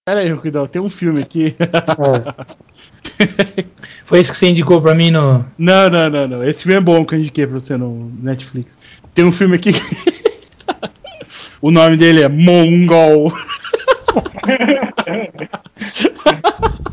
Pera 0.06 0.20
aí, 0.20 0.30
Ruquidão, 0.30 0.68
tem 0.68 0.82
um 0.82 0.90
filme 0.90 1.22
aqui. 1.22 1.56
É. 3.18 3.64
Foi 4.06 4.20
isso 4.20 4.34
que 4.34 4.38
você 4.38 4.50
indicou 4.50 4.82
pra 4.82 4.94
mim 4.94 5.12
no. 5.12 5.46
Não, 5.58 5.90
não, 5.90 6.10
não, 6.10 6.28
não. 6.28 6.44
Esse 6.44 6.64
filme 6.64 6.76
é 6.76 6.82
bom 6.82 7.06
que 7.06 7.16
eu 7.16 7.20
indiquei 7.20 7.48
pra 7.48 7.58
você 7.58 7.78
no 7.78 8.12
Netflix. 8.22 8.78
Tem 9.14 9.24
um 9.24 9.32
filme 9.32 9.56
aqui. 9.56 9.72
o 11.62 11.72
nome 11.72 11.96
dele 11.96 12.22
é 12.22 12.28
Mongol. 12.28 13.32